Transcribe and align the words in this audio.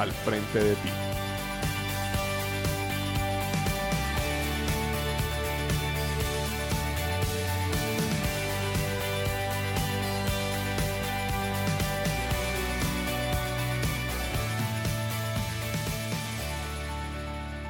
al 0.00 0.12
frente 0.12 0.58
de 0.58 0.74
ti. 0.76 0.88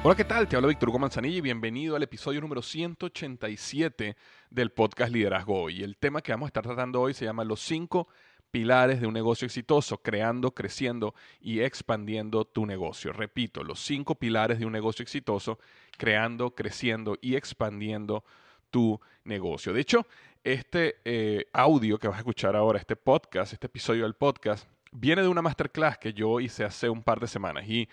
Hola, 0.03 0.15
¿qué 0.15 0.23
tal? 0.23 0.47
Te 0.47 0.55
hablo 0.55 0.69
Víctor 0.69 0.89
Hugo 0.89 0.99
Manzanilla 0.99 1.37
y 1.37 1.41
bienvenido 1.41 1.97
al 1.97 2.03
episodio 2.03 2.39
número 2.39 2.61
187 2.61 4.15
del 4.49 4.71
podcast 4.71 5.13
Liderazgo 5.13 5.63
Hoy. 5.63 5.83
El 5.83 5.97
tema 5.97 6.21
que 6.21 6.31
vamos 6.31 6.47
a 6.47 6.49
estar 6.49 6.63
tratando 6.63 7.01
hoy 7.01 7.13
se 7.13 7.25
llama 7.25 7.43
Los 7.43 7.59
cinco 7.59 8.07
pilares 8.51 9.01
de 9.01 9.07
un 9.07 9.13
negocio 9.13 9.45
exitoso, 9.45 9.97
creando, 9.97 10.51
creciendo 10.51 11.15
y 11.39 11.61
expandiendo 11.61 12.45
tu 12.45 12.65
negocio. 12.65 13.13
Repito, 13.13 13.63
los 13.63 13.79
cinco 13.79 14.15
pilares 14.15 14.59
de 14.59 14.65
un 14.65 14.73
negocio 14.73 15.03
exitoso, 15.03 15.59
creando, 15.97 16.53
creciendo 16.53 17.17
y 17.21 17.35
expandiendo 17.35 18.23
tu 18.69 18.99
negocio. 19.23 19.73
De 19.73 19.81
hecho, 19.81 20.05
este 20.43 20.97
eh, 21.05 21.45
audio 21.53 21.97
que 21.97 22.07
vas 22.07 22.17
a 22.17 22.19
escuchar 22.19 22.55
ahora, 22.55 22.79
este 22.79 22.95
podcast, 22.95 23.53
este 23.53 23.67
episodio 23.67 24.03
del 24.03 24.15
podcast, 24.15 24.67
viene 24.91 25.21
de 25.21 25.27
una 25.27 25.41
masterclass 25.41 25.97
que 25.97 26.13
yo 26.13 26.39
hice 26.39 26.63
hace 26.63 26.89
un 26.89 27.03
par 27.03 27.19
de 27.19 27.27
semanas 27.27 27.65
y 27.67 27.87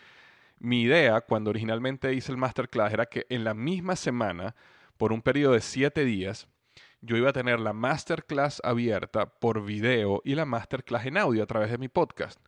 mi 0.61 0.83
idea, 0.83 1.21
cuando 1.21 1.51
originalmente 1.51 2.13
hice 2.15 2.33
el 2.33 2.39
masterclass, 2.39 2.93
era 2.93 3.07
que 3.07 3.27
en 3.29 3.45
la 3.45 3.55
misma 3.55 3.95
semana, 3.95 4.57
por 4.97 5.13
un 5.13 5.23
periodo 5.23 5.53
de 5.53 5.61
siete 5.61 6.05
días, 6.05 6.49
yo 7.01 7.17
iba 7.17 7.31
a 7.31 7.33
tener 7.33 7.61
la 7.61 7.73
masterclass 7.73 8.61
abierta 8.65 9.27
por 9.27 9.65
video 9.65 10.21
y 10.25 10.35
la 10.35 10.45
masterclass 10.45 11.07
en 11.07 11.19
audio 11.19 11.43
a 11.43 11.47
través 11.47 11.71
de 11.71 11.79
mi 11.79 11.89
podcast. 11.89 12.41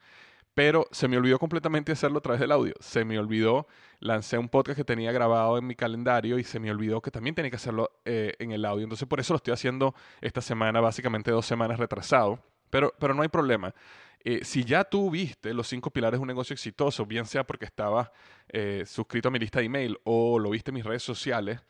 Pero 0.55 0.88
se 0.91 1.09
me 1.09 1.16
olvidó 1.16 1.38
completamente 1.38 1.93
hacerlo 1.93 2.19
a 2.19 2.22
través 2.22 2.41
del 2.41 2.50
audio. 2.53 2.75
Se 2.81 3.05
me 3.05 3.19
olvidó, 3.19 3.69
lancé 4.00 4.37
un 4.37 4.49
podcast 4.49 4.77
que 4.77 4.84
tenía 4.84 5.12
grabado 5.12 5.56
en 5.59 5.66
mi 5.66 5.77
calendario 5.77 6.38
y 6.38 6.44
se 6.44 6.59
me 6.59 6.71
olvidó 6.71 7.00
que 7.00 7.11
también 7.11 7.34
tenía 7.34 7.50
que 7.50 7.56
hacerlo 7.56 7.91
eh, 8.05 8.34
en 8.38 8.50
el 8.50 8.65
audio. 8.65 8.83
Entonces 8.83 9.06
por 9.06 9.21
eso 9.21 9.33
lo 9.33 9.37
estoy 9.37 9.55
haciendo 9.55 9.94
esta 10.21 10.41
semana, 10.41 10.81
básicamente 10.81 11.31
dos 11.31 11.47
semanas 11.47 11.78
retrasado. 11.78 12.41
Pero, 12.69 12.93
pero 12.99 13.15
no 13.15 13.22
hay 13.22 13.28
problema. 13.28 13.75
Eh, 14.22 14.44
si 14.44 14.65
ya 14.65 14.84
tú 14.84 15.11
viste 15.11 15.55
los 15.55 15.67
cinco 15.67 15.91
pilares 15.91 16.19
de 16.19 16.22
un 16.22 16.28
negocio 16.28 16.53
exitoso, 16.53 17.06
bien 17.06 17.25
sea 17.25 17.44
porque 17.44 17.65
estabas 17.65 18.11
eh, 18.49 18.84
suscrito 18.87 19.28
a 19.28 19.31
mi 19.31 19.38
lista 19.38 19.61
de 19.61 19.67
email 19.67 19.99
o 20.05 20.38
lo 20.38 20.50
viste 20.50 20.71
en 20.71 20.75
mis 20.75 20.84
redes 20.84 21.03
sociales, 21.03 21.61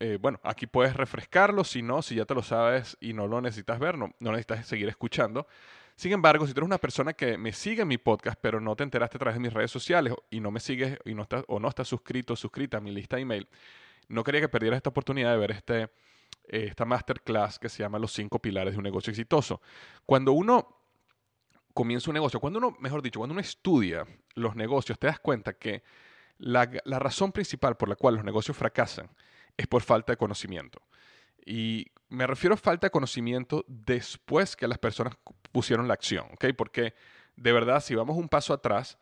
eh, 0.00 0.18
bueno, 0.20 0.40
aquí 0.42 0.66
puedes 0.66 0.96
refrescarlo, 0.96 1.64
si 1.64 1.82
no, 1.82 2.02
si 2.02 2.16
ya 2.16 2.24
te 2.24 2.34
lo 2.34 2.42
sabes 2.42 2.96
y 3.00 3.12
no 3.12 3.26
lo 3.26 3.40
necesitas 3.40 3.78
ver, 3.78 3.96
no, 3.96 4.12
no 4.18 4.30
necesitas 4.30 4.66
seguir 4.66 4.88
escuchando. 4.88 5.46
Sin 5.94 6.12
embargo, 6.12 6.46
si 6.46 6.52
tú 6.52 6.60
eres 6.60 6.66
una 6.66 6.78
persona 6.78 7.12
que 7.12 7.38
me 7.38 7.52
sigue 7.52 7.82
en 7.82 7.88
mi 7.88 7.98
podcast, 7.98 8.38
pero 8.40 8.60
no 8.60 8.74
te 8.74 8.82
enteraste 8.82 9.18
a 9.18 9.20
través 9.20 9.36
de 9.36 9.40
mis 9.40 9.52
redes 9.52 9.70
sociales 9.70 10.14
y 10.30 10.40
no 10.40 10.50
me 10.50 10.58
sigues 10.58 10.98
y 11.04 11.14
no 11.14 11.22
estás, 11.22 11.44
o 11.46 11.60
no 11.60 11.68
estás 11.68 11.86
suscrito 11.86 12.32
o 12.32 12.36
suscrita 12.36 12.78
a 12.78 12.80
mi 12.80 12.90
lista 12.90 13.16
de 13.16 13.22
email, 13.22 13.48
no 14.08 14.24
quería 14.24 14.40
que 14.40 14.48
perdieras 14.48 14.78
esta 14.78 14.90
oportunidad 14.90 15.30
de 15.30 15.38
ver 15.38 15.50
este, 15.52 15.90
esta 16.44 16.84
masterclass 16.84 17.58
que 17.58 17.68
se 17.68 17.82
llama 17.82 17.98
Los 17.98 18.12
cinco 18.12 18.40
pilares 18.40 18.74
de 18.74 18.78
un 18.78 18.84
negocio 18.84 19.10
exitoso. 19.10 19.60
Cuando 20.04 20.32
uno 20.32 20.76
comienza 21.72 22.10
un 22.10 22.14
negocio, 22.14 22.40
cuando 22.40 22.58
uno, 22.58 22.76
mejor 22.80 23.00
dicho, 23.00 23.20
cuando 23.20 23.32
uno 23.32 23.40
estudia 23.40 24.04
los 24.34 24.56
negocios, 24.56 24.98
te 24.98 25.06
das 25.06 25.20
cuenta 25.20 25.52
que 25.52 25.82
la 26.38 26.66
razón 26.98 27.30
principal 27.30 27.76
por 27.76 27.88
la 27.88 27.94
cual 27.94 28.16
los 28.16 28.24
negocios 28.24 28.56
fracasan 28.56 29.08
es 29.56 29.66
por 29.66 29.82
falta 29.82 30.12
de 30.12 30.16
conocimiento. 30.16 30.82
Y 31.44 31.86
me 32.08 32.26
refiero 32.26 32.54
a 32.54 32.58
falta 32.58 32.86
de 32.86 32.90
conocimiento 32.90 33.64
después 33.66 34.54
que 34.56 34.68
las 34.68 34.78
personas 34.78 35.14
pusieron 35.50 35.88
la 35.88 35.94
acción, 35.94 36.26
¿ok? 36.32 36.46
Porque 36.56 36.94
de 37.36 37.52
verdad, 37.52 37.80
si 37.80 37.94
vamos 37.94 38.16
un 38.16 38.28
paso 38.28 38.52
atrás, 38.52 38.98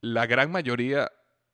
la 0.00 0.26
gran 0.26 0.50
mayoría 0.50 1.10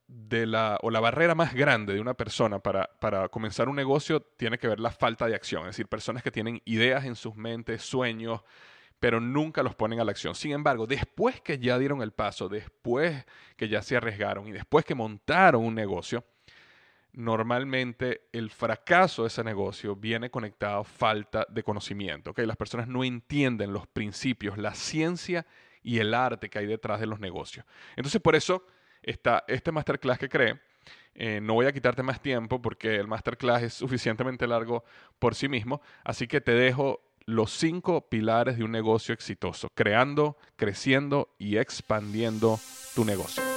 de 0.07 0.47
la, 0.47 0.79
o 0.83 0.91
la 0.91 1.01
barrera 1.01 1.35
más 1.35 1.55
grande 1.55 1.95
de 1.95 2.01
una 2.01 2.15
persona 2.15 2.59
para, 2.59 2.91
para 3.01 3.29
comenzar 3.29 3.69
un 3.69 3.77
negocio 3.77 4.21
tiene 4.21 4.59
que 4.59 4.69
ver 4.69 4.81
la 4.81 4.91
falta 4.91 5.27
de 5.27 5.35
acción. 5.35 5.63
Es 5.63 5.77
decir, 5.77 5.89
personas 5.89 6.23
que 6.23 6.31
tienen 6.31 6.61
ideas 6.65 7.05
en 7.05 7.17
sus 7.17 7.35
mentes, 7.37 7.83
sueños, 7.83 8.43
pero 9.01 9.21
nunca 9.21 9.63
los 9.63 9.75
ponen 9.75 10.01
a 10.01 10.05
la 10.05 10.13
acción. 10.13 10.35
Sin 10.35 10.53
embargo, 10.53 10.87
después 10.87 11.41
que 11.41 11.59
ya 11.59 11.79
dieron 11.79 12.03
el 12.03 12.13
paso, 12.13 12.49
después 12.49 13.25
que 13.57 13.69
ya 13.69 13.83
se 13.83 13.97
arriesgaron 13.97 14.47
y 14.47 14.53
después 14.53 14.85
que 14.85 14.95
montaron 14.95 15.65
un 15.65 15.75
negocio, 15.75 16.25
normalmente 17.15 18.23
el 18.33 18.51
fracaso 18.51 19.23
de 19.23 19.29
ese 19.29 19.45
negocio 19.45 19.97
viene 19.97 20.31
conectado 20.31 20.81
a 20.81 20.85
falta 20.85 21.47
de 21.49 21.63
conocimiento. 21.63 22.31
¿okay? 22.31 22.47
Las 22.47 22.57
personas 22.57 22.89
no 22.89 23.05
entienden 23.05 23.73
los 23.73 23.87
principios, 23.87 24.59
la 24.59 24.75
ciencia 24.75 25.47
y 25.83 25.99
el 25.99 26.13
arte 26.15 26.51
que 26.51 26.59
hay 26.59 26.67
detrás 26.67 27.01
de 27.01 27.07
los 27.07 27.21
negocios. 27.21 27.65
Entonces, 27.97 28.21
por 28.21 28.35
eso 28.35 28.67
está 29.03 29.45
este 29.47 29.71
masterclass 29.71 30.19
que 30.19 30.29
creé. 30.29 30.61
Eh, 31.15 31.41
no 31.41 31.55
voy 31.55 31.67
a 31.67 31.73
quitarte 31.73 32.03
más 32.03 32.21
tiempo 32.21 32.61
porque 32.61 32.97
el 32.97 33.07
masterclass 33.07 33.63
es 33.63 33.75
suficientemente 33.75 34.47
largo 34.49 34.85
por 35.21 35.37
sí 35.37 35.49
mismo, 35.49 35.81
así 36.03 36.27
que 36.27 36.41
te 36.41 36.53
dejo 36.53 37.01
los 37.27 37.53
cinco 37.53 38.09
pilares 38.09 38.59
de 38.59 38.65
un 38.65 38.73
negocio 38.73 39.15
exitoso, 39.15 39.69
creando, 39.75 40.37
creciendo 40.57 41.35
y 41.39 41.57
expandiendo 41.57 42.59
tu 42.95 43.05
negocio. 43.05 43.54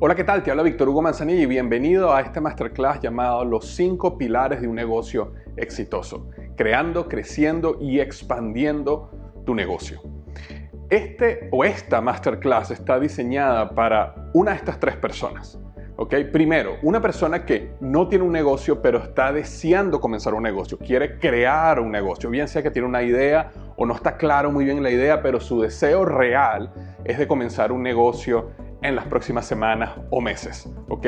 Hola, 0.00 0.16
¿qué 0.16 0.24
tal? 0.24 0.42
Te 0.42 0.50
habla 0.50 0.64
Víctor 0.64 0.88
Hugo 0.88 1.02
Manzanilla 1.02 1.42
y 1.42 1.46
bienvenido 1.46 2.12
a 2.12 2.20
este 2.20 2.40
masterclass 2.40 3.00
llamado 3.00 3.44
Los 3.44 3.76
cinco 3.76 4.18
pilares 4.18 4.60
de 4.60 4.66
un 4.66 4.74
negocio 4.74 5.34
exitoso. 5.56 6.30
creando, 6.56 7.08
creciendo 7.08 7.78
y 7.80 8.00
expandiendo 8.00 9.08
tu 9.46 9.54
negocio. 9.54 10.00
Este 10.90 11.48
o 11.52 11.64
esta 11.64 12.00
masterclass 12.00 12.72
está 12.72 12.98
diseñada 12.98 13.70
para 13.70 14.30
una 14.34 14.50
de 14.50 14.56
estas 14.56 14.80
tres 14.80 14.96
personas. 14.96 15.60
Primero, 16.32 16.76
una 16.82 17.00
persona 17.00 17.46
que 17.46 17.70
no 17.80 18.08
tiene 18.08 18.24
un 18.24 18.32
negocio 18.32 18.82
pero 18.82 18.98
está 18.98 19.32
deseando 19.32 20.00
comenzar 20.00 20.34
un 20.34 20.42
negocio, 20.42 20.76
quiere 20.76 21.20
crear 21.20 21.78
un 21.78 21.92
negocio, 21.92 22.28
bien 22.30 22.48
sea 22.48 22.64
que 22.64 22.72
tiene 22.72 22.88
una 22.88 23.04
idea 23.04 23.52
o 23.76 23.86
no 23.86 23.94
está 23.94 24.16
claro 24.16 24.50
muy 24.50 24.64
bien 24.64 24.82
la 24.82 24.90
idea, 24.90 25.22
pero 25.22 25.38
su 25.38 25.60
deseo 25.60 26.04
real 26.04 26.72
es 27.04 27.16
de 27.16 27.28
comenzar 27.28 27.70
un 27.70 27.84
negocio 27.84 28.50
en 28.84 28.94
las 28.94 29.06
próximas 29.06 29.46
semanas 29.46 29.90
o 30.10 30.20
meses. 30.20 30.70
¿ok? 30.88 31.06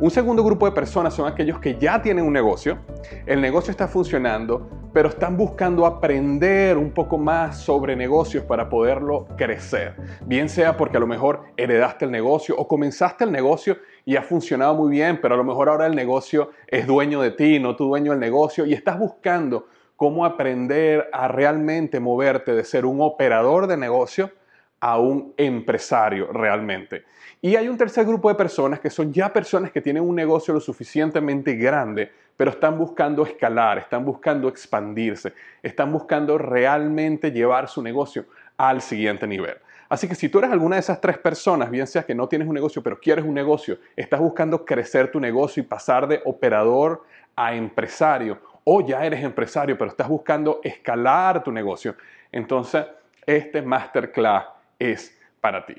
Un 0.00 0.10
segundo 0.10 0.42
grupo 0.44 0.66
de 0.66 0.72
personas 0.72 1.12
son 1.12 1.26
aquellos 1.26 1.58
que 1.58 1.76
ya 1.76 2.00
tienen 2.00 2.24
un 2.24 2.32
negocio, 2.32 2.78
el 3.26 3.40
negocio 3.40 3.72
está 3.72 3.88
funcionando, 3.88 4.70
pero 4.94 5.08
están 5.08 5.36
buscando 5.36 5.84
aprender 5.84 6.78
un 6.78 6.92
poco 6.92 7.18
más 7.18 7.58
sobre 7.58 7.96
negocios 7.96 8.44
para 8.44 8.68
poderlo 8.68 9.26
crecer. 9.36 9.96
Bien 10.26 10.48
sea 10.48 10.76
porque 10.76 10.96
a 10.96 11.00
lo 11.00 11.08
mejor 11.08 11.42
heredaste 11.56 12.04
el 12.04 12.12
negocio 12.12 12.56
o 12.56 12.68
comenzaste 12.68 13.24
el 13.24 13.32
negocio 13.32 13.78
y 14.04 14.14
ha 14.16 14.22
funcionado 14.22 14.76
muy 14.76 14.92
bien, 14.92 15.20
pero 15.20 15.34
a 15.34 15.36
lo 15.36 15.44
mejor 15.44 15.68
ahora 15.68 15.86
el 15.86 15.96
negocio 15.96 16.52
es 16.68 16.86
dueño 16.86 17.20
de 17.20 17.32
ti, 17.32 17.58
no 17.58 17.74
tu 17.74 17.86
dueño 17.86 18.12
del 18.12 18.20
negocio, 18.20 18.64
y 18.64 18.74
estás 18.74 18.98
buscando 18.98 19.66
cómo 19.96 20.24
aprender 20.24 21.08
a 21.12 21.26
realmente 21.26 21.98
moverte 21.98 22.54
de 22.54 22.64
ser 22.64 22.86
un 22.86 23.00
operador 23.00 23.66
de 23.66 23.76
negocio 23.76 24.30
a 24.80 24.98
un 24.98 25.34
empresario 25.36 26.32
realmente. 26.32 27.04
Y 27.40 27.56
hay 27.56 27.68
un 27.68 27.76
tercer 27.76 28.04
grupo 28.04 28.28
de 28.28 28.34
personas 28.34 28.80
que 28.80 28.90
son 28.90 29.12
ya 29.12 29.32
personas 29.32 29.70
que 29.70 29.80
tienen 29.80 30.02
un 30.02 30.14
negocio 30.14 30.52
lo 30.54 30.60
suficientemente 30.60 31.54
grande, 31.54 32.10
pero 32.36 32.50
están 32.50 32.78
buscando 32.78 33.24
escalar, 33.24 33.78
están 33.78 34.04
buscando 34.04 34.48
expandirse, 34.48 35.32
están 35.62 35.92
buscando 35.92 36.38
realmente 36.38 37.30
llevar 37.30 37.68
su 37.68 37.82
negocio 37.82 38.26
al 38.56 38.80
siguiente 38.80 39.26
nivel. 39.26 39.56
Así 39.88 40.06
que 40.06 40.14
si 40.14 40.28
tú 40.28 40.38
eres 40.38 40.50
alguna 40.50 40.76
de 40.76 40.80
esas 40.80 41.00
tres 41.00 41.16
personas, 41.18 41.70
bien 41.70 41.86
sea 41.86 42.02
que 42.02 42.14
no 42.14 42.28
tienes 42.28 42.46
un 42.46 42.54
negocio, 42.54 42.82
pero 42.82 43.00
quieres 43.00 43.24
un 43.24 43.34
negocio, 43.34 43.78
estás 43.96 44.20
buscando 44.20 44.64
crecer 44.64 45.10
tu 45.10 45.18
negocio 45.18 45.62
y 45.62 45.66
pasar 45.66 46.06
de 46.06 46.20
operador 46.26 47.04
a 47.34 47.54
empresario, 47.54 48.38
o 48.64 48.86
ya 48.86 49.04
eres 49.04 49.24
empresario, 49.24 49.78
pero 49.78 49.90
estás 49.90 50.08
buscando 50.08 50.60
escalar 50.62 51.42
tu 51.42 51.50
negocio, 51.50 51.96
entonces 52.30 52.84
este 53.24 53.62
masterclass 53.62 54.57
es 54.78 55.18
para 55.40 55.66
ti. 55.66 55.74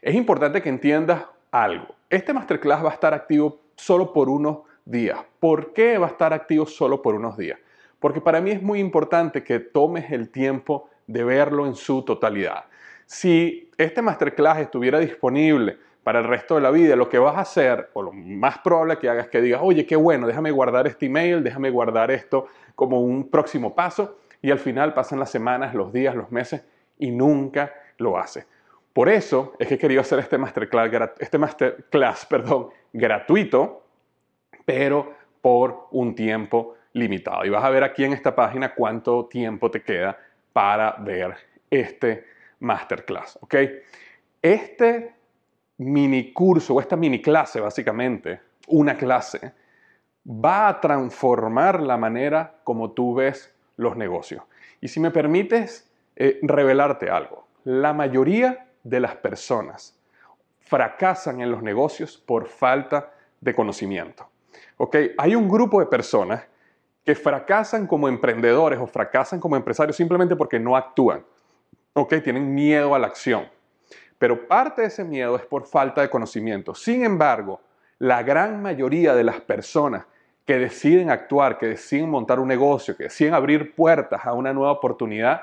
Es 0.00 0.14
importante 0.14 0.62
que 0.62 0.68
entiendas 0.68 1.24
algo. 1.50 1.94
Este 2.08 2.32
masterclass 2.32 2.84
va 2.84 2.90
a 2.90 2.94
estar 2.94 3.14
activo 3.14 3.60
solo 3.76 4.12
por 4.12 4.28
unos 4.28 4.58
días. 4.84 5.18
¿Por 5.40 5.72
qué 5.72 5.98
va 5.98 6.06
a 6.06 6.10
estar 6.10 6.32
activo 6.32 6.66
solo 6.66 7.02
por 7.02 7.14
unos 7.14 7.36
días? 7.36 7.58
Porque 7.98 8.20
para 8.20 8.40
mí 8.40 8.50
es 8.50 8.62
muy 8.62 8.80
importante 8.80 9.44
que 9.44 9.60
tomes 9.60 10.10
el 10.10 10.30
tiempo 10.30 10.88
de 11.06 11.24
verlo 11.24 11.66
en 11.66 11.74
su 11.74 12.02
totalidad. 12.02 12.64
Si 13.06 13.70
este 13.76 14.02
masterclass 14.02 14.58
estuviera 14.58 14.98
disponible 14.98 15.78
para 16.02 16.18
el 16.18 16.24
resto 16.24 16.56
de 16.56 16.62
la 16.62 16.70
vida, 16.70 16.96
lo 16.96 17.08
que 17.08 17.18
vas 17.18 17.36
a 17.36 17.42
hacer, 17.42 17.90
o 17.92 18.02
lo 18.02 18.12
más 18.12 18.58
probable 18.58 18.98
que 18.98 19.08
hagas, 19.08 19.26
es 19.26 19.30
que 19.30 19.40
digas, 19.40 19.60
oye, 19.62 19.86
qué 19.86 19.94
bueno, 19.94 20.26
déjame 20.26 20.50
guardar 20.50 20.86
este 20.86 21.06
email, 21.06 21.44
déjame 21.44 21.70
guardar 21.70 22.10
esto 22.10 22.48
como 22.74 23.00
un 23.00 23.30
próximo 23.30 23.74
paso, 23.74 24.18
y 24.40 24.50
al 24.50 24.58
final 24.58 24.94
pasan 24.94 25.20
las 25.20 25.30
semanas, 25.30 25.74
los 25.74 25.92
días, 25.92 26.16
los 26.16 26.32
meses, 26.32 26.64
y 26.98 27.12
nunca 27.12 27.72
lo 28.02 28.18
hace. 28.18 28.46
Por 28.92 29.08
eso 29.08 29.54
es 29.58 29.68
que 29.68 29.74
he 29.74 29.78
querido 29.78 30.00
hacer 30.02 30.18
este 30.18 30.36
masterclass, 30.36 31.12
este 31.18 31.38
masterclass 31.38 32.26
perdón, 32.30 32.68
gratuito, 32.92 33.84
pero 34.64 35.14
por 35.40 35.88
un 35.92 36.14
tiempo 36.14 36.76
limitado. 36.92 37.44
Y 37.44 37.50
vas 37.50 37.64
a 37.64 37.70
ver 37.70 37.84
aquí 37.84 38.04
en 38.04 38.12
esta 38.12 38.34
página 38.34 38.74
cuánto 38.74 39.26
tiempo 39.26 39.70
te 39.70 39.82
queda 39.82 40.18
para 40.52 40.96
ver 40.98 41.34
este 41.70 42.26
masterclass. 42.60 43.38
¿ok? 43.40 43.54
Este 44.40 45.14
mini 45.78 46.32
curso 46.32 46.74
o 46.74 46.80
esta 46.80 46.96
mini 46.96 47.20
clase, 47.20 47.60
básicamente, 47.60 48.40
una 48.68 48.96
clase, 48.96 49.52
va 50.26 50.68
a 50.68 50.80
transformar 50.80 51.82
la 51.82 51.96
manera 51.96 52.56
como 52.64 52.92
tú 52.92 53.14
ves 53.14 53.52
los 53.76 53.96
negocios. 53.96 54.44
Y 54.80 54.88
si 54.88 55.00
me 55.00 55.10
permites 55.10 55.90
eh, 56.16 56.38
revelarte 56.42 57.10
algo, 57.10 57.46
la 57.64 57.92
mayoría 57.92 58.66
de 58.82 59.00
las 59.00 59.16
personas 59.16 59.98
fracasan 60.60 61.40
en 61.40 61.50
los 61.50 61.62
negocios 61.62 62.16
por 62.16 62.46
falta 62.46 63.12
de 63.40 63.54
conocimiento. 63.54 64.28
Hay 65.18 65.34
un 65.34 65.48
grupo 65.48 65.80
de 65.80 65.86
personas 65.86 66.42
que 67.04 67.14
fracasan 67.14 67.86
como 67.86 68.08
emprendedores 68.08 68.78
o 68.78 68.86
fracasan 68.86 69.40
como 69.40 69.56
empresarios 69.56 69.96
simplemente 69.96 70.36
porque 70.36 70.58
no 70.58 70.76
actúan. 70.76 71.24
Tienen 72.08 72.54
miedo 72.54 72.94
a 72.94 72.98
la 72.98 73.08
acción. 73.08 73.48
Pero 74.18 74.46
parte 74.46 74.82
de 74.82 74.88
ese 74.88 75.04
miedo 75.04 75.36
es 75.36 75.44
por 75.44 75.66
falta 75.66 76.00
de 76.00 76.08
conocimiento. 76.08 76.74
Sin 76.74 77.04
embargo, 77.04 77.60
la 77.98 78.22
gran 78.22 78.62
mayoría 78.62 79.14
de 79.14 79.24
las 79.24 79.40
personas 79.40 80.06
que 80.46 80.58
deciden 80.58 81.10
actuar, 81.10 81.58
que 81.58 81.66
deciden 81.66 82.08
montar 82.08 82.40
un 82.40 82.48
negocio, 82.48 82.96
que 82.96 83.04
deciden 83.04 83.34
abrir 83.34 83.74
puertas 83.74 84.24
a 84.24 84.32
una 84.32 84.52
nueva 84.52 84.72
oportunidad, 84.72 85.42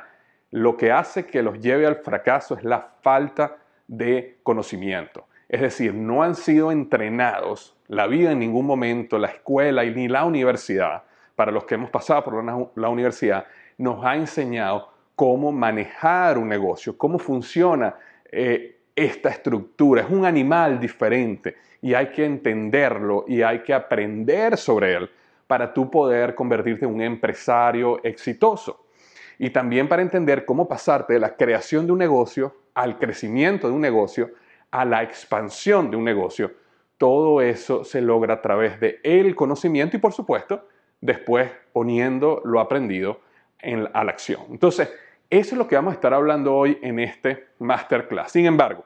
lo 0.51 0.77
que 0.77 0.91
hace 0.91 1.25
que 1.25 1.43
los 1.43 1.59
lleve 1.59 1.85
al 1.85 1.97
fracaso 1.97 2.55
es 2.55 2.63
la 2.63 2.93
falta 3.01 3.57
de 3.87 4.39
conocimiento. 4.43 5.27
Es 5.47 5.61
decir, 5.61 5.93
no 5.93 6.23
han 6.23 6.35
sido 6.35 6.71
entrenados 6.71 7.75
la 7.87 8.07
vida 8.07 8.31
en 8.31 8.39
ningún 8.39 8.65
momento, 8.65 9.17
la 9.17 9.27
escuela 9.27 9.83
y 9.83 9.93
ni 9.93 10.07
la 10.07 10.25
universidad, 10.25 11.03
para 11.35 11.51
los 11.51 11.63
que 11.65 11.75
hemos 11.75 11.89
pasado 11.89 12.23
por 12.23 12.43
la, 12.75 12.89
universidad, 12.89 13.45
nos 13.77 14.03
ha 14.05 14.15
enseñado 14.15 14.89
cómo 15.15 15.51
manejar 15.51 16.37
un 16.37 16.49
negocio, 16.49 16.97
cómo 16.97 17.17
funciona 17.17 17.95
eh, 18.31 18.79
esta 18.95 19.29
estructura. 19.29 20.01
Es 20.01 20.09
un 20.09 20.25
animal 20.25 20.79
diferente 20.79 21.55
y 21.81 21.93
hay 21.93 22.07
que 22.07 22.25
entenderlo 22.25 23.25
y 23.27 23.41
hay 23.41 23.59
que 23.63 23.73
aprender 23.73 24.57
sobre 24.57 24.93
él 24.95 25.09
para 25.47 25.73
tú 25.73 25.89
poder 25.89 26.35
convertirte 26.35 26.85
en 26.85 26.93
un 26.93 27.01
empresario 27.01 28.03
exitoso 28.03 28.85
y 29.39 29.49
también 29.49 29.87
para 29.87 30.01
entender 30.01 30.45
cómo 30.45 30.67
pasarte 30.67 31.13
de 31.13 31.19
la 31.19 31.35
creación 31.35 31.85
de 31.87 31.93
un 31.93 31.97
negocio 31.97 32.55
al 32.75 32.99
crecimiento 32.99 33.67
de 33.67 33.73
un 33.73 33.81
negocio, 33.81 34.31
a 34.69 34.85
la 34.85 35.01
expansión 35.01 35.89
de 35.89 35.97
un 35.97 36.03
negocio. 36.03 36.51
Todo 36.97 37.41
eso 37.41 37.83
se 37.83 38.01
logra 38.01 38.35
a 38.35 38.41
través 38.41 38.79
de 38.79 38.99
el 39.03 39.33
conocimiento 39.35 39.95
y 39.95 39.99
por 39.99 40.13
supuesto 40.13 40.67
después 41.01 41.49
poniendo 41.71 42.41
lo 42.43 42.59
aprendido 42.59 43.21
en, 43.59 43.87
a 43.93 44.03
la 44.03 44.11
acción. 44.11 44.41
Entonces, 44.49 44.93
eso 45.29 45.55
es 45.55 45.57
lo 45.57 45.67
que 45.67 45.75
vamos 45.75 45.91
a 45.91 45.95
estar 45.95 46.13
hablando 46.13 46.53
hoy 46.53 46.77
en 46.81 46.99
este 46.99 47.47
masterclass. 47.59 48.33
Sin 48.33 48.45
embargo, 48.45 48.83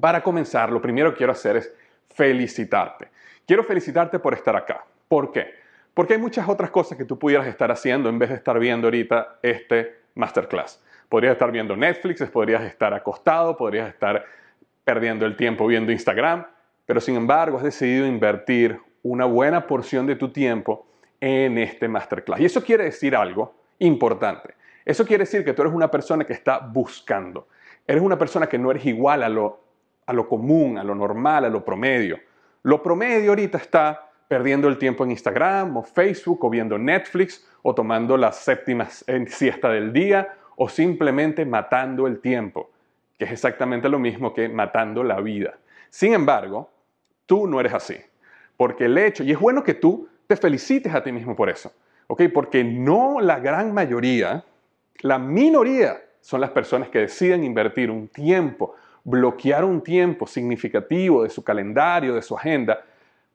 para 0.00 0.22
comenzar, 0.22 0.70
lo 0.70 0.82
primero 0.82 1.10
que 1.10 1.18
quiero 1.18 1.32
hacer 1.32 1.56
es 1.56 1.72
felicitarte. 2.08 3.10
Quiero 3.46 3.62
felicitarte 3.62 4.18
por 4.18 4.34
estar 4.34 4.56
acá. 4.56 4.84
¿Por 5.08 5.30
qué? 5.30 5.61
Porque 5.94 6.14
hay 6.14 6.18
muchas 6.18 6.48
otras 6.48 6.70
cosas 6.70 6.96
que 6.96 7.04
tú 7.04 7.18
pudieras 7.18 7.46
estar 7.46 7.70
haciendo 7.70 8.08
en 8.08 8.18
vez 8.18 8.30
de 8.30 8.36
estar 8.36 8.58
viendo 8.58 8.86
ahorita 8.86 9.38
este 9.42 9.96
masterclass. 10.14 10.82
Podrías 11.08 11.32
estar 11.32 11.52
viendo 11.52 11.76
Netflix, 11.76 12.22
podrías 12.30 12.62
estar 12.62 12.94
acostado, 12.94 13.56
podrías 13.56 13.88
estar 13.88 14.24
perdiendo 14.84 15.26
el 15.26 15.36
tiempo 15.36 15.66
viendo 15.66 15.92
Instagram, 15.92 16.46
pero 16.86 17.00
sin 17.00 17.16
embargo 17.16 17.58
has 17.58 17.64
decidido 17.64 18.06
invertir 18.06 18.80
una 19.02 19.26
buena 19.26 19.66
porción 19.66 20.06
de 20.06 20.16
tu 20.16 20.30
tiempo 20.30 20.86
en 21.20 21.58
este 21.58 21.88
masterclass. 21.88 22.40
Y 22.40 22.46
eso 22.46 22.62
quiere 22.64 22.84
decir 22.84 23.14
algo 23.14 23.54
importante. 23.78 24.54
Eso 24.84 25.04
quiere 25.06 25.24
decir 25.24 25.44
que 25.44 25.52
tú 25.52 25.62
eres 25.62 25.74
una 25.74 25.90
persona 25.90 26.24
que 26.24 26.32
está 26.32 26.58
buscando. 26.58 27.46
Eres 27.86 28.02
una 28.02 28.18
persona 28.18 28.48
que 28.48 28.58
no 28.58 28.70
eres 28.70 28.86
igual 28.86 29.22
a 29.22 29.28
lo, 29.28 29.60
a 30.06 30.12
lo 30.12 30.28
común, 30.28 30.78
a 30.78 30.84
lo 30.84 30.94
normal, 30.94 31.44
a 31.44 31.48
lo 31.48 31.64
promedio. 31.64 32.18
Lo 32.62 32.82
promedio 32.82 33.30
ahorita 33.30 33.58
está 33.58 34.11
perdiendo 34.32 34.66
el 34.66 34.78
tiempo 34.78 35.04
en 35.04 35.10
Instagram 35.10 35.76
o 35.76 35.82
Facebook 35.82 36.42
o 36.42 36.48
viendo 36.48 36.78
Netflix 36.78 37.46
o 37.60 37.74
tomando 37.74 38.16
la 38.16 38.32
séptima 38.32 38.88
siesta 39.26 39.68
del 39.68 39.92
día 39.92 40.36
o 40.56 40.70
simplemente 40.70 41.44
matando 41.44 42.06
el 42.06 42.18
tiempo, 42.18 42.70
que 43.18 43.26
es 43.26 43.32
exactamente 43.32 43.90
lo 43.90 43.98
mismo 43.98 44.32
que 44.32 44.48
matando 44.48 45.04
la 45.04 45.20
vida. 45.20 45.58
Sin 45.90 46.14
embargo, 46.14 46.70
tú 47.26 47.46
no 47.46 47.60
eres 47.60 47.74
así, 47.74 47.96
porque 48.56 48.86
el 48.86 48.96
hecho, 48.96 49.22
y 49.22 49.32
es 49.32 49.38
bueno 49.38 49.62
que 49.62 49.74
tú 49.74 50.08
te 50.26 50.34
felicites 50.34 50.94
a 50.94 51.02
ti 51.02 51.12
mismo 51.12 51.36
por 51.36 51.50
eso, 51.50 51.70
¿ok? 52.06 52.22
Porque 52.32 52.64
no 52.64 53.20
la 53.20 53.38
gran 53.38 53.74
mayoría, 53.74 54.42
la 55.02 55.18
minoría 55.18 56.00
son 56.22 56.40
las 56.40 56.52
personas 56.52 56.88
que 56.88 57.00
deciden 57.00 57.44
invertir 57.44 57.90
un 57.90 58.08
tiempo, 58.08 58.76
bloquear 59.04 59.62
un 59.62 59.82
tiempo 59.82 60.26
significativo 60.26 61.22
de 61.22 61.28
su 61.28 61.44
calendario, 61.44 62.14
de 62.14 62.22
su 62.22 62.34
agenda, 62.34 62.82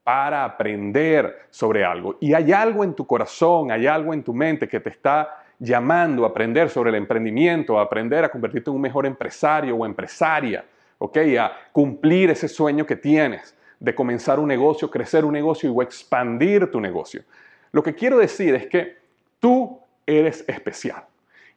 para 0.07 0.45
aprender 0.45 1.47
sobre 1.49 1.83
algo. 1.83 2.15
Y 2.21 2.33
hay 2.33 2.53
algo 2.53 2.85
en 2.85 2.93
tu 2.93 3.05
corazón, 3.05 3.73
hay 3.73 3.87
algo 3.87 4.13
en 4.13 4.23
tu 4.23 4.33
mente 4.33 4.65
que 4.65 4.79
te 4.79 4.89
está 4.89 5.43
llamando 5.59 6.23
a 6.23 6.29
aprender 6.29 6.69
sobre 6.69 6.91
el 6.91 6.95
emprendimiento, 6.95 7.77
a 7.77 7.81
aprender 7.81 8.23
a 8.23 8.29
convertirte 8.29 8.69
en 8.69 8.77
un 8.77 8.81
mejor 8.81 9.05
empresario 9.05 9.75
o 9.75 9.85
empresaria, 9.85 10.63
¿ok? 10.97 11.17
A 11.37 11.51
cumplir 11.73 12.29
ese 12.29 12.47
sueño 12.47 12.85
que 12.85 12.95
tienes 12.95 13.53
de 13.81 13.93
comenzar 13.93 14.39
un 14.39 14.47
negocio, 14.47 14.89
crecer 14.89 15.25
un 15.25 15.33
negocio 15.33 15.69
y 15.69 15.83
expandir 15.83 16.71
tu 16.71 16.79
negocio. 16.79 17.23
Lo 17.73 17.83
que 17.83 17.93
quiero 17.93 18.17
decir 18.17 18.55
es 18.55 18.65
que 18.67 18.95
tú 19.41 19.77
eres 20.05 20.45
especial 20.47 21.03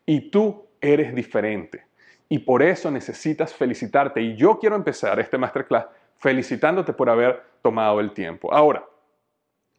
y 0.04 0.28
tú 0.28 0.66
eres 0.80 1.14
diferente. 1.14 1.84
Y 2.28 2.40
por 2.40 2.64
eso 2.64 2.90
necesitas 2.90 3.54
felicitarte. 3.54 4.20
Y 4.20 4.34
yo 4.34 4.58
quiero 4.58 4.74
empezar 4.74 5.20
este 5.20 5.38
masterclass 5.38 5.86
felicitándote 6.20 6.92
por 6.92 7.10
haber 7.10 7.42
tomado 7.62 7.98
el 7.98 8.12
tiempo. 8.12 8.52
Ahora, 8.52 8.84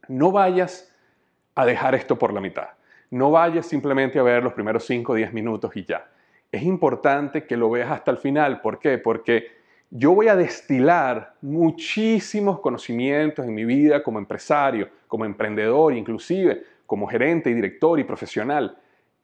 no 0.07 0.31
vayas 0.31 0.93
a 1.55 1.65
dejar 1.65 1.95
esto 1.95 2.17
por 2.17 2.33
la 2.33 2.41
mitad. 2.41 2.69
No 3.11 3.31
vayas 3.31 3.65
simplemente 3.65 4.19
a 4.19 4.23
ver 4.23 4.43
los 4.43 4.53
primeros 4.53 4.85
5 4.85 5.11
o 5.11 5.15
10 5.15 5.33
minutos 5.33 5.75
y 5.75 5.85
ya. 5.85 6.09
Es 6.51 6.63
importante 6.63 7.45
que 7.45 7.55
lo 7.55 7.69
veas 7.69 7.91
hasta 7.91 8.11
el 8.11 8.17
final. 8.17 8.61
¿Por 8.61 8.79
qué? 8.79 8.97
Porque 8.97 9.51
yo 9.89 10.13
voy 10.13 10.29
a 10.29 10.35
destilar 10.35 11.35
muchísimos 11.41 12.59
conocimientos 12.59 13.45
en 13.45 13.53
mi 13.53 13.65
vida 13.65 14.01
como 14.01 14.19
empresario, 14.19 14.89
como 15.07 15.25
emprendedor, 15.25 15.93
inclusive 15.93 16.63
como 16.85 17.07
gerente 17.07 17.49
y 17.49 17.53
director 17.53 17.99
y 17.99 18.03
profesional 18.03 18.77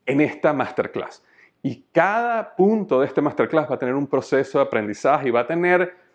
en 0.05 0.21
esta 0.21 0.53
masterclass. 0.53 1.23
Y 1.63 1.83
cada 1.91 2.55
punto 2.55 2.99
de 2.99 3.07
este 3.07 3.21
masterclass 3.21 3.69
va 3.69 3.75
a 3.75 3.79
tener 3.79 3.95
un 3.95 4.07
proceso 4.07 4.59
de 4.59 4.65
aprendizaje 4.65 5.29
y 5.29 5.31
va 5.31 5.41
a 5.41 5.47
tener 5.47 6.06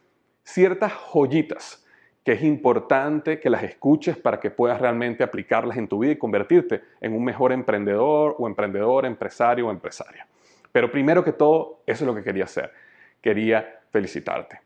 ciertas 0.44 0.92
joyitas 0.92 1.86
que 2.24 2.32
es 2.32 2.42
importante 2.42 3.40
que 3.40 3.50
las 3.50 3.64
escuches 3.64 4.16
para 4.16 4.38
que 4.38 4.50
puedas 4.50 4.80
realmente 4.80 5.24
aplicarlas 5.24 5.76
en 5.76 5.88
tu 5.88 5.98
vida 5.98 6.12
y 6.12 6.18
convertirte 6.18 6.82
en 7.00 7.14
un 7.14 7.24
mejor 7.24 7.52
emprendedor 7.52 8.36
o 8.38 8.46
emprendedor, 8.46 9.06
empresario 9.06 9.66
o 9.66 9.70
empresaria. 9.70 10.26
Pero 10.70 10.90
primero 10.90 11.24
que 11.24 11.32
todo, 11.32 11.82
eso 11.86 12.04
es 12.04 12.06
lo 12.06 12.14
que 12.14 12.22
quería 12.22 12.44
hacer. 12.44 12.72
Quería 13.20 13.80
felicitarte. 13.90 14.60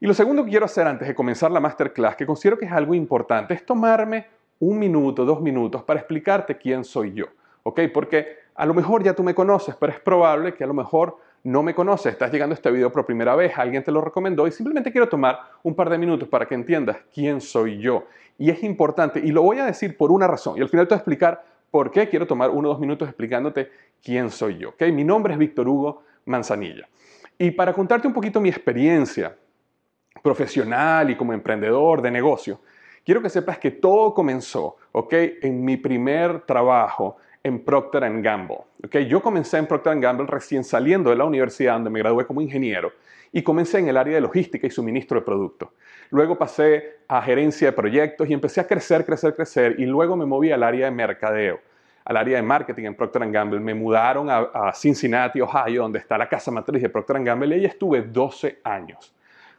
Y 0.00 0.06
lo 0.06 0.14
segundo 0.14 0.44
que 0.44 0.50
quiero 0.50 0.64
hacer 0.64 0.86
antes 0.86 1.06
de 1.06 1.14
comenzar 1.14 1.50
la 1.50 1.60
masterclass, 1.60 2.16
que 2.16 2.26
considero 2.26 2.58
que 2.58 2.64
es 2.64 2.72
algo 2.72 2.94
importante, 2.94 3.54
es 3.54 3.64
tomarme 3.64 4.26
un 4.58 4.78
minuto, 4.78 5.24
dos 5.24 5.40
minutos 5.40 5.82
para 5.84 6.00
explicarte 6.00 6.56
quién 6.56 6.84
soy 6.84 7.12
yo. 7.12 7.26
¿Ok? 7.62 7.80
Porque 7.92 8.38
a 8.54 8.66
lo 8.66 8.74
mejor 8.74 9.02
ya 9.02 9.14
tú 9.14 9.22
me 9.22 9.34
conoces, 9.34 9.76
pero 9.76 9.92
es 9.92 10.00
probable 10.00 10.54
que 10.54 10.64
a 10.64 10.66
lo 10.66 10.74
mejor 10.74 11.18
no 11.42 11.62
me 11.62 11.74
conoces, 11.74 12.12
estás 12.12 12.30
llegando 12.30 12.52
a 12.52 12.56
este 12.56 12.70
video 12.70 12.92
por 12.92 13.06
primera 13.06 13.34
vez, 13.34 13.52
alguien 13.56 13.82
te 13.82 13.90
lo 13.90 14.00
recomendó 14.00 14.46
y 14.46 14.52
simplemente 14.52 14.92
quiero 14.92 15.08
tomar 15.08 15.40
un 15.62 15.74
par 15.74 15.88
de 15.88 15.98
minutos 15.98 16.28
para 16.28 16.46
que 16.46 16.54
entiendas 16.54 16.98
quién 17.14 17.40
soy 17.40 17.78
yo. 17.78 18.04
Y 18.38 18.50
es 18.50 18.62
importante, 18.62 19.20
y 19.20 19.32
lo 19.32 19.42
voy 19.42 19.58
a 19.58 19.64
decir 19.64 19.96
por 19.96 20.12
una 20.12 20.26
razón, 20.26 20.58
y 20.58 20.60
al 20.60 20.68
final 20.68 20.86
te 20.86 20.94
voy 20.94 20.98
a 20.98 21.00
explicar 21.00 21.44
por 21.70 21.90
qué 21.90 22.08
quiero 22.08 22.26
tomar 22.26 22.50
uno 22.50 22.68
o 22.68 22.72
dos 22.72 22.80
minutos 22.80 23.08
explicándote 23.08 23.70
quién 24.02 24.30
soy 24.30 24.58
yo. 24.58 24.70
¿ok? 24.70 24.82
Mi 24.92 25.04
nombre 25.04 25.32
es 25.32 25.38
Víctor 25.38 25.68
Hugo 25.68 26.02
Manzanilla. 26.26 26.88
Y 27.38 27.50
para 27.52 27.72
contarte 27.72 28.06
un 28.06 28.12
poquito 28.12 28.40
mi 28.40 28.48
experiencia 28.48 29.34
profesional 30.22 31.10
y 31.10 31.16
como 31.16 31.32
emprendedor 31.32 32.02
de 32.02 32.10
negocio, 32.10 32.60
quiero 33.04 33.22
que 33.22 33.30
sepas 33.30 33.58
que 33.58 33.70
todo 33.70 34.12
comenzó 34.12 34.76
¿ok? 34.92 35.12
en 35.42 35.64
mi 35.64 35.76
primer 35.76 36.42
trabajo 36.42 37.16
en 37.42 37.64
Procter 37.64 38.02
Gamble. 38.20 38.58
¿okay? 38.84 39.06
Yo 39.06 39.22
comencé 39.22 39.58
en 39.58 39.66
Procter 39.66 39.98
Gamble 39.98 40.26
recién 40.26 40.64
saliendo 40.64 41.10
de 41.10 41.16
la 41.16 41.24
universidad 41.24 41.74
donde 41.74 41.90
me 41.90 41.98
gradué 42.00 42.26
como 42.26 42.40
ingeniero 42.40 42.92
y 43.32 43.42
comencé 43.42 43.78
en 43.78 43.88
el 43.88 43.96
área 43.96 44.14
de 44.14 44.20
logística 44.20 44.66
y 44.66 44.70
suministro 44.70 45.20
de 45.20 45.24
productos. 45.24 45.70
Luego 46.10 46.36
pasé 46.36 46.98
a 47.08 47.22
gerencia 47.22 47.68
de 47.68 47.72
proyectos 47.72 48.28
y 48.28 48.34
empecé 48.34 48.60
a 48.60 48.66
crecer, 48.66 49.04
crecer, 49.06 49.34
crecer 49.34 49.76
y 49.78 49.86
luego 49.86 50.16
me 50.16 50.26
moví 50.26 50.50
al 50.50 50.62
área 50.62 50.86
de 50.86 50.90
mercadeo, 50.90 51.60
al 52.04 52.16
área 52.16 52.36
de 52.36 52.42
marketing 52.42 52.84
en 52.84 52.94
Procter 52.94 53.30
Gamble. 53.30 53.60
Me 53.60 53.74
mudaron 53.74 54.28
a, 54.28 54.38
a 54.38 54.72
Cincinnati, 54.74 55.40
Ohio, 55.40 55.82
donde 55.82 56.00
está 56.00 56.18
la 56.18 56.28
casa 56.28 56.50
matriz 56.50 56.82
de 56.82 56.88
Procter 56.88 57.22
Gamble 57.22 57.56
y 57.56 57.60
ahí 57.60 57.64
estuve 57.64 58.02
12 58.02 58.58
años. 58.64 59.14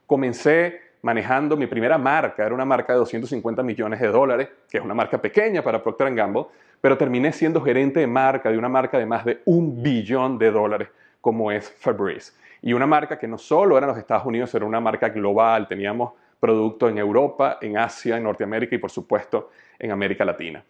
Comencé 0.06 0.92
manejando 1.04 1.58
mi 1.58 1.68
primera 1.68 1.98
marca, 1.98 2.46
era 2.46 2.54
una 2.54 2.66
marca 2.66 2.94
de 2.94 3.00
250 3.00 3.64
millones 3.64 4.00
de 4.00 4.08
dólares, 4.08 4.50
que 4.70 4.78
es 4.78 4.84
una 4.84 4.94
marca 4.94 5.20
pequeña 5.20 5.64
para 5.64 5.82
Procter 5.82 6.14
Gamble, 6.14 6.46
pero 6.82 6.98
terminé 6.98 7.32
siendo 7.32 7.62
gerente 7.62 8.00
de 8.00 8.08
marca 8.08 8.52
de 8.52 8.58
una 8.58 8.68
marca 8.68 8.98
de 8.98 9.06
más 9.06 9.24
de 9.24 9.42
un 9.46 9.82
billón 9.82 10.38
de 10.38 10.52
dólares 10.52 10.90
como 11.22 11.52
es 11.52 11.70
Febreze. 11.70 12.34
Y 12.64 12.74
una 12.74 12.88
marca 12.88 13.18
que 13.18 13.28
no 13.28 13.38
solo 13.38 13.78
era 13.78 13.86
en 13.86 13.92
los 13.92 13.98
Estados 13.98 14.26
Unidos, 14.26 14.54
era 14.54 14.66
una 14.66 14.80
marca 14.80 15.10
global, 15.10 15.68
teníamos 15.68 16.14
productos 16.40 16.92
en 16.92 16.98
Europa, 16.98 17.60
en 17.62 17.78
Asia, 17.78 18.18
en 18.18 18.24
Norteamérica 18.24 18.76
y 18.76 18.80
por 18.80 18.90
supuesto 18.90 19.52
en 19.78 19.92
América 19.92 20.26
Latina. 20.26 20.64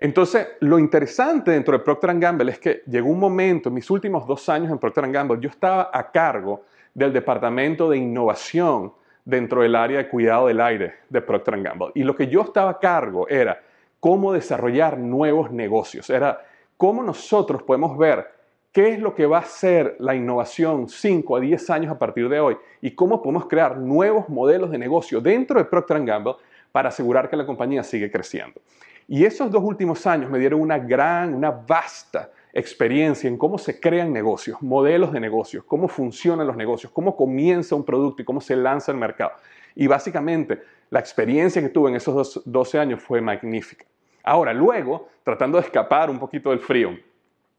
Entonces, 0.00 0.46
lo 0.60 0.78
interesante 0.78 1.50
dentro 1.50 1.76
de 1.76 1.82
Procter 1.82 2.16
Gamble 2.18 2.52
es 2.52 2.60
que 2.60 2.82
llegó 2.86 3.08
un 3.08 3.18
momento, 3.18 3.68
en 3.68 3.74
mis 3.74 3.90
últimos 3.90 4.26
dos 4.28 4.48
años 4.48 4.70
en 4.70 4.78
Procter 4.78 5.10
Gamble, 5.10 5.38
yo 5.40 5.50
estaba 5.50 5.90
a 5.92 6.10
cargo 6.12 6.64
del 6.94 7.12
departamento 7.12 7.90
de 7.90 7.96
innovación 7.96 8.92
dentro 9.24 9.62
del 9.62 9.74
área 9.74 9.98
de 9.98 10.08
cuidado 10.08 10.46
del 10.46 10.60
aire 10.60 10.94
de 11.08 11.20
Procter 11.20 11.60
Gamble. 11.60 11.88
Y 11.96 12.04
lo 12.04 12.14
que 12.14 12.28
yo 12.28 12.42
estaba 12.42 12.70
a 12.70 12.78
cargo 12.78 13.28
era 13.28 13.60
cómo 14.00 14.32
desarrollar 14.32 14.98
nuevos 14.98 15.50
negocios, 15.50 16.10
era 16.10 16.40
cómo 16.76 17.02
nosotros 17.02 17.62
podemos 17.62 17.96
ver 17.98 18.26
qué 18.72 18.90
es 18.90 19.00
lo 19.00 19.14
que 19.14 19.26
va 19.26 19.38
a 19.38 19.44
ser 19.44 19.96
la 19.98 20.14
innovación 20.14 20.88
5 20.88 21.36
a 21.36 21.40
10 21.40 21.70
años 21.70 21.92
a 21.92 21.98
partir 21.98 22.28
de 22.28 22.40
hoy 22.40 22.56
y 22.80 22.92
cómo 22.92 23.20
podemos 23.22 23.46
crear 23.46 23.76
nuevos 23.76 24.28
modelos 24.28 24.70
de 24.70 24.78
negocio 24.78 25.20
dentro 25.20 25.58
de 25.58 25.64
Procter 25.64 26.04
Gamble 26.04 26.34
para 26.70 26.90
asegurar 26.90 27.28
que 27.28 27.36
la 27.36 27.46
compañía 27.46 27.82
sigue 27.82 28.10
creciendo. 28.10 28.60
Y 29.08 29.24
esos 29.24 29.50
dos 29.50 29.64
últimos 29.64 30.06
años 30.06 30.30
me 30.30 30.38
dieron 30.38 30.60
una 30.60 30.78
gran, 30.78 31.34
una 31.34 31.50
vasta 31.50 32.30
experiencia 32.52 33.28
en 33.28 33.38
cómo 33.38 33.56
se 33.58 33.80
crean 33.80 34.12
negocios, 34.12 34.60
modelos 34.60 35.12
de 35.12 35.20
negocios, 35.20 35.64
cómo 35.64 35.88
funcionan 35.88 36.46
los 36.46 36.56
negocios, 36.56 36.92
cómo 36.92 37.16
comienza 37.16 37.74
un 37.74 37.84
producto 37.84 38.22
y 38.22 38.24
cómo 38.24 38.40
se 38.40 38.56
lanza 38.56 38.92
al 38.92 38.98
mercado. 38.98 39.32
Y 39.78 39.86
básicamente 39.86 40.60
la 40.90 40.98
experiencia 40.98 41.62
que 41.62 41.68
tuve 41.68 41.90
en 41.90 41.96
esos 41.96 42.42
12 42.44 42.78
años 42.80 43.00
fue 43.00 43.20
magnífica. 43.20 43.84
Ahora, 44.24 44.52
luego, 44.52 45.08
tratando 45.22 45.56
de 45.56 45.64
escapar 45.64 46.10
un 46.10 46.18
poquito 46.18 46.50
del 46.50 46.58
frío, 46.58 46.98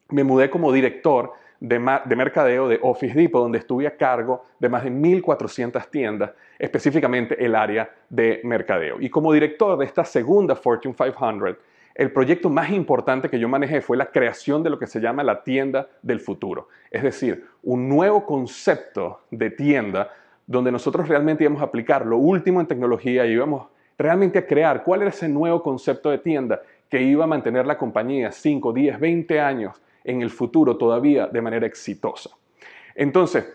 me 0.09 0.25
mudé 0.25 0.49
como 0.49 0.69
director 0.73 1.31
de, 1.61 1.79
mercadeo 1.79 2.67
de 2.67 2.77
Office 2.81 3.17
Depot, 3.17 3.41
donde 3.41 3.59
estuve 3.59 3.87
a 3.87 3.95
cargo 3.95 4.43
de 4.59 4.67
más 4.67 4.83
de 4.83 4.91
1.400 4.91 5.89
tiendas, 5.89 6.31
específicamente 6.59 7.41
el 7.43 7.55
área 7.55 7.89
de 8.09 8.41
mercadeo. 8.43 8.97
Y 8.99 9.09
como 9.09 9.31
director 9.31 9.77
de 9.77 9.85
esta 9.85 10.03
segunda 10.03 10.57
Fortune 10.57 10.93
500, 10.93 11.55
el 11.95 12.11
proyecto 12.11 12.49
más 12.49 12.69
importante 12.69 13.29
que 13.29 13.39
yo 13.39 13.47
manejé 13.47 13.79
fue 13.79 13.95
la 13.95 14.11
creación 14.11 14.61
de 14.61 14.69
lo 14.69 14.77
que 14.77 14.87
se 14.87 14.99
llama 14.99 15.23
la 15.23 15.41
tienda 15.41 15.87
del 16.01 16.19
futuro. 16.19 16.67
Es 16.91 17.01
decir, 17.01 17.47
un 17.63 17.87
nuevo 17.87 18.25
concepto 18.25 19.21
de 19.31 19.51
tienda 19.51 20.09
donde 20.49 20.71
nosotros 20.71 21.07
realmente 21.07 21.43
íbamos 21.43 21.61
a 21.61 21.65
aplicar 21.65 22.07
lo 22.07 22.17
último 22.17 22.59
en 22.59 22.65
tecnología 22.65 23.23
y 23.23 23.33
íbamos 23.33 23.67
realmente 23.99 24.39
a 24.39 24.47
crear 24.47 24.83
cuál 24.83 25.01
era 25.01 25.11
ese 25.11 25.29
nuevo 25.29 25.61
concepto 25.61 26.09
de 26.09 26.17
tienda 26.17 26.59
que 26.89 26.99
iba 27.03 27.25
a 27.25 27.27
mantener 27.27 27.67
la 27.67 27.77
compañía 27.77 28.31
5, 28.31 28.73
10, 28.73 28.99
20 28.99 29.39
años 29.39 29.79
en 30.03 30.23
el 30.23 30.31
futuro 30.31 30.75
todavía 30.75 31.27
de 31.27 31.39
manera 31.39 31.67
exitosa. 31.67 32.31
Entonces, 32.95 33.45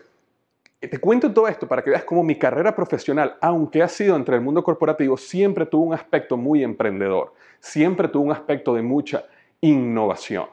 te 0.79 0.97
cuento 0.97 1.33
todo 1.33 1.49
esto 1.49 1.67
para 1.67 1.83
que 1.83 1.89
veas 1.89 2.05
cómo 2.05 2.23
mi 2.23 2.37
carrera 2.37 2.73
profesional, 2.73 3.35
aunque 3.41 3.83
ha 3.83 3.89
sido 3.89 4.15
entre 4.15 4.37
el 4.37 4.41
mundo 4.41 4.63
corporativo, 4.63 5.17
siempre 5.17 5.65
tuvo 5.65 5.83
un 5.83 5.93
aspecto 5.93 6.37
muy 6.37 6.63
emprendedor, 6.63 7.33
siempre 7.59 8.07
tuvo 8.07 8.23
un 8.23 8.31
aspecto 8.31 8.73
de 8.73 8.81
mucha 8.81 9.25
innovación. 9.59 10.45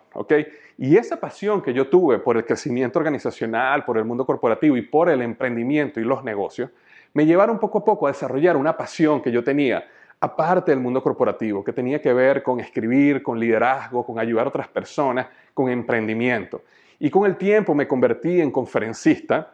Y 0.82 0.96
esa 0.96 1.20
pasión 1.20 1.62
que 1.62 1.72
yo 1.72 1.86
tuve 1.86 2.18
por 2.18 2.36
el 2.36 2.44
crecimiento 2.44 2.98
organizacional, 2.98 3.84
por 3.84 3.98
el 3.98 4.04
mundo 4.04 4.26
corporativo 4.26 4.76
y 4.76 4.82
por 4.82 5.08
el 5.08 5.22
emprendimiento 5.22 6.00
y 6.00 6.02
los 6.02 6.24
negocios, 6.24 6.70
me 7.14 7.24
llevaron 7.24 7.60
poco 7.60 7.78
a 7.78 7.84
poco 7.84 8.08
a 8.08 8.10
desarrollar 8.10 8.56
una 8.56 8.76
pasión 8.76 9.22
que 9.22 9.30
yo 9.30 9.44
tenía 9.44 9.86
aparte 10.18 10.72
del 10.72 10.80
mundo 10.80 11.00
corporativo, 11.00 11.62
que 11.62 11.72
tenía 11.72 12.02
que 12.02 12.12
ver 12.12 12.42
con 12.42 12.58
escribir, 12.58 13.22
con 13.22 13.38
liderazgo, 13.38 14.04
con 14.04 14.18
ayudar 14.18 14.46
a 14.46 14.48
otras 14.48 14.66
personas, 14.66 15.28
con 15.54 15.68
emprendimiento. 15.68 16.62
Y 16.98 17.10
con 17.10 17.26
el 17.26 17.36
tiempo 17.36 17.76
me 17.76 17.86
convertí 17.86 18.40
en 18.40 18.50
conferencista 18.50 19.52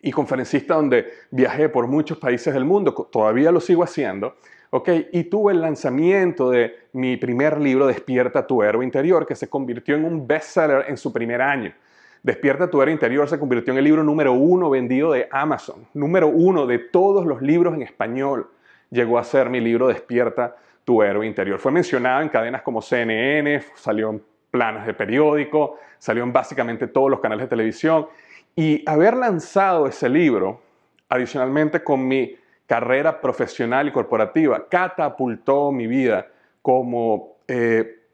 y 0.00 0.12
conferencista 0.12 0.74
donde 0.74 1.14
viajé 1.32 1.68
por 1.68 1.88
muchos 1.88 2.16
países 2.16 2.54
del 2.54 2.64
mundo, 2.64 2.94
todavía 3.10 3.50
lo 3.50 3.58
sigo 3.58 3.82
haciendo, 3.82 4.36
¿ok? 4.70 4.88
Y 5.12 5.24
tuve 5.24 5.52
el 5.52 5.60
lanzamiento 5.60 6.50
de 6.50 6.88
mi 6.92 7.16
primer 7.16 7.60
libro, 7.60 7.86
Despierta 7.86 8.46
tu 8.46 8.62
héroe 8.62 8.84
interior, 8.84 9.26
que 9.26 9.34
se 9.34 9.48
convirtió 9.48 9.94
en 9.94 10.04
un 10.04 10.26
bestseller 10.26 10.86
en 10.88 10.96
su 10.96 11.12
primer 11.12 11.42
año. 11.42 11.72
Despierta 12.22 12.68
tu 12.68 12.82
héroe 12.82 12.92
interior 12.92 13.28
se 13.28 13.38
convirtió 13.38 13.72
en 13.72 13.78
el 13.78 13.84
libro 13.84 14.02
número 14.02 14.32
uno 14.32 14.68
vendido 14.68 15.12
de 15.12 15.28
Amazon, 15.30 15.86
número 15.94 16.28
uno 16.28 16.66
de 16.66 16.78
todos 16.78 17.24
los 17.24 17.40
libros 17.40 17.74
en 17.74 17.82
español. 17.82 18.50
Llegó 18.90 19.18
a 19.18 19.24
ser 19.24 19.48
mi 19.50 19.60
libro 19.60 19.88
Despierta 19.88 20.56
tu 20.84 21.02
héroe 21.02 21.26
interior. 21.26 21.58
Fue 21.58 21.70
mencionado 21.70 22.22
en 22.22 22.28
cadenas 22.28 22.62
como 22.62 22.82
CNN, 22.82 23.62
salió 23.74 24.10
en 24.10 24.22
planas 24.50 24.86
de 24.86 24.94
periódico, 24.94 25.78
salió 25.98 26.24
en 26.24 26.32
básicamente 26.32 26.86
todos 26.86 27.10
los 27.10 27.20
canales 27.20 27.44
de 27.44 27.48
televisión 27.48 28.06
y 28.56 28.82
haber 28.88 29.16
lanzado 29.16 29.86
ese 29.86 30.08
libro, 30.08 30.60
adicionalmente 31.08 31.84
con 31.84 32.08
mi 32.08 32.34
carrera 32.68 33.18
profesional 33.18 33.88
y 33.88 33.92
corporativa, 33.92 34.68
catapultó 34.68 35.72
mi 35.72 35.86
vida 35.86 36.28
como, 36.60 37.38
eh, 37.48 38.04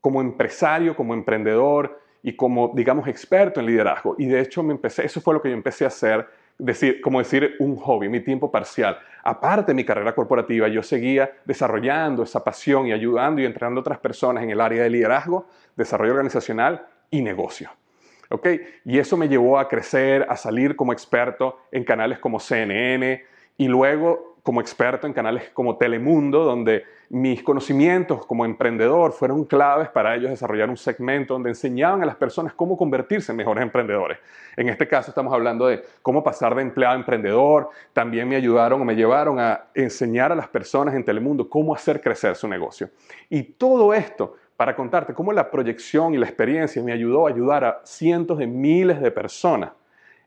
como 0.00 0.20
empresario, 0.20 0.96
como 0.96 1.14
emprendedor 1.14 2.00
y 2.20 2.34
como, 2.34 2.72
digamos, 2.74 3.06
experto 3.06 3.60
en 3.60 3.66
liderazgo. 3.66 4.16
Y 4.18 4.26
de 4.26 4.40
hecho, 4.40 4.64
me 4.64 4.72
empecé, 4.72 5.06
eso 5.06 5.20
fue 5.20 5.34
lo 5.34 5.40
que 5.40 5.50
yo 5.50 5.54
empecé 5.54 5.84
a 5.84 5.88
hacer 5.88 6.26
decir, 6.58 7.00
como 7.00 7.20
decir 7.20 7.54
un 7.60 7.76
hobby, 7.76 8.08
mi 8.08 8.18
tiempo 8.18 8.50
parcial. 8.50 8.98
Aparte 9.22 9.70
de 9.70 9.74
mi 9.74 9.84
carrera 9.84 10.16
corporativa, 10.16 10.66
yo 10.66 10.82
seguía 10.82 11.30
desarrollando 11.44 12.24
esa 12.24 12.42
pasión 12.42 12.88
y 12.88 12.92
ayudando 12.92 13.40
y 13.40 13.44
entrenando 13.44 13.78
a 13.78 13.82
otras 13.82 13.98
personas 14.00 14.42
en 14.42 14.50
el 14.50 14.60
área 14.60 14.82
de 14.82 14.90
liderazgo, 14.90 15.46
desarrollo 15.76 16.12
organizacional 16.12 16.84
y 17.08 17.22
negocio. 17.22 17.70
¿Ok? 18.30 18.48
Y 18.84 18.98
eso 18.98 19.16
me 19.16 19.28
llevó 19.28 19.60
a 19.60 19.68
crecer, 19.68 20.26
a 20.28 20.36
salir 20.36 20.74
como 20.74 20.92
experto 20.92 21.60
en 21.70 21.84
canales 21.84 22.18
como 22.18 22.40
CNN 22.40 23.35
y 23.56 23.68
luego 23.68 24.36
como 24.46 24.60
experto 24.60 25.08
en 25.08 25.12
canales 25.12 25.50
como 25.52 25.76
Telemundo, 25.76 26.44
donde 26.44 26.84
mis 27.08 27.42
conocimientos 27.42 28.24
como 28.26 28.44
emprendedor 28.44 29.10
fueron 29.10 29.44
claves 29.44 29.88
para 29.88 30.14
ellos 30.14 30.30
desarrollar 30.30 30.70
un 30.70 30.76
segmento 30.76 31.34
donde 31.34 31.50
enseñaban 31.50 32.00
a 32.02 32.06
las 32.06 32.14
personas 32.14 32.54
cómo 32.54 32.76
convertirse 32.76 33.32
en 33.32 33.38
mejores 33.38 33.62
emprendedores. 33.62 34.18
En 34.56 34.68
este 34.68 34.86
caso 34.86 35.10
estamos 35.10 35.34
hablando 35.34 35.66
de 35.66 35.82
cómo 36.00 36.22
pasar 36.22 36.54
de 36.54 36.62
empleado 36.62 36.94
a 36.94 36.98
emprendedor. 36.98 37.70
También 37.92 38.28
me 38.28 38.36
ayudaron 38.36 38.80
o 38.80 38.84
me 38.84 38.94
llevaron 38.94 39.40
a 39.40 39.64
enseñar 39.74 40.30
a 40.30 40.36
las 40.36 40.46
personas 40.46 40.94
en 40.94 41.04
Telemundo 41.04 41.50
cómo 41.50 41.74
hacer 41.74 42.00
crecer 42.00 42.36
su 42.36 42.46
negocio. 42.46 42.90
Y 43.28 43.42
todo 43.42 43.92
esto 43.94 44.36
para 44.56 44.76
contarte 44.76 45.12
cómo 45.12 45.32
la 45.32 45.50
proyección 45.50 46.14
y 46.14 46.18
la 46.18 46.26
experiencia 46.26 46.80
me 46.84 46.92
ayudó 46.92 47.26
a 47.26 47.30
ayudar 47.30 47.64
a 47.64 47.80
cientos 47.82 48.38
de 48.38 48.46
miles 48.46 49.00
de 49.00 49.10
personas 49.10 49.72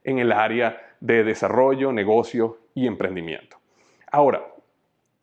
en 0.04 0.20
el 0.20 0.34
área 0.34 0.78
de 1.00 1.24
desarrollo, 1.24 1.94
negocio 1.94 2.58
y 2.74 2.88
emprendimiento. 2.88 3.58
Ahora, 4.12 4.46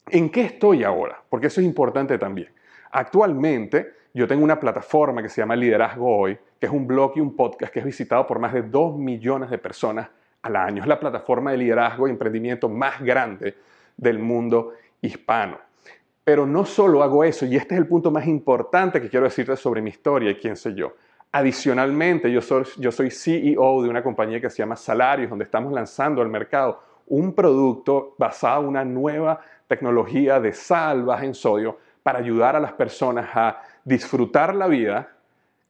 ¿en 0.08 0.30
qué 0.30 0.42
estoy 0.42 0.84
ahora? 0.84 1.20
Porque 1.28 1.48
eso 1.48 1.60
es 1.60 1.66
importante 1.66 2.18
también. 2.18 2.48
Actualmente 2.92 3.94
yo 4.14 4.26
tengo 4.26 4.44
una 4.44 4.58
plataforma 4.58 5.22
que 5.22 5.28
se 5.28 5.42
llama 5.42 5.56
Liderazgo 5.56 6.16
Hoy, 6.16 6.38
que 6.58 6.66
es 6.66 6.72
un 6.72 6.86
blog 6.86 7.12
y 7.16 7.20
un 7.20 7.36
podcast 7.36 7.72
que 7.72 7.80
es 7.80 7.84
visitado 7.84 8.26
por 8.26 8.38
más 8.38 8.54
de 8.54 8.62
2 8.62 8.96
millones 8.96 9.50
de 9.50 9.58
personas 9.58 10.08
al 10.40 10.56
año. 10.56 10.82
Es 10.82 10.88
la 10.88 10.98
plataforma 10.98 11.50
de 11.50 11.58
liderazgo 11.58 12.08
y 12.08 12.12
emprendimiento 12.12 12.68
más 12.68 13.00
grande 13.02 13.56
del 13.96 14.18
mundo 14.18 14.72
hispano. 15.02 15.58
Pero 16.24 16.46
no 16.46 16.64
solo 16.64 17.02
hago 17.02 17.24
eso, 17.24 17.46
y 17.46 17.56
este 17.56 17.74
es 17.74 17.80
el 17.80 17.86
punto 17.86 18.10
más 18.10 18.26
importante 18.26 19.00
que 19.00 19.08
quiero 19.08 19.26
decirte 19.26 19.54
sobre 19.56 19.82
mi 19.82 19.90
historia 19.90 20.30
y 20.30 20.36
quién 20.36 20.56
soy 20.56 20.74
yo. 20.74 20.94
Adicionalmente, 21.32 22.32
yo 22.32 22.40
soy, 22.40 22.64
yo 22.78 22.90
soy 22.90 23.10
CEO 23.10 23.82
de 23.82 23.88
una 23.90 24.02
compañía 24.02 24.40
que 24.40 24.48
se 24.48 24.58
llama 24.58 24.76
Salarios, 24.76 25.28
donde 25.28 25.44
estamos 25.44 25.72
lanzando 25.72 26.22
al 26.22 26.28
mercado 26.28 26.80
un 27.06 27.32
producto 27.34 28.14
basado 28.18 28.62
en 28.62 28.68
una 28.68 28.84
nueva 28.84 29.40
tecnología 29.68 30.40
de 30.40 30.52
sal 30.52 31.04
baja 31.04 31.24
en 31.24 31.34
sodio 31.34 31.78
para 32.02 32.18
ayudar 32.18 32.56
a 32.56 32.60
las 32.60 32.72
personas 32.72 33.28
a 33.34 33.62
disfrutar 33.84 34.54
la 34.54 34.66
vida, 34.66 35.12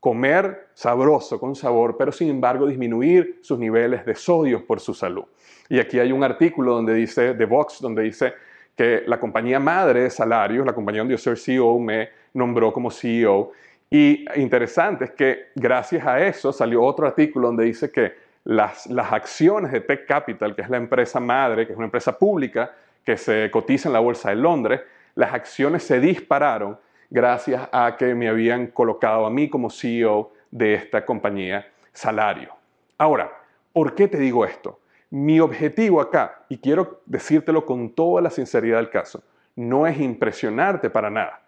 comer 0.00 0.68
sabroso 0.74 1.40
con 1.40 1.54
sabor, 1.54 1.96
pero 1.96 2.12
sin 2.12 2.28
embargo 2.28 2.66
disminuir 2.66 3.40
sus 3.42 3.58
niveles 3.58 4.04
de 4.04 4.14
sodio 4.14 4.66
por 4.66 4.80
su 4.80 4.94
salud. 4.94 5.24
Y 5.68 5.78
aquí 5.78 5.98
hay 5.98 6.12
un 6.12 6.22
artículo 6.22 6.74
donde 6.74 6.94
dice, 6.94 7.34
de 7.34 7.44
Vox, 7.44 7.80
donde 7.80 8.02
dice 8.02 8.34
que 8.76 9.02
la 9.06 9.18
compañía 9.18 9.58
madre 9.58 10.02
de 10.02 10.10
salarios, 10.10 10.66
la 10.66 10.74
compañía 10.74 11.00
donde 11.00 11.14
yo 11.14 11.18
soy 11.18 11.36
CEO, 11.36 11.78
me 11.78 12.10
nombró 12.34 12.72
como 12.72 12.90
CEO. 12.90 13.52
Y 13.90 14.26
interesante 14.38 15.06
es 15.06 15.10
que 15.12 15.46
gracias 15.54 16.06
a 16.06 16.20
eso 16.20 16.52
salió 16.52 16.82
otro 16.82 17.06
artículo 17.06 17.48
donde 17.48 17.64
dice 17.64 17.90
que 17.90 18.25
las, 18.46 18.88
acciones 19.12 19.72
de 19.72 19.80
Tech 19.80 20.06
Capital, 20.06 20.54
que 20.54 20.62
es 20.62 20.70
la 20.70 20.76
empresa 20.76 21.18
madre, 21.18 21.66
que 21.66 21.72
es 21.72 21.76
una 21.76 21.86
empresa 21.86 22.16
pública 22.16 22.72
que 23.04 23.16
se 23.16 23.50
cotiza 23.50 23.88
en 23.88 23.92
la 23.92 23.98
Bolsa 23.98 24.30
de 24.30 24.36
Londres, 24.36 24.80
las 25.16 25.34
acciones 25.34 25.82
se 25.82 25.98
dispararon 25.98 26.78
gracias 27.10 27.68
a 27.72 27.96
que 27.96 28.14
me 28.14 28.28
habían 28.28 28.68
colocado 28.68 29.26
a 29.26 29.30
mí 29.30 29.48
como 29.48 29.68
CEO 29.68 30.32
de 30.50 30.74
esta 30.74 31.04
compañía 31.04 31.66
salario. 31.92 32.54
Ahora, 32.98 33.32
¿por 33.72 33.94
qué 33.96 34.06
te 34.06 34.18
digo 34.18 34.44
esto? 34.44 34.78
Mi 35.10 35.40
objetivo 35.40 36.00
acá, 36.00 36.44
y 36.48 36.58
quiero 36.58 37.00
decírtelo 37.04 37.66
con 37.66 37.90
toda 37.90 38.22
la 38.22 38.30
sinceridad 38.30 38.76
del 38.76 38.90
caso, 38.90 39.24
no 39.56 39.88
es 39.88 39.98
impresionarte 39.98 40.88
para 40.88 41.10
nada. 41.10 41.42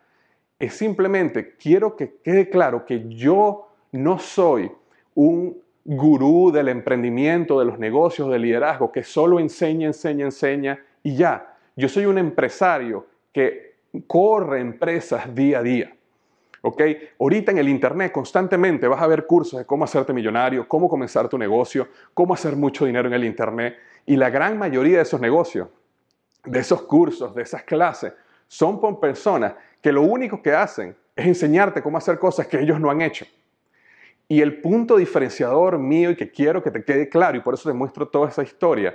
Es 0.59 0.75
simplemente, 0.75 1.55
quiero 1.57 1.95
que 1.95 2.17
quede 2.25 2.51
claro 2.51 2.85
que 2.85 3.09
yo 3.09 3.69
no 3.93 4.19
soy 4.19 4.73
un 5.15 5.63
gurú 5.85 6.51
del 6.53 6.69
emprendimiento, 6.69 7.59
de 7.59 7.67
los 7.67 7.79
negocios, 7.79 8.31
del 8.31 8.43
liderazgo, 8.43 8.93
que 8.93 9.03
solo 9.03 9.41
enseña, 9.41 9.87
enseña, 9.87 10.25
enseña 10.25 10.79
y 11.03 11.17
ya. 11.17 11.57
Yo 11.77 11.89
soy 11.89 12.07
un 12.07 12.19
empresario 12.19 13.07
que 13.33 13.77
corre 14.07 14.61
empresas 14.61 15.35
día 15.35 15.61
a 15.61 15.63
día. 15.63 15.95
¿Ok? 16.63 16.83
Ahorita 17.21 17.53
en 17.53 17.59
el 17.59 17.69
Internet 17.69 18.13
constantemente 18.13 18.89
vas 18.89 19.01
a 19.01 19.07
ver 19.07 19.27
cursos 19.27 19.61
de 19.61 19.65
cómo 19.65 19.85
hacerte 19.85 20.13
millonario, 20.13 20.67
cómo 20.67 20.89
comenzar 20.89 21.29
tu 21.29 21.39
negocio, 21.39 21.89
cómo 22.13 22.35
hacer 22.35 22.57
mucho 22.57 22.85
dinero 22.85 23.09
en 23.09 23.15
el 23.15 23.25
Internet. 23.25 23.77
Y 24.07 24.17
la 24.17 24.29
gran 24.29 24.59
mayoría 24.59 24.97
de 24.97 25.03
esos 25.05 25.21
negocios, 25.21 25.69
de 26.45 26.59
esos 26.59 26.83
cursos, 26.83 27.35
de 27.35 27.43
esas 27.43 27.63
clases, 27.63 28.13
son 28.49 28.81
por 28.81 28.99
personas 28.99 29.55
que 29.81 29.93
lo 29.93 30.03
único 30.03 30.43
que 30.43 30.53
hacen 30.53 30.97
es 31.15 31.27
enseñarte 31.27 31.83
cómo 31.83 31.99
hacer 31.99 32.19
cosas 32.19 32.47
que 32.47 32.61
ellos 32.61 32.81
no 32.81 32.91
han 32.91 33.03
hecho. 33.03 33.27
Y 34.29 34.43
el 34.43 34.61
punto 34.61 34.99
diferenciador 34.99 35.79
mío 35.79 36.11
y 36.11 36.17
que 36.17 36.31
quiero 36.31 36.63
que 36.63 36.71
te 36.71 36.85
quede 36.85 37.09
claro, 37.09 37.39
y 37.39 37.41
por 37.41 37.55
eso 37.55 37.69
te 37.69 37.75
muestro 37.75 38.09
toda 38.09 38.29
esa 38.29 38.43
historia, 38.43 38.95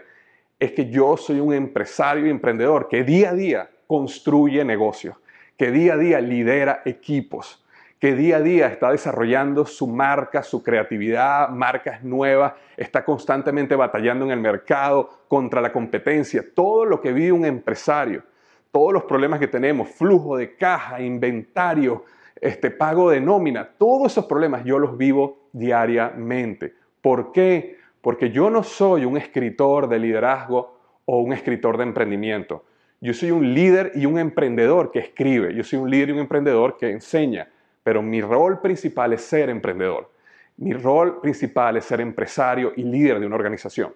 es 0.60 0.72
que 0.74 0.90
yo 0.90 1.18
soy 1.18 1.40
un 1.40 1.54
empresario 1.54 2.28
y 2.28 2.30
emprendedor 2.30 2.88
que 2.88 3.04
día 3.04 3.32
a 3.32 3.34
día 3.34 3.70
construye 3.88 4.64
negocios, 4.64 5.18
que 5.58 5.72
día 5.72 5.94
a 5.94 5.98
día 5.98 6.22
lidera 6.22 6.84
equipos, 6.86 7.66
que 8.00 8.14
día 8.14 8.38
a 8.38 8.42
día 8.42 8.68
está 8.68 8.92
desarrollando 8.92 9.66
su 9.66 9.88
marca, 9.88 10.44
su 10.44 10.62
creatividad, 10.62 11.50
marcas 11.50 12.04
nuevas, 12.04 12.54
está 12.78 13.04
constantemente 13.04 13.76
batallando 13.76 14.26
en 14.26 14.32
el 14.32 14.40
mercado 14.40 15.10
contra 15.28 15.62
la 15.62 15.72
competencia, 15.72 16.44
todo 16.54 16.86
lo 16.86 17.02
que 17.02 17.12
vive 17.12 17.32
un 17.32 17.46
empresario, 17.46 18.24
todos 18.72 18.94
los 18.94 19.06
problemas 19.06 19.40
que 19.40 19.48
tenemos, 19.48 19.90
flujo 19.90 20.38
de 20.38 20.56
caja, 20.56 21.02
inventario, 21.02 22.04
este 22.42 22.72
pago 22.72 23.10
de 23.10 23.22
nómina, 23.22 23.70
todos 23.78 24.12
esos 24.12 24.26
problemas 24.26 24.64
yo 24.66 24.80
los 24.80 24.98
vivo 24.98 25.48
diariamente. 25.54 26.74
¿Por 27.02 27.32
qué? 27.32 27.78
Porque 28.02 28.32
yo 28.32 28.50
no 28.50 28.64
soy 28.64 29.06
un 29.06 29.18
escritor 29.18 29.88
de 29.88 30.00
liderazgo 30.00 30.78
o 31.06 31.20
un 31.20 31.34
escritor 31.34 31.78
de 31.78 31.84
emprendimiento. 31.84 32.64
Yo 33.02 33.14
soy 33.14 33.32
un 33.32 33.54
líder 33.54 33.92
y 33.96 34.06
un 34.06 34.18
emprendedor 34.18 34.92
que 34.92 35.00
escribe. 35.00 35.54
Yo 35.54 35.64
soy 35.64 35.80
un 35.80 35.90
líder 35.90 36.10
y 36.10 36.12
un 36.14 36.20
emprendedor 36.20 36.78
que 36.78 36.90
enseña. 36.90 37.50
Pero 37.84 38.02
mi 38.02 38.22
rol 38.22 38.62
principal 38.62 39.12
es 39.14 39.22
ser 39.22 39.50
emprendedor. 39.50 40.10
Mi 40.58 40.74
rol 40.74 41.20
principal 41.20 41.78
es 41.78 41.86
ser 41.86 42.00
empresario 42.00 42.72
y 42.76 42.84
líder 42.84 43.20
de 43.20 43.26
una 43.26 43.36
organización. 43.36 43.94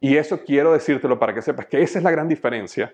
Y 0.00 0.16
eso 0.16 0.44
quiero 0.44 0.72
decírtelo 0.72 1.18
para 1.18 1.34
que 1.34 1.42
sepas 1.42 1.66
que 1.66 1.82
esa 1.82 1.98
es 1.98 2.04
la 2.04 2.10
gran 2.10 2.28
diferencia 2.28 2.92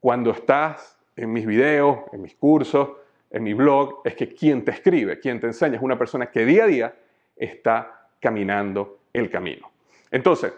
cuando 0.00 0.30
estás 0.30 0.98
en 1.16 1.32
mis 1.32 1.46
videos, 1.46 2.00
en 2.12 2.22
mis 2.22 2.34
cursos, 2.34 2.90
en 3.34 3.42
mi 3.42 3.52
blog 3.52 4.00
es 4.04 4.14
que 4.14 4.32
quien 4.32 4.64
te 4.64 4.70
escribe, 4.70 5.18
quien 5.18 5.40
te 5.40 5.48
enseña 5.48 5.74
es 5.74 5.82
una 5.82 5.98
persona 5.98 6.30
que 6.30 6.46
día 6.46 6.64
a 6.64 6.66
día 6.68 6.94
está 7.34 8.08
caminando 8.20 9.00
el 9.12 9.28
camino. 9.28 9.72
Entonces, 10.08 10.52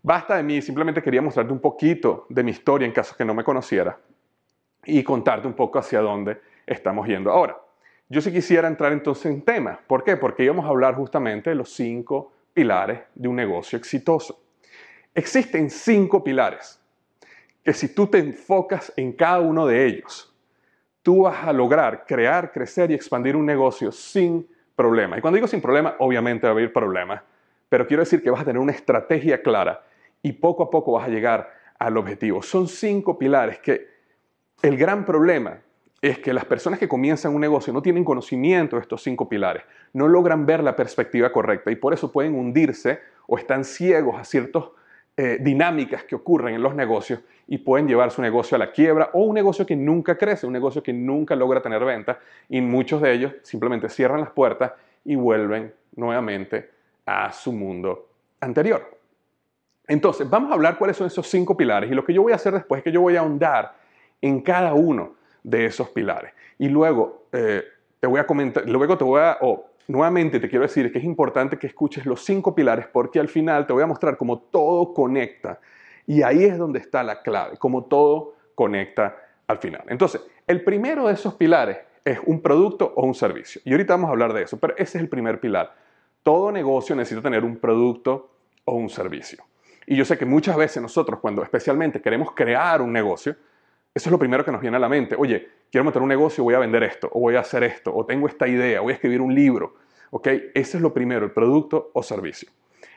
basta 0.00 0.36
de 0.36 0.44
mí, 0.44 0.62
simplemente 0.62 1.02
quería 1.02 1.20
mostrarte 1.20 1.52
un 1.52 1.58
poquito 1.58 2.26
de 2.28 2.44
mi 2.44 2.52
historia 2.52 2.86
en 2.86 2.92
caso 2.92 3.16
que 3.16 3.24
no 3.24 3.34
me 3.34 3.42
conociera 3.42 3.98
y 4.84 5.02
contarte 5.02 5.48
un 5.48 5.54
poco 5.54 5.80
hacia 5.80 6.00
dónde 6.00 6.40
estamos 6.64 7.08
yendo 7.08 7.32
ahora. 7.32 7.56
Yo 8.08 8.20
sí 8.20 8.30
quisiera 8.30 8.68
entrar 8.68 8.92
entonces 8.92 9.26
en 9.26 9.42
tema. 9.42 9.80
¿Por 9.84 10.04
qué? 10.04 10.16
Porque 10.16 10.44
íbamos 10.44 10.66
a 10.66 10.68
hablar 10.68 10.94
justamente 10.94 11.50
de 11.50 11.56
los 11.56 11.70
cinco 11.70 12.32
pilares 12.52 13.00
de 13.16 13.26
un 13.26 13.34
negocio 13.34 13.76
exitoso. 13.76 14.40
Existen 15.12 15.68
cinco 15.68 16.22
pilares 16.22 16.80
que 17.64 17.72
si 17.72 17.92
tú 17.92 18.06
te 18.06 18.18
enfocas 18.18 18.92
en 18.96 19.14
cada 19.14 19.40
uno 19.40 19.66
de 19.66 19.84
ellos, 19.84 20.33
tú 21.04 21.24
vas 21.24 21.46
a 21.46 21.52
lograr 21.52 22.06
crear, 22.06 22.50
crecer 22.50 22.90
y 22.90 22.94
expandir 22.94 23.36
un 23.36 23.44
negocio 23.44 23.92
sin 23.92 24.48
problema. 24.74 25.18
Y 25.18 25.20
cuando 25.20 25.36
digo 25.36 25.46
sin 25.46 25.60
problema, 25.60 25.94
obviamente 25.98 26.46
va 26.46 26.52
a 26.52 26.52
haber 26.52 26.72
problemas, 26.72 27.22
pero 27.68 27.86
quiero 27.86 28.02
decir 28.02 28.22
que 28.22 28.30
vas 28.30 28.40
a 28.40 28.44
tener 28.44 28.58
una 28.58 28.72
estrategia 28.72 29.42
clara 29.42 29.84
y 30.22 30.32
poco 30.32 30.62
a 30.62 30.70
poco 30.70 30.92
vas 30.92 31.06
a 31.06 31.10
llegar 31.10 31.52
al 31.78 31.98
objetivo. 31.98 32.42
Son 32.42 32.66
cinco 32.66 33.18
pilares 33.18 33.58
que 33.58 33.86
el 34.62 34.78
gran 34.78 35.04
problema 35.04 35.58
es 36.00 36.18
que 36.18 36.32
las 36.32 36.46
personas 36.46 36.78
que 36.78 36.88
comienzan 36.88 37.34
un 37.34 37.40
negocio 37.42 37.72
no 37.72 37.82
tienen 37.82 38.02
conocimiento 38.02 38.76
de 38.76 38.82
estos 38.82 39.02
cinco 39.02 39.28
pilares, 39.28 39.62
no 39.92 40.08
logran 40.08 40.46
ver 40.46 40.64
la 40.64 40.74
perspectiva 40.74 41.30
correcta 41.32 41.70
y 41.70 41.76
por 41.76 41.92
eso 41.92 42.10
pueden 42.10 42.34
hundirse 42.34 43.00
o 43.26 43.36
están 43.36 43.64
ciegos 43.64 44.18
a 44.18 44.24
ciertos 44.24 44.70
eh, 45.16 45.38
dinámicas 45.40 46.04
que 46.04 46.16
ocurren 46.16 46.56
en 46.56 46.62
los 46.62 46.74
negocios 46.74 47.20
y 47.46 47.58
pueden 47.58 47.86
llevar 47.86 48.10
su 48.10 48.20
negocio 48.20 48.56
a 48.56 48.58
la 48.58 48.72
quiebra 48.72 49.10
o 49.12 49.22
un 49.22 49.34
negocio 49.34 49.64
que 49.64 49.76
nunca 49.76 50.18
crece, 50.18 50.46
un 50.46 50.52
negocio 50.52 50.82
que 50.82 50.92
nunca 50.92 51.36
logra 51.36 51.62
tener 51.62 51.84
venta 51.84 52.18
y 52.48 52.60
muchos 52.60 53.00
de 53.00 53.12
ellos 53.12 53.32
simplemente 53.42 53.88
cierran 53.88 54.20
las 54.20 54.30
puertas 54.30 54.72
y 55.04 55.14
vuelven 55.14 55.72
nuevamente 55.94 56.70
a 57.06 57.32
su 57.32 57.52
mundo 57.52 58.08
anterior. 58.40 58.98
Entonces, 59.86 60.28
vamos 60.28 60.50
a 60.50 60.54
hablar 60.54 60.78
cuáles 60.78 60.96
son 60.96 61.06
esos 61.06 61.28
cinco 61.28 61.56
pilares 61.56 61.90
y 61.90 61.94
lo 61.94 62.04
que 62.04 62.12
yo 62.12 62.22
voy 62.22 62.32
a 62.32 62.36
hacer 62.36 62.54
después 62.54 62.78
es 62.78 62.84
que 62.84 62.92
yo 62.92 63.00
voy 63.00 63.16
a 63.16 63.20
ahondar 63.20 63.74
en 64.20 64.40
cada 64.40 64.74
uno 64.74 65.14
de 65.42 65.66
esos 65.66 65.90
pilares 65.90 66.32
y 66.58 66.68
luego 66.68 67.26
eh, 67.32 67.62
te 68.00 68.06
voy 68.06 68.18
a 68.18 68.26
comentar, 68.26 68.68
luego 68.68 68.98
te 68.98 69.04
voy 69.04 69.20
a, 69.20 69.38
nuevamente 69.88 70.40
te 70.40 70.48
quiero 70.48 70.62
decir 70.62 70.92
que 70.92 70.98
es 70.98 71.04
importante 71.04 71.58
que 71.58 71.66
escuches 71.66 72.06
los 72.06 72.24
cinco 72.24 72.54
pilares 72.54 72.86
porque 72.86 73.20
al 73.20 73.28
final 73.28 73.66
te 73.66 73.72
voy 73.72 73.82
a 73.82 73.86
mostrar 73.86 74.16
cómo 74.16 74.38
todo 74.38 74.92
conecta 74.94 75.60
y 76.06 76.22
ahí 76.22 76.44
es 76.44 76.58
donde 76.58 76.78
está 76.78 77.02
la 77.02 77.22
clave, 77.22 77.56
cómo 77.58 77.84
todo 77.84 78.34
conecta 78.54 79.16
al 79.46 79.58
final. 79.58 79.84
Entonces, 79.88 80.22
el 80.46 80.62
primero 80.62 81.06
de 81.06 81.14
esos 81.14 81.34
pilares 81.34 81.78
es 82.04 82.18
un 82.26 82.40
producto 82.42 82.92
o 82.96 83.06
un 83.06 83.14
servicio. 83.14 83.62
Y 83.64 83.72
ahorita 83.72 83.94
vamos 83.94 84.08
a 84.08 84.12
hablar 84.12 84.32
de 84.32 84.42
eso, 84.42 84.58
pero 84.58 84.74
ese 84.74 84.98
es 84.98 85.02
el 85.02 85.08
primer 85.08 85.40
pilar. 85.40 85.74
Todo 86.22 86.52
negocio 86.52 86.94
necesita 86.94 87.22
tener 87.22 87.44
un 87.44 87.56
producto 87.56 88.30
o 88.64 88.74
un 88.74 88.88
servicio. 88.88 89.44
Y 89.86 89.96
yo 89.96 90.04
sé 90.04 90.16
que 90.16 90.24
muchas 90.24 90.56
veces 90.56 90.82
nosotros, 90.82 91.20
cuando 91.20 91.42
especialmente 91.42 92.00
queremos 92.00 92.32
crear 92.32 92.80
un 92.80 92.92
negocio, 92.92 93.36
eso 93.94 94.08
es 94.08 94.10
lo 94.10 94.18
primero 94.18 94.44
que 94.44 94.50
nos 94.50 94.60
viene 94.60 94.76
a 94.76 94.80
la 94.80 94.88
mente. 94.88 95.14
Oye, 95.16 95.48
quiero 95.70 95.84
montar 95.84 96.02
un 96.02 96.08
negocio, 96.08 96.42
voy 96.42 96.54
a 96.54 96.58
vender 96.58 96.82
esto, 96.82 97.08
o 97.12 97.20
voy 97.20 97.36
a 97.36 97.40
hacer 97.40 97.62
esto, 97.62 97.94
o 97.94 98.04
tengo 98.04 98.26
esta 98.26 98.48
idea, 98.48 98.80
voy 98.80 98.92
a 98.92 98.94
escribir 98.94 99.20
un 99.20 99.34
libro. 99.34 99.76
¿Ok? 100.10 100.26
Ese 100.54 100.76
es 100.76 100.82
lo 100.82 100.92
primero, 100.92 101.24
el 101.24 101.32
producto 101.32 101.90
o 101.92 102.02
servicio. 102.02 102.50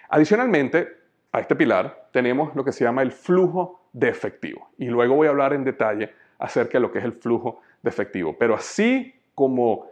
Adicionalmente, 0.10 0.88
a 1.32 1.40
este 1.40 1.56
pilar 1.56 2.10
tenemos 2.12 2.56
lo 2.56 2.64
que 2.64 2.72
se 2.72 2.84
llama 2.84 3.02
el 3.04 3.12
flujo 3.12 3.82
de 3.94 4.10
efectivo. 4.10 4.70
Y 4.78 4.86
luego 4.86 5.16
voy 5.16 5.28
a 5.28 5.32
hablar 5.32 5.54
en 5.54 5.64
detalle 5.64 6.14
acerca 6.40 6.78
de 6.78 6.82
lo 6.82 6.92
que 6.92 7.00
es 7.00 7.06
el 7.06 7.14
flujo 7.14 7.62
de 7.82 7.90
efectivo. 7.90 8.36
Pero 8.38 8.56
así 8.56 9.14
como 9.36 9.92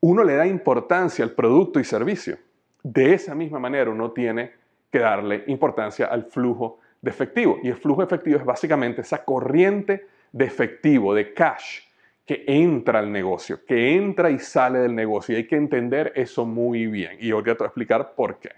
uno 0.00 0.22
le 0.22 0.36
da 0.36 0.46
importancia 0.46 1.24
al 1.24 1.32
producto 1.32 1.80
y 1.80 1.84
servicio, 1.84 2.38
de 2.82 3.14
esa 3.14 3.34
misma 3.34 3.58
manera 3.58 3.90
uno 3.90 4.12
tiene 4.12 4.52
que 4.92 4.98
darle 4.98 5.44
importancia 5.48 6.06
al 6.06 6.24
flujo 6.26 6.78
de 7.00 7.10
efectivo. 7.10 7.58
Y 7.62 7.68
el 7.68 7.76
flujo 7.76 8.02
de 8.02 8.06
efectivo 8.06 8.38
es 8.38 8.44
básicamente 8.44 9.00
esa 9.00 9.24
corriente 9.24 10.06
de 10.34 10.46
efectivo, 10.46 11.14
de 11.14 11.32
cash, 11.32 11.82
que 12.26 12.42
entra 12.48 12.98
al 12.98 13.12
negocio, 13.12 13.64
que 13.64 13.94
entra 13.94 14.30
y 14.30 14.40
sale 14.40 14.80
del 14.80 14.92
negocio. 14.92 15.32
Y 15.34 15.38
hay 15.38 15.46
que 15.46 15.54
entender 15.54 16.12
eso 16.16 16.44
muy 16.44 16.88
bien. 16.88 17.16
Y 17.20 17.30
hoy 17.30 17.44
te 17.44 17.52
voy 17.52 17.62
a 17.62 17.66
explicar 17.66 18.14
por 18.16 18.40
qué. 18.40 18.50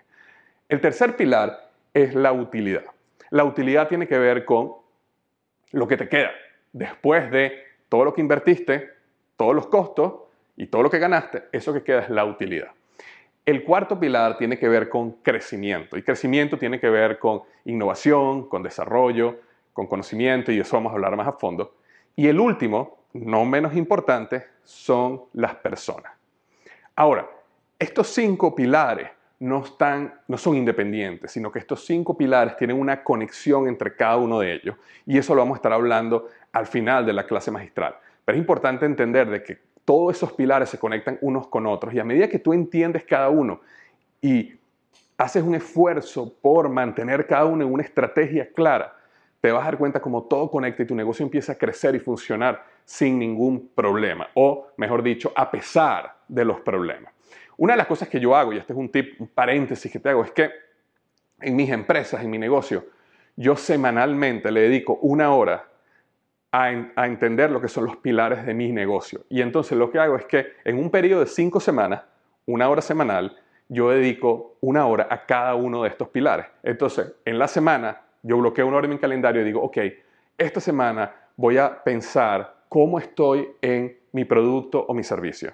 El 0.71 0.81
tercer 0.81 1.17
pilar 1.17 1.71
es 1.93 2.15
la 2.15 2.33
utilidad. 2.33 2.85
La 3.29 3.45
utilidad 3.45 3.89
tiene 3.89 4.09
que 4.09 4.19
ver 4.19 4.47
con 4.47 4.73
lo 5.73 5.87
que 5.87 5.99
te 5.99 6.09
queda 6.09 6.31
después 6.73 7.31
de 7.31 7.53
todo 7.91 8.07
lo 8.07 8.15
que 8.15 8.23
invertiste, 8.23 8.93
todos 9.37 9.55
los 9.55 9.67
costos 9.67 10.15
y 10.57 10.69
todo 10.69 10.83
lo 10.83 10.91
que 10.91 10.99
ganaste. 10.99 11.45
Eso 11.53 11.75
que 11.75 11.83
queda 11.83 12.01
es 12.01 12.09
la 12.09 12.25
utilidad. 12.25 12.71
El 13.45 13.65
cuarto 13.65 14.01
pilar 14.01 14.39
tiene 14.39 14.59
que 14.59 14.69
ver 14.69 14.89
con 14.89 15.13
crecimiento 15.23 15.99
y 15.99 16.03
crecimiento 16.03 16.57
tiene 16.57 16.81
que 16.81 16.89
ver 16.89 17.19
con 17.19 17.43
innovación, 17.67 18.49
con 18.49 18.63
desarrollo, 18.63 19.41
con 19.77 19.87
conocimiento 19.87 20.51
y 20.51 20.59
eso 20.59 20.75
vamos 20.75 20.91
a 20.91 20.95
hablar 20.95 21.15
más 21.17 21.29
a 21.29 21.33
fondo. 21.33 21.75
Y 22.17 22.29
el 22.29 22.41
último, 22.41 22.97
no 23.13 23.45
menos 23.45 23.77
importante, 23.77 24.47
son 24.65 25.25
las 25.35 25.55
personas. 25.57 26.13
Ahora, 26.97 27.29
estos 27.79 28.09
cinco 28.09 28.55
pilares 28.55 29.11
no, 29.39 29.63
están, 29.63 30.15
no 30.29 30.39
son 30.39 30.57
independientes, 30.57 31.31
sino 31.31 31.53
que 31.53 31.59
estos 31.59 31.85
cinco 31.85 32.17
pilares 32.17 32.57
tienen 32.57 32.81
una 32.81 33.05
conexión 33.05 33.69
entre 33.69 33.95
cada 33.95 34.17
uno 34.17 34.41
de 34.41 34.55
ellos 34.55 34.77
y 35.05 35.19
eso 35.19 35.35
lo 35.35 35.43
vamos 35.43 35.57
a 35.57 35.59
estar 35.59 35.75
hablando 35.75 36.31
al 36.53 36.67
final 36.67 37.05
de 37.05 37.13
la 37.13 37.27
clase 37.27 37.51
magistral. 37.51 37.97
Pero 38.25 38.39
es 38.39 38.41
importante 38.41 38.87
entender 38.87 39.29
de 39.29 39.43
que 39.43 39.59
todos 39.85 40.17
esos 40.17 40.33
pilares 40.33 40.71
se 40.71 40.79
conectan 40.79 41.19
unos 41.21 41.49
con 41.49 41.67
otros 41.67 41.93
y 41.93 41.99
a 41.99 42.05
medida 42.05 42.29
que 42.29 42.39
tú 42.39 42.55
entiendes 42.55 43.05
cada 43.05 43.29
uno 43.29 43.61
y 44.23 44.55
haces 45.19 45.43
un 45.43 45.55
esfuerzo 45.55 46.33
por 46.41 46.71
mantener 46.71 47.27
cada 47.27 47.45
uno 47.45 47.63
en 47.67 47.73
una 47.75 47.83
estrategia 47.83 48.51
clara, 48.55 48.96
te 49.41 49.53
vas 49.53 49.63
a 49.63 49.67
dar 49.67 49.79
cuenta 49.79 50.01
cómo 50.01 50.25
todo 50.25 50.51
conecta 50.51 50.83
y 50.83 50.87
tu 50.87 50.95
negocio 50.95 51.25
empieza 51.25 51.53
a 51.53 51.55
crecer 51.57 51.95
y 51.95 51.99
funcionar 51.99 52.65
sin 52.85 53.19
ningún 53.19 53.71
problema, 53.75 54.29
o 54.35 54.69
mejor 54.77 55.03
dicho, 55.03 55.33
a 55.35 55.51
pesar 55.51 56.17
de 56.29 56.45
los 56.45 56.61
problemas. 56.61 57.13
Una 57.57 57.73
de 57.73 57.79
las 57.79 57.87
cosas 57.87 58.09
que 58.09 58.21
yo 58.21 58.37
hago, 58.37 58.53
y 58.53 58.59
este 58.59 58.73
es 58.73 58.79
un 58.79 58.91
tip, 58.91 59.21
un 59.21 59.29
paréntesis 59.29 59.91
que 59.91 59.99
te 59.99 60.11
hago, 60.11 60.25
es 60.25 60.31
que 60.31 60.51
en 61.41 61.57
mis 61.57 61.71
empresas, 61.71 62.23
en 62.23 62.31
mi 62.31 62.39
negocio, 62.39 62.85
yo 63.37 63.57
semanalmente 63.57 64.51
le 64.51 64.63
dedico 64.63 64.99
una 65.03 65.35
hora 65.35 65.69
a, 66.53 66.71
entender 67.07 67.51
lo 67.51 67.61
que 67.61 67.69
son 67.69 67.85
los 67.85 67.97
pilares 67.97 68.47
de 68.47 68.55
mi 68.55 68.73
negocio. 68.73 69.25
Y 69.29 69.43
entonces 69.43 69.77
lo 69.77 69.91
que 69.91 69.99
hago 69.99 70.17
es 70.17 70.25
que 70.25 70.55
en 70.65 70.79
un 70.79 70.91
periodo 70.91 71.21
de 71.21 71.27
cinco 71.27 71.61
semanas, 71.61 72.03
una 72.47 72.69
hora 72.69 72.81
semanal, 72.81 73.37
yo 73.69 73.91
dedico 73.91 74.57
una 74.61 74.87
hora 74.87 75.09
a 75.11 75.27
cada 75.27 75.55
uno 75.55 75.83
de 75.83 75.91
estos 75.91 76.09
pilares. 76.09 76.47
Entonces, 76.63 77.15
en 77.25 77.39
la 77.39 77.49
semana, 77.49 78.03
yo 78.23 78.39
bloqueo 78.39 78.67
una 78.67 78.79
hora 78.79 78.87
en 78.87 78.93
mi 78.93 78.99
calendario 78.99 79.43
y 79.43 79.45
digo, 79.45 79.63
ok, 79.63 79.79
esta 80.39 80.61
semana 80.61 81.15
voy 81.37 81.59
a 81.59 81.83
pensar 81.83 82.57
cómo 82.69 82.99
estoy 82.99 83.49
en 83.63 83.97
mi 84.13 84.25
producto 84.25 84.85
o 84.89 84.95
mi 84.95 85.03
servicio. 85.03 85.53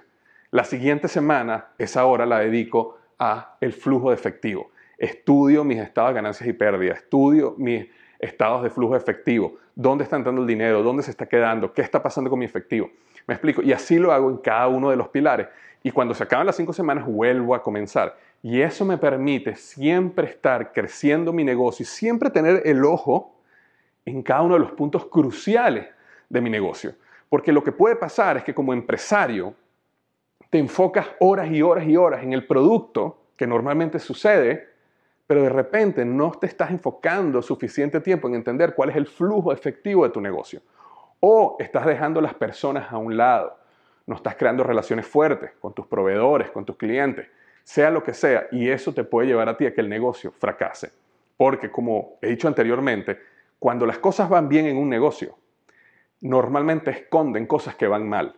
La 0.51 0.63
siguiente 0.63 1.07
semana, 1.07 1.69
esa 1.77 2.05
hora 2.05 2.25
la 2.25 2.39
dedico 2.39 2.97
a 3.19 3.57
el 3.59 3.73
flujo 3.73 4.09
de 4.09 4.15
efectivo. 4.15 4.71
Estudio 4.97 5.63
mis 5.63 5.79
estados 5.79 6.11
de 6.11 6.15
ganancias 6.15 6.47
y 6.47 6.53
pérdidas, 6.53 6.99
estudio 6.99 7.55
mis 7.57 7.87
estados 8.19 8.63
de 8.63 8.69
flujo 8.69 8.95
efectivo, 8.95 9.57
dónde 9.75 10.03
está 10.03 10.15
entrando 10.15 10.41
el 10.41 10.47
dinero, 10.47 10.83
dónde 10.83 11.03
se 11.03 11.11
está 11.11 11.25
quedando, 11.25 11.73
qué 11.73 11.81
está 11.81 12.01
pasando 12.01 12.29
con 12.29 12.39
mi 12.39 12.45
efectivo. 12.45 12.89
Me 13.27 13.33
explico. 13.33 13.61
Y 13.61 13.73
así 13.73 13.97
lo 13.97 14.11
hago 14.11 14.29
en 14.29 14.37
cada 14.37 14.67
uno 14.67 14.89
de 14.89 14.95
los 14.95 15.09
pilares. 15.09 15.47
Y 15.81 15.91
cuando 15.91 16.13
se 16.13 16.23
acaban 16.23 16.45
las 16.45 16.55
cinco 16.55 16.73
semanas, 16.73 17.05
vuelvo 17.05 17.55
a 17.55 17.61
comenzar. 17.61 18.15
Y 18.43 18.61
eso 18.61 18.85
me 18.85 18.99
permite 18.99 19.55
siempre 19.55 20.27
estar 20.27 20.71
creciendo 20.71 21.33
mi 21.33 21.43
negocio 21.43 21.83
y 21.83 21.87
siempre 21.87 22.29
tener 22.29 22.61
el 22.65 22.85
ojo 22.85 23.33
en 24.05 24.21
cada 24.21 24.43
uno 24.43 24.53
de 24.53 24.59
los 24.59 24.73
puntos 24.73 25.05
cruciales 25.05 25.87
de 26.29 26.41
mi 26.41 26.51
negocio. 26.51 26.93
Porque 27.29 27.51
lo 27.51 27.63
que 27.63 27.71
puede 27.71 27.95
pasar 27.95 28.37
es 28.37 28.43
que 28.43 28.53
como 28.53 28.73
empresario 28.73 29.55
te 30.51 30.59
enfocas 30.59 31.07
horas 31.19 31.49
y 31.49 31.63
horas 31.63 31.87
y 31.87 31.97
horas 31.97 32.21
en 32.21 32.33
el 32.33 32.45
producto 32.45 33.17
que 33.35 33.47
normalmente 33.47 33.97
sucede 33.97 34.73
pero 35.27 35.41
de 35.41 35.49
repente 35.49 36.05
no 36.05 36.31
te 36.31 36.47
estás 36.47 36.71
enfocando 36.71 37.41
suficiente 37.41 37.99
tiempo 38.01 38.27
en 38.27 38.35
entender 38.35 38.75
cuál 38.75 38.89
es 38.89 38.95
el 38.95 39.07
flujo 39.07 39.51
efectivo 39.51 40.03
de 40.03 40.09
tu 40.09 40.21
negocio. 40.21 40.61
O 41.19 41.55
estás 41.59 41.85
dejando 41.85 42.19
las 42.19 42.33
personas 42.33 42.91
a 42.91 42.97
un 42.97 43.15
lado, 43.15 43.57
no 44.05 44.15
estás 44.15 44.35
creando 44.35 44.63
relaciones 44.63 45.07
fuertes 45.07 45.51
con 45.59 45.73
tus 45.73 45.87
proveedores, 45.87 46.51
con 46.51 46.65
tus 46.65 46.75
clientes, 46.75 47.27
sea 47.63 47.89
lo 47.89 48.03
que 48.03 48.13
sea, 48.13 48.47
y 48.51 48.69
eso 48.69 48.93
te 48.93 49.03
puede 49.03 49.27
llevar 49.27 49.49
a 49.49 49.57
ti 49.57 49.65
a 49.65 49.73
que 49.73 49.81
el 49.81 49.89
negocio 49.89 50.31
fracase. 50.31 50.91
Porque 51.37 51.71
como 51.71 52.17
he 52.21 52.27
dicho 52.27 52.47
anteriormente, 52.47 53.19
cuando 53.59 53.85
las 53.85 53.97
cosas 53.99 54.29
van 54.29 54.49
bien 54.49 54.65
en 54.65 54.77
un 54.77 54.89
negocio, 54.89 55.37
normalmente 56.21 56.91
esconden 56.91 57.45
cosas 57.45 57.75
que 57.75 57.87
van 57.87 58.07
mal. 58.07 58.35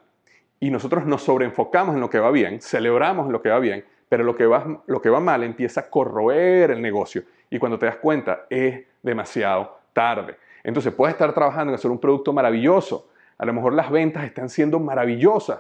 Y 0.60 0.72
nosotros 0.72 1.06
nos 1.06 1.24
sobreenfocamos 1.24 1.96
en 1.96 2.02
lo 2.02 2.10
que 2.10 2.20
va 2.20 2.32
bien, 2.32 2.62
celebramos 2.62 3.30
lo 3.30 3.42
que 3.42 3.50
va 3.50 3.60
bien, 3.60 3.86
pero 4.10 4.24
lo 4.24 4.36
que, 4.36 4.46
va, 4.46 4.82
lo 4.86 5.02
que 5.02 5.10
va 5.10 5.20
mal 5.20 5.44
empieza 5.44 5.82
a 5.82 5.90
corroer 5.90 6.72
el 6.72 6.82
negocio 6.82 7.24
y 7.50 7.60
cuando 7.60 7.78
te 7.78 7.86
das 7.86 7.98
cuenta 7.98 8.46
es 8.50 8.84
demasiado 9.02 9.80
tarde. 9.94 10.38
Entonces 10.64 10.94
puedes 10.94 11.14
estar 11.14 11.34
trabajando 11.34 11.72
en 11.72 11.76
hacer 11.76 11.92
un 11.92 12.00
producto 12.00 12.34
maravilloso, 12.34 13.10
a 13.38 13.46
lo 13.46 13.54
mejor 13.54 13.74
las 13.74 13.92
ventas 13.92 14.24
están 14.24 14.50
siendo 14.50 14.80
maravillosas, 14.80 15.60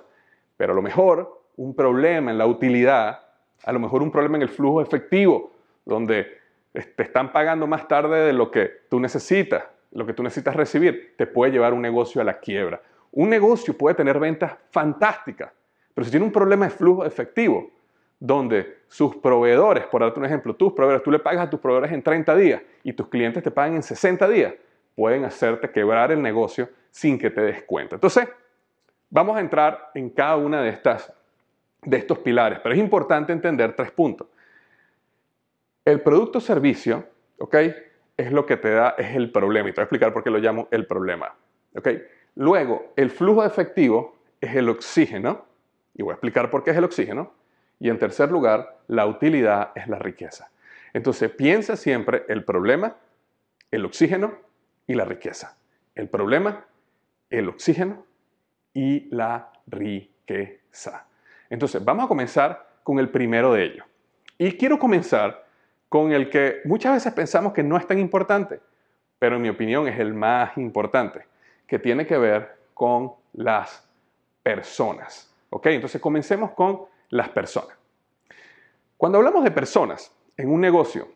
pero 0.58 0.74
a 0.74 0.76
lo 0.76 0.82
mejor 0.82 1.42
un 1.58 1.76
problema 1.76 2.32
en 2.32 2.38
la 2.38 2.48
utilidad, 2.48 3.25
a 3.64 3.72
lo 3.72 3.80
mejor 3.80 4.02
un 4.02 4.12
problema 4.12 4.38
en 4.38 4.44
el 4.44 4.50
flujo 4.50 4.82
efectivo, 4.82 5.52
donde 5.86 6.40
te 6.74 7.04
están 7.04 7.32
pagando 7.32 7.68
más 7.68 7.88
tarde 7.88 8.26
de 8.26 8.34
lo 8.34 8.52
que 8.52 8.70
tú 8.90 9.00
necesitas, 9.00 9.64
lo 9.92 10.06
que 10.06 10.14
tú 10.14 10.24
necesitas 10.24 10.56
recibir, 10.56 11.14
te 11.18 11.26
puede 11.26 11.52
llevar 11.52 11.74
un 11.74 11.82
negocio 11.82 12.22
a 12.22 12.26
la 12.26 12.40
quiebra. 12.40 12.82
Un 13.12 13.30
negocio 13.30 13.78
puede 13.78 13.96
tener 13.96 14.20
ventas 14.20 14.58
fantásticas, 14.72 15.52
pero 15.94 16.04
si 16.04 16.12
tiene 16.12 16.26
un 16.26 16.32
problema 16.32 16.66
de 16.66 16.72
flujo 16.72 17.06
efectivo, 17.06 17.72
donde 18.20 18.80
sus 18.88 19.16
proveedores, 19.18 19.86
por 19.86 20.02
darte 20.02 20.20
un 20.20 20.26
ejemplo, 20.26 20.56
tus 20.56 20.74
proveedores, 20.74 21.04
tú 21.04 21.12
le 21.12 21.20
pagas 21.20 21.48
a 21.48 21.50
tus 21.50 21.60
proveedores 21.60 21.92
en 21.92 22.02
30 22.02 22.36
días 22.36 22.62
y 22.84 22.94
tus 22.94 23.08
clientes 23.08 23.44
te 23.44 23.52
pagan 23.52 23.76
en 23.76 23.84
60 23.84 24.28
días, 24.28 24.54
pueden 24.96 25.26
hacerte 25.26 25.70
quebrar 25.70 26.12
el 26.12 26.22
negocio 26.22 26.70
sin 26.92 27.18
que 27.18 27.30
te 27.30 27.42
des 27.42 27.64
cuenta. 27.64 27.96
Entonces, 27.96 28.28
vamos 29.10 29.38
a 29.38 29.42
entrar 29.42 29.92
en 29.94 30.10
cada 30.10 30.38
una 30.38 30.62
de 30.62 30.70
estas 30.70 31.14
de 31.86 31.98
estos 31.98 32.20
pilares, 32.20 32.60
pero 32.62 32.74
es 32.74 32.80
importante 32.80 33.32
entender 33.32 33.76
tres 33.76 33.92
puntos. 33.92 34.28
El 35.84 36.02
producto 36.02 36.40
servicio, 36.40 37.08
¿ok? 37.38 37.56
Es 38.18 38.32
lo 38.32 38.46
que 38.46 38.58
te 38.58 38.72
da, 38.72 38.96
es 38.98 39.16
el 39.16 39.32
problema, 39.32 39.70
y 39.70 39.72
te 39.72 39.82
voy 39.82 39.84
a 39.84 39.86
explicar 39.86 40.14
por 40.14 40.24
qué 40.24 40.30
lo 40.30 40.40
llamo 40.40 40.68
el 40.72 40.88
problema, 40.88 41.36
¿ok? 41.76 41.90
Luego, 42.36 42.94
el 42.96 43.12
flujo 43.12 43.42
de 43.42 43.48
efectivo 43.48 44.18
es 44.42 44.56
el 44.56 44.68
oxígeno, 44.70 45.46
y 45.96 46.04
voy 46.04 46.12
a 46.12 46.16
explicar 46.16 46.50
por 46.50 46.64
qué 46.64 46.72
es 46.72 46.78
el 46.78 46.84
oxígeno. 46.84 47.34
Y 47.80 47.90
en 47.90 47.98
tercer 47.98 48.32
lugar, 48.32 48.80
la 48.88 49.06
utilidad 49.06 49.72
es 49.76 49.88
la 49.88 50.00
riqueza. 50.00 50.50
Entonces 50.94 51.32
piensa 51.32 51.76
siempre 51.76 52.26
el 52.28 52.44
problema, 52.44 52.98
el 53.72 53.86
oxígeno 53.86 54.38
y 54.88 54.94
la 54.94 55.06
riqueza. 55.06 55.58
El 55.94 56.10
problema, 56.10 56.66
el 57.30 57.50
oxígeno 57.50 58.06
y 58.74 59.08
la 59.14 59.52
riqueza. 59.68 61.08
Entonces 61.50 61.84
vamos 61.84 62.06
a 62.06 62.08
comenzar 62.08 62.68
con 62.84 63.00
el 63.00 63.10
primero 63.10 63.54
de 63.54 63.64
ellos. 63.64 63.86
Y 64.38 64.54
quiero 64.54 64.78
comenzar 64.78 65.46
con 65.90 66.12
el 66.12 66.30
que 66.30 66.62
muchas 66.66 66.94
veces 66.94 67.14
pensamos 67.14 67.54
que 67.54 67.64
no 67.64 67.78
es 67.78 67.88
tan 67.88 68.00
importante, 68.00 68.60
pero 69.20 69.38
en 69.38 69.42
mi 69.42 69.50
opinión 69.50 69.88
es 69.88 70.00
el 70.00 70.14
más 70.14 70.58
importante, 70.58 71.26
que 71.68 71.80
tiene 71.80 72.06
que 72.06 72.18
ver 72.18 72.58
con 72.74 73.14
las 73.34 73.88
personas. 74.44 75.34
¿Ok? 75.50 75.68
Entonces 75.68 76.02
comencemos 76.02 76.52
con 76.52 76.82
las 77.10 77.30
personas. 77.30 77.76
Cuando 78.98 79.18
hablamos 79.18 79.44
de 79.44 79.52
personas 79.52 80.12
en 80.38 80.50
un 80.50 80.62
negocio, 80.62 81.08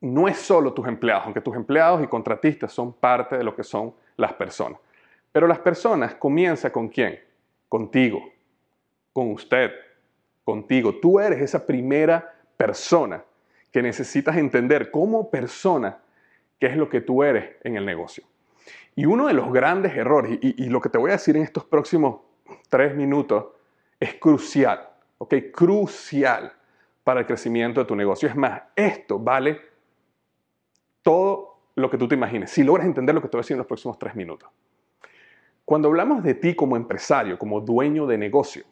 no 0.00 0.26
es 0.28 0.38
solo 0.38 0.72
tus 0.72 0.86
empleados, 0.88 1.24
aunque 1.24 1.40
tus 1.40 1.54
empleados 1.54 2.02
y 2.02 2.08
contratistas 2.08 2.72
son 2.72 2.92
parte 2.92 3.36
de 3.36 3.44
lo 3.44 3.54
que 3.54 3.62
son 3.62 3.94
las 4.16 4.32
personas. 4.32 4.80
Pero 5.30 5.46
las 5.46 5.60
personas 5.60 6.14
comienza 6.16 6.70
con 6.70 6.88
quién? 6.88 7.20
Contigo, 7.68 8.31
con 9.12 9.30
usted, 9.30 9.70
contigo. 10.44 10.94
Tú 11.00 11.20
eres 11.20 11.40
esa 11.40 11.66
primera 11.66 12.34
persona 12.56 13.24
que 13.70 13.82
necesitas 13.82 14.36
entender 14.36 14.90
como 14.90 15.30
persona 15.30 15.98
qué 16.58 16.66
es 16.66 16.76
lo 16.76 16.88
que 16.88 17.00
tú 17.00 17.22
eres 17.22 17.56
en 17.64 17.76
el 17.76 17.86
negocio. 17.86 18.24
Y 18.94 19.06
uno 19.06 19.26
de 19.26 19.34
los 19.34 19.52
grandes 19.52 19.96
errores, 19.96 20.38
y, 20.42 20.68
lo 20.68 20.80
que 20.80 20.90
te 20.90 20.98
voy 20.98 21.10
a 21.10 21.14
decir 21.14 21.36
en 21.36 21.42
estos 21.42 21.64
próximos 21.64 22.20
tres 22.68 22.94
minutos, 22.94 23.46
es 23.98 24.14
crucial, 24.14 24.90
¿ok? 25.18 25.34
Crucial 25.52 26.52
para 27.02 27.20
el 27.20 27.26
crecimiento 27.26 27.80
de 27.80 27.86
tu 27.86 27.96
negocio. 27.96 28.28
Es 28.28 28.36
más, 28.36 28.62
esto 28.76 29.18
vale 29.18 29.60
todo 31.02 31.52
lo 31.74 31.90
que 31.90 31.96
tú 31.96 32.06
te 32.06 32.14
imagines, 32.14 32.50
si 32.50 32.62
logras 32.62 32.86
entender 32.86 33.14
lo 33.14 33.22
que 33.22 33.28
te 33.28 33.36
voy 33.36 33.40
a 33.40 33.44
decir 33.44 33.54
en 33.54 33.58
los 33.58 33.66
próximos 33.66 33.98
tres 33.98 34.14
minutos. 34.14 34.50
Cuando 35.64 35.88
hablamos 35.88 36.22
de 36.22 36.34
ti 36.34 36.54
como 36.54 36.76
empresario, 36.76 37.38
como 37.38 37.60
dueño 37.60 38.06
de 38.06 38.18
negocio, 38.18 38.64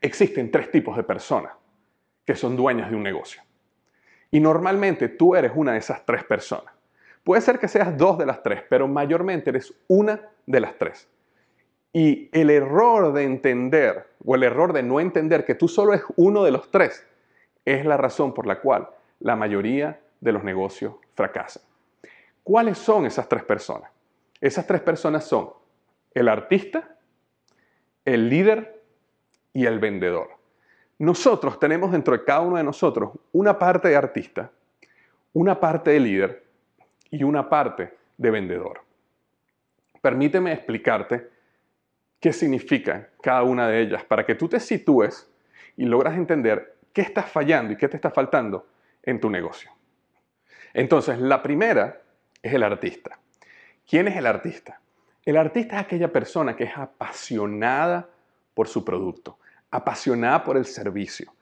existen 0.00 0.50
tres 0.50 0.70
tipos 0.70 0.96
de 0.96 1.02
personas 1.02 1.52
que 2.24 2.34
son 2.34 2.56
dueñas 2.56 2.90
de 2.90 2.96
un 2.96 3.02
negocio. 3.02 3.42
Y 4.30 4.40
normalmente 4.40 5.08
tú 5.08 5.34
eres 5.34 5.52
una 5.54 5.72
de 5.72 5.78
esas 5.78 6.04
tres 6.04 6.24
personas. 6.24 6.74
Puede 7.24 7.40
ser 7.40 7.58
que 7.58 7.68
seas 7.68 7.96
dos 7.96 8.18
de 8.18 8.26
las 8.26 8.42
tres, 8.42 8.62
pero 8.68 8.86
mayormente 8.88 9.50
eres 9.50 9.74
una 9.86 10.20
de 10.46 10.60
las 10.60 10.76
tres. 10.76 11.08
Y 11.92 12.28
el 12.32 12.50
error 12.50 13.12
de 13.12 13.24
entender 13.24 14.06
o 14.24 14.34
el 14.34 14.42
error 14.42 14.72
de 14.72 14.82
no 14.82 15.00
entender 15.00 15.44
que 15.44 15.54
tú 15.54 15.68
solo 15.68 15.94
eres 15.94 16.04
uno 16.16 16.44
de 16.44 16.50
los 16.50 16.70
tres 16.70 17.06
es 17.64 17.84
la 17.84 17.96
razón 17.96 18.34
por 18.34 18.46
la 18.46 18.60
cual 18.60 18.88
la 19.20 19.36
mayoría 19.36 20.00
de 20.20 20.32
los 20.32 20.44
negocios 20.44 20.94
fracasan. 21.14 21.62
¿Cuáles 22.42 22.78
son 22.78 23.06
esas 23.06 23.28
tres 23.28 23.44
personas? 23.44 23.90
Esas 24.40 24.66
tres 24.66 24.80
personas 24.80 25.24
son 25.24 25.50
el 26.14 26.28
artista, 26.28 26.96
el 28.04 28.28
líder 28.28 28.77
y 29.52 29.66
el 29.66 29.78
vendedor. 29.78 30.30
Nosotros 30.98 31.58
tenemos 31.58 31.92
dentro 31.92 32.16
de 32.16 32.24
cada 32.24 32.40
uno 32.40 32.56
de 32.56 32.64
nosotros 32.64 33.12
una 33.32 33.58
parte 33.58 33.88
de 33.88 33.96
artista, 33.96 34.50
una 35.32 35.58
parte 35.60 35.90
de 35.90 36.00
líder 36.00 36.44
y 37.10 37.22
una 37.22 37.48
parte 37.48 37.94
de 38.16 38.30
vendedor. 38.30 38.80
Permíteme 40.00 40.52
explicarte 40.52 41.28
qué 42.20 42.32
significa 42.32 43.10
cada 43.22 43.42
una 43.42 43.68
de 43.68 43.80
ellas 43.80 44.04
para 44.04 44.26
que 44.26 44.34
tú 44.34 44.48
te 44.48 44.58
sitúes 44.60 45.30
y 45.76 45.84
logras 45.84 46.16
entender 46.16 46.76
qué 46.92 47.02
estás 47.02 47.30
fallando 47.30 47.72
y 47.72 47.76
qué 47.76 47.88
te 47.88 47.96
está 47.96 48.10
faltando 48.10 48.66
en 49.02 49.20
tu 49.20 49.30
negocio. 49.30 49.70
Entonces, 50.74 51.18
la 51.18 51.42
primera 51.42 52.02
es 52.42 52.52
el 52.52 52.62
artista. 52.62 53.18
¿Quién 53.88 54.08
es 54.08 54.16
el 54.16 54.26
artista? 54.26 54.80
El 55.24 55.36
artista 55.36 55.76
es 55.76 55.82
aquella 55.82 56.12
persona 56.12 56.56
que 56.56 56.64
es 56.64 56.76
apasionada 56.76 58.08
por 58.58 58.66
su 58.66 58.84
producto, 58.84 59.38
apasionada 59.70 60.42
por 60.42 60.56
el 60.56 60.64
servicio. 60.64 61.32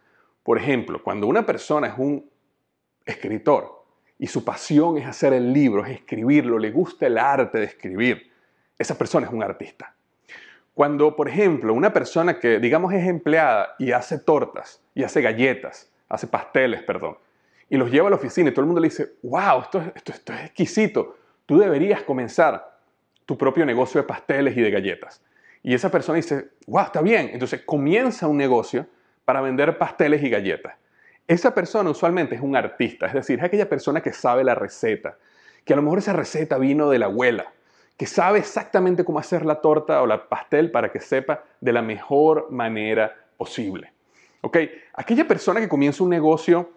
Por 0.43 0.59
ejemplo, 0.59 1.03
cuando 1.03 1.27
una 1.27 1.47
persona 1.47 1.87
es 1.87 1.95
un 1.97 2.29
escritor 3.07 3.87
y 4.19 4.27
su 4.27 4.45
pasión 4.45 4.99
es 4.99 5.07
hacer 5.07 5.33
el 5.33 5.51
libro, 5.51 5.83
es 5.87 5.93
escribirlo, 5.93 6.59
le 6.59 6.71
gusta 6.71 7.07
el 7.07 7.17
arte 7.17 7.57
de 7.57 7.65
escribir, 7.65 8.31
esa 8.79 8.99
persona 8.99 9.27
es 9.27 9.33
un 9.33 9.43
artista. 9.43 9.95
Cuando, 10.75 11.17
por 11.17 11.27
ejemplo, 11.27 11.73
una 11.73 11.91
persona 11.91 12.39
que, 12.39 12.59
digamos, 12.59 12.93
es 12.93 13.09
empleada 13.09 13.77
y 13.79 13.93
hace 13.93 14.19
tortas, 14.19 14.83
y 14.95 15.03
hace 15.03 15.23
galletas, 15.23 15.91
hace 16.11 16.27
pasteles, 16.27 16.83
perdón, 16.83 17.17
y 17.71 17.79
los 17.79 17.91
lleva 17.91 18.09
a 18.09 18.11
la 18.11 18.17
oficina 18.17 18.51
y 18.51 18.53
todo 18.53 18.61
el 18.61 18.67
mundo 18.67 18.83
le 18.83 18.89
dice, 18.89 19.15
wow, 19.23 19.63
esto, 19.63 19.83
esto, 19.95 20.13
esto 20.13 20.35
es 20.35 20.41
exquisito, 20.43 21.17
tú 21.47 21.57
deberías 21.57 22.03
comenzar 22.03 22.77
tu 23.25 23.39
propio 23.39 23.65
negocio 23.65 24.03
de 24.03 24.07
pasteles 24.07 24.55
y 24.55 24.61
de 24.61 24.71
galletas. 24.71 25.23
Y 25.63 25.75
esa 25.75 25.91
persona 25.91 26.17
dice, 26.17 26.51
wow, 26.67 26.85
está 26.85 27.03
bien. 27.03 27.31
Entonces 27.33 27.63
comienza 27.63 28.29
un 28.29 28.37
negocio 28.37 28.87
para 29.25 29.41
vender 29.41 29.79
pasteles 29.79 30.23
y 30.23 30.31
galletas. 30.31 30.75
Esa 31.27 31.53
persona 31.55 31.91
usualmente 31.91 32.37
es 32.37 32.41
un 32.41 32.55
artista, 32.55 33.07
es 33.07 33.15
decir, 33.15 33.39
es 33.39 33.45
aquella 33.45 33.69
persona 33.69 34.01
que 34.01 34.13
sabe 34.13 34.45
la 34.45 34.55
receta, 34.55 35.17
que 35.65 35.73
a 35.73 35.77
lo 35.77 35.83
mejor 35.83 35.99
esa 35.99 36.13
receta 36.13 36.57
vino 36.57 36.89
de 36.89 37.01
la 37.01 37.07
abuela, 37.07 37.53
que 37.97 38.07
sabe 38.07 38.39
exactamente 38.39 39.05
cómo 39.05 39.19
hacer 39.19 39.45
la 39.45 39.61
torta 39.61 40.01
o 40.03 40.07
la 40.07 40.29
pastel 40.29 40.71
para 40.71 40.93
que 40.93 41.01
sepa 41.01 41.43
de 41.61 41.73
la 41.73 41.83
mejor 41.83 42.53
manera 42.53 43.17
posible. 43.37 43.93
¿Ok? 44.43 44.59
Aquella 44.95 45.27
persona 45.27 45.59
que 45.59 45.69
comienza 45.69 46.05
un 46.05 46.11
negocio 46.11 46.71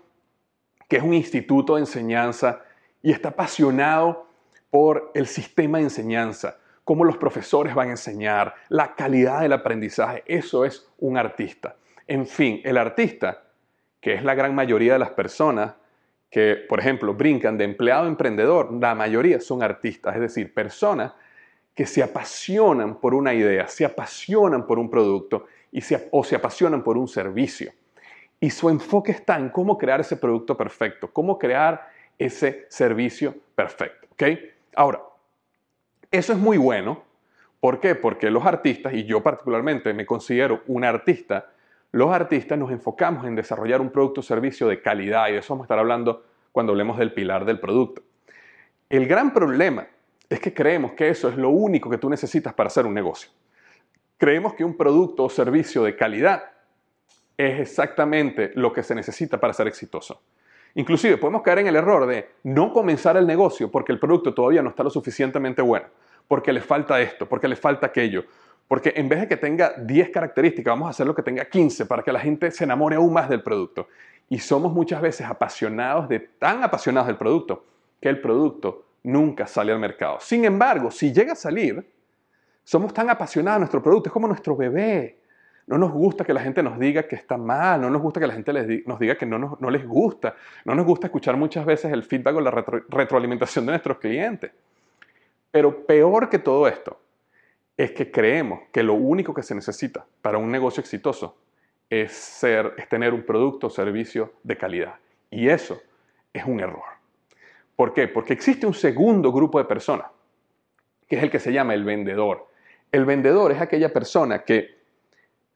que 0.87 0.97
es 0.97 1.03
un 1.03 1.13
instituto 1.13 1.75
de 1.75 1.81
enseñanza 1.81 2.63
y 3.03 3.11
está 3.11 3.29
apasionado 3.29 4.27
por 4.71 5.11
el 5.13 5.27
sistema 5.27 5.77
de 5.77 5.85
enseñanza, 5.85 6.57
cómo 6.83 7.03
los 7.03 7.17
profesores 7.17 7.75
van 7.75 7.89
a 7.89 7.91
enseñar, 7.91 8.55
la 8.69 8.95
calidad 8.95 9.41
del 9.41 9.53
aprendizaje. 9.53 10.23
Eso 10.25 10.65
es 10.65 10.87
un 10.97 11.17
artista. 11.17 11.75
En 12.07 12.25
fin, 12.25 12.61
el 12.63 12.77
artista, 12.77 13.43
que 14.01 14.13
es 14.13 14.23
la 14.23 14.33
gran 14.33 14.55
mayoría 14.55 14.93
de 14.93 14.99
las 14.99 15.11
personas 15.11 15.73
que, 16.29 16.55
por 16.67 16.79
ejemplo, 16.79 17.13
brincan 17.13 17.57
de 17.57 17.65
empleado 17.65 18.05
a 18.05 18.07
emprendedor, 18.07 18.71
la 18.73 18.95
mayoría 18.95 19.39
son 19.39 19.63
artistas, 19.63 20.15
es 20.15 20.21
decir, 20.21 20.53
personas 20.53 21.13
que 21.73 21.85
se 21.85 22.03
apasionan 22.03 22.99
por 22.99 23.13
una 23.13 23.33
idea, 23.33 23.67
se 23.67 23.85
apasionan 23.85 24.67
por 24.67 24.79
un 24.79 24.89
producto 24.89 25.45
y 25.71 25.81
o 26.11 26.23
se 26.23 26.35
apasionan 26.35 26.83
por 26.83 26.97
un 26.97 27.07
servicio. 27.07 27.71
Y 28.39 28.49
su 28.49 28.69
enfoque 28.69 29.11
está 29.11 29.37
en 29.37 29.49
cómo 29.49 29.77
crear 29.77 29.99
ese 29.99 30.17
producto 30.17 30.55
perfecto, 30.55 31.11
cómo 31.11 31.37
crear 31.37 31.89
ese 32.17 32.65
servicio 32.69 33.35
perfecto. 33.55 34.07
¿okay? 34.11 34.51
Ahora, 34.75 35.01
eso 36.11 36.33
es 36.33 36.39
muy 36.39 36.57
bueno. 36.57 37.03
¿Por 37.59 37.79
qué? 37.79 37.95
Porque 37.95 38.31
los 38.31 38.45
artistas, 38.45 38.93
y 38.93 39.05
yo 39.05 39.21
particularmente 39.21 39.93
me 39.93 40.05
considero 40.05 40.61
un 40.67 40.83
artista, 40.83 41.51
los 41.91 42.11
artistas 42.11 42.57
nos 42.57 42.71
enfocamos 42.71 43.25
en 43.25 43.35
desarrollar 43.35 43.81
un 43.81 43.89
producto 43.89 44.21
o 44.21 44.23
servicio 44.23 44.67
de 44.67 44.81
calidad 44.81 45.27
y 45.27 45.33
de 45.33 45.37
eso 45.39 45.53
vamos 45.53 45.65
a 45.65 45.67
estar 45.67 45.79
hablando 45.79 46.23
cuando 46.51 46.71
hablemos 46.71 46.97
del 46.97 47.13
pilar 47.13 47.45
del 47.45 47.59
producto. 47.59 48.03
El 48.89 49.07
gran 49.07 49.33
problema 49.33 49.87
es 50.29 50.39
que 50.39 50.53
creemos 50.53 50.93
que 50.93 51.09
eso 51.09 51.29
es 51.29 51.35
lo 51.35 51.49
único 51.49 51.89
que 51.89 51.97
tú 51.97 52.09
necesitas 52.09 52.53
para 52.53 52.67
hacer 52.67 52.85
un 52.85 52.93
negocio. 52.93 53.29
Creemos 54.17 54.53
que 54.53 54.63
un 54.63 54.77
producto 54.77 55.25
o 55.25 55.29
servicio 55.29 55.83
de 55.83 55.95
calidad 55.95 56.43
es 57.37 57.59
exactamente 57.59 58.51
lo 58.55 58.73
que 58.73 58.83
se 58.83 58.93
necesita 58.93 59.39
para 59.39 59.53
ser 59.53 59.67
exitoso. 59.67 60.21
Inclusive 60.75 61.17
podemos 61.17 61.41
caer 61.41 61.59
en 61.59 61.67
el 61.67 61.75
error 61.75 62.05
de 62.05 62.29
no 62.43 62.71
comenzar 62.71 63.17
el 63.17 63.25
negocio 63.25 63.71
porque 63.71 63.91
el 63.91 63.99
producto 63.99 64.33
todavía 64.33 64.61
no 64.61 64.69
está 64.69 64.83
lo 64.83 64.89
suficientemente 64.89 65.61
bueno, 65.61 65.87
porque 66.27 66.53
le 66.53 66.61
falta 66.61 66.99
esto, 67.01 67.27
porque 67.27 67.47
le 67.47 67.55
falta 67.55 67.87
aquello, 67.87 68.25
porque 68.67 68.93
en 68.95 69.09
vez 69.09 69.21
de 69.21 69.27
que 69.27 69.37
tenga 69.37 69.73
10 69.77 70.09
características, 70.11 70.71
vamos 70.71 70.87
a 70.87 70.89
hacerlo 70.91 71.15
que 71.15 71.23
tenga 71.23 71.45
15 71.45 71.85
para 71.87 72.03
que 72.03 72.11
la 72.11 72.19
gente 72.19 72.51
se 72.51 72.63
enamore 72.63 72.95
aún 72.95 73.11
más 73.11 73.27
del 73.27 73.41
producto. 73.41 73.87
Y 74.29 74.37
somos 74.37 74.71
muchas 74.71 75.01
veces 75.01 75.25
apasionados 75.25 76.07
de 76.07 76.19
tan 76.19 76.63
apasionados 76.63 77.07
del 77.07 77.17
producto 77.17 77.65
que 77.99 78.09
el 78.09 78.21
producto 78.21 78.85
nunca 79.03 79.47
sale 79.47 79.71
al 79.71 79.79
mercado. 79.79 80.19
Sin 80.19 80.45
embargo, 80.45 80.91
si 80.91 81.11
llega 81.11 81.33
a 81.33 81.35
salir, 81.35 81.83
somos 82.63 82.93
tan 82.93 83.09
apasionados 83.09 83.55
de 83.55 83.59
nuestro 83.61 83.81
producto, 83.81 84.09
es 84.09 84.13
como 84.13 84.27
nuestro 84.27 84.55
bebé. 84.55 85.18
No 85.69 85.77
nos 85.77 85.91
gusta 85.91 86.25
que 86.25 86.33
la 86.33 86.41
gente 86.41 86.63
nos 86.63 86.79
diga 86.79 87.03
que 87.03 87.15
está 87.15 87.37
mal, 87.37 87.79
no 87.79 87.91
nos 87.91 88.01
gusta 88.01 88.19
que 88.19 88.25
la 88.25 88.33
gente 88.33 88.51
nos 88.87 88.97
diga 88.97 89.15
que 89.15 89.27
no, 89.27 89.55
no 89.59 89.69
les 89.69 89.87
gusta, 89.87 90.35
no 90.65 90.73
nos 90.73 90.83
gusta 90.83 91.05
escuchar 91.05 91.37
muchas 91.37 91.63
veces 91.63 91.93
el 91.93 92.01
feedback 92.01 92.37
o 92.37 92.41
la 92.41 92.49
retroalimentación 92.49 93.67
de 93.67 93.73
nuestros 93.73 93.99
clientes. 93.99 94.49
Pero 95.51 95.85
peor 95.85 96.27
que 96.27 96.39
todo 96.39 96.67
esto 96.67 96.99
es 97.77 97.91
que 97.91 98.09
creemos 98.09 98.61
que 98.71 98.81
lo 98.81 98.95
único 98.95 99.31
que 99.31 99.43
se 99.43 99.53
necesita 99.53 100.03
para 100.23 100.39
un 100.39 100.49
negocio 100.49 100.81
exitoso 100.81 101.37
es, 101.87 102.13
ser, 102.13 102.73
es 102.75 102.89
tener 102.89 103.13
un 103.13 103.21
producto 103.21 103.67
o 103.67 103.69
servicio 103.69 104.33
de 104.41 104.57
calidad. 104.57 104.95
Y 105.29 105.49
eso 105.49 105.79
es 106.33 106.45
un 106.45 106.61
error. 106.61 106.81
¿Por 107.75 107.93
qué? 107.93 108.07
Porque 108.07 108.33
existe 108.33 108.65
un 108.65 108.73
segundo 108.73 109.31
grupo 109.31 109.59
de 109.59 109.65
personas, 109.65 110.07
que 111.07 111.17
es 111.17 111.21
el 111.21 111.29
que 111.29 111.37
se 111.37 111.53
llama 111.53 111.75
el 111.75 111.83
vendedor. 111.83 112.47
El 112.91 113.05
vendedor 113.05 113.51
es 113.51 113.61
aquella 113.61 113.93
persona 113.93 114.43
que 114.43 114.78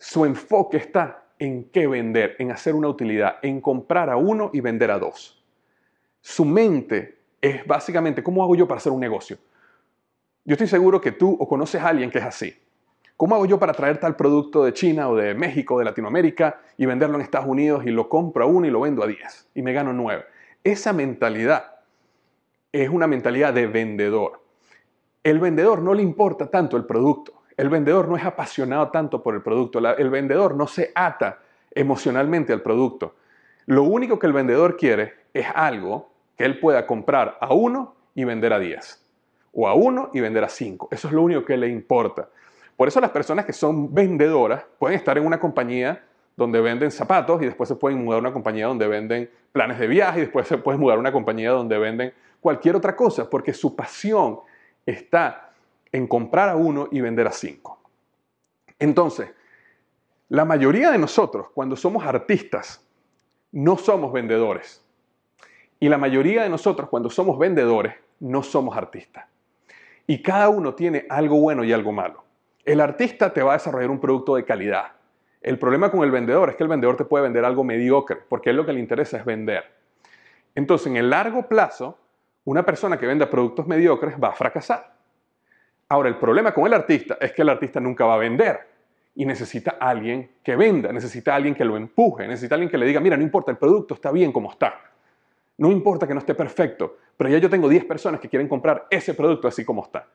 su 0.04 0.26
enfoque 0.26 0.76
está 0.76 1.28
en 1.40 1.70
qué 1.70 1.88
vender, 1.88 2.36
en 2.38 2.52
hacer 2.52 2.76
una 2.76 2.90
utilidad, 2.90 3.38
en 3.42 3.62
comprar 3.62 4.10
a 4.10 4.18
uno 4.18 4.50
y 4.52 4.60
vender 4.60 4.92
a 4.92 5.00
dos. 5.00 5.42
Su 6.20 6.44
mente 6.44 7.20
es 7.40 7.66
básicamente, 7.66 8.22
¿cómo 8.22 8.44
hago 8.44 8.54
yo 8.54 8.68
para 8.68 8.80
hacer 8.80 8.92
un 8.92 9.00
negocio? 9.00 9.38
Yo 10.44 10.56
estoy 10.56 10.68
seguro 10.68 11.00
que 11.00 11.14
tú 11.14 11.38
o 11.40 11.48
conoces 11.48 11.82
a 11.82 11.88
alguien 11.88 12.12
que 12.12 12.18
es 12.18 12.26
así. 12.26 12.54
¿Cómo 13.16 13.36
hago 13.36 13.46
yo 13.46 13.58
para 13.58 13.72
traer 13.72 13.98
tal 13.98 14.18
producto 14.18 14.66
de 14.66 14.74
China 14.74 15.08
o 15.08 15.16
de 15.16 15.36
México, 15.36 15.80
de 15.80 15.86
Latinoamérica 15.86 16.60
y 16.76 16.86
venderlo 16.86 17.16
en 17.16 17.22
Estados 17.22 17.48
Unidos 17.48 17.86
y 17.86 17.92
lo 17.92 18.10
compro 18.10 18.44
a 18.44 18.48
uno 18.48 18.68
y 18.68 18.72
lo 18.72 18.82
vendo 18.82 19.04
a 19.04 19.08
10 19.08 19.52
y 19.56 19.62
me 19.62 19.72
gano 19.72 19.94
9? 19.94 20.26
Esa 20.66 20.92
mentalidad 20.92 21.76
es 22.74 22.90
una 22.90 23.08
mentalidad 23.08 23.54
de 23.54 23.68
vendedor. 23.68 24.44
El 25.24 25.40
vendedor 25.40 25.82
no 25.82 25.94
le 25.94 26.04
importa 26.04 26.48
tanto 26.48 26.76
el 26.76 26.84
producto, 26.84 27.43
el 27.58 27.70
vendedor 27.70 28.08
no 28.08 28.18
es 28.18 28.24
apasionado 28.24 28.90
tanto 28.90 29.22
por 29.22 29.36
el 29.36 29.42
producto, 29.42 29.80
el 29.80 30.10
vendedor 30.10 30.56
no 30.56 30.68
se 30.68 30.92
ata 30.96 31.40
emocionalmente 31.72 32.54
al 32.54 32.62
producto. 32.62 33.16
Lo 33.66 33.84
único 33.84 34.20
que 34.20 34.28
el 34.28 34.34
vendedor 34.34 34.78
quiere 34.78 35.14
es 35.34 35.48
algo 35.54 36.10
que 36.38 36.46
él 36.46 36.60
pueda 36.60 36.86
comprar 36.86 37.38
a 37.40 37.54
uno 37.54 37.96
y 38.16 38.24
vender 38.24 38.54
a 38.54 38.60
diez. 38.60 39.04
O 39.54 39.68
a 39.68 39.74
uno 39.74 40.10
y 40.14 40.20
vender 40.20 40.44
a 40.44 40.50
cinco. 40.50 40.88
Eso 40.92 41.08
es 41.08 41.14
lo 41.14 41.22
único 41.22 41.46
que 41.46 41.58
le 41.58 41.68
importa. 41.68 42.30
Por 42.76 42.88
eso 42.88 43.00
las 43.00 43.12
personas 43.12 43.46
que 43.46 43.54
son 43.54 43.94
vendedoras 43.94 44.66
pueden 44.80 44.98
estar 44.98 45.18
en 45.18 45.26
una 45.26 45.40
compañía 45.40 46.04
donde 46.36 46.60
venden 46.60 46.90
zapatos 46.90 47.42
y 47.42 47.46
después 47.46 47.70
se 47.70 47.76
pueden 47.76 48.04
mudar 48.04 48.18
a 48.18 48.22
una 48.22 48.34
compañía 48.34 48.66
donde 48.66 48.88
venden 48.88 49.30
planes 49.52 49.78
de 49.78 49.86
viaje 49.86 50.20
y 50.20 50.22
después 50.22 50.48
se 50.48 50.58
pueden 50.58 50.82
mudar 50.82 50.98
a 50.98 51.00
una 51.00 51.12
compañía 51.12 51.52
donde 51.52 51.78
venden 51.78 52.14
cualquier 52.42 52.76
otra 52.76 52.96
cosa, 52.96 53.30
porque 53.30 53.54
su 53.54 53.76
pasión 53.76 54.40
está 54.86 55.53
en 55.94 56.08
comprar 56.08 56.50
a 56.50 56.58
uno 56.58 56.90
y 56.92 57.00
vender 57.00 57.28
a 57.28 57.32
cinco. 57.32 57.80
Entonces, 58.80 59.32
la 60.28 60.44
mayoría 60.44 60.92
de 60.92 60.98
nosotros, 60.98 61.48
cuando 61.54 61.76
somos 61.76 62.06
artistas, 62.06 62.86
no 63.52 63.78
somos 63.78 64.12
vendedores. 64.12 64.84
Y 65.80 65.88
la 65.88 65.98
mayoría 65.98 66.44
de 66.44 66.50
nosotros, 66.50 66.90
cuando 66.90 67.10
somos 67.10 67.38
vendedores, 67.38 67.94
no 68.20 68.42
somos 68.42 68.76
artistas. 68.76 69.26
Y 70.08 70.22
cada 70.22 70.50
uno 70.50 70.74
tiene 70.74 71.06
algo 71.10 71.40
bueno 71.40 71.64
y 71.64 71.72
algo 71.72 71.92
malo. 71.92 72.24
El 72.66 72.82
artista 72.82 73.32
te 73.32 73.44
va 73.44 73.52
a 73.52 73.58
desarrollar 73.58 73.92
un 73.92 74.00
producto 74.00 74.36
de 74.36 74.44
calidad. 74.44 74.94
El 75.42 75.60
problema 75.60 75.92
con 75.92 76.04
el 76.04 76.12
vendedor 76.12 76.50
es 76.50 76.56
que 76.56 76.64
el 76.64 76.70
vendedor 76.70 76.98
te 76.98 77.06
puede 77.06 77.24
vender 77.24 77.46
algo 77.46 77.64
mediocre, 77.64 78.18
porque 78.28 78.50
él 78.50 78.56
lo 78.56 78.66
que 78.66 78.74
le 78.74 78.80
interesa 78.80 79.18
es 79.18 79.26
vender. 79.26 79.66
Entonces, 80.56 80.88
en 80.88 80.98
el 80.98 81.10
largo 81.10 81.48
plazo, 81.48 82.00
una 82.46 82.66
persona 82.66 82.98
que 82.98 83.06
venda 83.06 83.30
productos 83.30 83.68
mediocres 83.68 84.16
va 84.22 84.30
a 84.30 84.34
fracasar. 84.34 84.93
Ahora, 85.90 86.10
el 86.10 86.18
problema 86.18 86.54
con 86.54 86.66
el 86.66 86.74
artista 86.74 87.18
es 87.20 87.32
que 87.34 87.42
el 87.42 87.50
artista 87.50 87.80
nunca 87.80 88.06
va 88.06 88.16
a 88.16 88.18
vender 88.18 88.60
y 89.16 89.26
necesita 89.26 89.78
alguien 89.80 90.32
que 90.44 90.56
venda, 90.56 90.92
necesita 90.92 91.36
alguien 91.36 91.54
que 91.54 91.66
lo 91.66 91.78
empuje, 91.78 92.28
necesita 92.28 92.56
alguien 92.56 92.70
que 92.70 92.78
le 92.78 92.86
diga, 92.86 93.00
mira, 93.00 93.16
no 93.16 93.24
importa, 93.24 93.52
el 93.52 93.58
producto 93.58 93.94
está 93.94 94.12
bien 94.12 94.32
como 94.32 94.52
está. 94.52 94.80
No 95.58 95.72
importa 95.72 96.08
que 96.08 96.14
no 96.14 96.20
esté 96.20 96.34
perfecto, 96.34 96.98
pero 97.16 97.30
ya 97.30 97.38
yo 97.38 97.50
tengo 97.50 97.70
10 97.70 97.86
personas 97.86 98.20
que 98.20 98.28
quieren 98.28 98.48
comprar 98.48 98.88
ese 98.90 99.14
producto 99.14 99.48
así 99.48 99.64
como 99.64 99.84
está. 99.84 100.08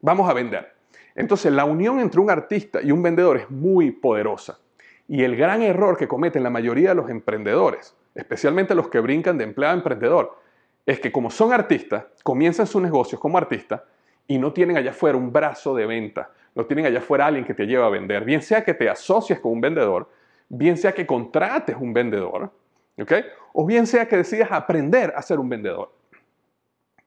Vamos 0.00 0.28
a 0.28 0.32
vender. 0.32 0.72
Entonces, 1.14 1.52
la 1.52 1.66
unión 1.66 2.00
entre 2.00 2.20
un 2.20 2.30
artista 2.30 2.80
y 2.80 2.90
un 2.90 3.02
vendedor 3.02 3.36
es 3.36 3.50
muy 3.50 3.90
poderosa. 3.90 4.58
Y 5.06 5.22
el 5.22 5.36
gran 5.36 5.60
error 5.60 5.98
que 5.98 6.08
cometen 6.08 6.42
la 6.42 6.50
mayoría 6.50 6.90
de 6.90 6.94
los 6.94 7.10
emprendedores, 7.10 7.94
especialmente 8.14 8.74
los 8.74 8.88
que 8.88 9.00
brincan 9.00 9.36
de 9.36 9.44
empleado 9.44 9.74
a 9.74 9.76
emprendedor, 9.76 10.38
es 10.86 10.98
que 11.00 11.12
como 11.12 11.30
son 11.30 11.52
artistas, 11.52 12.04
comienzan 12.22 12.66
sus 12.66 12.80
negocios 12.80 13.20
como 13.20 13.36
artistas 13.36 13.82
y 14.30 14.38
no 14.38 14.52
tienen 14.52 14.76
allá 14.76 14.90
afuera 14.90 15.18
un 15.18 15.32
brazo 15.32 15.74
de 15.74 15.86
venta, 15.86 16.30
no 16.54 16.64
tienen 16.64 16.86
allá 16.86 17.00
afuera 17.00 17.26
alguien 17.26 17.44
que 17.44 17.52
te 17.52 17.66
lleve 17.66 17.82
a 17.82 17.88
vender, 17.88 18.24
bien 18.24 18.40
sea 18.40 18.62
que 18.62 18.74
te 18.74 18.88
asocies 18.88 19.40
con 19.40 19.50
un 19.50 19.60
vendedor, 19.60 20.08
bien 20.48 20.76
sea 20.76 20.92
que 20.92 21.04
contrates 21.04 21.74
un 21.76 21.92
vendedor, 21.92 22.48
¿ok? 22.96 23.12
O 23.54 23.66
bien 23.66 23.88
sea 23.88 24.06
que 24.06 24.16
decidas 24.16 24.52
aprender 24.52 25.12
a 25.16 25.22
ser 25.22 25.40
un 25.40 25.48
vendedor. 25.48 25.92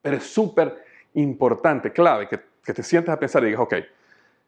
Pero 0.02 0.18
es 0.18 0.24
súper 0.26 0.84
importante, 1.14 1.94
clave, 1.94 2.28
que, 2.28 2.42
que, 2.62 2.74
te 2.74 2.84
sientes 2.84 3.14
a 3.14 3.18
pensar 3.18 3.42
y 3.44 3.46
digas, 3.46 3.62
ok, 3.62 3.76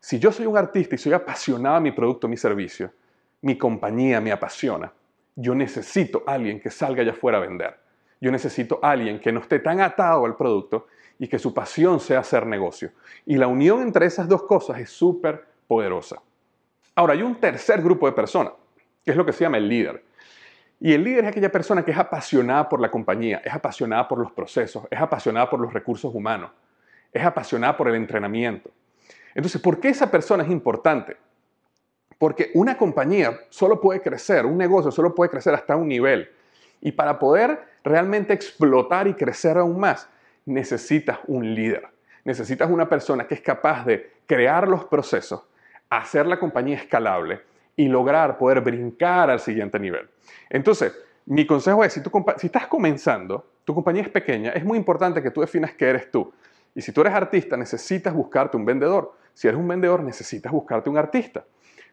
si 0.02 0.20
yo 0.20 0.34
soy 0.34 0.46
un 0.46 0.58
artista 0.58 0.96
y 0.96 0.98
soy 0.98 1.14
apasionado 1.14 1.78
a 1.78 1.80
mi 1.80 1.94
producto, 1.94 2.28
mi 2.28 2.36
servicio, 2.36 2.92
mi 3.40 3.58
compañía 3.58 4.20
me 4.20 4.34
apasiona, 4.34 4.92
yo 5.34 5.56
necesito 5.56 6.26
a 6.28 6.34
alguien 6.34 6.60
que 6.60 6.70
salga 6.70 7.04
allá 7.04 7.14
afuera 7.14 7.38
a 7.38 7.42
vender. 7.42 7.78
Yo 8.20 8.32
necesito 8.32 8.82
a 8.82 8.92
alguien 8.92 9.22
que 9.22 9.32
no 9.32 9.40
esté 9.40 9.60
tan 9.60 9.80
atado 9.80 10.26
al 10.26 10.36
producto 10.36 10.88
y 11.20 11.28
que 11.28 11.40
su 11.40 11.54
pasión 11.54 12.00
sea 12.00 12.20
hacer 12.20 12.46
negocio. 12.46 12.92
Y 13.26 13.38
la 13.38 13.48
unión 13.48 13.82
entre 13.82 14.06
esas 14.06 14.28
dos 14.28 14.44
cosas 14.44 14.80
es 14.80 14.90
súper 14.90 15.46
poderosa. 15.68 16.22
Ahora, 16.96 17.14
hay 17.14 17.22
un 17.22 17.40
tercer 17.40 17.82
grupo 17.82 18.06
de 18.06 18.14
personas, 18.14 18.54
que 19.04 19.12
es 19.12 19.18
lo 19.18 19.26
que 19.26 19.34
se 19.34 19.44
llama 19.44 19.58
el 19.58 19.68
líder. 19.68 20.04
Y 20.80 20.94
el 20.94 21.04
líder 21.04 21.26
es 21.26 21.30
aquella 21.32 21.52
persona 21.52 21.84
que 21.84 21.92
es 21.92 21.98
apasionada 21.98 22.68
por 22.68 22.80
la 22.80 22.92
compañía, 22.92 23.42
es 23.44 23.54
apasionada 23.54 24.08
por 24.08 24.20
los 24.20 24.32
procesos, 24.32 24.84
es 24.90 25.00
apasionada 25.00 25.50
por 25.50 25.60
los 25.60 25.74
recursos 25.74 26.14
humanos, 26.14 26.52
es 27.12 27.24
apasionada 27.24 27.76
por 27.78 27.88
el 27.88 27.96
entrenamiento. 27.96 28.72
Entonces, 29.34 29.62
¿por 29.62 29.80
qué 29.80 29.90
esa 29.90 30.12
persona 30.12 30.44
es 30.44 30.50
importante? 30.50 31.18
Porque 32.18 32.52
una 32.54 32.78
compañía 32.78 33.38
solo 33.50 33.80
puede 33.82 34.02
crecer, 34.02 34.46
un 34.46 34.58
negocio 34.58 34.92
solo 34.92 35.14
puede 35.14 35.30
crecer 35.30 35.54
hasta 35.54 35.76
un 35.76 35.88
nivel. 35.88 36.30
Y 36.82 36.92
para 36.92 37.20
poder 37.20 37.60
realmente 37.84 38.34
explotar 38.34 39.08
y 39.08 39.14
crecer 39.14 39.58
aún 39.58 39.80
más, 39.80 40.10
necesitas 40.46 41.20
un 41.28 41.54
líder. 41.54 41.88
Necesitas 42.24 42.70
una 42.70 42.90
persona 42.90 43.28
que 43.28 43.36
es 43.36 43.42
capaz 43.42 43.86
de 43.86 44.12
crear 44.26 44.68
los 44.68 44.86
procesos, 44.86 45.44
hacer 45.90 46.26
la 46.26 46.40
compañía 46.40 46.78
escalable 46.78 47.42
y 47.76 47.88
lograr 47.88 48.38
poder 48.38 48.62
brincar 48.62 49.30
al 49.30 49.40
siguiente 49.40 49.80
nivel. 49.80 50.10
Entonces, 50.50 50.98
mi 51.26 51.46
consejo 51.46 51.84
es, 51.84 51.94
si, 51.94 52.02
si 52.38 52.46
estás 52.48 52.68
comenzando, 52.68 53.46
tu 53.64 53.74
compañía 53.74 54.04
es 54.04 54.10
pequeña, 54.10 54.52
es 54.52 54.64
muy 54.64 54.78
importante 54.78 55.22
que 55.22 55.32
tú 55.32 55.42
definas 55.42 55.74
qué 55.74 55.90
eres 55.90 56.12
tú. 56.12 56.32
Y 56.76 56.82
si 56.82 56.92
tú 56.92 57.02
eres 57.02 57.14
artista, 57.14 57.58
necesitas 57.58 58.14
buscarte 58.14 58.58
un 58.58 58.66
vendedor. 58.66 59.14
Si 59.34 59.48
eres 59.48 59.60
un 59.60 59.68
vendedor, 59.68 60.04
necesitas 60.04 60.52
buscarte 60.52 60.90
un 60.90 60.98
artista. 60.98 61.46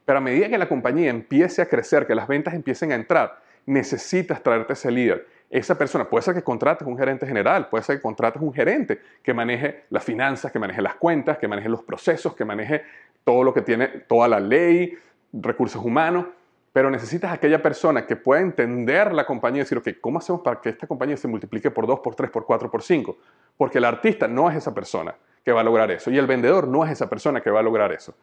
Pero 0.05 0.19
a 0.19 0.21
medida 0.21 0.49
que 0.49 0.59
la 0.59 0.69
compañía 0.69 1.11
empiece 1.11 1.63
a 1.63 1.67
crecer, 1.67 2.07
que 2.07 2.15
las 2.15 2.27
ventas 2.27 2.55
empiecen 2.55 2.91
a 2.93 2.97
entrar, 2.97 3.41
necesitas 3.67 4.43
traerte 4.43 4.73
ese 4.73 4.91
líder. 4.91 5.27
Esa 5.53 5.77
persona, 5.77 6.09
puede 6.09 6.23
ser 6.23 6.35
que 6.35 6.43
contrates 6.43 6.89
un 6.89 6.97
gerente 6.97 7.27
general, 7.27 7.69
puede 7.69 7.85
ser 7.85 7.97
que 7.97 8.03
contrates 8.03 8.41
un 8.41 8.55
gerente 8.55 9.03
que 9.23 9.35
maneje 9.35 9.85
las 9.91 10.03
finanzas, 10.03 10.51
que 10.51 10.59
maneje 10.59 10.81
las 10.81 10.95
cuentas, 10.95 11.37
que 11.37 11.47
maneje 11.47 11.69
los 11.69 11.83
procesos, 11.83 12.35
que 12.35 12.47
maneje 12.47 12.83
todo 13.23 13.45
lo 13.45 13.53
que 13.53 13.61
tiene, 13.61 13.89
toda 13.89 14.29
la 14.29 14.41
ley, 14.41 14.97
recursos 15.31 15.85
humanos, 15.85 16.25
pero 16.73 16.91
necesitas 16.91 17.31
aquella 17.33 17.63
persona 17.63 18.07
que 18.07 18.17
pueda 18.17 18.41
entender 18.41 19.13
la 19.13 19.27
compañía 19.27 19.61
y 19.61 19.65
decir, 19.65 19.77
ok, 19.77 19.89
¿cómo 20.01 20.21
hacemos 20.21 20.41
para 20.41 20.59
que 20.59 20.71
esta 20.71 20.87
compañía 20.87 21.19
se 21.19 21.29
multiplique 21.29 21.71
por 21.71 21.87
2, 21.87 22.01
por 22.01 22.15
3, 22.15 22.31
por 22.31 22.47
4, 22.47 22.71
por 22.71 22.83
5? 22.83 23.19
Porque 23.59 23.77
el 23.77 23.85
artista 23.85 24.27
no 24.27 24.49
es 24.49 24.57
esa 24.57 24.73
persona 24.73 25.15
que 25.45 25.53
va 25.53 25.61
a 25.61 25.65
lograr 25.65 25.91
eso 25.91 26.11
y 26.11 26.17
el 26.17 26.27
vendedor 26.27 26.67
no 26.67 26.83
es 26.83 26.93
esa 26.93 27.11
persona 27.11 27.43
que 27.43 27.51
va 27.51 27.61
a 27.61 27.63
lograr 27.63 27.93
eso. 27.93 28.15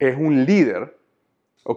Es 0.00 0.16
un 0.16 0.44
líder 0.44 0.96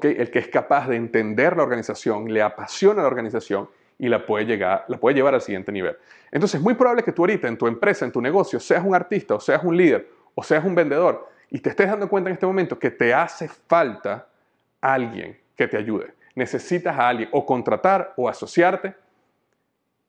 el 0.01 0.31
que 0.31 0.39
es 0.39 0.47
capaz 0.47 0.87
de 0.87 0.95
entender 0.95 1.55
la 1.55 1.61
organización, 1.61 2.33
le 2.33 2.41
apasiona 2.41 3.03
la 3.03 3.07
organización 3.07 3.69
y 3.99 4.07
la 4.07 4.25
puede, 4.25 4.45
llegar, 4.45 4.85
la 4.87 4.97
puede 4.97 5.17
llevar 5.17 5.35
al 5.35 5.41
siguiente 5.41 5.71
nivel. 5.71 5.95
Entonces 6.31 6.59
es 6.59 6.63
muy 6.63 6.73
probable 6.73 7.03
que 7.03 7.11
tú 7.11 7.23
ahorita 7.23 7.47
en 7.47 7.57
tu 7.57 7.67
empresa, 7.67 8.05
en 8.05 8.11
tu 8.11 8.21
negocio, 8.21 8.59
seas 8.59 8.83
un 8.83 8.95
artista 8.95 9.35
o 9.35 9.39
seas 9.39 9.63
un 9.63 9.75
líder 9.75 10.09
o 10.33 10.41
seas 10.41 10.63
un 10.63 10.73
vendedor 10.73 11.29
y 11.49 11.59
te 11.59 11.69
estés 11.69 11.87
dando 11.87 12.07
cuenta 12.07 12.29
en 12.29 12.35
este 12.35 12.45
momento 12.45 12.79
que 12.79 12.91
te 12.91 13.13
hace 13.13 13.49
falta 13.49 14.27
alguien 14.79 15.37
que 15.55 15.67
te 15.67 15.77
ayude. 15.77 16.13
Necesitas 16.35 16.97
a 16.97 17.09
alguien 17.09 17.29
o 17.33 17.45
contratar 17.45 18.13
o 18.15 18.29
asociarte, 18.29 18.95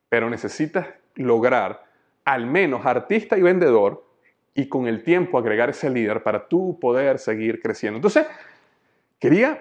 pero 0.09 0.31
necesitas 0.31 0.87
lograr 1.17 1.85
al 2.25 2.47
menos 2.47 2.87
artista 2.87 3.37
y 3.37 3.43
vendedor 3.43 4.05
y 4.55 4.69
con 4.69 4.87
el 4.87 5.03
tiempo 5.03 5.37
agregar 5.37 5.71
ese 5.71 5.91
líder 5.91 6.23
para 6.23 6.47
tú 6.47 6.79
poder 6.81 7.19
seguir 7.19 7.61
creciendo. 7.61 7.97
Entonces, 7.97 8.27
quería 9.19 9.61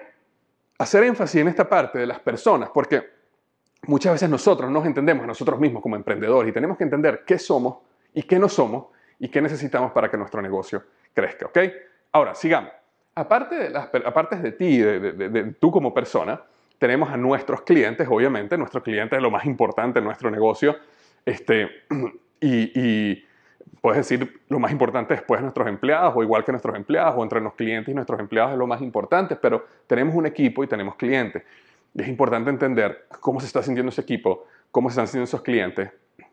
hacer 0.77 1.03
énfasis 1.03 1.41
en 1.41 1.47
esta 1.47 1.67
parte 1.67 1.97
de 1.97 2.05
las 2.05 2.19
personas, 2.19 2.69
porque 2.71 3.18
muchas 3.87 4.13
veces 4.13 4.29
nosotros 4.29 4.69
nos 4.69 4.85
entendemos 4.85 5.23
a 5.23 5.27
nosotros 5.27 5.59
mismos 5.59 5.81
como 5.81 5.95
emprendedores 5.95 6.49
y 6.49 6.53
tenemos 6.53 6.77
que 6.77 6.83
entender 6.83 7.23
qué 7.25 7.37
somos 7.39 7.77
y 8.13 8.23
qué 8.23 8.39
no 8.39 8.49
somos 8.49 8.87
y 9.19 9.29
qué 9.29 9.41
necesitamos 9.41 9.91
para 9.91 10.09
que 10.09 10.17
nuestro 10.17 10.41
negocio 10.41 10.83
crezca, 11.13 11.47
¿ok? 11.47 11.57
Ahora, 12.11 12.35
sigamos. 12.35 12.71
Aparte 13.15 13.55
de, 13.55 13.69
las, 13.69 13.89
aparte 14.05 14.37
de 14.37 14.51
ti, 14.53 14.77
de, 14.77 14.99
de, 14.99 15.43
tú 15.59 15.71
como 15.71 15.93
persona, 15.93 16.41
tenemos 16.77 17.09
a 17.09 17.17
nuestros 17.17 17.61
clientes, 17.61 18.07
obviamente, 18.09 18.57
nuestros 18.57 18.83
clientes 18.83 19.17
es 19.17 19.23
lo 19.23 19.31
más 19.31 19.45
importante 19.45 19.99
en 19.99 20.05
nuestro 20.05 20.31
negocio, 20.31 20.77
este, 21.25 21.69
y 22.39 23.23
puedes 23.81 23.97
decir 24.09 24.41
lo 24.49 24.59
más 24.59 24.71
importante 24.71 25.13
después 25.13 25.39
de 25.39 25.43
nuestros 25.43 25.67
empleados 25.67 26.13
o 26.15 26.23
igual 26.23 26.43
que 26.43 26.51
nuestros 26.51 26.75
empleados 26.75 27.15
o 27.17 27.23
entre 27.23 27.41
los 27.41 27.53
clientes 27.53 27.91
y 27.91 27.95
nuestros 27.95 28.19
empleados 28.19 28.53
es 28.53 28.57
lo 28.57 28.67
más 28.67 28.81
importante, 28.81 29.35
pero 29.35 29.65
tenemos 29.87 30.15
un 30.15 30.25
equipo 30.25 30.63
y 30.63 30.67
tenemos 30.67 30.95
clientes. 30.95 31.43
Es 31.95 32.07
importante 32.07 32.49
entender 32.49 33.07
cómo 33.19 33.39
se 33.39 33.47
está 33.47 33.63
sintiendo 33.63 33.89
ese 33.89 34.01
equipo, 34.01 34.45
cómo 34.71 34.89
se 34.89 34.93
están 34.93 35.07
sintiendo 35.07 35.25
esos 35.25 35.41
clientes, 35.41 35.91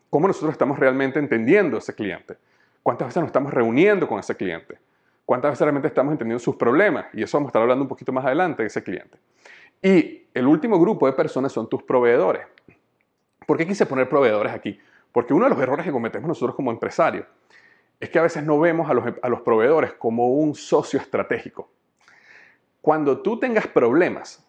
cómo 0.09 0.27
nosotros 0.27 0.51
estamos 0.51 0.79
realmente 0.79 1.19
entendiendo 1.19 1.77
a 1.77 1.79
ese 1.79 1.93
cliente, 1.93 2.37
cuántas 2.83 3.07
veces 3.07 3.21
nos 3.21 3.27
estamos 3.27 3.53
reuniendo 3.53 4.07
con 4.07 4.19
ese 4.19 4.35
cliente, 4.35 4.77
cuántas 5.25 5.51
veces 5.51 5.61
realmente 5.61 5.87
estamos 5.87 6.11
entendiendo 6.11 6.39
sus 6.39 6.55
problemas, 6.55 7.07
y 7.13 7.23
eso 7.23 7.37
vamos 7.37 7.47
a 7.47 7.49
estar 7.49 7.61
hablando 7.61 7.83
un 7.83 7.89
poquito 7.89 8.11
más 8.11 8.25
adelante 8.25 8.63
de 8.63 8.67
ese 8.67 8.83
cliente. 8.83 9.17
Y 9.81 10.27
el 10.33 10.47
último 10.47 10.79
grupo 10.79 11.05
de 11.05 11.13
personas 11.13 11.51
son 11.51 11.69
tus 11.69 11.83
proveedores. 11.83 12.45
¿Por 13.45 13.57
qué 13.57 13.65
quise 13.65 13.85
poner 13.85 14.09
proveedores 14.09 14.53
aquí? 14.53 14.79
Porque 15.11 15.33
uno 15.33 15.45
de 15.45 15.51
los 15.51 15.59
errores 15.59 15.85
que 15.85 15.91
cometemos 15.91 16.27
nosotros 16.27 16.55
como 16.55 16.71
empresarios 16.71 17.25
es 17.99 18.09
que 18.09 18.19
a 18.19 18.21
veces 18.21 18.43
no 18.43 18.59
vemos 18.59 18.89
a 18.89 19.29
los, 19.29 19.41
proveedores 19.41 19.93
como 19.93 20.27
un 20.27 20.53
socio 20.53 20.99
estratégico. 20.99 21.69
Cuando 22.81 23.21
tú 23.21 23.39
tengas 23.39 23.67
problemas, 23.67 24.46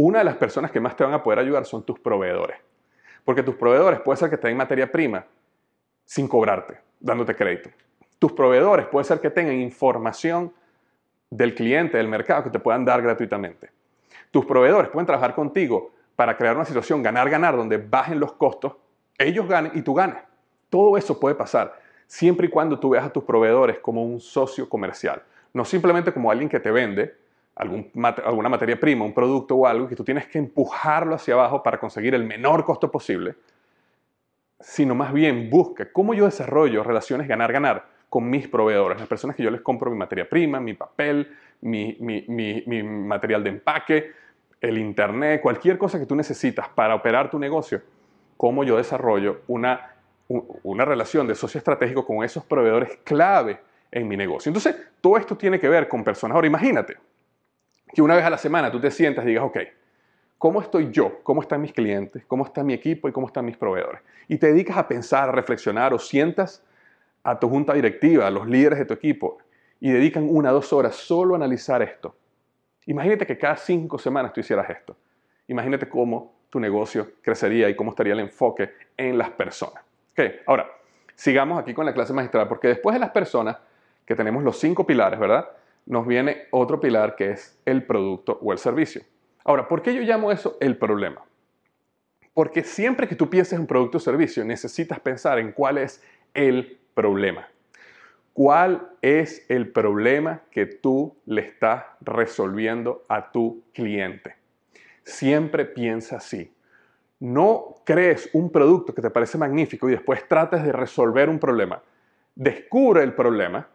una 0.00 0.20
de 0.20 0.24
las 0.24 0.36
personas 0.36 0.70
que 0.70 0.78
más 0.78 0.94
te 0.94 1.02
van 1.02 1.12
a 1.12 1.24
poder 1.24 1.40
ayudar 1.40 1.64
son 1.64 1.82
tus 1.82 1.98
proveedores. 1.98 2.56
Porque 3.24 3.42
tus 3.42 3.56
proveedores 3.56 3.98
puede 3.98 4.16
ser 4.16 4.30
que 4.30 4.36
te 4.36 4.46
den 4.46 4.56
materia 4.56 4.92
prima 4.92 5.24
sin 6.04 6.28
cobrarte, 6.28 6.78
dándote 7.00 7.34
crédito. 7.34 7.70
Tus 8.20 8.30
proveedores 8.30 8.86
puede 8.86 9.04
ser 9.04 9.18
que 9.18 9.28
tengan 9.28 9.56
información 9.56 10.52
del 11.30 11.52
cliente, 11.52 11.96
del 11.96 12.06
mercado, 12.06 12.44
que 12.44 12.50
te 12.50 12.60
puedan 12.60 12.84
dar 12.84 13.02
gratuitamente. 13.02 13.70
Tus 14.30 14.46
proveedores 14.46 14.88
pueden 14.88 15.06
trabajar 15.06 15.34
contigo 15.34 15.90
para 16.14 16.36
crear 16.36 16.54
una 16.54 16.64
situación 16.64 17.02
ganar-ganar 17.02 17.56
donde 17.56 17.78
bajen 17.78 18.20
los 18.20 18.34
costos, 18.34 18.74
ellos 19.18 19.48
ganen 19.48 19.72
y 19.74 19.82
tú 19.82 19.94
ganes. 19.94 20.22
Todo 20.70 20.96
eso 20.96 21.18
puede 21.18 21.34
pasar 21.34 21.76
siempre 22.06 22.46
y 22.46 22.50
cuando 22.50 22.78
tú 22.78 22.90
veas 22.90 23.04
a 23.04 23.12
tus 23.12 23.24
proveedores 23.24 23.80
como 23.80 24.04
un 24.04 24.20
socio 24.20 24.68
comercial, 24.68 25.24
no 25.52 25.64
simplemente 25.64 26.12
como 26.12 26.30
alguien 26.30 26.48
que 26.48 26.60
te 26.60 26.70
vende 26.70 27.16
alguna 27.58 28.48
materia 28.48 28.78
prima, 28.78 29.04
un 29.04 29.12
producto 29.12 29.56
o 29.56 29.66
algo 29.66 29.88
que 29.88 29.96
tú 29.96 30.04
tienes 30.04 30.26
que 30.26 30.38
empujarlo 30.38 31.14
hacia 31.14 31.34
abajo 31.34 31.62
para 31.62 31.78
conseguir 31.78 32.14
el 32.14 32.24
menor 32.24 32.64
costo 32.64 32.90
posible, 32.90 33.34
sino 34.60 34.94
más 34.94 35.12
bien 35.12 35.50
busca 35.50 35.92
cómo 35.92 36.14
yo 36.14 36.24
desarrollo 36.24 36.82
relaciones 36.82 37.26
ganar-ganar 37.26 37.86
con 38.08 38.28
mis 38.30 38.48
proveedores, 38.48 38.98
las 38.98 39.08
personas 39.08 39.36
que 39.36 39.42
yo 39.42 39.50
les 39.50 39.60
compro 39.60 39.90
mi 39.90 39.96
materia 39.96 40.28
prima, 40.28 40.60
mi 40.60 40.74
papel, 40.74 41.36
mi, 41.60 41.96
mi 42.00 42.82
material 42.82 43.44
de 43.44 43.50
empaque, 43.50 44.12
el 44.60 44.78
internet, 44.78 45.40
cualquier 45.40 45.76
cosa 45.76 45.98
que 45.98 46.06
tú 46.06 46.14
necesitas 46.16 46.68
para 46.68 46.94
operar 46.94 47.30
tu 47.30 47.38
negocio, 47.38 47.82
cómo 48.36 48.64
yo 48.64 48.76
desarrollo 48.76 49.42
una 49.48 49.98
una 50.28 50.84
relación 50.84 51.26
de 51.26 51.34
socio 51.34 51.58
estratégico 51.58 52.04
con 52.04 52.22
esos 52.22 52.44
proveedores 52.44 52.98
clave 53.02 53.60
en 53.90 54.06
mi 54.06 54.16
negocio. 54.16 54.50
Entonces, 54.50 54.76
todo 55.00 55.16
esto 55.16 55.36
tiene 55.36 55.58
que 55.58 55.68
ver 55.68 55.88
con 55.88 56.04
personas. 56.04 56.34
Ahora, 56.34 56.46
imagínate 56.46 56.96
que 57.92 58.02
una 58.02 58.14
vez 58.14 58.24
a 58.24 58.30
la 58.30 58.38
semana 58.38 58.70
tú 58.70 58.80
te 58.80 58.90
sientas 58.90 59.24
y 59.24 59.28
digas, 59.28 59.44
ok, 59.44 59.58
¿cómo 60.36 60.60
estoy 60.60 60.90
yo? 60.90 61.20
¿Cómo 61.22 61.42
están 61.42 61.60
mis 61.60 61.72
clientes? 61.72 62.24
¿Cómo 62.26 62.44
está 62.44 62.62
mi 62.62 62.74
equipo? 62.74 63.08
¿Y 63.08 63.12
cómo 63.12 63.26
están 63.26 63.44
mis 63.44 63.56
proveedores? 63.56 64.00
Y 64.28 64.38
te 64.38 64.48
dedicas 64.48 64.76
a 64.76 64.86
pensar, 64.86 65.28
a 65.28 65.32
reflexionar 65.32 65.92
o 65.94 65.98
sientas 65.98 66.62
a 67.22 67.38
tu 67.38 67.48
junta 67.48 67.74
directiva, 67.74 68.26
a 68.26 68.30
los 68.30 68.46
líderes 68.46 68.78
de 68.78 68.84
tu 68.84 68.94
equipo 68.94 69.38
y 69.80 69.90
dedican 69.90 70.26
una 70.28 70.50
o 70.50 70.54
dos 70.54 70.72
horas 70.72 70.96
solo 70.96 71.34
a 71.34 71.36
analizar 71.36 71.82
esto. 71.82 72.16
Imagínate 72.86 73.26
que 73.26 73.36
cada 73.36 73.56
cinco 73.56 73.98
semanas 73.98 74.32
tú 74.32 74.40
hicieras 74.40 74.68
esto. 74.70 74.96
Imagínate 75.46 75.88
cómo 75.88 76.38
tu 76.50 76.58
negocio 76.58 77.12
crecería 77.22 77.68
y 77.68 77.76
cómo 77.76 77.90
estaría 77.90 78.12
el 78.12 78.20
enfoque 78.20 78.70
en 78.96 79.18
las 79.18 79.30
personas. 79.30 79.82
Ok, 80.12 80.20
ahora, 80.46 80.66
sigamos 81.14 81.60
aquí 81.60 81.74
con 81.74 81.84
la 81.84 81.92
clase 81.92 82.12
magistral, 82.12 82.48
porque 82.48 82.68
después 82.68 82.94
de 82.94 83.00
las 83.00 83.10
personas, 83.10 83.58
que 84.06 84.14
tenemos 84.14 84.42
los 84.42 84.58
cinco 84.58 84.86
pilares, 84.86 85.20
¿verdad? 85.20 85.46
Nos 85.88 86.06
viene 86.06 86.46
otro 86.52 86.78
pilar 86.78 87.16
que 87.16 87.32
es 87.32 87.58
el 87.64 87.84
producto 87.84 88.38
o 88.40 88.52
el 88.52 88.58
servicio. 88.58 89.02
Ahora, 89.44 89.66
¿por 89.66 89.82
qué 89.82 89.92
yo 89.92 90.02
llamo 90.02 90.30
eso 90.30 90.56
el 90.60 90.76
problema? 90.76 91.24
Porque 92.32 92.62
siempre 92.62 93.08
que 93.08 93.16
tú 93.16 93.28
pienses 93.28 93.58
en 93.58 93.66
producto 93.66 93.98
o 93.98 94.00
servicio, 94.00 94.44
necesitas 94.44 95.00
pensar 95.00 95.40
en 95.40 95.50
cuál 95.50 95.78
es 95.78 96.00
el 96.34 96.78
problema. 96.94 97.48
¿Cuál 98.32 98.90
es 99.02 99.44
el 99.48 99.72
problema 99.72 100.42
que 100.52 100.66
tú 100.66 101.16
le 101.26 101.40
estás 101.40 101.84
resolviendo 102.00 103.04
a 103.08 103.32
tu 103.32 103.64
cliente? 103.72 104.36
Siempre 105.02 105.64
piensa 105.64 106.18
así 106.18 106.52
no 107.20 107.76
crees 107.84 108.30
un 108.32 108.50
producto 108.50 108.94
que 108.94 109.02
te 109.02 109.10
parece 109.10 109.38
magnífico 109.38 109.88
y 109.88 109.92
después 109.92 110.26
trates 110.28 110.62
de 110.62 110.72
resolver 110.72 111.28
un 111.28 111.38
problema. 111.38 111.82
Descubre 112.34 113.02
el 113.02 113.14
problema 113.14 113.68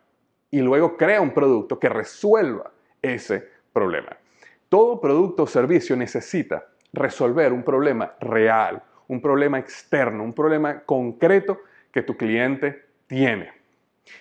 y 0.53 0.61
luego 0.61 0.95
crea 0.95 1.19
un 1.19 1.33
producto 1.33 1.79
que 1.79 1.89
resuelva 1.89 2.69
ese 3.01 3.49
problema. 3.73 4.15
Todo 4.69 5.01
producto 5.01 5.43
o 5.43 5.47
servicio 5.47 5.95
necesita 5.95 6.67
resolver 6.93 7.51
un 7.51 7.63
problema 7.63 8.13
real, 8.19 8.83
un 9.07 9.19
problema 9.19 9.57
externo, 9.57 10.23
un 10.23 10.31
problema 10.31 10.81
concreto 10.81 11.61
que 11.91 12.03
tu 12.03 12.15
cliente 12.15 12.85
tiene. 13.07 13.51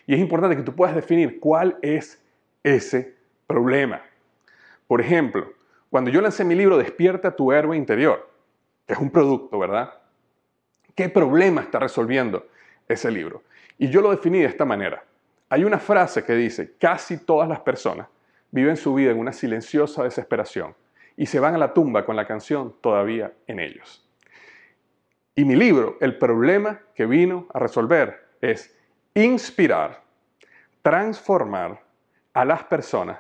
Y 0.07 0.15
es 0.15 0.21
importante 0.21 0.57
que 0.57 0.63
tú 0.63 0.75
puedas 0.75 0.95
definir 0.95 1.39
cuál 1.39 1.77
es 1.83 2.25
ese 2.63 3.15
problema. 3.47 4.01
Por 4.87 5.03
ejemplo, 5.03 5.53
cuando 5.91 6.11
yo 6.11 6.23
lancé 6.23 6.47
mi 6.47 6.55
libro 6.55 6.79
Despierta 6.79 7.37
tu 7.37 7.53
héroe 7.53 7.77
interior, 7.77 8.27
que 8.87 8.95
es 8.95 8.99
un 8.99 9.11
producto, 9.11 9.59
¿verdad? 9.59 9.93
¿Qué 10.95 11.11
problema 11.11 11.61
está 11.61 11.79
resolviendo 11.79 12.47
ese 12.89 13.11
libro? 13.11 13.43
Y 13.77 13.91
yo 13.91 14.01
lo 14.01 14.11
definí 14.11 14.39
de 14.39 14.47
esta 14.47 14.65
manera. 14.65 15.05
Hay 15.53 15.65
una 15.65 15.79
frase 15.79 16.25
que 16.25 16.33
dice, 16.33 16.77
casi 16.79 17.19
todas 17.27 17.47
las 17.47 17.61
personas 17.61 18.09
viven 18.51 18.75
su 18.75 18.95
vida 18.95 19.11
en 19.11 19.19
una 19.19 19.35
silenciosa 19.35 20.03
desesperación 20.03 20.75
y 21.15 21.27
se 21.27 21.41
van 21.41 21.55
a 21.55 21.59
la 21.59 21.75
tumba 21.75 22.07
con 22.07 22.17
la 22.17 22.27
canción 22.27 22.75
todavía 22.81 23.35
en 23.47 23.61
ellos. 23.61 24.03
Y 25.35 25.45
mi 25.45 25.55
libro, 25.55 25.99
el 26.01 26.17
problema 26.17 26.81
que 26.95 27.05
vino 27.05 27.49
a 27.53 27.59
resolver 27.59 28.29
es 28.41 28.75
inspirar, 29.13 30.01
transformar 30.81 31.83
a 32.33 32.47
las 32.47 32.65
personas 32.65 33.19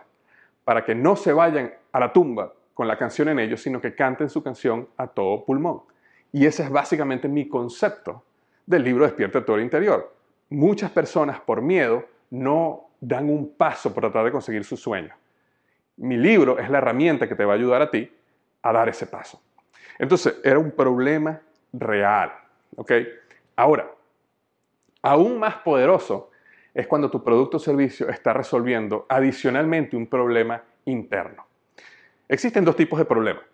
para 0.64 0.86
que 0.86 0.94
no 0.94 1.16
se 1.16 1.34
vayan 1.34 1.74
a 1.92 2.00
la 2.00 2.14
tumba 2.14 2.54
con 2.72 2.88
la 2.88 2.96
canción 2.96 3.28
en 3.28 3.40
ellos, 3.40 3.60
sino 3.60 3.78
que 3.78 3.94
canten 3.94 4.30
su 4.30 4.42
canción 4.42 4.88
a 4.96 5.06
todo 5.06 5.44
pulmón. 5.44 5.82
Y 6.32 6.46
ese 6.46 6.62
es 6.62 6.70
básicamente 6.70 7.28
mi 7.28 7.46
concepto 7.46 8.24
del 8.64 8.84
libro 8.84 9.04
Despierta 9.04 9.44
el 9.52 9.60
interior. 9.60 10.14
Muchas 10.48 10.90
personas 10.90 11.38
por 11.38 11.60
miedo 11.60 12.10
no 12.32 12.88
dan 12.98 13.28
un 13.28 13.54
paso 13.56 13.92
por 13.92 14.02
tratar 14.02 14.24
de 14.24 14.32
conseguir 14.32 14.64
su 14.64 14.76
sueño. 14.76 15.14
Mi 15.98 16.16
libro 16.16 16.58
es 16.58 16.70
la 16.70 16.78
herramienta 16.78 17.28
que 17.28 17.34
te 17.34 17.44
va 17.44 17.52
a 17.52 17.56
ayudar 17.56 17.82
a 17.82 17.90
ti 17.90 18.10
a 18.62 18.72
dar 18.72 18.88
ese 18.88 19.06
paso. 19.06 19.42
Entonces, 19.98 20.40
era 20.42 20.58
un 20.58 20.70
problema 20.70 21.40
real. 21.74 22.32
¿ok? 22.76 22.92
Ahora, 23.56 23.90
aún 25.02 25.38
más 25.38 25.56
poderoso 25.56 26.30
es 26.72 26.86
cuando 26.86 27.10
tu 27.10 27.22
producto 27.22 27.58
o 27.58 27.60
servicio 27.60 28.08
está 28.08 28.32
resolviendo 28.32 29.04
adicionalmente 29.10 29.94
un 29.94 30.06
problema 30.06 30.62
interno. 30.86 31.46
Existen 32.28 32.64
dos 32.64 32.76
tipos 32.76 32.98
de 32.98 33.04
problemas. 33.04 33.44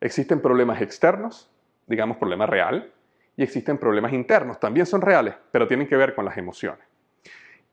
Existen 0.00 0.40
problemas 0.40 0.82
externos, 0.82 1.48
digamos 1.86 2.16
problema 2.16 2.46
real, 2.46 2.92
y 3.36 3.44
existen 3.44 3.78
problemas 3.78 4.12
internos, 4.12 4.58
también 4.58 4.86
son 4.86 5.02
reales, 5.02 5.36
pero 5.52 5.68
tienen 5.68 5.86
que 5.86 5.96
ver 5.96 6.16
con 6.16 6.24
las 6.24 6.36
emociones. 6.36 6.84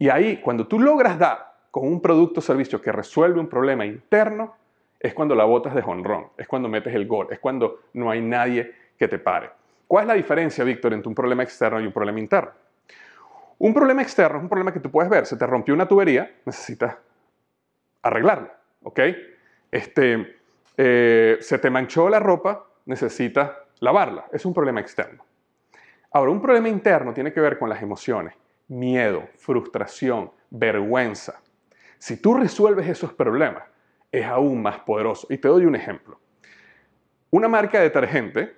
Y 0.01 0.09
ahí, 0.09 0.37
cuando 0.37 0.65
tú 0.65 0.79
logras 0.79 1.19
dar 1.19 1.53
con 1.69 1.87
un 1.87 2.01
producto 2.01 2.39
o 2.39 2.41
servicio 2.41 2.81
que 2.81 2.91
resuelve 2.91 3.39
un 3.39 3.47
problema 3.47 3.85
interno, 3.85 4.55
es 4.99 5.13
cuando 5.13 5.35
la 5.35 5.43
botas 5.43 5.75
de 5.75 5.83
jonrón, 5.83 6.29
es 6.39 6.47
cuando 6.47 6.67
metes 6.67 6.95
el 6.95 7.05
gol, 7.05 7.27
es 7.29 7.37
cuando 7.37 7.81
no 7.93 8.09
hay 8.09 8.19
nadie 8.19 8.73
que 8.97 9.07
te 9.07 9.19
pare. 9.19 9.51
¿Cuál 9.85 10.05
es 10.05 10.07
la 10.07 10.13
diferencia, 10.15 10.63
Víctor, 10.63 10.93
entre 10.93 11.07
un 11.07 11.13
problema 11.13 11.43
externo 11.43 11.79
y 11.79 11.85
un 11.85 11.91
problema 11.91 12.19
interno? 12.19 12.49
Un 13.59 13.75
problema 13.75 14.01
externo 14.01 14.37
es 14.37 14.41
un 14.41 14.49
problema 14.49 14.73
que 14.73 14.79
tú 14.79 14.89
puedes 14.89 15.07
ver. 15.07 15.27
Se 15.27 15.37
te 15.37 15.45
rompió 15.45 15.75
una 15.75 15.87
tubería, 15.87 16.31
necesitas 16.45 16.97
arreglarla, 18.01 18.57
¿ok? 18.81 18.99
Este, 19.69 20.35
eh, 20.77 21.37
se 21.41 21.59
te 21.59 21.69
manchó 21.69 22.09
la 22.09 22.19
ropa, 22.19 22.65
necesitas 22.85 23.51
lavarla. 23.81 24.25
Es 24.33 24.47
un 24.47 24.53
problema 24.55 24.79
externo. 24.79 25.23
Ahora, 26.11 26.31
un 26.31 26.41
problema 26.41 26.69
interno 26.69 27.13
tiene 27.13 27.31
que 27.31 27.39
ver 27.39 27.59
con 27.59 27.69
las 27.69 27.83
emociones, 27.83 28.33
miedo, 28.71 29.27
frustración, 29.37 30.31
vergüenza. 30.49 31.41
Si 31.99 32.15
tú 32.15 32.33
resuelves 32.33 32.87
esos 32.87 33.13
problemas, 33.13 33.63
es 34.11 34.25
aún 34.25 34.61
más 34.61 34.79
poderoso. 34.79 35.27
Y 35.29 35.37
te 35.37 35.47
doy 35.47 35.65
un 35.65 35.75
ejemplo. 35.75 36.19
Una 37.29 37.47
marca 37.47 37.77
de 37.77 37.85
detergente 37.85 38.55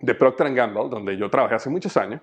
de 0.00 0.14
Procter 0.14 0.52
Gamble, 0.52 0.88
donde 0.90 1.16
yo 1.16 1.30
trabajé 1.30 1.54
hace 1.54 1.70
muchos 1.70 1.96
años, 1.96 2.20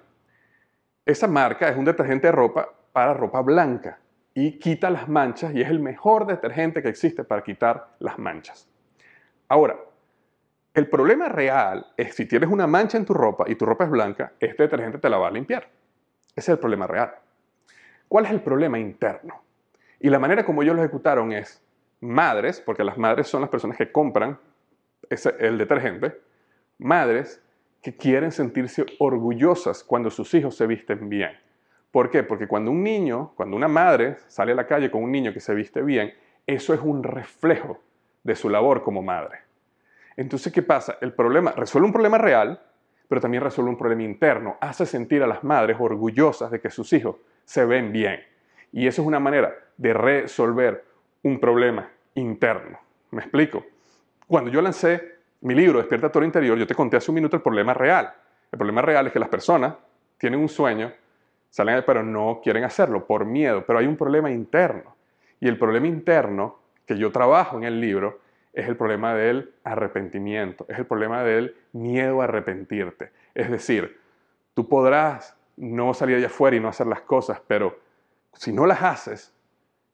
esa 1.06 1.28
marca 1.28 1.68
es 1.68 1.76
un 1.76 1.86
detergente 1.86 2.28
de 2.28 2.32
ropa 2.32 2.70
para 2.94 3.14
ropa 3.14 3.42
blanca 3.42 4.00
y 4.34 4.60
quita 4.60 4.90
las 4.90 5.10
manchas 5.10 5.54
y 5.56 5.62
es 5.62 5.70
el 5.70 5.80
mejor 5.80 6.28
detergente 6.28 6.84
que 6.84 6.90
existe 6.90 7.24
para 7.24 7.44
quitar 7.44 7.96
las 8.00 8.20
manchas. 8.20 8.70
Ahora, 9.48 9.78
el 10.74 10.88
problema 10.88 11.28
real 11.28 11.88
es 11.98 12.16
si 12.16 12.28
tienes 12.28 12.50
una 12.50 12.68
mancha 12.68 12.98
en 12.98 13.06
tu 13.06 13.14
ropa 13.14 13.46
y 13.48 13.56
tu 13.56 13.66
ropa 13.66 13.86
es 13.86 13.90
blanca, 13.90 14.34
este 14.40 14.64
detergente 14.64 15.00
te 15.00 15.10
la 15.10 15.18
va 15.18 15.28
a 15.28 15.32
limpiar. 15.32 15.81
Ese 16.36 16.52
es 16.52 16.56
el 16.56 16.60
problema 16.60 16.88
real. 16.88 17.14
¿Cuál 18.08 18.26
es 18.26 18.32
el 18.32 18.42
problema 18.42 18.80
interno? 18.80 19.42
Y 20.00 20.10
la 20.10 20.20
manera 20.20 20.46
como 20.46 20.64
ellos 20.64 20.76
lo 20.76 20.82
ejecutaron 20.82 21.32
es 21.32 21.62
madres, 22.00 22.60
porque 22.60 22.84
las 22.84 22.98
madres 22.98 23.28
son 23.28 23.42
las 23.42 23.50
personas 23.50 23.78
que 23.78 23.92
compran 23.92 24.40
el 25.10 25.58
detergente, 25.58 26.20
madres 26.80 27.42
que 27.82 27.96
quieren 27.96 28.32
sentirse 28.32 28.86
orgullosas 29.00 29.84
cuando 29.84 30.10
sus 30.10 30.34
hijos 30.34 30.56
se 30.56 30.68
visten 30.68 31.10
bien 31.10 31.32
¿Por 31.92 32.10
qué? 32.10 32.24
Porque 32.24 32.48
cuando 32.48 32.72
un 32.72 32.84
niño, 32.84 33.34
cuando 33.36 33.58
una 33.58 33.68
madre 33.68 34.18
sale 34.28 34.54
a 34.54 34.56
la 34.56 34.66
calle 34.66 34.90
con 34.90 35.04
un 35.04 35.12
niño 35.12 35.34
que 35.34 35.42
se 35.42 35.54
viste 35.54 35.82
bien, 35.82 36.14
eso 36.48 36.74
es 36.74 36.80
un 36.82 37.04
reflejo 37.04 37.80
de 38.24 38.36
su 38.36 38.50
labor 38.50 38.82
como 38.82 39.02
madre. 39.02 39.40
Entonces, 40.16 40.54
¿qué 40.54 40.62
pasa? 40.62 40.98
El 41.02 41.14
problema 41.14 41.52
resuelve 41.52 41.88
un 41.88 41.94
problema 41.94 42.18
real, 42.18 42.62
pero 43.12 43.20
también 43.20 43.44
resuelve 43.44 43.72
un 43.72 43.78
problema 43.78 44.04
interno. 44.04 44.56
Hace 44.62 44.86
sentir 44.86 45.22
a 45.22 45.28
las 45.28 45.44
madres 45.44 45.76
orgullosas 45.78 46.50
de 46.50 46.62
que 46.62 46.70
sus 46.70 46.94
hijos 46.94 47.18
se 47.44 47.66
ven 47.66 47.92
bien. 47.92 48.22
Y 48.72 48.88
eso 48.88 49.02
es 49.02 49.06
una 49.06 49.20
manera 49.20 49.54
de 49.76 49.92
resolver 49.92 50.86
un 51.22 51.38
problema 51.38 51.90
interno. 52.16 52.80
¿Me 53.10 53.20
explico? 53.20 53.66
Cuando 54.28 54.50
yo 54.50 54.62
lancé 54.62 55.16
mi 55.42 55.54
libro 55.54 55.80
Despierta 55.80 56.10
Todo 56.10 56.24
Interior, 56.24 56.58
yo 56.58 56.66
te 56.66 56.74
conté 56.74 56.96
hace 56.96 57.12
un 57.12 57.16
minuto 57.16 57.36
el 57.36 57.42
problema 57.42 57.74
real. 57.74 58.14
El 58.50 58.58
problema 58.58 58.82
real 58.82 59.08
es 59.08 59.12
que 59.12 59.20
las 59.20 59.28
personas 59.28 59.76
tienen 60.18 60.40
un 60.40 60.48
sueño 60.48 60.94
salen, 61.50 61.84
pero 61.86 62.04
no 62.04 62.40
quieren 62.42 62.64
hacerlo 62.64 63.06
por 63.06 63.26
miedo, 63.26 63.66
pero 63.68 63.80
hay 63.80 63.88
un 63.88 63.98
problema 63.98 64.32
interno. 64.32 64.96
Y 65.42 65.50
el 65.50 65.58
problema 65.58 65.88
interno 65.88 66.60
que 66.86 66.98
yo 66.98 67.12
trabajo 67.12 67.58
en 67.58 67.66
el 67.66 67.82
libro 67.82 68.22
es 68.54 68.68
el 68.68 68.76
problema 68.76 69.16
del 69.16 69.54
arrepentimiento, 69.64 70.66
es 70.68 70.78
el 70.80 70.86
problema 70.86 71.24
del 71.24 71.56
miedo 71.72 72.22
a 72.22 72.26
arrepentirte. 72.26 73.12
Es 73.34 73.50
decir, 73.50 74.00
tú 74.54 74.68
podrás 74.68 75.38
no 75.56 75.94
salir 75.94 76.18
allá 76.18 76.28
afuera 76.28 76.56
y 76.56 76.60
no 76.60 76.68
hacer 76.68 76.88
las 76.88 77.02
cosas, 77.02 77.42
pero 77.48 77.80
si 78.34 78.52
no 78.52 78.66
las 78.66 78.82
haces, 78.82 79.34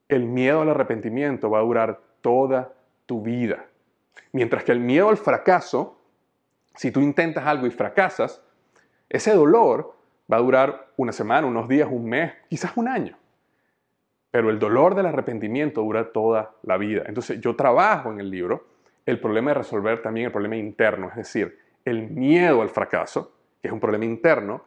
el 0.07 0.25
miedo 0.25 0.61
al 0.61 0.69
arrepentimiento 0.69 1.49
va 1.49 1.59
a 1.59 1.63
durar 1.63 2.01
toda 2.21 2.73
tu 3.05 3.21
vida. 3.21 3.65
Mientras 4.31 4.63
que 4.63 4.71
el 4.71 4.79
miedo 4.79 5.09
al 5.09 5.17
fracaso, 5.17 5.99
si 6.75 6.91
tú 6.91 7.01
intentas 7.01 7.45
algo 7.45 7.67
y 7.67 7.71
fracasas, 7.71 8.41
ese 9.09 9.33
dolor 9.33 9.95
va 10.31 10.37
a 10.37 10.41
durar 10.41 10.87
una 10.97 11.11
semana, 11.11 11.47
unos 11.47 11.67
días, 11.67 11.87
un 11.91 12.05
mes, 12.05 12.33
quizás 12.49 12.75
un 12.75 12.87
año. 12.87 13.17
Pero 14.32 14.49
el 14.49 14.59
dolor 14.59 14.95
del 14.95 15.05
arrepentimiento 15.05 15.82
dura 15.82 16.11
toda 16.11 16.51
la 16.63 16.78
vida. 16.78 17.03
Entonces 17.05 17.39
yo 17.39 17.55
trabajo 17.55 18.11
en 18.11 18.19
el 18.19 18.30
libro 18.30 18.67
el 19.05 19.19
problema 19.19 19.51
de 19.51 19.55
resolver 19.59 20.01
también 20.01 20.25
el 20.25 20.32
problema 20.32 20.57
interno, 20.57 21.09
es 21.09 21.15
decir, 21.15 21.57
el 21.86 22.09
miedo 22.09 22.61
al 22.61 22.69
fracaso, 22.69 23.32
que 23.61 23.69
es 23.69 23.73
un 23.73 23.80
problema 23.80 24.03
interno, 24.03 24.63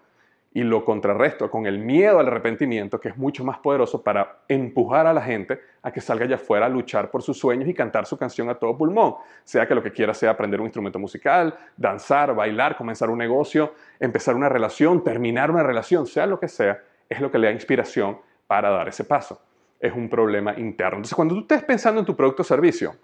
y 0.53 0.63
lo 0.65 0.85
contrarresto 0.85 1.49
con 1.51 1.67
el 1.67 1.79
miedo 1.79 2.19
al 2.19 2.27
arrepentimiento, 2.27 3.01
que 3.01 3.11
es 3.11 3.17
mucho 3.17 3.45
más 3.45 3.59
poderoso 3.59 4.03
para 4.03 4.39
empujar 4.49 5.07
a 5.07 5.13
la 5.13 5.23
gente 5.23 5.61
a 5.83 5.93
que 5.93 6.01
salga 6.01 6.25
allá 6.25 6.37
afuera 6.37 6.67
a 6.67 6.69
luchar 6.69 7.11
por 7.11 7.23
sus 7.23 7.39
sueños 7.39 7.69
y 7.69 7.75
cantar 7.75 8.07
su 8.07 8.17
canción 8.17 8.49
a 8.49 8.57
todo 8.57 8.77
pulmón, 8.77 9.15
sea 9.45 9.69
que 9.69 9.75
lo 9.75 9.83
que 9.83 9.93
quiera 9.93 10.13
sea 10.13 10.31
aprender 10.31 10.61
un 10.61 10.67
instrumento 10.67 10.99
musical, 10.99 11.55
danzar, 11.77 12.35
bailar, 12.35 12.77
comenzar 12.77 13.11
un 13.11 13.19
negocio, 13.19 13.75
empezar 14.01 14.35
una 14.35 14.49
relación, 14.49 15.05
terminar 15.05 15.51
una 15.51 15.63
relación, 15.63 16.07
sea 16.07 16.27
lo 16.27 16.41
que 16.41 16.49
sea, 16.49 16.83
es 17.09 17.21
lo 17.21 17.31
que 17.31 17.39
le 17.39 17.47
da 17.47 17.53
inspiración 17.53 18.19
para 18.47 18.71
dar 18.71 18.89
ese 18.89 19.05
paso. 19.05 19.41
Es 19.81 19.93
un 19.95 20.09
problema 20.09 20.57
interno. 20.59 20.99
Entonces, 20.99 21.17
cuando 21.17 21.35
tú 21.35 21.41
estés 21.41 21.65
pensando 21.65 22.01
en 22.01 22.07
tu 22.07 22.15
producto 22.15 22.43
o 22.43 22.45
servicio, 22.45 22.95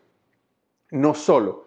no 0.90 1.14
solo 1.14 1.66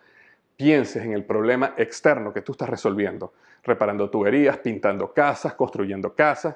pienses 0.56 1.04
en 1.04 1.14
el 1.14 1.26
problema 1.26 1.74
externo 1.78 2.32
que 2.34 2.42
tú 2.42 2.52
estás 2.52 2.70
resolviendo, 2.70 3.34
reparando 3.64 4.10
tuberías, 4.10 4.58
pintando 4.58 5.14
casas, 5.14 5.54
construyendo 5.56 6.14
casas. 6.14 6.56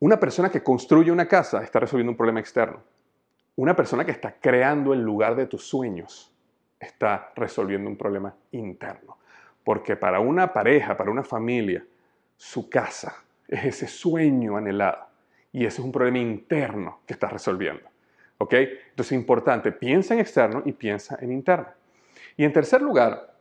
Una 0.00 0.18
persona 0.18 0.48
que 0.48 0.62
construye 0.62 1.10
una 1.10 1.26
casa 1.26 1.62
está 1.62 1.80
resolviendo 1.80 2.12
un 2.12 2.16
problema 2.16 2.40
externo. 2.40 2.82
Una 3.56 3.74
persona 3.74 4.04
que 4.04 4.12
está 4.12 4.36
creando 4.40 4.92
el 4.94 5.02
lugar 5.02 5.34
de 5.34 5.46
tus 5.46 5.66
sueños 5.66 6.32
está 6.78 7.32
resolviendo 7.34 7.90
un 7.90 7.96
problema 7.96 8.34
interno. 8.52 9.18
Porque 9.64 9.96
para 9.96 10.20
una 10.20 10.52
pareja, 10.52 10.96
para 10.96 11.10
una 11.10 11.24
familia, 11.24 11.84
su 12.36 12.70
casa 12.70 13.24
es 13.48 13.64
ese 13.64 13.88
sueño 13.88 14.56
anhelado. 14.56 15.07
Y 15.52 15.64
ese 15.64 15.80
es 15.80 15.84
un 15.84 15.92
problema 15.92 16.18
interno 16.18 17.00
que 17.06 17.14
estás 17.14 17.32
resolviendo. 17.32 17.88
¿Ok? 18.38 18.54
Entonces 18.54 19.12
es 19.12 19.12
importante, 19.12 19.72
piensa 19.72 20.14
en 20.14 20.20
externo 20.20 20.62
y 20.64 20.72
piensa 20.72 21.18
en 21.20 21.32
interno. 21.32 21.68
Y 22.36 22.44
en 22.44 22.52
tercer 22.52 22.82
lugar, 22.82 23.34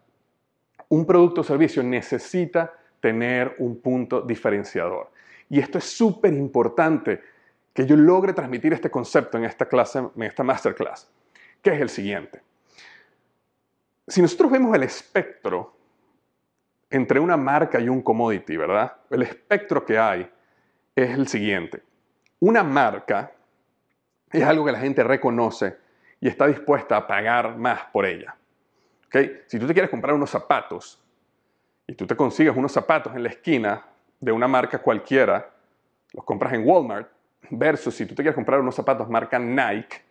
un 0.89 1.05
producto 1.05 1.41
o 1.41 1.43
servicio 1.43 1.83
necesita 1.83 2.73
tener 2.99 3.55
un 3.59 3.79
punto 3.79 4.21
diferenciador. 4.21 5.11
Y 5.49 5.59
esto 5.59 5.77
es 5.77 5.85
súper 5.85 6.33
importante 6.33 7.21
que 7.73 7.85
yo 7.85 7.95
logre 7.95 8.33
transmitir 8.33 8.73
este 8.73 8.89
concepto 8.89 9.37
en 9.37 9.45
esta 9.45 9.67
clase, 9.67 9.99
en 9.99 10.23
esta 10.23 10.43
masterclass, 10.43 11.09
que 11.61 11.69
es 11.69 11.79
el 11.79 11.89
siguiente. 11.89 12.41
Si 14.07 14.21
nosotros 14.21 14.51
vemos 14.51 14.75
el 14.75 14.83
espectro 14.83 15.75
entre 16.89 17.19
una 17.19 17.37
marca 17.37 17.79
y 17.79 17.89
un 17.89 18.01
commodity, 18.01 18.57
¿verdad? 18.57 18.93
El 19.09 19.21
espectro 19.21 19.85
que 19.85 19.97
hay 19.97 20.29
es 20.95 21.09
el 21.11 21.27
siguiente. 21.27 21.83
Una 22.39 22.63
marca 22.63 23.31
es 24.31 24.43
algo 24.43 24.65
que 24.65 24.71
la 24.71 24.79
gente 24.79 25.03
reconoce 25.03 25.77
y 26.19 26.27
está 26.27 26.47
dispuesta 26.47 26.97
a 26.97 27.07
pagar 27.07 27.57
más 27.57 27.85
por 27.91 28.05
ella. 28.05 28.35
Si 29.47 29.57
tú 29.57 29.65
te 29.65 29.73
quieres 29.73 29.89
comprar 29.89 30.13
unos 30.13 30.29
zapatos 30.29 31.01
y 31.87 31.93
tú 31.93 32.05
te 32.05 32.15
consigues 32.15 32.55
unos 32.55 32.71
zapatos 32.71 33.15
en 33.15 33.23
la 33.23 33.29
esquina 33.29 33.85
de 34.19 34.31
una 34.31 34.47
marca 34.47 34.79
cualquiera, 34.79 35.49
los 36.13 36.25
compras 36.25 36.53
en 36.53 36.67
Walmart, 36.67 37.09
versus 37.49 37.95
si 37.95 38.05
tú 38.05 38.13
te 38.13 38.21
quieres 38.21 38.35
comprar 38.35 38.59
unos 38.59 38.75
zapatos 38.75 39.09
marca 39.09 39.39
Nike, 39.39 40.03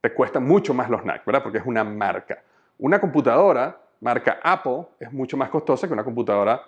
te 0.00 0.12
cuestan 0.12 0.44
mucho 0.44 0.74
más 0.74 0.90
los 0.90 1.04
Nike, 1.04 1.22
¿verdad? 1.24 1.42
Porque 1.42 1.58
es 1.58 1.66
una 1.66 1.84
marca. 1.84 2.42
Una 2.78 3.00
computadora 3.00 3.80
marca 4.00 4.38
Apple 4.42 4.86
es 5.00 5.12
mucho 5.12 5.36
más 5.36 5.48
costosa 5.48 5.86
que 5.86 5.92
una 5.92 6.04
computadora, 6.04 6.62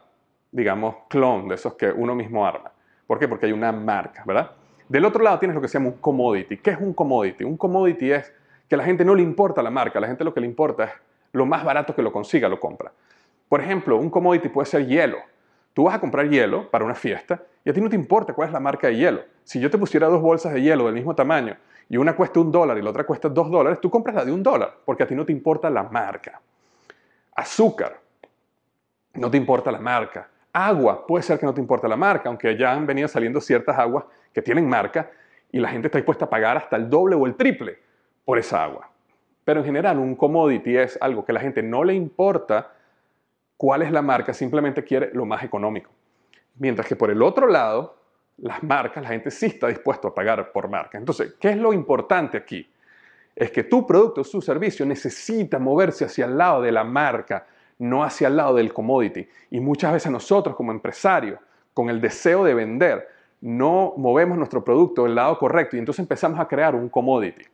digamos, 0.50 0.96
clon, 1.08 1.48
de 1.48 1.56
esos 1.56 1.74
que 1.74 1.90
uno 1.90 2.14
mismo 2.14 2.46
arma. 2.46 2.72
¿Por 3.06 3.18
qué? 3.18 3.28
Porque 3.28 3.46
hay 3.46 3.52
una 3.52 3.72
marca, 3.72 4.22
¿verdad? 4.24 4.52
Del 4.90 5.04
otro 5.04 5.22
lado 5.22 5.38
tienes 5.38 5.54
lo 5.54 5.60
que 5.60 5.68
se 5.68 5.74
llama 5.74 5.90
un 5.90 5.98
commodity. 5.98 6.56
¿Qué 6.56 6.70
es 6.70 6.80
un 6.80 6.92
commodity? 6.92 7.44
Un 7.44 7.56
commodity 7.56 8.10
es 8.10 8.32
que 8.68 8.74
a 8.74 8.78
la 8.78 8.82
gente 8.82 9.04
no 9.04 9.14
le 9.14 9.22
importa 9.22 9.62
la 9.62 9.70
marca, 9.70 10.00
a 10.00 10.02
la 10.02 10.08
gente 10.08 10.24
lo 10.24 10.34
que 10.34 10.40
le 10.40 10.48
importa 10.48 10.82
es 10.82 10.90
lo 11.30 11.46
más 11.46 11.62
barato 11.62 11.94
que 11.94 12.02
lo 12.02 12.12
consiga, 12.12 12.48
lo 12.48 12.58
compra. 12.58 12.90
Por 13.48 13.60
ejemplo, 13.60 13.96
un 13.96 14.10
commodity 14.10 14.48
puede 14.48 14.66
ser 14.66 14.88
hielo. 14.88 15.18
Tú 15.74 15.84
vas 15.84 15.94
a 15.94 16.00
comprar 16.00 16.28
hielo 16.28 16.68
para 16.72 16.84
una 16.84 16.96
fiesta 16.96 17.40
y 17.64 17.70
a 17.70 17.72
ti 17.72 17.80
no 17.80 17.88
te 17.88 17.94
importa 17.94 18.32
cuál 18.32 18.48
es 18.48 18.52
la 18.52 18.58
marca 18.58 18.88
de 18.88 18.96
hielo. 18.96 19.22
Si 19.44 19.60
yo 19.60 19.70
te 19.70 19.78
pusiera 19.78 20.08
dos 20.08 20.20
bolsas 20.20 20.52
de 20.52 20.60
hielo 20.60 20.86
del 20.86 20.94
mismo 20.94 21.14
tamaño 21.14 21.56
y 21.88 21.96
una 21.96 22.16
cuesta 22.16 22.40
un 22.40 22.50
dólar 22.50 22.76
y 22.76 22.82
la 22.82 22.90
otra 22.90 23.04
cuesta 23.04 23.28
dos 23.28 23.48
dólares, 23.48 23.80
tú 23.80 23.90
compras 23.90 24.16
la 24.16 24.24
de 24.24 24.32
un 24.32 24.42
dólar 24.42 24.74
porque 24.84 25.04
a 25.04 25.06
ti 25.06 25.14
no 25.14 25.24
te 25.24 25.30
importa 25.30 25.70
la 25.70 25.84
marca. 25.84 26.40
Azúcar, 27.36 27.96
no 29.14 29.30
te 29.30 29.36
importa 29.36 29.70
la 29.70 29.78
marca. 29.78 30.28
Agua, 30.52 31.06
puede 31.06 31.22
ser 31.22 31.38
que 31.38 31.46
no 31.46 31.54
te 31.54 31.60
importa 31.60 31.86
la 31.86 31.96
marca, 31.96 32.28
aunque 32.28 32.56
ya 32.56 32.72
han 32.72 32.84
venido 32.84 33.06
saliendo 33.06 33.40
ciertas 33.40 33.78
aguas 33.78 34.04
que 34.32 34.42
tienen 34.42 34.68
marca 34.68 35.10
y 35.52 35.58
la 35.58 35.68
gente 35.68 35.88
está 35.88 35.98
dispuesta 35.98 36.26
a 36.26 36.30
pagar 36.30 36.56
hasta 36.56 36.76
el 36.76 36.88
doble 36.88 37.16
o 37.16 37.26
el 37.26 37.34
triple 37.34 37.78
por 38.24 38.38
esa 38.38 38.64
agua. 38.64 38.90
Pero 39.44 39.60
en 39.60 39.66
general 39.66 39.98
un 39.98 40.14
commodity 40.14 40.76
es 40.76 40.98
algo 41.00 41.24
que 41.24 41.32
a 41.32 41.34
la 41.34 41.40
gente 41.40 41.62
no 41.62 41.82
le 41.82 41.94
importa 41.94 42.72
cuál 43.56 43.82
es 43.82 43.90
la 43.90 44.02
marca, 44.02 44.32
simplemente 44.32 44.84
quiere 44.84 45.10
lo 45.12 45.26
más 45.26 45.42
económico. 45.42 45.90
Mientras 46.58 46.86
que 46.86 46.96
por 46.96 47.10
el 47.10 47.22
otro 47.22 47.46
lado, 47.46 47.96
las 48.38 48.62
marcas, 48.62 49.02
la 49.02 49.10
gente 49.10 49.30
sí 49.30 49.46
está 49.46 49.68
dispuesta 49.68 50.08
a 50.08 50.14
pagar 50.14 50.52
por 50.52 50.68
marca. 50.68 50.98
Entonces, 50.98 51.34
¿qué 51.38 51.50
es 51.50 51.56
lo 51.56 51.72
importante 51.72 52.36
aquí? 52.36 52.70
Es 53.34 53.50
que 53.50 53.64
tu 53.64 53.86
producto 53.86 54.22
o 54.22 54.24
su 54.24 54.40
servicio 54.40 54.84
necesita 54.86 55.58
moverse 55.58 56.04
hacia 56.04 56.24
el 56.24 56.36
lado 56.36 56.62
de 56.62 56.72
la 56.72 56.84
marca, 56.84 57.46
no 57.78 58.02
hacia 58.02 58.28
el 58.28 58.36
lado 58.36 58.54
del 58.54 58.72
commodity. 58.72 59.28
Y 59.50 59.60
muchas 59.60 59.92
veces 59.92 60.10
nosotros 60.12 60.56
como 60.56 60.72
empresarios, 60.72 61.38
con 61.72 61.88
el 61.88 62.00
deseo 62.00 62.44
de 62.44 62.54
vender, 62.54 63.08
no 63.40 63.94
movemos 63.96 64.36
nuestro 64.36 64.62
producto 64.64 65.04
del 65.04 65.14
lado 65.14 65.38
correcto 65.38 65.76
y 65.76 65.78
entonces 65.78 66.00
empezamos 66.00 66.38
a 66.38 66.46
crear 66.46 66.74
un 66.74 66.88
commodity. 66.88 67.44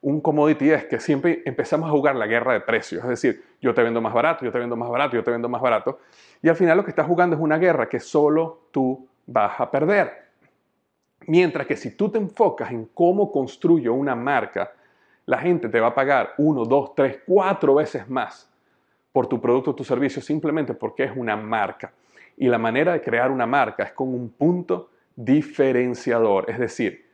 Un 0.00 0.20
commodity 0.20 0.70
es 0.70 0.84
que 0.84 1.00
siempre 1.00 1.42
empezamos 1.44 1.88
a 1.88 1.92
jugar 1.92 2.14
la 2.14 2.26
guerra 2.26 2.52
de 2.52 2.60
precios, 2.60 3.02
es 3.02 3.08
decir, 3.10 3.44
yo 3.60 3.74
te 3.74 3.82
vendo 3.82 4.00
más 4.00 4.14
barato, 4.14 4.44
yo 4.44 4.52
te 4.52 4.58
vendo 4.58 4.76
más 4.76 4.88
barato, 4.88 5.16
yo 5.16 5.24
te 5.24 5.30
vendo 5.30 5.48
más 5.48 5.60
barato, 5.60 5.98
y 6.40 6.48
al 6.48 6.54
final 6.54 6.76
lo 6.76 6.84
que 6.84 6.90
estás 6.90 7.06
jugando 7.06 7.34
es 7.34 7.42
una 7.42 7.58
guerra 7.58 7.88
que 7.88 7.98
solo 7.98 8.68
tú 8.70 9.08
vas 9.26 9.58
a 9.60 9.70
perder. 9.70 10.28
Mientras 11.26 11.66
que 11.66 11.76
si 11.76 11.96
tú 11.96 12.08
te 12.08 12.18
enfocas 12.18 12.70
en 12.70 12.86
cómo 12.94 13.32
construyo 13.32 13.92
una 13.92 14.14
marca, 14.14 14.72
la 15.26 15.38
gente 15.38 15.68
te 15.68 15.80
va 15.80 15.88
a 15.88 15.94
pagar 15.94 16.32
uno, 16.38 16.64
dos, 16.64 16.94
tres, 16.94 17.18
cuatro 17.26 17.74
veces 17.74 18.08
más 18.08 18.50
por 19.12 19.26
tu 19.26 19.40
producto 19.40 19.72
o 19.72 19.74
tu 19.74 19.84
servicio 19.84 20.22
simplemente 20.22 20.72
porque 20.72 21.04
es 21.04 21.12
una 21.14 21.36
marca. 21.36 21.92
Y 22.36 22.46
la 22.46 22.56
manera 22.56 22.92
de 22.92 23.02
crear 23.02 23.30
una 23.30 23.46
marca 23.46 23.82
es 23.82 23.92
con 23.92 24.08
un 24.08 24.30
punto 24.30 24.90
diferenciador, 25.18 26.48
es 26.48 26.60
decir, 26.60 27.04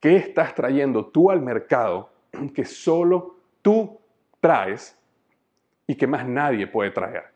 ¿qué 0.00 0.16
estás 0.16 0.52
trayendo 0.52 1.06
tú 1.06 1.30
al 1.30 1.40
mercado 1.40 2.10
que 2.54 2.64
solo 2.64 3.36
tú 3.62 4.00
traes 4.40 4.98
y 5.86 5.94
que 5.94 6.08
más 6.08 6.26
nadie 6.26 6.66
puede 6.66 6.90
traer? 6.90 7.26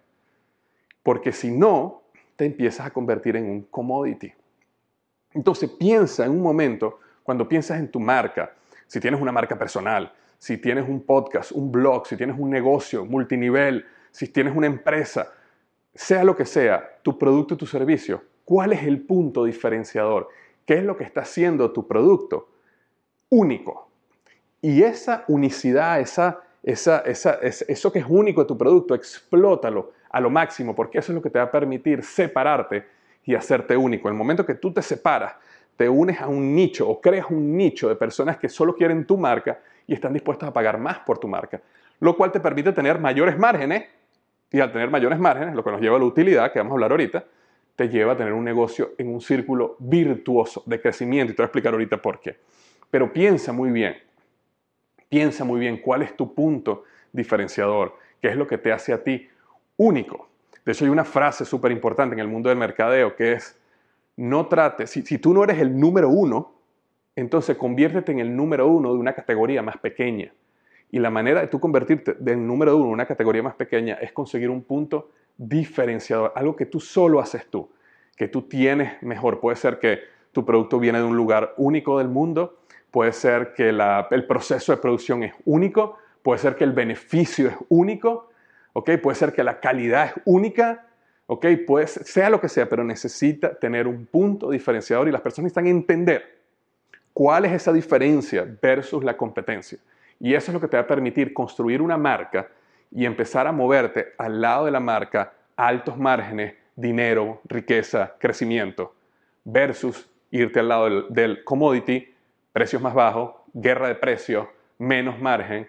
Porque 1.05 1.31
si 1.31 1.53
no, 1.53 2.03
te 2.35 2.45
empiezas 2.45 2.87
a 2.87 2.91
convertir 2.91 3.37
en 3.37 3.49
un 3.49 3.63
commodity. 3.63 4.33
Entonces 5.33 5.71
piensa 5.71 6.25
en 6.25 6.33
un 6.33 6.43
momento, 6.43 6.99
cuando 7.23 7.49
piensas 7.49 7.79
en 7.79 7.89
tu 7.89 8.01
marca, 8.01 8.53
si 8.89 8.99
tienes 8.99 9.21
una 9.21 9.31
marca 9.31 9.57
personal, 9.57 10.13
si 10.39 10.59
tienes 10.59 10.89
un 10.89 11.03
podcast, 11.03 11.53
un 11.53 11.71
blog, 11.71 12.05
si 12.05 12.17
tienes 12.17 12.37
un 12.37 12.51
negocio 12.51 13.05
multinivel, 13.05 13.87
si 14.11 14.27
tienes 14.27 14.57
una 14.57 14.67
empresa, 14.67 15.33
sea 15.95 16.25
lo 16.25 16.35
que 16.37 16.45
sea, 16.45 16.99
tu 17.03 17.17
producto 17.17 17.55
y 17.55 17.59
tu 17.59 17.67
servicio, 17.67 18.25
¿Cuál 18.47 18.73
es 18.73 18.85
el 18.85 19.01
punto 19.01 19.45
diferenciador? 19.45 20.29
¿Qué 20.65 20.75
es 20.75 20.85
lo 20.85 20.97
que 20.97 21.03
está 21.03 21.23
haciendo 21.23 21.73
tu 21.73 21.89
producto 21.89 22.49
único? 23.29 23.89
Y 24.63 24.85
esa 24.85 25.25
unicidad, 25.27 25.99
esa, 25.99 26.43
esa, 26.63 27.01
eso 27.03 27.93
que 27.93 27.99
es 27.99 28.07
único 28.09 28.43
de 28.43 28.47
tu 28.47 28.57
producto, 28.57 28.95
explótalo 28.95 29.91
a 30.11 30.21
lo 30.21 30.31
máximo, 30.31 30.77
porque 30.77 30.99
eso 30.99 31.11
es 31.11 31.17
lo 31.17 31.23
que 31.23 31.29
te 31.29 31.41
va 31.41 31.47
a 31.47 31.51
permitir 31.51 32.05
separarte 32.05 32.87
y 33.25 33.35
hacerte 33.35 33.77
único. 33.77 34.09
El 34.09 34.15
momento 34.15 34.47
que 34.47 34.55
tú 34.55 34.73
te 34.73 34.81
separas, 34.81 35.35
te 35.77 35.89
unes 35.89 36.21
a 36.21 36.29
un 36.29 36.55
nicho 36.55 36.89
o 36.89 37.01
creas 37.01 37.27
un 37.29 37.57
nicho 37.57 37.89
de 37.89 37.97
personas 37.97 38.37
que 38.37 38.49
solo 38.49 38.77
quieren 38.77 39.07
tu 39.07 39.17
marca 39.17 39.59
y 39.89 39.93
están 39.93 40.13
dispuestas 40.13 40.51
a 40.51 40.53
pagar 40.53 40.79
más 40.79 41.01
por 41.01 41.19
tu 41.19 41.27
marca, 41.27 41.61
lo 41.99 42.17
cual 42.17 42.31
te 42.31 42.39
permite 42.39 42.73
tener 42.73 43.01
mayores 43.01 43.37
márgenes 43.37 43.87
y 44.53 44.61
al 44.61 44.71
tener 44.71 44.89
mayores 44.89 45.19
márgenes, 45.19 45.57
lo 45.57 45.65
que 45.65 45.73
nos 45.73 45.81
lleva 45.81 45.97
a 45.97 45.99
la 45.99 46.05
utilidad, 46.05 46.53
que 46.53 46.61
vamos 46.61 46.71
a 46.71 46.75
hablar 46.75 46.93
ahorita, 46.93 47.25
te 47.77 47.89
lleva 47.89 48.15
a 48.15 48.17
tener 48.17 48.33
un 48.33 48.45
negocio 48.45 48.93
en 48.99 49.09
un 49.09 49.21
círculo 49.21 49.77
virtuoso 49.79 50.63
de 50.67 50.81
crecimiento. 50.81 51.33
Y 51.33 51.37
te 51.37 51.43
voy 51.43 51.45
a 51.45 51.49
explicar 51.49 51.75
ahorita 51.75 52.01
por 52.01 52.21
qué. 52.21 52.37
Pero 52.91 53.13
piensa 53.13 53.53
muy 53.53 53.71
bien, 53.71 53.97
piensa 55.09 55.45
muy 55.45 55.61
bien 55.61 55.79
cuál 55.83 56.03
es 56.03 56.17
tu 56.17 56.35
punto 56.35 56.85
diferenciador, 57.13 57.97
que 58.21 58.29
es 58.29 58.37
lo 58.37 58.47
que 58.47 58.59
te 58.59 58.73
hace 58.73 58.93
a 58.93 59.03
ti 59.03 59.29
único. 59.77 60.29
De 60.65 60.73
hecho, 60.73 60.85
hay 60.85 60.91
una 60.91 61.05
frase 61.05 61.45
súper 61.45 61.71
importante 61.71 62.15
en 62.15 62.21
el 62.21 62.29
mundo 62.29 62.49
del 62.49 62.59
mercadeo 62.59 63.15
que 63.15 63.35
es, 63.35 63.59
no 64.17 64.47
trates, 64.47 64.91
si, 64.91 65.03
si 65.03 65.19
tú 65.19 65.35
no 65.35 65.45
eres 65.45 65.59
el 65.59 65.79
número 65.79 66.09
uno, 66.09 66.55
entonces 67.15 67.57
conviértete 67.57 68.13
en 68.13 68.21
el 68.21 68.35
número 68.35 68.67
uno 68.67 68.93
de 68.93 68.99
una 68.99 69.15
categoría 69.15 69.63
más 69.63 69.77
pequeña. 69.77 70.33
Y 70.91 70.99
la 70.99 71.11
manera 71.11 71.41
de 71.41 71.49
tú 71.49 71.61
convertirte 71.61 72.15
del 72.15 72.47
número 72.47 72.77
uno 72.77 72.87
en 72.87 72.93
una 72.93 73.07
categoría 73.07 73.43
más 73.43 73.55
pequeña 73.55 73.95
es 73.95 74.13
conseguir 74.13 74.51
un 74.51 74.63
punto 74.63 75.11
diferenciador, 75.37 76.33
algo 76.35 76.57
que 76.57 76.67
tú 76.67 76.81
solo 76.81 77.21
haces 77.21 77.47
tú, 77.47 77.71
que 78.17 78.29
tú 78.29 78.43
tienes 78.43 79.03
mejor. 79.03 79.41
Puede 79.41 79.57
ser 79.57 79.79
que 79.79 80.01
tu 80.33 80.45
producto 80.45 80.79
viene 80.79 80.99
de 80.99 81.05
un 81.05 81.17
lugar 81.17 81.55
único 81.57 81.99
del 81.99 82.09
mundo, 82.09 82.59
puede 82.91 83.13
ser 83.13 83.55
que 83.55 83.69
el 83.69 84.27
proceso 84.27 84.73
de 84.73 84.79
producción 84.79 85.23
es 85.23 85.35
único, 85.45 85.99
puede 86.23 86.39
ser 86.39 86.57
que 86.57 86.65
el 86.65 86.73
beneficio 86.73 87.49
es 87.49 87.57
único, 87.69 88.31
¿okay? 88.73 88.97
puede 88.97 89.17
ser 89.17 89.33
que 89.33 89.45
la 89.45 89.61
calidad 89.61 90.07
es 90.07 90.23
única, 90.25 90.87
¿okay? 91.27 91.57
puede 91.57 91.87
sea 91.87 92.31
lo 92.31 92.41
que 92.41 92.49
sea, 92.49 92.69
pero 92.69 92.85
necesita 92.85 93.55
tener 93.55 93.87
un 93.87 94.07
punto 94.07 94.51
diferenciador 94.51 95.09
y 95.09 95.13
las 95.13 95.21
personas 95.21 95.45
necesitan 95.45 95.67
entender 95.67 96.37
cuál 97.13 97.47
es 97.47 97.53
esa 97.53 97.73
diferencia 97.73 98.47
versus 98.61 99.03
la 99.03 99.17
competencia. 99.17 99.79
Y 100.21 100.35
eso 100.35 100.51
es 100.51 100.55
lo 100.55 100.61
que 100.61 100.69
te 100.69 100.77
va 100.77 100.83
a 100.83 100.87
permitir 100.87 101.33
construir 101.33 101.81
una 101.81 101.97
marca 101.97 102.49
y 102.97 103.05
empezar 103.05 103.47
a 103.47 103.53
moverte 103.53 104.15
al 104.17 104.41
lado 104.41 104.65
de 104.65 104.71
la 104.71 104.81
marca 104.81 105.35
altos 105.55 105.99
márgenes, 105.99 106.55
dinero, 106.75 107.43
riqueza, 107.45 108.15
crecimiento, 108.19 108.95
versus 109.45 110.09
irte 110.31 110.61
al 110.61 110.69
lado 110.69 111.03
del, 111.11 111.45
commodity, 111.45 112.15
precios 112.55 112.81
más 112.81 112.95
bajos, 112.95 113.35
guerra 113.53 113.89
de 113.89 113.97
precios, 113.97 114.49
menos 114.79 115.21
margen, 115.21 115.69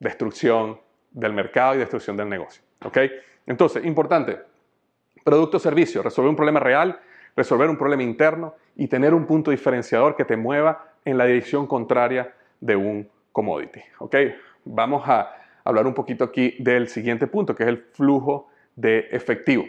destrucción 0.00 0.80
del 1.10 1.34
mercado 1.34 1.74
y 1.74 1.78
destrucción 1.78 2.16
del 2.16 2.30
negocio. 2.30 2.62
¿Ok? 2.82 2.96
Entonces, 3.46 3.84
importante, 3.84 4.40
producto 5.22 5.58
o 5.58 5.60
servicio, 5.60 6.02
resolver 6.02 6.30
un 6.30 6.36
problema 6.36 6.60
real, 6.60 6.98
resolver 7.36 7.68
un 7.68 7.76
problema 7.76 8.02
interno 8.02 8.54
y 8.74 8.88
tener 8.88 9.12
un 9.12 9.26
punto 9.26 9.50
diferenciador 9.50 10.16
que 10.16 10.24
te 10.24 10.38
mueva 10.38 10.92
en 11.04 11.18
la 11.18 11.26
dirección 11.26 11.66
contraria 11.66 12.32
de 12.58 12.74
un 12.74 13.06
commodity. 13.32 13.80
¿Ok? 13.98 14.16
Vamos 14.64 15.06
a 15.06 15.43
hablar 15.64 15.86
un 15.86 15.94
poquito 15.94 16.24
aquí 16.24 16.56
del 16.58 16.88
siguiente 16.88 17.26
punto, 17.26 17.54
que 17.54 17.64
es 17.64 17.68
el 17.68 17.78
flujo 17.78 18.48
de 18.76 19.08
efectivo. 19.10 19.64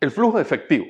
El 0.00 0.10
flujo 0.10 0.36
de 0.36 0.42
efectivo 0.42 0.86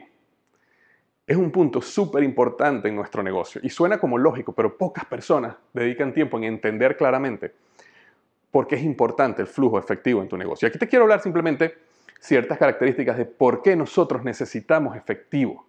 es 1.27 1.37
un 1.37 1.51
punto 1.51 1.81
súper 1.81 2.23
importante 2.23 2.89
en 2.89 2.97
nuestro 2.97 3.23
negocio 3.23 3.61
y 3.65 3.71
suena 3.71 3.99
como 3.99 4.19
lógico, 4.19 4.53
pero 4.53 4.77
pocas 4.77 5.05
personas 5.07 5.57
dedican 5.73 6.13
tiempo 6.13 6.37
en 6.37 6.45
entender 6.45 6.97
claramente 6.97 7.55
por 8.51 8.67
qué 8.67 8.77
es 8.77 8.83
importante 8.83 9.43
el 9.43 9.49
flujo 9.49 9.79
efectivo 9.79 10.23
en 10.23 10.29
tu 10.29 10.37
negocio. 10.37 10.69
Aquí 10.69 10.79
te 10.79 10.87
quiero 10.87 11.05
hablar 11.05 11.21
simplemente 11.21 11.75
ciertas 12.21 12.59
características 12.59 13.19
de 13.19 13.25
por 13.25 13.63
qué 13.63 13.75
nosotros 13.75 14.23
necesitamos 14.23 14.97
efectivo. 14.97 15.67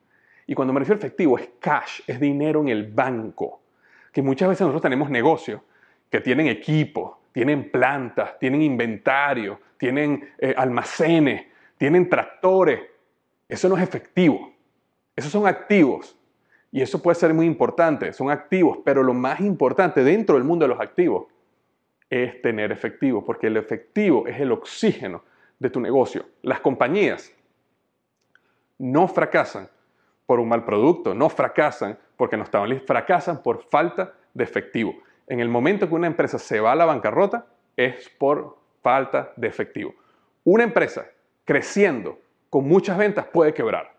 Y 0.48 0.54
cuando 0.54 0.74
me 0.74 0.80
refiero 0.80 0.98
a 0.98 1.06
efectivo 1.06 1.38
es 1.38 1.50
cash, 1.60 2.02
es 2.06 2.20
dinero 2.20 2.62
en 2.62 2.70
el 2.70 2.92
banco. 2.92 3.62
Que 4.12 4.22
muchas 4.22 4.50
veces 4.50 4.62
nosotros 4.62 4.84
tenemos 4.84 5.10
negocios 5.10 5.62
que 6.10 6.22
tienen 6.22 6.48
equipo, 6.48 7.20
tienen 7.36 7.70
plantas, 7.70 8.40
tienen 8.40 8.62
inventario, 8.62 9.60
tienen 9.78 10.30
eh, 10.38 10.56
almacenes, 10.56 11.46
tienen 11.78 12.08
tractores. 12.08 12.80
Eso 13.50 13.68
no 13.68 13.76
es 13.76 13.84
efectivo. 13.84 14.54
Esos 15.18 15.34
son 15.34 15.46
activos. 15.46 16.18
Y 16.72 16.82
eso 16.82 17.02
puede 17.02 17.16
ser 17.16 17.34
muy 17.34 17.46
importante, 17.46 18.14
son 18.14 18.32
activos, 18.32 18.80
pero 18.86 19.04
lo 19.04 19.14
más 19.14 19.42
importante 19.42 20.02
dentro 20.02 20.36
del 20.36 20.46
mundo 20.46 20.64
de 20.64 20.70
los 20.70 20.80
activos 20.80 21.26
es 22.10 22.42
tener 22.42 22.72
efectivo, 22.72 23.26
porque 23.26 23.48
el 23.48 23.58
efectivo 23.58 24.26
es 24.28 24.40
el 24.40 24.54
oxígeno 24.54 25.22
de 25.60 25.70
tu 25.70 25.82
negocio. 25.82 26.26
Las 26.42 26.62
compañías 26.62 27.34
no 28.78 29.10
fracasan 29.10 29.68
por 30.26 30.40
un 30.40 30.48
mal 30.48 30.64
producto, 30.64 31.14
no 31.14 31.28
fracasan 31.28 32.00
porque 32.16 32.38
no 32.38 32.44
estaban 32.44 32.70
listos, 32.70 32.88
fracasan 32.88 33.44
por 33.44 33.62
falta 33.64 34.14
de 34.34 34.46
efectivo. 34.46 34.96
En 35.28 35.40
el 35.40 35.50
momento 35.50 35.88
que 35.88 35.96
una 35.96 36.08
empresa 36.08 36.38
se 36.38 36.60
va 36.60 36.74
a 36.74 36.76
la 36.76 36.86
bancarrota 36.86 37.48
es 37.76 38.10
por 38.10 38.58
falta 38.82 39.34
de 39.36 39.48
efectivo. 39.48 39.94
Una 40.44 40.64
empresa 40.64 41.06
creciendo 41.44 42.20
con 42.50 42.68
muchas 42.68 42.98
ventas 42.98 43.26
puede 43.26 43.54
quebrar. 43.54 43.94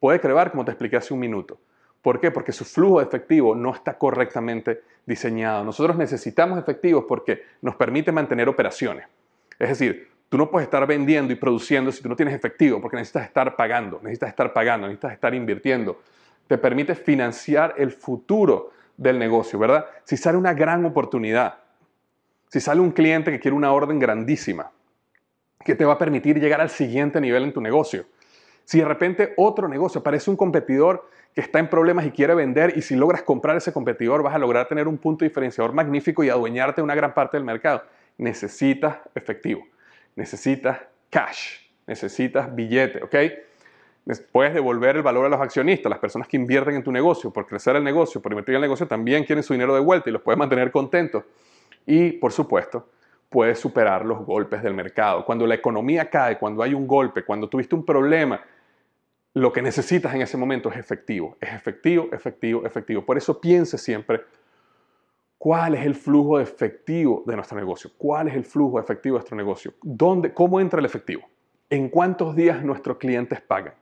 Puede 0.00 0.20
quebrar 0.20 0.50
como 0.50 0.64
te 0.64 0.72
expliqué 0.72 0.96
hace 0.96 1.14
un 1.14 1.20
minuto. 1.20 1.58
¿Por 2.02 2.18
qué? 2.18 2.32
Porque 2.32 2.50
su 2.50 2.64
flujo 2.64 2.98
de 2.98 3.06
efectivo 3.06 3.54
no 3.54 3.72
está 3.72 3.96
correctamente 3.96 4.82
diseñado. 5.06 5.64
Nosotros 5.64 5.96
necesitamos 5.96 6.58
efectivos 6.58 7.04
porque 7.08 7.44
nos 7.60 7.76
permite 7.76 8.10
mantener 8.10 8.48
operaciones. 8.48 9.06
Es 9.58 9.68
decir, 9.68 10.08
tú 10.28 10.36
no 10.36 10.50
puedes 10.50 10.66
estar 10.66 10.84
vendiendo 10.86 11.32
y 11.32 11.36
produciendo 11.36 11.92
si 11.92 12.02
tú 12.02 12.08
no 12.08 12.16
tienes 12.16 12.34
efectivo, 12.34 12.80
porque 12.80 12.96
necesitas 12.96 13.26
estar 13.26 13.54
pagando, 13.54 14.00
necesitas 14.02 14.30
estar 14.30 14.52
pagando, 14.52 14.88
necesitas 14.88 15.12
estar 15.12 15.32
invirtiendo. 15.34 16.00
Te 16.48 16.58
permite 16.58 16.96
financiar 16.96 17.74
el 17.78 17.92
futuro 17.92 18.72
del 18.96 19.18
negocio, 19.18 19.58
¿verdad? 19.58 19.86
Si 20.04 20.16
sale 20.16 20.38
una 20.38 20.54
gran 20.54 20.84
oportunidad, 20.84 21.58
si 22.48 22.60
sale 22.60 22.80
un 22.80 22.92
cliente 22.92 23.30
que 23.30 23.40
quiere 23.40 23.56
una 23.56 23.72
orden 23.72 23.98
grandísima, 23.98 24.70
que 25.64 25.74
te 25.74 25.84
va 25.84 25.94
a 25.94 25.98
permitir 25.98 26.38
llegar 26.40 26.60
al 26.60 26.70
siguiente 26.70 27.20
nivel 27.20 27.44
en 27.44 27.52
tu 27.52 27.60
negocio. 27.60 28.06
Si 28.64 28.78
de 28.78 28.84
repente 28.84 29.34
otro 29.36 29.68
negocio 29.68 30.00
aparece 30.00 30.30
un 30.30 30.36
competidor 30.36 31.08
que 31.34 31.40
está 31.40 31.58
en 31.58 31.68
problemas 31.68 32.04
y 32.06 32.10
quiere 32.10 32.34
vender 32.34 32.74
y 32.76 32.82
si 32.82 32.94
logras 32.94 33.22
comprar 33.22 33.56
ese 33.56 33.72
competidor 33.72 34.22
vas 34.22 34.34
a 34.34 34.38
lograr 34.38 34.68
tener 34.68 34.86
un 34.86 34.98
punto 34.98 35.24
diferenciador 35.24 35.72
magnífico 35.72 36.22
y 36.22 36.28
adueñarte 36.28 36.80
de 36.80 36.84
una 36.84 36.94
gran 36.94 37.14
parte 37.14 37.36
del 37.36 37.44
mercado. 37.44 37.82
Necesitas 38.18 38.98
efectivo, 39.14 39.66
necesitas 40.14 40.78
cash, 41.10 41.60
necesitas 41.86 42.54
billete, 42.54 43.02
¿ok? 43.02 43.14
Puedes 44.32 44.52
devolver 44.52 44.96
el 44.96 45.02
valor 45.02 45.26
a 45.26 45.28
los 45.28 45.40
accionistas, 45.40 45.88
las 45.88 46.00
personas 46.00 46.26
que 46.26 46.36
invierten 46.36 46.74
en 46.74 46.82
tu 46.82 46.90
negocio, 46.90 47.32
por 47.32 47.46
crecer 47.46 47.76
el 47.76 47.84
negocio, 47.84 48.20
por 48.20 48.32
invertir 48.32 48.56
el 48.56 48.60
negocio, 48.60 48.86
también 48.86 49.24
quieren 49.24 49.44
su 49.44 49.52
dinero 49.52 49.74
de 49.74 49.80
vuelta 49.80 50.10
y 50.10 50.12
los 50.12 50.22
puedes 50.22 50.38
mantener 50.38 50.72
contentos. 50.72 51.24
Y, 51.86 52.12
por 52.12 52.32
supuesto, 52.32 52.88
puedes 53.28 53.60
superar 53.60 54.04
los 54.04 54.26
golpes 54.26 54.62
del 54.62 54.74
mercado. 54.74 55.24
Cuando 55.24 55.46
la 55.46 55.54
economía 55.54 56.10
cae, 56.10 56.36
cuando 56.38 56.62
hay 56.62 56.74
un 56.74 56.86
golpe, 56.86 57.24
cuando 57.24 57.48
tuviste 57.48 57.74
un 57.74 57.84
problema, 57.84 58.40
lo 59.34 59.52
que 59.52 59.62
necesitas 59.62 60.14
en 60.14 60.22
ese 60.22 60.36
momento 60.36 60.70
es 60.70 60.76
efectivo. 60.76 61.36
Es 61.40 61.52
efectivo, 61.52 62.08
efectivo, 62.12 62.66
efectivo. 62.66 63.06
Por 63.06 63.16
eso 63.16 63.40
piense 63.40 63.78
siempre 63.78 64.20
cuál 65.38 65.74
es 65.74 65.86
el 65.86 65.94
flujo 65.94 66.38
efectivo 66.38 67.22
de 67.26 67.36
nuestro 67.36 67.56
negocio. 67.56 67.90
¿Cuál 67.96 68.28
es 68.28 68.34
el 68.34 68.44
flujo 68.44 68.78
efectivo 68.78 69.14
de 69.14 69.20
nuestro 69.20 69.36
negocio? 69.36 69.74
¿Dónde, 69.80 70.34
¿Cómo 70.34 70.60
entra 70.60 70.80
el 70.80 70.86
efectivo? 70.86 71.22
¿En 71.70 71.88
cuántos 71.88 72.36
días 72.36 72.62
nuestros 72.62 72.98
clientes 72.98 73.40
pagan? 73.40 73.74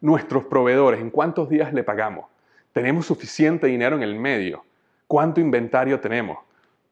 Nuestros 0.00 0.44
proveedores, 0.44 1.00
¿en 1.00 1.10
cuántos 1.10 1.48
días 1.48 1.72
le 1.74 1.84
pagamos? 1.84 2.26
¿Tenemos 2.72 3.06
suficiente 3.06 3.66
dinero 3.66 3.96
en 3.96 4.02
el 4.02 4.14
medio? 4.14 4.64
¿Cuánto 5.06 5.40
inventario 5.40 6.00
tenemos? 6.00 6.38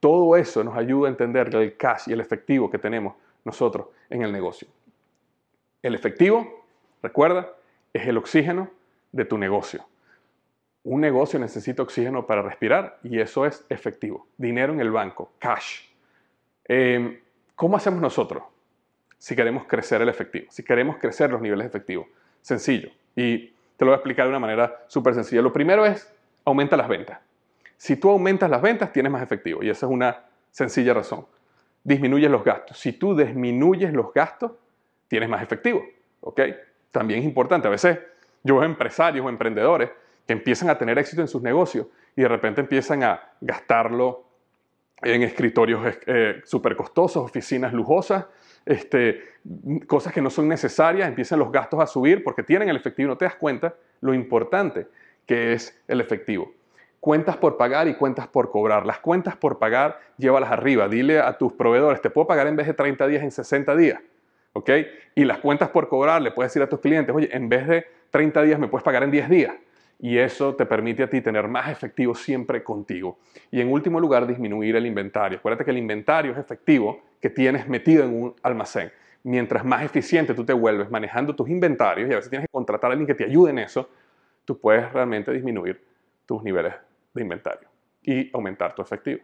Todo 0.00 0.36
eso 0.36 0.62
nos 0.62 0.76
ayuda 0.76 1.09
a 1.09 1.11
entender 1.11 1.54
el 1.54 1.76
cash 1.76 2.09
y 2.09 2.12
el 2.12 2.20
efectivo 2.20 2.70
que 2.70 2.78
tenemos 2.78 3.14
nosotros 3.44 3.86
en 4.11 4.22
el 4.22 4.32
negocio. 4.32 4.68
El 5.82 5.94
efectivo, 5.94 6.66
recuerda, 7.02 7.48
es 7.92 8.06
el 8.06 8.16
oxígeno 8.16 8.70
de 9.12 9.24
tu 9.24 9.38
negocio. 9.38 9.84
Un 10.84 11.00
negocio 11.00 11.38
necesita 11.38 11.82
oxígeno 11.82 12.26
para 12.26 12.42
respirar 12.42 12.98
y 13.02 13.20
eso 13.20 13.46
es 13.46 13.64
efectivo. 13.68 14.26
Dinero 14.36 14.72
en 14.72 14.80
el 14.80 14.90
banco, 14.90 15.32
cash. 15.38 15.82
Em, 16.64 17.20
¿Cómo 17.54 17.76
hacemos 17.76 18.00
nosotros 18.00 18.42
si 19.16 19.34
queremos 19.34 19.64
crecer 19.66 20.00
el 20.02 20.09
efectivo? 20.09 20.46
Si 20.50 20.62
queremos 20.62 20.98
crecer 20.98 21.30
los 21.30 21.40
niveles 21.40 21.66
efectivos. 21.66 22.06
Sencillo. 22.49 22.88
Y 23.14 23.49
te 23.76 23.84
lo 23.84 23.88
voy 23.88 23.92
a 23.92 23.96
explicar 23.96 24.24
de 24.24 24.30
una 24.30 24.38
manera 24.38 24.82
súper 24.86 25.12
sencilla. 25.12 25.42
Lo 25.42 25.53
primero 25.53 25.84
es 25.84 26.11
aumenta 26.46 26.78
las 26.78 26.88
ventas. 26.88 27.18
Si 27.76 27.96
tú 27.96 28.09
aumentas 28.09 28.49
las 28.49 28.62
ventas, 28.62 28.90
tienes 28.90 29.12
más 29.12 29.22
efectivo. 29.22 29.62
Y 29.62 29.68
esa 29.68 29.84
es 29.84 29.92
una 29.92 30.24
sencilla 30.51 30.94
razón. 30.94 31.26
Disminuyes 31.84 32.30
los 32.30 32.42
gastos. 32.42 32.78
Si 32.78 32.94
tú 32.94 33.14
disminuyes 33.14 33.92
los 33.92 34.14
gastos, 34.14 34.53
tienes 35.09 35.28
más 35.28 35.42
efectivo. 35.42 35.84
¿Ok? 36.22 36.40
También 36.90 37.20
es 37.20 37.26
importante. 37.26 37.68
A 37.68 37.70
veces 37.70 37.99
yo 38.42 38.57
veo 38.57 38.64
empresarios 38.64 39.26
o 39.26 39.28
emprendedores 39.28 39.90
que 40.26 40.32
empiezan 40.32 40.70
a 40.70 40.78
tener 40.78 40.99
éxito 40.99 41.20
en 41.20 41.28
sus 41.28 41.42
negocios 41.42 41.86
y 42.16 42.22
de 42.22 42.28
repente 42.28 42.62
empiezan 42.62 43.03
a 43.03 43.20
gastarlo 43.42 44.24
en 45.03 45.22
escritorios 45.22 45.99
eh, 46.07 46.40
súper 46.46 46.76
costosos, 46.76 47.24
oficinas 47.24 47.74
lujosas, 47.74 48.24
este, 48.69 49.23
cosas 49.87 50.12
que 50.12 50.21
no 50.21 50.31
son 50.31 50.49
necesarias, 50.49 51.09
empiezan 51.09 51.39
los 51.39 51.51
gastos 51.51 51.81
a 51.81 51.87
subir 51.87 52.23
porque 52.23 52.43
tienen 52.43 52.69
el 52.69 52.77
efectivo 52.77 53.07
y 53.07 53.11
no 53.11 53.19
te 53.19 53.25
das 53.25 53.37
cuenta 53.37 53.75
lo 54.01 54.14
importante 54.14 54.87
que 55.27 55.53
es 55.53 55.79
el 55.89 56.01
efectivo 56.01 56.53
cuentas 57.01 57.37
por 57.37 57.57
pagar 57.57 57.89
y 57.89 57.95
cuentas 57.95 58.27
por 58.27 58.51
cobrar. 58.51 58.87
Las 58.87 58.99
cuentas 58.99 59.37
por 59.37 59.59
pagar, 59.59 60.01
llévalas 60.16 60.51
arriba. 60.51 60.89
Dile 60.89 61.21
a 61.21 61.39
tus 61.39 61.53
proveedores, 61.53 62.01
te 62.01 62.11
puedo 62.11 62.27
pagar 62.27 62.47
en 62.47 62.57
vez 62.57 62.66
de 62.66 62.75
30 62.75 63.07
días 63.07 63.23
en 63.23 63.31
60 63.31 63.77
días. 63.77 64.01
¿Ok? 64.53 64.71
Y 65.14 65.25
las 65.25 65.39
cuentas 65.39 65.69
por 65.71 65.89
cobrar, 65.89 66.23
le 66.23 66.33
puedes 66.33 66.51
decir 66.51 66.62
a 66.62 66.69
tus 66.69 66.81
clientes, 66.81 67.14
oye, 67.14 67.29
en 67.33 67.49
vez 67.49 67.66
de 67.66 67.87
30 68.11 68.43
días 68.43 68.59
me 68.59 68.69
puedes 68.69 68.85
pagar 68.85 69.03
en 69.03 69.11
10 69.11 69.29
días. 69.29 69.55
Y 69.99 70.18
eso 70.18 70.55
te 70.55 70.64
permite 70.64 71.03
a 71.03 71.11
ti 71.11 71.20
tener 71.20 71.49
más 71.49 71.68
efectivo 71.68 72.14
siempre 72.14 72.62
contigo. 72.62 73.18
Y 73.51 73.61
en 73.61 73.72
último 73.72 73.99
lugar, 73.99 74.26
disminuir 74.26 74.76
el 74.76 74.86
inventario. 74.86 75.38
Acuérdate 75.38 75.64
que 75.64 75.72
el 75.72 75.78
inventario 75.78 76.32
es 76.32 76.38
efectivo 76.38 77.03
que 77.20 77.30
tienes 77.30 77.68
metido 77.68 78.05
en 78.05 78.22
un 78.22 78.34
almacén. 78.42 78.92
Mientras 79.24 79.64
más 79.64 79.82
eficiente 79.82 80.34
tú 80.34 80.44
te 80.44 80.53
vuelves 80.53 80.90
manejando 80.90 81.34
tus 81.34 81.49
inventarios 81.49 82.09
y 82.09 82.12
a 82.12 82.16
veces 82.16 82.30
tienes 82.30 82.46
que 82.46 82.53
contratar 82.53 82.90
a 82.90 82.92
alguien 82.92 83.07
que 83.07 83.14
te 83.14 83.24
ayude 83.24 83.51
en 83.51 83.59
eso, 83.59 83.90
tú 84.44 84.59
puedes 84.59 84.90
realmente 84.92 85.32
disminuir 85.32 85.84
tus 86.24 86.42
niveles 86.44 86.74
de 87.12 87.22
inventario 87.22 87.68
y 88.03 88.30
aumentar 88.32 88.74
tu 88.74 88.82
efectivo. 88.82 89.20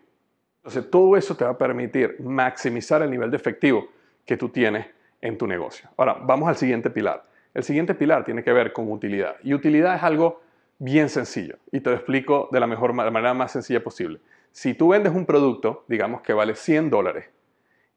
Entonces, 0.57 0.91
todo 0.91 1.16
eso 1.16 1.37
te 1.37 1.45
va 1.45 1.51
a 1.51 1.59
permitir 1.59 2.16
maximizar 2.20 3.03
el 3.03 3.11
nivel 3.11 3.31
de 3.31 3.37
efectivo 3.37 3.89
que 4.27 4.37
tú 4.37 4.49
tienes 4.49 4.87
en 5.20 5.39
tu 5.39 5.47
negocio. 5.47 5.89
Ahora, 5.97 6.14
vamos 6.20 6.49
al 6.49 6.57
siguiente 6.57 6.91
pilar. 6.91 7.25
El 7.53 7.62
siguiente 7.62 7.95
pilar 7.95 8.25
tiene 8.25 8.43
que 8.43 8.53
ver 8.53 8.72
con 8.72 8.91
utilidad. 8.91 9.37
Y 9.43 9.55
utilidad 9.55 9.95
es 9.95 10.03
algo 10.03 10.43
bien 10.85 11.09
sencillo. 11.09 11.57
Y 11.72 11.80
te 11.80 11.91
lo 11.91 11.97
explico 11.97 12.49
de 12.53 12.61
la 12.61 12.66
mejor 12.66 12.93
manera 12.93 13.32
más 13.32 13.53
sencilla 13.53 13.82
posible. 13.82 14.20
Si 14.53 14.74
tú 14.74 14.89
vendes 14.89 15.14
un 15.14 15.24
producto, 15.24 15.85
digamos 15.89 16.20
que 16.20 16.35
vale 16.35 16.55
100 16.55 16.91
dólares, 16.91 17.26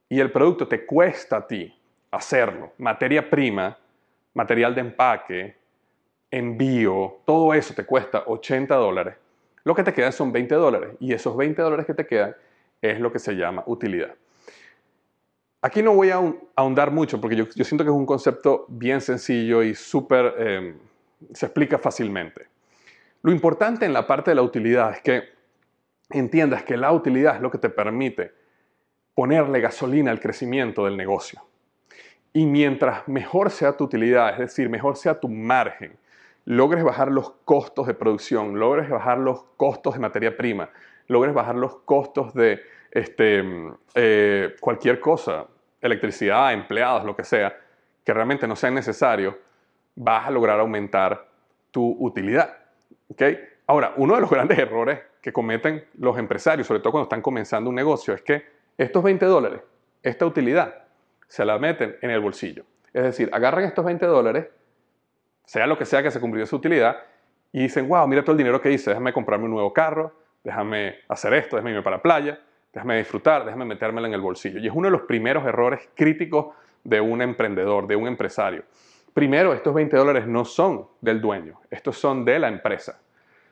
y 0.09 0.19
el 0.21 0.31
producto 0.31 0.67
te 0.67 0.85
cuesta 0.85 1.37
a 1.37 1.47
ti 1.47 1.73
hacerlo, 2.11 2.71
materia 2.77 3.29
prima, 3.29 3.77
material 4.33 4.73
de 4.73 4.81
empaque, 4.81 5.55
envío, 6.31 7.17
todo 7.25 7.53
eso 7.53 7.73
te 7.73 7.85
cuesta 7.85 8.23
80 8.25 8.73
dólares, 8.75 9.15
lo 9.65 9.75
que 9.75 9.83
te 9.83 9.93
queda 9.93 10.13
son 10.13 10.31
20 10.31 10.55
dólares. 10.55 10.91
Y 11.01 11.11
esos 11.11 11.35
20 11.35 11.61
dólares 11.61 11.85
que 11.85 11.93
te 11.93 12.07
quedan 12.07 12.33
es 12.81 13.01
lo 13.01 13.11
que 13.11 13.19
se 13.19 13.33
llama 13.33 13.63
utilidad. 13.65 14.15
Aquí 15.61 15.83
no 15.83 15.93
voy 15.93 16.11
a 16.11 16.21
ahondar 16.55 16.91
mucho 16.91 17.19
porque 17.19 17.35
yo, 17.35 17.45
siento 17.65 17.83
que 17.83 17.89
es 17.89 17.95
un 17.95 18.05
concepto 18.05 18.65
bien 18.69 19.01
sencillo 19.01 19.61
y 19.63 19.75
súper, 19.75 20.33
eh, 20.37 20.75
se 21.33 21.47
explica 21.47 21.77
fácilmente. 21.77 22.47
Lo 23.27 23.33
importante 23.33 23.85
en 23.85 23.91
la 23.91 24.07
parte 24.07 24.31
de 24.31 24.35
la 24.35 24.41
utilidad 24.41 24.89
es 24.93 25.01
que 25.01 25.23
entiendas 26.11 26.63
que 26.63 26.77
la 26.77 26.93
utilidad 26.93 27.35
es 27.35 27.41
lo 27.41 27.51
que 27.51 27.57
te 27.57 27.69
permite 27.69 28.31
ponerle 29.13 29.59
gasolina 29.59 30.11
al 30.11 30.21
crecimiento 30.21 30.85
del 30.85 30.95
negocio. 30.95 31.41
Y 32.31 32.45
mientras 32.45 33.05
mejor 33.09 33.51
sea 33.51 33.75
tu 33.75 33.83
utilidad, 33.83 34.31
es 34.31 34.39
decir, 34.39 34.69
mejor 34.69 34.95
sea 34.95 35.19
tu 35.19 35.27
margen, 35.27 35.97
logres 36.45 36.85
bajar 36.85 37.11
los 37.11 37.31
costos 37.43 37.85
de 37.87 37.95
producción, 37.95 38.57
logres 38.59 38.89
bajar 38.89 39.17
los 39.17 39.43
costos 39.57 39.95
de 39.95 39.99
materia 39.99 40.37
prima, 40.37 40.69
logres 41.07 41.33
bajar 41.33 41.55
los 41.55 41.79
costos 41.79 42.33
de 42.33 42.61
este, 42.91 43.43
eh, 43.95 44.55
cualquier 44.61 45.01
cosa, 45.01 45.47
electricidad, 45.81 46.53
empleados, 46.53 47.03
lo 47.03 47.13
que 47.13 47.25
sea, 47.25 47.57
que 48.05 48.13
realmente 48.13 48.47
no 48.47 48.55
sean 48.55 48.75
necesarios, 48.75 49.35
vas 49.95 50.27
a 50.27 50.31
lograr 50.31 50.61
aumentar 50.61 51.27
tu 51.71 51.97
utilidad. 51.99 52.66
¿Okay? 53.09 53.39
Ahora, 53.67 53.93
uno 53.97 54.15
de 54.15 54.21
los 54.21 54.29
grandes 54.29 54.57
errores 54.57 54.99
que 55.21 55.33
cometen 55.33 55.85
los 55.97 56.17
empresarios, 56.17 56.67
sobre 56.67 56.79
todo 56.79 56.91
cuando 56.91 57.03
están 57.03 57.21
comenzando 57.21 57.69
un 57.69 57.75
negocio, 57.75 58.13
es 58.13 58.21
que 58.21 58.45
estos 58.77 59.03
20 59.03 59.25
dólares, 59.25 59.61
esta 60.03 60.25
utilidad, 60.25 60.85
se 61.27 61.43
la 61.43 61.59
meten 61.59 61.97
en 62.01 62.11
el 62.11 62.19
bolsillo. 62.19 62.63
Es 62.93 63.03
decir, 63.03 63.29
agarran 63.33 63.65
estos 63.65 63.83
20 63.83 64.05
dólares, 64.05 64.47
sea 65.43 65.67
lo 65.67 65.77
que 65.77 65.85
sea 65.85 66.01
que 66.01 66.11
se 66.11 66.19
cumplió 66.19 66.45
su 66.45 66.55
utilidad, 66.55 66.97
y 67.51 67.61
dicen, 67.61 67.87
wow, 67.87 68.07
mira 68.07 68.21
todo 68.21 68.33
el 68.33 68.37
dinero 68.37 68.61
que 68.61 68.71
hice, 68.71 68.91
déjame 68.91 69.13
comprarme 69.13 69.45
un 69.45 69.51
nuevo 69.51 69.73
carro, 69.73 70.13
déjame 70.43 70.99
hacer 71.07 71.33
esto, 71.33 71.55
déjame 71.55 71.71
irme 71.71 71.83
para 71.83 71.97
la 71.97 72.01
playa, 72.01 72.39
déjame 72.73 72.97
disfrutar, 72.97 73.45
déjame 73.45 73.65
metérmela 73.65 74.07
en 74.07 74.13
el 74.13 74.21
bolsillo. 74.21 74.59
Y 74.59 74.67
es 74.67 74.73
uno 74.73 74.87
de 74.87 74.91
los 74.91 75.01
primeros 75.01 75.45
errores 75.45 75.89
críticos 75.95 76.55
de 76.83 77.01
un 77.01 77.21
emprendedor, 77.21 77.87
de 77.87 77.95
un 77.95 78.07
empresario. 78.07 78.63
Primero, 79.17 79.51
estos 79.51 79.73
20 79.73 79.97
dólares 79.97 80.27
no 80.27 80.45
son 80.45 80.89
del 81.01 81.19
dueño, 81.19 81.59
estos 81.71 81.97
son 81.97 82.23
de 82.23 82.37
la 82.37 82.49
empresa. 82.49 83.01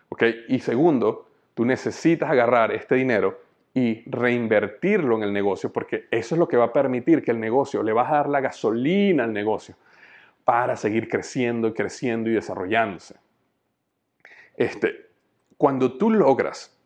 ¿okay? 0.10 0.46
Y 0.48 0.60
segundo, 0.60 1.28
tú 1.56 1.66
necesitas 1.66 2.30
agarrar 2.30 2.72
este 2.72 2.94
dinero 2.94 3.42
y 3.74 4.08
reinvertirlo 4.08 5.18
en 5.18 5.24
el 5.24 5.34
negocio, 5.34 5.74
porque 5.74 6.06
eso 6.12 6.36
es 6.36 6.40
lo 6.40 6.48
que 6.48 6.56
va 6.56 6.66
a 6.66 6.72
permitir 6.72 7.24
que 7.24 7.32
el 7.32 7.40
negocio, 7.40 7.82
le 7.82 7.94
vas 7.94 8.12
a 8.12 8.18
dar 8.18 8.30
la 8.30 8.42
gasolina 8.42 9.24
al 9.24 9.34
negocio 9.34 9.76
para 10.44 10.76
seguir 10.76 11.10
creciendo 11.10 11.70
y 11.70 11.74
creciendo 11.74 12.30
y 12.30 12.34
desarrollándose. 12.34 13.16
Este, 14.56 15.08
cuando 15.58 15.98
tú 15.98 16.12
logras 16.12 16.80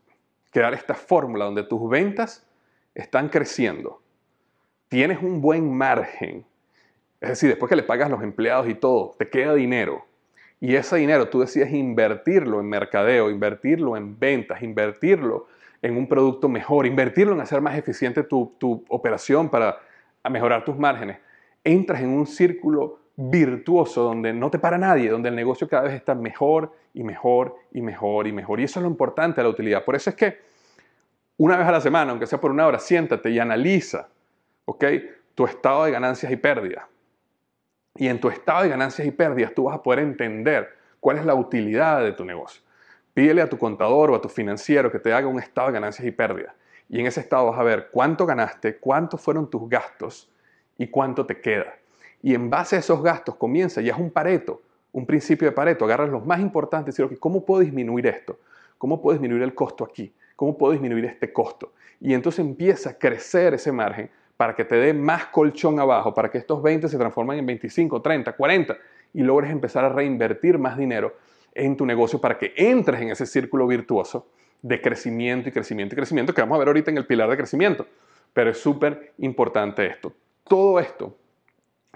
crear 0.51 0.73
esta 0.73 0.93
fórmula 0.93 1.43
donde 1.43 1.63
tus 1.63 1.89
ventas 1.89 2.47
están 2.95 3.27
creciendo, 3.27 4.01
tienes 4.87 5.21
un 5.21 5.41
buen 5.41 5.69
margen, 5.69 6.45
es 7.21 7.29
decir, 7.29 7.49
después 7.49 7.69
que 7.69 7.75
le 7.75 7.83
pagas 7.83 8.09
los 8.09 8.23
empleados 8.23 8.67
y 8.69 8.75
todo, 8.75 9.15
te 9.17 9.29
queda 9.29 9.53
dinero. 9.53 10.05
Y 10.61 10.75
ese 10.75 10.97
dinero 10.97 11.29
tú 11.29 11.39
decides 11.41 11.71
invertirlo 11.71 12.59
en 12.59 12.67
mercadeo, 12.67 13.29
invertirlo 13.29 13.97
en 13.97 14.17
ventas, 14.17 14.61
invertirlo 14.61 15.47
en 15.81 15.97
un 15.97 16.07
producto 16.07 16.49
mejor, 16.49 16.85
invertirlo 16.85 17.33
en 17.33 17.41
hacer 17.41 17.61
más 17.61 17.77
eficiente 17.77 18.23
tu, 18.23 18.53
tu 18.57 18.83
operación 18.89 19.49
para 19.49 19.79
mejorar 20.29 20.65
tus 20.65 20.77
márgenes. 20.77 21.17
Entras 21.63 22.01
en 22.01 22.09
un 22.09 22.25
círculo 22.25 22.99
virtuoso 23.15 24.03
donde 24.03 24.31
no 24.31 24.49
te 24.49 24.59
para 24.59 24.77
nadie, 24.77 25.09
donde 25.09 25.29
el 25.29 25.35
negocio 25.35 25.67
cada 25.67 25.83
vez 25.83 25.93
está 25.93 26.15
mejor 26.15 26.73
y 26.93 27.03
mejor 27.03 27.55
y 27.73 27.81
mejor 27.81 28.27
y 28.27 28.31
mejor. 28.31 28.59
Y 28.59 28.63
eso 28.63 28.79
es 28.79 28.83
lo 28.83 28.89
importante 28.89 29.41
de 29.41 29.43
la 29.43 29.49
utilidad. 29.49 29.83
Por 29.83 29.95
eso 29.95 30.09
es 30.09 30.15
que 30.15 30.39
una 31.37 31.57
vez 31.57 31.67
a 31.67 31.71
la 31.71 31.81
semana, 31.81 32.11
aunque 32.11 32.27
sea 32.27 32.39
por 32.39 32.51
una 32.51 32.65
hora, 32.65 32.79
siéntate 32.79 33.29
y 33.29 33.39
analiza 33.39 34.07
¿ok? 34.65 34.85
tu 35.35 35.45
estado 35.45 35.85
de 35.85 35.91
ganancias 35.91 36.31
y 36.31 36.35
pérdidas. 36.37 36.85
Y 37.99 38.07
en 38.07 38.21
tu 38.21 38.29
estado 38.29 38.63
de 38.63 38.69
ganancias 38.69 39.05
y 39.05 39.11
pérdidas 39.11 39.53
tú 39.53 39.65
vas 39.65 39.75
a 39.75 39.83
poder 39.83 39.99
entender 39.99 40.69
cuál 41.01 41.17
es 41.17 41.25
la 41.25 41.35
utilidad 41.35 42.01
de 42.01 42.13
tu 42.13 42.23
negocio. 42.23 42.61
Pídele 43.13 43.41
a 43.41 43.49
tu 43.49 43.57
contador 43.57 44.09
o 44.09 44.15
a 44.15 44.21
tu 44.21 44.29
financiero 44.29 44.89
que 44.89 44.99
te 44.99 45.11
haga 45.11 45.27
un 45.27 45.37
estado 45.37 45.67
de 45.67 45.73
ganancias 45.73 46.07
y 46.07 46.11
pérdidas. 46.11 46.55
Y 46.87 47.01
en 47.01 47.07
ese 47.07 47.19
estado 47.19 47.47
vas 47.47 47.59
a 47.59 47.63
ver 47.63 47.89
cuánto 47.91 48.25
ganaste, 48.25 48.77
cuántos 48.77 49.19
fueron 49.19 49.49
tus 49.49 49.67
gastos 49.69 50.31
y 50.77 50.87
cuánto 50.87 51.25
te 51.25 51.41
queda. 51.41 51.75
Y 52.23 52.33
en 52.33 52.49
base 52.49 52.77
a 52.77 52.79
esos 52.79 53.03
gastos 53.03 53.35
comienza, 53.35 53.81
ya 53.81 53.91
es 53.91 53.99
un 53.99 54.11
pareto, 54.11 54.61
un 54.93 55.05
principio 55.05 55.49
de 55.49 55.51
pareto, 55.51 55.83
agarras 55.83 56.09
los 56.09 56.25
más 56.25 56.39
importantes 56.39 56.97
y 56.97 57.03
decir, 57.03 57.19
¿cómo 57.19 57.43
puedo 57.43 57.59
disminuir 57.59 58.07
esto? 58.07 58.39
¿Cómo 58.77 59.01
puedo 59.01 59.15
disminuir 59.15 59.43
el 59.43 59.53
costo 59.53 59.83
aquí? 59.83 60.13
¿Cómo 60.37 60.57
puedo 60.57 60.71
disminuir 60.71 61.03
este 61.03 61.33
costo? 61.33 61.73
Y 61.99 62.13
entonces 62.13 62.39
empieza 62.45 62.91
a 62.91 62.93
crecer 62.93 63.55
ese 63.55 63.73
margen 63.73 64.09
para 64.39 64.55
que 64.55 64.63
te 64.63 64.75
dé 64.75 64.93
más 64.93 65.25
colchón 65.25 65.81
abajo, 65.81 66.13
para 66.13 66.31
que 66.31 66.37
estos 66.37 66.63
20 66.63 66.87
se 66.87 66.97
transformen 66.97 67.39
en 67.39 67.45
25, 67.45 68.01
30, 68.01 68.31
40 68.31 68.77
y 69.13 69.21
logres 69.21 69.51
empezar 69.51 69.83
a 69.83 69.89
reinvertir 69.89 70.57
más 70.57 70.77
dinero 70.77 71.13
en 71.53 71.75
tu 71.75 71.85
negocio 71.85 72.21
para 72.21 72.37
que 72.37 72.53
entres 72.55 73.01
en 73.01 73.11
ese 73.11 73.25
círculo 73.25 73.67
virtuoso 73.67 74.29
de 74.61 74.79
crecimiento 74.79 75.49
y 75.49 75.51
crecimiento 75.51 75.93
y 75.93 75.97
crecimiento 75.97 76.33
que 76.33 76.39
vamos 76.39 76.55
a 76.55 76.59
ver 76.59 76.69
ahorita 76.69 76.89
en 76.89 76.95
el 76.95 77.05
pilar 77.05 77.29
de 77.29 77.35
crecimiento. 77.35 77.85
Pero 78.31 78.51
es 78.51 78.57
súper 78.57 79.11
importante 79.17 79.85
esto. 79.85 80.13
Todo 80.45 80.79
esto 80.79 81.17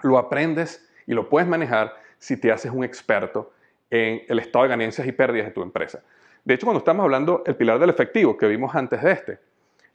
lo 0.02 0.18
aprendes 0.18 0.86
y 1.06 1.14
lo 1.14 1.30
puedes 1.30 1.48
manejar 1.48 1.94
si 2.18 2.36
te 2.36 2.52
haces 2.52 2.70
un 2.70 2.84
experto 2.84 3.54
en 3.88 4.20
el 4.28 4.38
estado 4.38 4.64
de 4.64 4.68
ganancias 4.68 5.06
y 5.06 5.12
pérdidas 5.12 5.46
de 5.46 5.52
tu 5.52 5.62
empresa. 5.62 6.02
De 6.44 6.52
hecho, 6.52 6.66
cuando 6.66 6.80
estamos 6.80 7.04
hablando 7.04 7.42
del 7.46 7.56
pilar 7.56 7.78
del 7.78 7.88
efectivo 7.88 8.36
que 8.36 8.48
vimos 8.48 8.74
antes 8.74 9.00
de 9.00 9.12
este, 9.12 9.38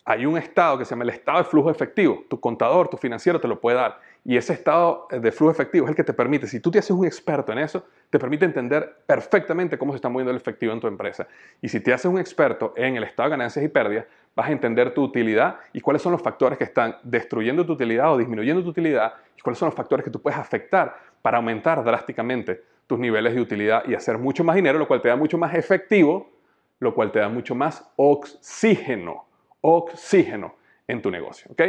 hay 0.10 0.26
un 0.26 0.40
estado 0.40 0.80
que 0.80 0.86
se 0.86 0.90
llama 0.90 1.04
el 1.04 1.12
estado 1.12 1.38
de 1.38 1.44
flujo 1.44 1.70
efectivo. 1.70 2.24
Tu 2.28 2.40
contador, 2.40 2.88
tu 2.88 2.98
financiero 2.98 3.40
te 3.40 3.48
lo 3.48 3.62
puede 3.62 3.78
dar. 3.78 4.00
Y 4.26 4.38
ese 4.38 4.54
estado 4.54 5.08
de 5.12 5.32
flujo 5.32 5.52
efectivo 5.52 5.86
es 5.86 5.92
el 5.92 5.96
que 5.96 6.04
te 6.04 6.14
permite, 6.14 6.48
si 6.48 6.60
tú 6.60 6.72
te 6.72 6.80
haces 6.80 6.90
un 6.90 7.06
experto 7.06 7.52
en 7.52 7.60
eso, 7.60 7.86
te 8.10 8.18
permite 8.18 8.44
entender 8.44 9.04
perfectamente 9.06 9.78
cómo 9.78 9.92
se 9.92 9.98
está 9.98 10.10
moviendo 10.10 10.32
el 10.32 10.38
efectivo 10.38 10.74
en 10.74 10.80
tu 10.80 10.88
empresa. 10.88 11.28
Y 11.62 11.70
si 11.70 11.80
te 11.80 11.94
haces 11.94 12.08
un 12.08 12.18
experto 12.18 12.74
en 12.76 12.96
el 12.96 13.04
estado 13.04 13.30
de 13.30 13.38
ganancias 13.38 13.64
y 13.64 13.68
pérdidas, 13.68 14.06
vas 14.36 14.50
a 14.50 14.52
entender 14.52 14.96
tu 14.96 15.04
utilidad 15.04 15.58
y 15.74 15.80
cuáles 15.80 16.02
son 16.02 16.12
los 16.12 16.24
factores 16.24 16.58
que 16.58 16.64
están 16.64 16.96
destruyendo 17.04 17.64
tu 17.64 17.74
utilidad 17.74 18.12
o 18.12 18.18
disminuyendo 18.18 18.64
tu 18.64 18.70
utilidad 18.70 19.14
y 19.38 19.42
cuáles 19.42 19.60
son 19.60 19.68
los 19.68 19.76
factores 19.76 20.04
que 20.04 20.10
tú 20.10 20.20
puedes 20.20 20.40
afectar 20.40 20.98
para 21.22 21.38
aumentar 21.38 21.84
drásticamente 21.84 22.64
tus 22.88 22.98
niveles 22.98 23.36
de 23.36 23.42
utilidad 23.42 23.84
y 23.88 23.94
hacer 23.94 24.18
mucho 24.18 24.44
más 24.44 24.56
dinero, 24.56 24.80
lo 24.80 24.88
cual 24.88 25.04
te 25.04 25.10
da 25.10 25.16
mucho 25.16 25.38
más 25.38 25.54
efectivo, 25.54 26.32
lo 26.80 26.96
cual 26.96 27.12
te 27.12 27.20
da 27.20 27.30
mucho 27.30 27.54
más 27.54 27.88
oxígeno, 27.96 29.29
oxígeno 29.62 30.56
en 30.88 31.02
tu 31.02 31.12
negocio. 31.12 31.52
¿ok? 31.52 31.62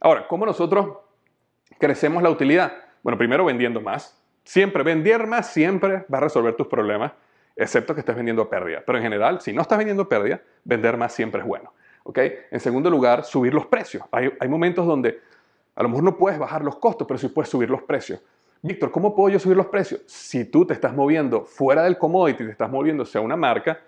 Ahora, 0.00 0.26
¿cómo 0.28 0.46
nosotros 0.46 0.96
crecemos 1.78 2.22
la 2.22 2.30
utilidad? 2.30 2.72
Bueno, 3.02 3.18
primero 3.18 3.44
vendiendo 3.44 3.80
más. 3.80 4.20
Siempre, 4.44 4.82
vender 4.82 5.26
más 5.26 5.52
siempre 5.52 6.04
va 6.12 6.18
a 6.18 6.22
resolver 6.22 6.54
tus 6.54 6.66
problemas, 6.66 7.12
excepto 7.56 7.94
que 7.94 8.00
estés 8.00 8.16
vendiendo 8.16 8.42
a 8.42 8.50
pérdida. 8.50 8.82
Pero 8.84 8.98
en 8.98 9.04
general, 9.04 9.40
si 9.40 9.52
no 9.52 9.62
estás 9.62 9.78
vendiendo 9.78 10.04
a 10.04 10.08
pérdida, 10.08 10.40
vender 10.64 10.96
más 10.96 11.12
siempre 11.12 11.40
es 11.40 11.46
bueno. 11.46 11.72
¿ok? 12.04 12.18
En 12.50 12.60
segundo 12.60 12.90
lugar, 12.90 13.24
subir 13.24 13.52
los 13.54 13.66
precios. 13.66 14.04
Hay, 14.10 14.30
hay 14.38 14.48
momentos 14.48 14.86
donde 14.86 15.20
a 15.74 15.82
lo 15.82 15.88
mejor 15.88 16.04
no 16.04 16.16
puedes 16.16 16.38
bajar 16.38 16.62
los 16.62 16.76
costos, 16.76 17.06
pero 17.06 17.18
sí 17.18 17.28
puedes 17.28 17.48
subir 17.48 17.70
los 17.70 17.82
precios. 17.82 18.20
Víctor, 18.62 18.90
¿cómo 18.90 19.14
puedo 19.14 19.30
yo 19.30 19.38
subir 19.38 19.56
los 19.56 19.66
precios? 19.66 20.02
Si 20.06 20.44
tú 20.44 20.66
te 20.66 20.74
estás 20.74 20.94
moviendo 20.94 21.46
fuera 21.46 21.84
del 21.84 21.96
commodity, 21.96 22.44
te 22.44 22.50
estás 22.50 22.70
moviendo 22.70 23.04
hacia 23.04 23.20
una 23.20 23.36
marca, 23.36 23.80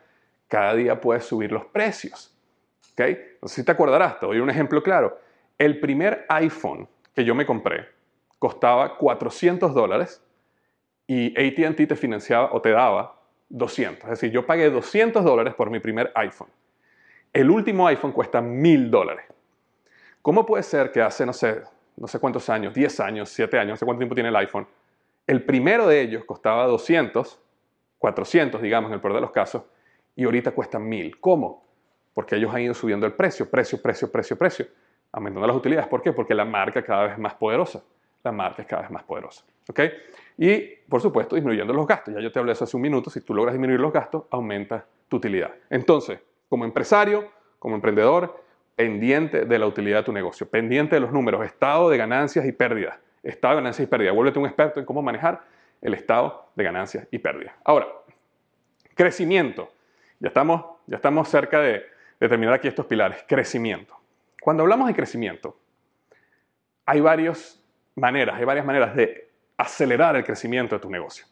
cada 0.49 0.75
día 0.75 0.99
puedes 0.99 1.25
subir 1.25 1.53
los 1.53 1.67
precios. 1.67 2.32
¿Ok? 2.93 3.01
No 3.41 3.49
sé 3.49 3.57
si 3.57 3.65
te 3.65 3.73
acordarás, 3.73 4.21
te 4.21 4.27
doy 4.27 4.39
un 4.39 4.51
ejemplo 4.51 4.83
claro. 4.83 5.19
El 5.59 5.81
primer 5.81 6.27
iPhone 6.29 6.89
que 7.15 7.25
yo 7.25 7.35
me 7.35 7.47
compré 7.47 7.89
costaba 8.39 8.97
400 8.97 9.73
dólares 9.75 10.23
y 11.07 11.35
ATT 11.39 11.89
te 11.89 11.97
financiaba 11.97 12.51
o 12.53 12.61
te 12.61 12.71
daba 12.71 13.21
200. 13.49 14.05
Es 14.05 14.11
decir, 14.11 14.31
yo 14.31 14.47
pagué 14.47 14.71
200 14.71 15.25
dólares 15.25 15.55
por 15.55 15.71
mi 15.71 15.79
primer 15.79 16.11
iPhone. 16.15 16.49
El 17.33 17.51
último 17.51 17.87
iPhone 17.87 18.13
cuesta 18.13 18.41
1000 18.41 18.91
dólares. 18.91 19.25
¿Cómo 20.21 20.45
puede 20.45 20.63
ser 20.63 20.93
que 20.93 21.01
hace, 21.01 21.25
no 21.27 21.33
sé, 21.33 21.63
no 21.97 22.07
sé 22.07 22.19
cuántos 22.19 22.49
años, 22.49 22.75
10 22.75 23.01
años, 23.01 23.29
7 23.31 23.59
años, 23.59 23.71
no 23.71 23.77
sé 23.77 23.85
cuánto 23.85 23.99
tiempo 23.99 24.15
tiene 24.15 24.29
el 24.29 24.37
iPhone, 24.37 24.67
el 25.27 25.45
primero 25.45 25.87
de 25.87 26.01
ellos 26.01 26.25
costaba 26.25 26.67
200, 26.67 27.39
400, 27.99 28.61
digamos, 28.63 28.91
en 28.91 28.95
el 28.95 29.01
peor 29.01 29.15
de 29.15 29.21
los 29.21 29.31
casos, 29.31 29.63
y 30.15 30.25
ahorita 30.25 30.53
cuesta 30.53 30.79
1000? 30.79 31.21
¿Cómo? 31.21 31.62
Porque 32.15 32.37
ellos 32.37 32.55
han 32.55 32.63
ido 32.63 32.75
subiendo 32.75 33.07
el 33.07 33.13
precio, 33.13 33.49
precio, 33.49 33.81
precio, 33.81 34.11
precio, 34.11 34.37
precio, 34.37 34.67
aumentando 35.13 35.47
las 35.47 35.57
utilidades. 35.57 35.89
¿Por 35.89 36.03
qué? 36.03 36.13
Porque 36.13 36.35
la 36.35 36.45
marca 36.45 36.83
cada 36.83 37.05
vez 37.05 37.13
es 37.13 37.19
más 37.19 37.35
poderosa. 37.35 37.83
La 38.23 38.33
marca 38.33 38.63
es 38.63 38.69
cada 38.69 38.83
vez 38.83 38.91
más 38.91 39.03
poderosa. 39.03 39.45
¿Ok? 39.69 39.81
Y, 40.39 40.61
por 40.89 41.01
supuesto, 41.01 41.35
disminuyendo 41.35 41.73
los 41.73 41.87
gastos. 41.87 42.15
Ya 42.15 42.21
yo 42.21 42.31
te 42.31 42.39
hablé 42.39 42.53
eso 42.53 42.65
hace 42.65 42.77
un 42.77 42.83
minuto. 42.83 43.11
Si 43.11 43.21
tú 43.21 43.35
logras 43.35 43.55
disminuir 43.55 43.81
los 43.81 43.93
gastos, 43.93 44.25
aumenta 44.31 44.85
tu 45.09 45.17
utilidad. 45.17 45.53
Entonces, 45.71 46.21
como 46.49 46.65
empresario, 46.65 47.31
como 47.59 47.75
emprendedor, 47.75 48.43
pendiente 48.77 49.45
de 49.45 49.59
la 49.59 49.67
utilidad 49.67 49.99
de 49.99 50.05
tu 50.05 50.13
negocio, 50.13 50.49
pendiente 50.49 50.97
de 50.97 51.01
los 51.01 51.13
números, 51.13 51.45
estado 51.45 51.91
de 51.91 51.97
ganancias 51.97 52.47
y 52.47 52.53
pérdidas. 52.53 52.99
Estado 53.23 53.55
de 53.55 53.61
ganancias 53.61 53.87
y 53.87 53.91
pérdidas. 53.91 54.15
Vuélvete 54.15 54.39
un 54.39 54.47
experto 54.47 54.81
en 54.81 54.87
cómo 54.87 55.03
manejar 55.03 55.43
el 55.81 55.95
estado 55.95 56.49
de 56.55 56.65
ganancias 56.65 57.07
y 57.11 57.19
pérdidas. 57.19 57.55
Ahora, 57.65 57.87
crecimiento. 58.95 59.71
Ya 60.21 60.29
estamos, 60.29 60.65
ya 60.87 60.97
estamos 60.97 61.29
cerca 61.29 61.61
de, 61.61 61.85
de 62.23 62.29
terminar 62.29 62.55
aquí 62.55 62.69
estos 62.69 62.87
pilares. 62.87 63.25
Crecimiento. 63.27 63.97
Cuando 64.41 64.63
hablamos 64.63 64.87
de 64.87 64.95
crecimiento, 64.95 65.59
hay 66.87 67.01
varias 67.01 67.61
maneras, 67.97 68.37
hay 68.39 68.45
varias 68.45 68.65
maneras 68.65 68.95
de 68.95 69.29
acelerar 69.57 70.15
el 70.15 70.25
crecimiento 70.25 70.77
de 70.77 70.81
tu 70.81 70.89
negocio. 70.89 71.27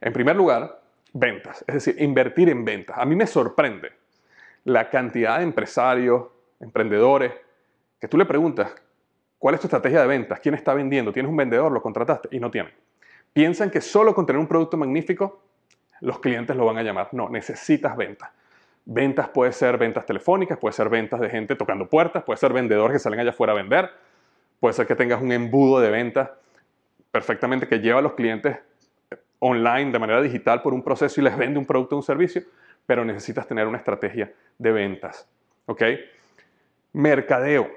En 0.00 0.14
primer 0.14 0.34
lugar, 0.34 0.80
ventas, 1.12 1.62
es 1.66 1.74
decir, 1.74 1.96
invertir 2.00 2.48
en 2.48 2.64
ventas. 2.64 2.96
A 2.98 3.04
mí 3.04 3.14
me 3.14 3.26
sorprende 3.26 3.92
la 4.64 4.88
cantidad 4.88 5.38
de 5.38 5.44
empresarios, 5.44 6.28
emprendedores, 6.58 7.34
que 8.00 8.08
tú 8.08 8.16
le 8.16 8.24
preguntas, 8.24 8.74
¿cuál 9.38 9.56
es 9.56 9.60
tu 9.60 9.66
estrategia 9.66 10.00
de 10.00 10.06
ventas? 10.06 10.40
¿Quién 10.40 10.54
está 10.54 10.72
vendiendo? 10.72 11.12
¿Tienes 11.12 11.28
un 11.28 11.36
vendedor? 11.36 11.70
¿Lo 11.70 11.82
contrataste? 11.82 12.30
Y 12.32 12.40
no 12.40 12.50
tienen. 12.50 12.72
Piensan 13.34 13.70
que 13.70 13.82
solo 13.82 14.14
con 14.14 14.24
tener 14.24 14.40
un 14.40 14.48
producto 14.48 14.78
magnífico, 14.78 15.42
los 16.00 16.18
clientes 16.18 16.56
lo 16.56 16.64
van 16.64 16.78
a 16.78 16.82
llamar. 16.82 17.10
No, 17.12 17.28
necesitas 17.28 17.94
ventas. 17.94 18.30
Ventas 18.86 19.28
puede 19.28 19.52
ser 19.52 19.78
ventas 19.78 20.04
telefónicas, 20.04 20.58
puede 20.58 20.72
ser 20.74 20.88
ventas 20.88 21.20
de 21.20 21.30
gente 21.30 21.56
tocando 21.56 21.88
puertas, 21.88 22.22
puede 22.22 22.36
ser 22.36 22.52
vendedores 22.52 22.94
que 22.94 22.98
salen 22.98 23.20
allá 23.20 23.30
afuera 23.30 23.52
a 23.52 23.56
vender, 23.56 23.90
puede 24.60 24.74
ser 24.74 24.86
que 24.86 24.94
tengas 24.94 25.22
un 25.22 25.32
embudo 25.32 25.80
de 25.80 25.90
ventas 25.90 26.30
perfectamente 27.10 27.66
que 27.66 27.78
lleva 27.78 28.00
a 28.00 28.02
los 28.02 28.12
clientes 28.12 28.58
online 29.38 29.92
de 29.92 29.98
manera 29.98 30.20
digital 30.20 30.62
por 30.62 30.74
un 30.74 30.82
proceso 30.82 31.20
y 31.20 31.24
les 31.24 31.36
vende 31.36 31.58
un 31.58 31.66
producto 31.66 31.94
o 31.94 31.98
un 31.98 32.02
servicio, 32.02 32.42
pero 32.86 33.04
necesitas 33.04 33.46
tener 33.46 33.66
una 33.66 33.78
estrategia 33.78 34.32
de 34.58 34.72
ventas. 34.72 35.28
¿Ok? 35.66 35.82
Mercadeo. 36.92 37.70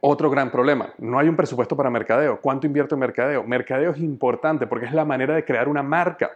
Otro 0.00 0.30
gran 0.30 0.50
problema, 0.50 0.92
no 0.98 1.18
hay 1.18 1.28
un 1.28 1.36
presupuesto 1.36 1.76
para 1.76 1.90
mercadeo. 1.90 2.40
¿Cuánto 2.40 2.66
invierto 2.66 2.94
en 2.94 3.00
mercadeo? 3.00 3.44
Mercadeo 3.44 3.92
es 3.92 3.98
importante 3.98 4.66
porque 4.66 4.86
es 4.86 4.92
la 4.92 5.04
manera 5.04 5.34
de 5.34 5.44
crear 5.44 5.68
una 5.68 5.82
marca. 5.82 6.32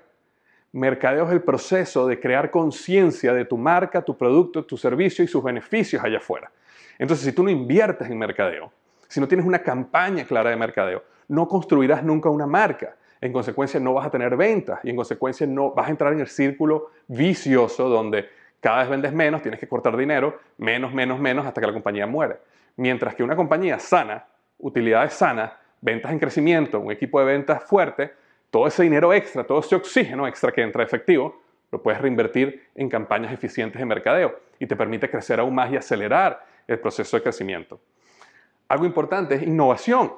Mercadeo 0.76 1.24
es 1.24 1.32
el 1.32 1.40
proceso 1.40 2.06
de 2.06 2.20
crear 2.20 2.50
conciencia 2.50 3.32
de 3.32 3.46
tu 3.46 3.56
marca, 3.56 4.02
tu 4.02 4.14
producto, 4.14 4.62
tu 4.62 4.76
servicio 4.76 5.24
y 5.24 5.26
sus 5.26 5.42
beneficios 5.42 6.04
allá 6.04 6.18
afuera. 6.18 6.50
Entonces, 6.98 7.24
si 7.24 7.32
tú 7.32 7.42
no 7.42 7.48
inviertes 7.48 8.10
en 8.10 8.18
mercadeo, 8.18 8.70
si 9.08 9.18
no 9.18 9.26
tienes 9.26 9.46
una 9.46 9.60
campaña 9.60 10.26
clara 10.26 10.50
de 10.50 10.56
mercadeo, 10.56 11.02
no 11.28 11.48
construirás 11.48 12.04
nunca 12.04 12.28
una 12.28 12.46
marca. 12.46 12.94
En 13.22 13.32
consecuencia, 13.32 13.80
no 13.80 13.94
vas 13.94 14.06
a 14.06 14.10
tener 14.10 14.36
ventas 14.36 14.80
y 14.82 14.90
en 14.90 14.96
consecuencia 14.96 15.46
no 15.46 15.70
vas 15.70 15.88
a 15.88 15.90
entrar 15.92 16.12
en 16.12 16.20
el 16.20 16.28
círculo 16.28 16.90
vicioso 17.08 17.88
donde 17.88 18.28
cada 18.60 18.80
vez 18.80 18.90
vendes 18.90 19.14
menos, 19.14 19.40
tienes 19.40 19.58
que 19.58 19.66
cortar 19.66 19.96
dinero, 19.96 20.40
menos, 20.58 20.92
menos, 20.92 21.18
menos 21.18 21.46
hasta 21.46 21.58
que 21.58 21.66
la 21.68 21.72
compañía 21.72 22.06
muere. 22.06 22.36
Mientras 22.76 23.14
que 23.14 23.22
una 23.22 23.34
compañía 23.34 23.78
sana, 23.78 24.26
utilidades 24.58 25.14
sanas, 25.14 25.52
ventas 25.80 26.12
en 26.12 26.18
crecimiento, 26.18 26.80
un 26.80 26.92
equipo 26.92 27.18
de 27.18 27.24
ventas 27.24 27.64
fuerte, 27.64 28.12
todo 28.50 28.66
ese 28.66 28.82
dinero 28.82 29.12
extra, 29.12 29.44
todo 29.44 29.60
ese 29.60 29.74
oxígeno 29.74 30.26
extra 30.26 30.52
que 30.52 30.62
entra 30.62 30.82
efectivo, 30.82 31.40
lo 31.70 31.82
puedes 31.82 32.00
reinvertir 32.00 32.68
en 32.74 32.88
campañas 32.88 33.32
eficientes 33.32 33.78
de 33.78 33.84
mercadeo 33.84 34.38
y 34.58 34.66
te 34.66 34.76
permite 34.76 35.10
crecer 35.10 35.40
aún 35.40 35.54
más 35.54 35.70
y 35.72 35.76
acelerar 35.76 36.46
el 36.66 36.78
proceso 36.78 37.16
de 37.16 37.22
crecimiento. 37.22 37.80
Algo 38.68 38.86
importante 38.86 39.34
es 39.34 39.42
innovación. 39.42 40.12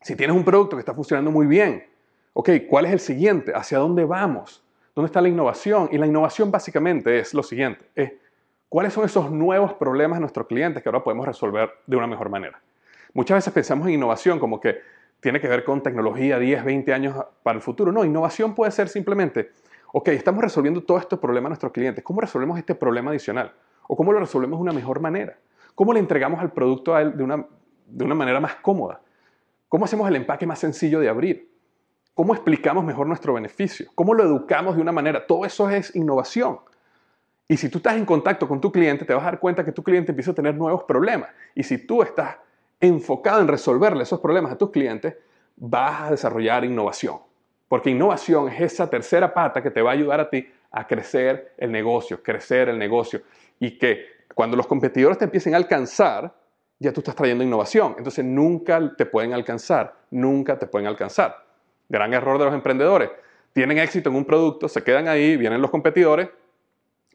Si 0.00 0.16
tienes 0.16 0.36
un 0.36 0.44
producto 0.44 0.76
que 0.76 0.80
está 0.80 0.94
funcionando 0.94 1.30
muy 1.30 1.46
bien, 1.46 1.86
ok, 2.32 2.50
¿cuál 2.68 2.86
es 2.86 2.92
el 2.92 3.00
siguiente? 3.00 3.52
¿Hacia 3.54 3.78
dónde 3.78 4.04
vamos? 4.04 4.62
¿Dónde 4.94 5.06
está 5.06 5.20
la 5.20 5.28
innovación? 5.28 5.88
Y 5.92 5.98
la 5.98 6.06
innovación 6.06 6.50
básicamente 6.50 7.18
es 7.18 7.34
lo 7.34 7.42
siguiente, 7.42 7.84
es 7.94 8.12
cuáles 8.68 8.92
son 8.92 9.04
esos 9.04 9.30
nuevos 9.30 9.74
problemas 9.74 10.16
de 10.16 10.20
nuestros 10.20 10.46
clientes 10.46 10.82
que 10.82 10.88
ahora 10.88 11.02
podemos 11.02 11.26
resolver 11.26 11.70
de 11.86 11.96
una 11.96 12.06
mejor 12.06 12.28
manera. 12.28 12.60
Muchas 13.12 13.36
veces 13.36 13.52
pensamos 13.52 13.86
en 13.86 13.94
innovación 13.94 14.38
como 14.40 14.60
que 14.60 14.80
tiene 15.20 15.40
que 15.40 15.48
ver 15.48 15.64
con 15.64 15.82
tecnología 15.82 16.38
10, 16.38 16.64
20 16.64 16.92
años 16.92 17.16
para 17.42 17.56
el 17.56 17.62
futuro. 17.62 17.92
No, 17.92 18.04
innovación 18.04 18.54
puede 18.54 18.70
ser 18.72 18.88
simplemente, 18.88 19.52
ok, 19.92 20.08
estamos 20.08 20.42
resolviendo 20.42 20.82
todos 20.82 21.02
estos 21.02 21.18
problemas 21.18 21.48
a 21.48 21.50
nuestros 21.50 21.72
clientes. 21.72 22.04
¿Cómo 22.04 22.20
resolvemos 22.20 22.58
este 22.58 22.74
problema 22.74 23.10
adicional? 23.10 23.52
¿O 23.88 23.96
cómo 23.96 24.12
lo 24.12 24.20
resolvemos 24.20 24.58
de 24.58 24.62
una 24.62 24.72
mejor 24.72 25.00
manera? 25.00 25.38
¿Cómo 25.74 25.92
le 25.92 26.00
entregamos 26.00 26.40
al 26.40 26.52
producto 26.52 26.94
a 26.94 27.02
él 27.02 27.16
de 27.16 27.24
una, 27.24 27.46
de 27.86 28.04
una 28.04 28.14
manera 28.14 28.40
más 28.40 28.56
cómoda? 28.56 29.00
¿Cómo 29.68 29.86
hacemos 29.86 30.08
el 30.08 30.16
empaque 30.16 30.46
más 30.46 30.58
sencillo 30.58 31.00
de 31.00 31.08
abrir? 31.08 31.50
¿Cómo 32.14 32.32
explicamos 32.32 32.84
mejor 32.84 33.08
nuestro 33.08 33.34
beneficio? 33.34 33.90
¿Cómo 33.96 34.14
lo 34.14 34.22
educamos 34.22 34.76
de 34.76 34.82
una 34.82 34.92
manera? 34.92 35.26
Todo 35.26 35.44
eso 35.44 35.68
es 35.68 35.96
innovación. 35.96 36.60
Y 37.48 37.56
si 37.56 37.68
tú 37.68 37.78
estás 37.78 37.96
en 37.96 38.06
contacto 38.06 38.46
con 38.46 38.60
tu 38.60 38.70
cliente, 38.70 39.04
te 39.04 39.12
vas 39.12 39.22
a 39.22 39.26
dar 39.26 39.40
cuenta 39.40 39.64
que 39.64 39.72
tu 39.72 39.82
cliente 39.82 40.12
empieza 40.12 40.30
a 40.30 40.34
tener 40.34 40.54
nuevos 40.54 40.84
problemas. 40.84 41.30
Y 41.54 41.64
si 41.64 41.78
tú 41.78 42.02
estás 42.02 42.36
enfocado 42.86 43.40
en 43.40 43.48
resolverle 43.48 44.02
esos 44.02 44.20
problemas 44.20 44.52
a 44.52 44.58
tus 44.58 44.70
clientes, 44.70 45.16
vas 45.56 46.02
a 46.02 46.10
desarrollar 46.10 46.64
innovación. 46.64 47.18
Porque 47.68 47.90
innovación 47.90 48.48
es 48.48 48.60
esa 48.60 48.88
tercera 48.88 49.32
pata 49.32 49.62
que 49.62 49.70
te 49.70 49.82
va 49.82 49.90
a 49.90 49.94
ayudar 49.94 50.20
a 50.20 50.30
ti 50.30 50.46
a 50.70 50.86
crecer 50.86 51.54
el 51.56 51.70
negocio, 51.72 52.22
crecer 52.22 52.68
el 52.68 52.78
negocio. 52.78 53.22
Y 53.58 53.78
que 53.78 54.06
cuando 54.34 54.56
los 54.56 54.66
competidores 54.66 55.18
te 55.18 55.24
empiecen 55.24 55.54
a 55.54 55.56
alcanzar, 55.56 56.34
ya 56.78 56.92
tú 56.92 57.00
estás 57.00 57.14
trayendo 57.14 57.44
innovación. 57.44 57.94
Entonces 57.96 58.24
nunca 58.24 58.94
te 58.96 59.06
pueden 59.06 59.32
alcanzar, 59.32 59.94
nunca 60.10 60.58
te 60.58 60.66
pueden 60.66 60.86
alcanzar. 60.86 61.44
Gran 61.88 62.12
error 62.12 62.38
de 62.38 62.44
los 62.44 62.54
emprendedores. 62.54 63.10
Tienen 63.52 63.78
éxito 63.78 64.10
en 64.10 64.16
un 64.16 64.24
producto, 64.24 64.68
se 64.68 64.82
quedan 64.82 65.06
ahí, 65.06 65.36
vienen 65.36 65.62
los 65.62 65.70
competidores, 65.70 66.28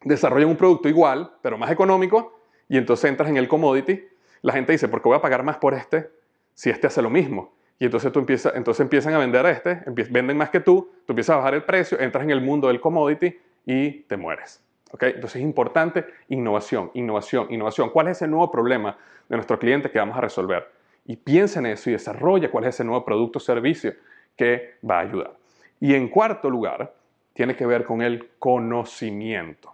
desarrollan 0.04 0.50
un 0.50 0.56
producto 0.56 0.88
igual, 0.88 1.34
pero 1.42 1.58
más 1.58 1.70
económico, 1.70 2.40
y 2.70 2.78
entonces 2.78 3.10
entras 3.10 3.30
en 3.30 3.38
el 3.38 3.48
commodity. 3.48 4.08
La 4.42 4.54
gente 4.54 4.72
dice, 4.72 4.88
¿por 4.88 5.02
qué 5.02 5.10
voy 5.10 5.18
a 5.18 5.22
pagar 5.22 5.44
más 5.44 5.58
por 5.58 5.74
este 5.74 6.10
si 6.54 6.70
este 6.70 6.88
hace 6.88 7.02
lo 7.02 7.10
mismo? 7.10 7.54
Y 7.80 7.86
entonces, 7.86 8.12
tú 8.12 8.20
empiezas, 8.20 8.54
entonces 8.56 8.82
empiezan 8.82 9.14
a 9.14 9.20
vender 9.20 9.46
este, 9.46 9.84
venden 10.10 10.38
más 10.38 10.50
que 10.50 10.60
tú, 10.60 10.92
tú 11.06 11.14
empiezas 11.14 11.36
a 11.36 11.38
bajar 11.38 11.54
el 11.54 11.64
precio, 11.64 12.00
entras 12.00 12.24
en 12.24 12.32
el 12.32 12.42
mundo 12.42 12.68
del 12.68 12.82
commodity 12.82 13.38
y 13.66 13.92
te 14.02 14.18
mueres. 14.18 14.62
Entonces 14.92 15.36
es 15.38 15.42
importante 15.42 16.06
innovación, 16.30 16.92
innovación, 16.94 17.48
innovación. 17.52 17.90
¿Cuál 17.92 18.08
es 18.08 18.18
ese 18.18 18.28
nuevo 18.28 18.52
problema 18.52 18.98
de 19.30 19.36
nuestro 19.36 19.60
cliente 19.60 19.92
que 19.92 20.00
vamos 20.00 20.18
a 20.18 20.22
resolver? 20.22 20.68
Y 21.06 21.16
piensa 21.16 21.60
en 21.60 21.68
eso 21.68 21.90
y 21.90 21.94
desarrolla 21.94 22.52
cuál 22.52 22.66
es 22.66 22.76
ese 22.76 22.84
nuevo 22.84 23.06
producto 23.06 23.38
o 23.38 23.42
servicio 23.42 23.94
que 24.36 24.76
va 24.88 24.98
a 24.98 25.02
ayudar. 25.02 25.34
Y 25.80 25.94
en 25.94 26.10
cuarto 26.10 26.50
lugar, 26.50 26.94
tiene 27.34 27.56
que 27.56 27.66
ver 27.66 27.86
con 27.86 28.02
el 28.02 28.32
conocimiento. 28.38 29.74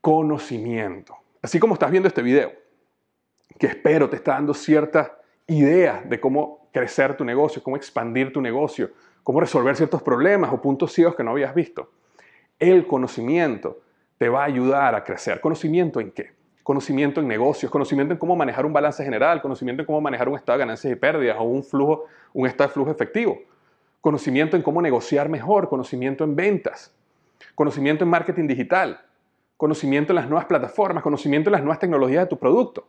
Conocimiento. 0.00 1.16
Así 1.40 1.58
como 1.58 1.74
estás 1.74 1.90
viendo 1.90 2.08
este 2.08 2.22
video, 2.22 2.52
que 3.58 3.66
espero 3.66 4.08
te 4.08 4.16
está 4.16 4.32
dando 4.32 4.54
ciertas 4.54 5.10
ideas 5.46 6.08
de 6.08 6.20
cómo 6.20 6.68
crecer 6.72 7.16
tu 7.16 7.24
negocio, 7.24 7.62
cómo 7.62 7.76
expandir 7.76 8.32
tu 8.32 8.40
negocio, 8.40 8.90
cómo 9.22 9.40
resolver 9.40 9.76
ciertos 9.76 10.02
problemas 10.02 10.52
o 10.52 10.60
puntos 10.60 10.92
ciegos 10.92 11.14
que 11.14 11.24
no 11.24 11.30
habías 11.30 11.54
visto. 11.54 11.90
El 12.58 12.86
conocimiento 12.86 13.80
te 14.18 14.28
va 14.28 14.42
a 14.42 14.44
ayudar 14.44 14.94
a 14.94 15.04
crecer. 15.04 15.40
¿Conocimiento 15.40 16.00
en 16.00 16.10
qué? 16.10 16.32
Conocimiento 16.62 17.20
en 17.20 17.28
negocios, 17.28 17.70
conocimiento 17.70 18.12
en 18.12 18.18
cómo 18.18 18.34
manejar 18.34 18.66
un 18.66 18.72
balance 18.72 19.04
general, 19.04 19.40
conocimiento 19.40 19.82
en 19.82 19.86
cómo 19.86 20.00
manejar 20.00 20.28
un 20.28 20.36
estado 20.36 20.58
de 20.58 20.64
ganancias 20.64 20.92
y 20.92 20.96
pérdidas 20.96 21.36
o 21.38 21.44
un 21.44 21.62
flujo, 21.62 22.06
un 22.32 22.46
estado 22.46 22.68
de 22.68 22.74
flujo 22.74 22.90
efectivo. 22.90 23.38
Conocimiento 24.00 24.56
en 24.56 24.62
cómo 24.62 24.82
negociar 24.82 25.28
mejor, 25.28 25.68
conocimiento 25.68 26.24
en 26.24 26.34
ventas, 26.34 26.92
conocimiento 27.54 28.04
en 28.04 28.10
marketing 28.10 28.46
digital, 28.46 29.00
conocimiento 29.56 30.12
en 30.12 30.16
las 30.16 30.28
nuevas 30.28 30.46
plataformas, 30.46 31.02
conocimiento 31.02 31.50
en 31.50 31.52
las 31.52 31.62
nuevas 31.62 31.78
tecnologías 31.78 32.24
de 32.24 32.28
tu 32.28 32.38
producto. 32.38 32.86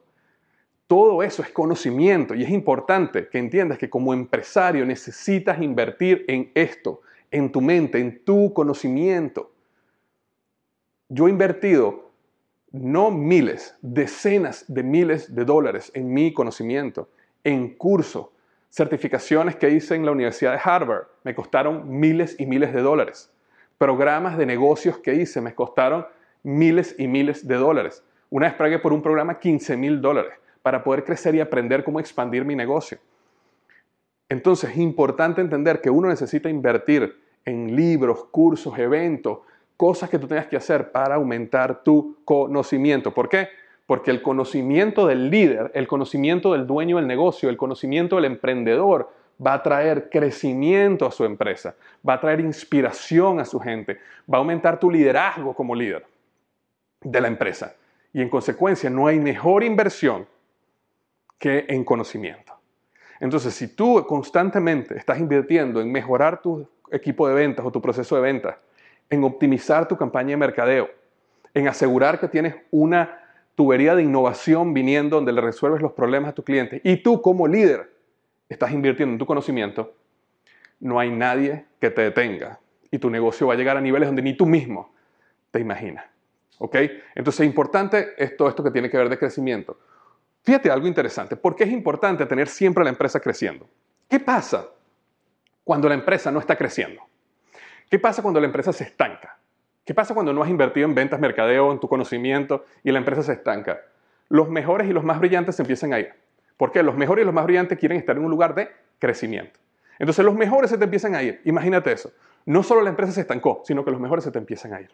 Todo 0.87 1.21
eso 1.21 1.41
es 1.41 1.49
conocimiento 1.49 2.33
y 2.33 2.43
es 2.43 2.49
importante 2.49 3.27
que 3.27 3.37
entiendas 3.37 3.77
que 3.77 3.89
como 3.89 4.13
empresario 4.13 4.85
necesitas 4.85 5.61
invertir 5.61 6.23
en 6.29 6.49
esto, 6.55 7.01
en 7.29 7.51
tu 7.51 7.59
mente, 7.59 7.99
en 7.99 8.23
tu 8.23 8.53
conocimiento. 8.53 9.51
Yo 11.09 11.27
he 11.27 11.29
invertido 11.29 12.11
no 12.71 13.11
miles, 13.11 13.75
decenas 13.81 14.63
de 14.69 14.83
miles 14.83 15.35
de 15.35 15.43
dólares 15.43 15.91
en 15.93 16.13
mi 16.13 16.33
conocimiento, 16.33 17.09
en 17.43 17.75
cursos, 17.75 18.27
certificaciones 18.69 19.57
que 19.57 19.69
hice 19.69 19.95
en 19.95 20.05
la 20.05 20.11
Universidad 20.11 20.53
de 20.53 20.61
Harvard. 20.63 21.07
Me 21.23 21.35
costaron 21.35 21.99
miles 21.99 22.37
y 22.39 22.45
miles 22.45 22.73
de 22.73 22.81
dólares. 22.81 23.29
Programas 23.77 24.37
de 24.37 24.45
negocios 24.45 24.99
que 24.99 25.15
hice 25.15 25.41
me 25.41 25.53
costaron 25.53 26.05
miles 26.43 26.95
y 26.97 27.07
miles 27.07 27.45
de 27.45 27.55
dólares. 27.55 28.03
Una 28.29 28.47
vez 28.47 28.55
pagué 28.55 28.79
por 28.79 28.93
un 28.93 29.01
programa 29.01 29.39
15 29.39 29.75
mil 29.75 30.01
dólares 30.01 30.33
para 30.67 30.83
poder 30.83 31.05
crecer 31.05 31.33
y 31.33 31.39
aprender 31.39 31.81
cómo 31.81 31.97
expandir 31.97 32.43
mi 32.43 32.53
negocio. 32.53 32.97
Entonces 34.27 34.71
es 34.71 34.77
importante 34.79 35.39
entender 35.39 35.79
que 35.79 35.89
uno 35.89 36.09
necesita 36.09 36.49
invertir 36.49 37.21
en 37.45 37.73
libros, 37.73 38.25
cursos, 38.31 38.77
eventos, 38.77 39.39
cosas 39.77 40.09
que 40.09 40.19
tú 40.19 40.27
tengas 40.27 40.47
que 40.47 40.57
hacer 40.57 40.91
para 40.91 41.15
aumentar 41.15 41.83
tu 41.83 42.17
conocimiento. 42.25 43.13
¿Por 43.13 43.29
qué? 43.29 43.47
Porque 43.85 44.11
el 44.11 44.21
conocimiento 44.21 45.07
del 45.07 45.29
líder, 45.29 45.71
el 45.73 45.87
conocimiento 45.87 46.51
del 46.51 46.67
dueño 46.67 46.97
del 46.97 47.07
negocio, 47.07 47.49
el 47.49 47.55
conocimiento 47.55 48.17
del 48.17 48.25
emprendedor 48.25 49.09
va 49.39 49.53
a 49.53 49.63
traer 49.63 50.09
crecimiento 50.09 51.05
a 51.05 51.11
su 51.11 51.23
empresa, 51.23 51.75
va 52.05 52.15
a 52.15 52.19
traer 52.19 52.41
inspiración 52.41 53.39
a 53.39 53.45
su 53.45 53.57
gente, 53.61 53.99
va 54.29 54.35
a 54.35 54.39
aumentar 54.39 54.81
tu 54.81 54.91
liderazgo 54.91 55.53
como 55.53 55.73
líder 55.73 56.05
de 56.99 57.21
la 57.21 57.29
empresa. 57.29 57.73
Y 58.11 58.21
en 58.21 58.27
consecuencia 58.27 58.89
no 58.89 59.07
hay 59.07 59.17
mejor 59.17 59.63
inversión 59.63 60.27
que 61.37 61.65
en 61.67 61.83
conocimiento. 61.83 62.53
Entonces, 63.19 63.53
si 63.53 63.75
tú 63.75 64.05
constantemente 64.07 64.97
estás 64.97 65.19
invirtiendo 65.19 65.81
en 65.81 65.91
mejorar 65.91 66.41
tu 66.41 66.67
equipo 66.91 67.27
de 67.27 67.33
ventas 67.33 67.65
o 67.65 67.71
tu 67.71 67.81
proceso 67.81 68.15
de 68.15 68.21
ventas, 68.21 68.55
en 69.09 69.23
optimizar 69.23 69.87
tu 69.87 69.97
campaña 69.97 70.31
de 70.31 70.37
mercadeo, 70.37 70.89
en 71.53 71.67
asegurar 71.67 72.19
que 72.19 72.27
tienes 72.27 72.55
una 72.71 73.19
tubería 73.55 73.95
de 73.95 74.03
innovación 74.03 74.73
viniendo 74.73 75.15
donde 75.15 75.31
le 75.31 75.41
resuelves 75.41 75.81
los 75.81 75.93
problemas 75.93 76.29
a 76.29 76.33
tu 76.33 76.43
cliente 76.43 76.79
y 76.83 76.97
tú 76.97 77.21
como 77.21 77.47
líder 77.47 77.91
estás 78.49 78.71
invirtiendo 78.71 79.13
en 79.13 79.19
tu 79.19 79.25
conocimiento, 79.25 79.95
no 80.79 80.99
hay 80.99 81.09
nadie 81.09 81.65
que 81.81 81.89
te 81.89 82.03
detenga 82.03 82.59
y 82.91 82.99
tu 82.99 83.09
negocio 83.09 83.47
va 83.47 83.53
a 83.53 83.57
llegar 83.57 83.77
a 83.77 83.81
niveles 83.81 84.07
donde 84.07 84.21
ni 84.21 84.37
tú 84.37 84.45
mismo 84.45 84.93
te 85.51 85.59
imaginas. 85.59 86.05
¿Ok? 86.59 86.75
Entonces 87.15 87.41
es 87.41 87.47
importante 87.47 88.07
todo 88.37 88.49
esto 88.49 88.63
que 88.63 88.71
tiene 88.71 88.89
que 88.89 88.97
ver 88.97 89.09
de 89.09 89.17
crecimiento. 89.17 89.79
Fíjate 90.43 90.71
algo 90.71 90.87
interesante. 90.87 91.35
¿Por 91.35 91.55
qué 91.55 91.65
es 91.65 91.71
importante 91.71 92.25
tener 92.25 92.47
siempre 92.47 92.83
la 92.83 92.89
empresa 92.89 93.19
creciendo? 93.19 93.67
¿Qué 94.09 94.19
pasa 94.19 94.67
cuando 95.63 95.89
la 95.89 95.95
empresa 95.95 96.31
no 96.31 96.39
está 96.39 96.55
creciendo? 96.55 97.01
¿Qué 97.89 97.99
pasa 97.99 98.21
cuando 98.21 98.39
la 98.39 98.47
empresa 98.47 98.71
se 98.71 98.85
estanca? 98.85 99.37
¿Qué 99.85 99.93
pasa 99.93 100.13
cuando 100.13 100.33
no 100.33 100.43
has 100.43 100.49
invertido 100.49 100.85
en 100.85 100.95
ventas, 100.95 101.19
mercadeo, 101.19 101.71
en 101.71 101.79
tu 101.79 101.87
conocimiento 101.87 102.65
y 102.83 102.91
la 102.91 102.99
empresa 102.99 103.23
se 103.23 103.33
estanca? 103.33 103.79
Los 104.29 104.49
mejores 104.49 104.89
y 104.89 104.93
los 104.93 105.03
más 105.03 105.19
brillantes 105.19 105.55
se 105.55 105.63
empiezan 105.63 105.93
a 105.93 105.99
ir. 105.99 106.13
¿Por 106.57 106.71
qué? 106.71 106.83
Los 106.83 106.97
mejores 106.97 107.23
y 107.23 107.25
los 107.25 107.33
más 107.33 107.45
brillantes 107.45 107.77
quieren 107.77 107.97
estar 107.97 108.17
en 108.17 108.25
un 108.25 108.31
lugar 108.31 108.55
de 108.55 108.69
crecimiento. 108.99 109.59
Entonces 109.99 110.25
los 110.25 110.35
mejores 110.35 110.69
se 110.69 110.77
te 110.77 110.83
empiezan 110.83 111.15
a 111.15 111.23
ir. 111.23 111.41
Imagínate 111.45 111.91
eso. 111.91 112.11
No 112.45 112.63
solo 112.63 112.81
la 112.81 112.89
empresa 112.89 113.11
se 113.11 113.21
estancó, 113.21 113.61
sino 113.65 113.85
que 113.85 113.91
los 113.91 113.99
mejores 113.99 114.23
se 114.23 114.31
te 114.31 114.39
empiezan 114.39 114.73
a 114.73 114.81
ir. 114.81 114.89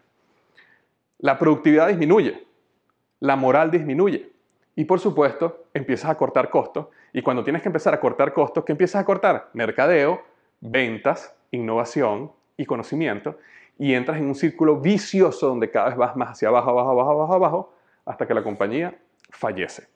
La 1.20 1.40
productividad 1.40 1.88
disminuye, 1.88 2.46
la 3.20 3.36
moral 3.36 3.72
disminuye 3.72 4.33
y 4.76 4.86
por 4.86 5.00
supuesto 5.00 5.66
empiezas 5.74 6.10
a 6.10 6.16
cortar 6.16 6.50
costos. 6.50 6.88
Y 7.14 7.22
cuando 7.22 7.44
tienes 7.44 7.62
que 7.62 7.70
empezar 7.70 7.94
a 7.94 8.00
cortar 8.00 8.34
costos, 8.34 8.64
¿qué 8.66 8.72
empiezas 8.72 9.02
a 9.02 9.06
cortar? 9.06 9.50
Mercadeo, 9.54 10.22
ventas, 10.62 11.36
innovación 11.52 12.32
y 12.58 12.66
conocimiento. 12.66 13.38
Y 13.78 13.94
entras 13.94 14.18
en 14.18 14.26
un 14.26 14.36
círculo 14.36 14.78
vicioso 14.78 15.48
donde 15.48 15.70
cada 15.70 15.90
vez 15.90 15.98
vas 15.98 16.16
más 16.16 16.32
hacia 16.32 16.48
abajo, 16.48 16.72
abajo, 16.72 16.92
abajo, 16.92 17.12
abajo, 17.12 17.34
abajo, 17.34 17.74
hasta 18.06 18.28
que 18.28 18.34
la 18.34 18.44
compañía 18.44 18.96
fallece. 19.30 19.88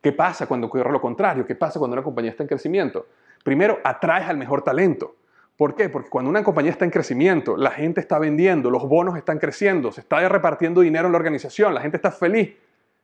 ¿Qué 0.00 0.12
pasa 0.12 0.46
cuando 0.46 0.68
ocurre 0.68 0.92
lo 0.92 1.00
contrario? 1.00 1.44
¿Qué 1.44 1.54
pasa 1.54 1.78
cuando 1.78 1.94
una 1.94 2.02
compañía 2.02 2.30
está 2.30 2.44
en 2.44 2.48
crecimiento? 2.48 3.06
Primero, 3.42 3.78
atraes 3.82 4.28
al 4.28 4.36
mejor 4.36 4.62
talento. 4.62 5.16
¿Por 5.56 5.74
qué? 5.74 5.88
Porque 5.88 6.08
cuando 6.08 6.30
una 6.30 6.44
compañía 6.44 6.70
está 6.70 6.84
en 6.84 6.92
crecimiento, 6.92 7.56
la 7.56 7.72
gente 7.72 8.00
está 8.00 8.18
vendiendo, 8.20 8.70
los 8.70 8.88
bonos 8.88 9.16
están 9.16 9.38
creciendo, 9.38 9.90
se 9.90 10.02
está 10.02 10.26
repartiendo 10.28 10.82
dinero 10.82 11.06
en 11.06 11.12
la 11.12 11.18
organización, 11.18 11.74
la 11.74 11.80
gente 11.80 11.96
está 11.96 12.12
feliz, 12.12 12.54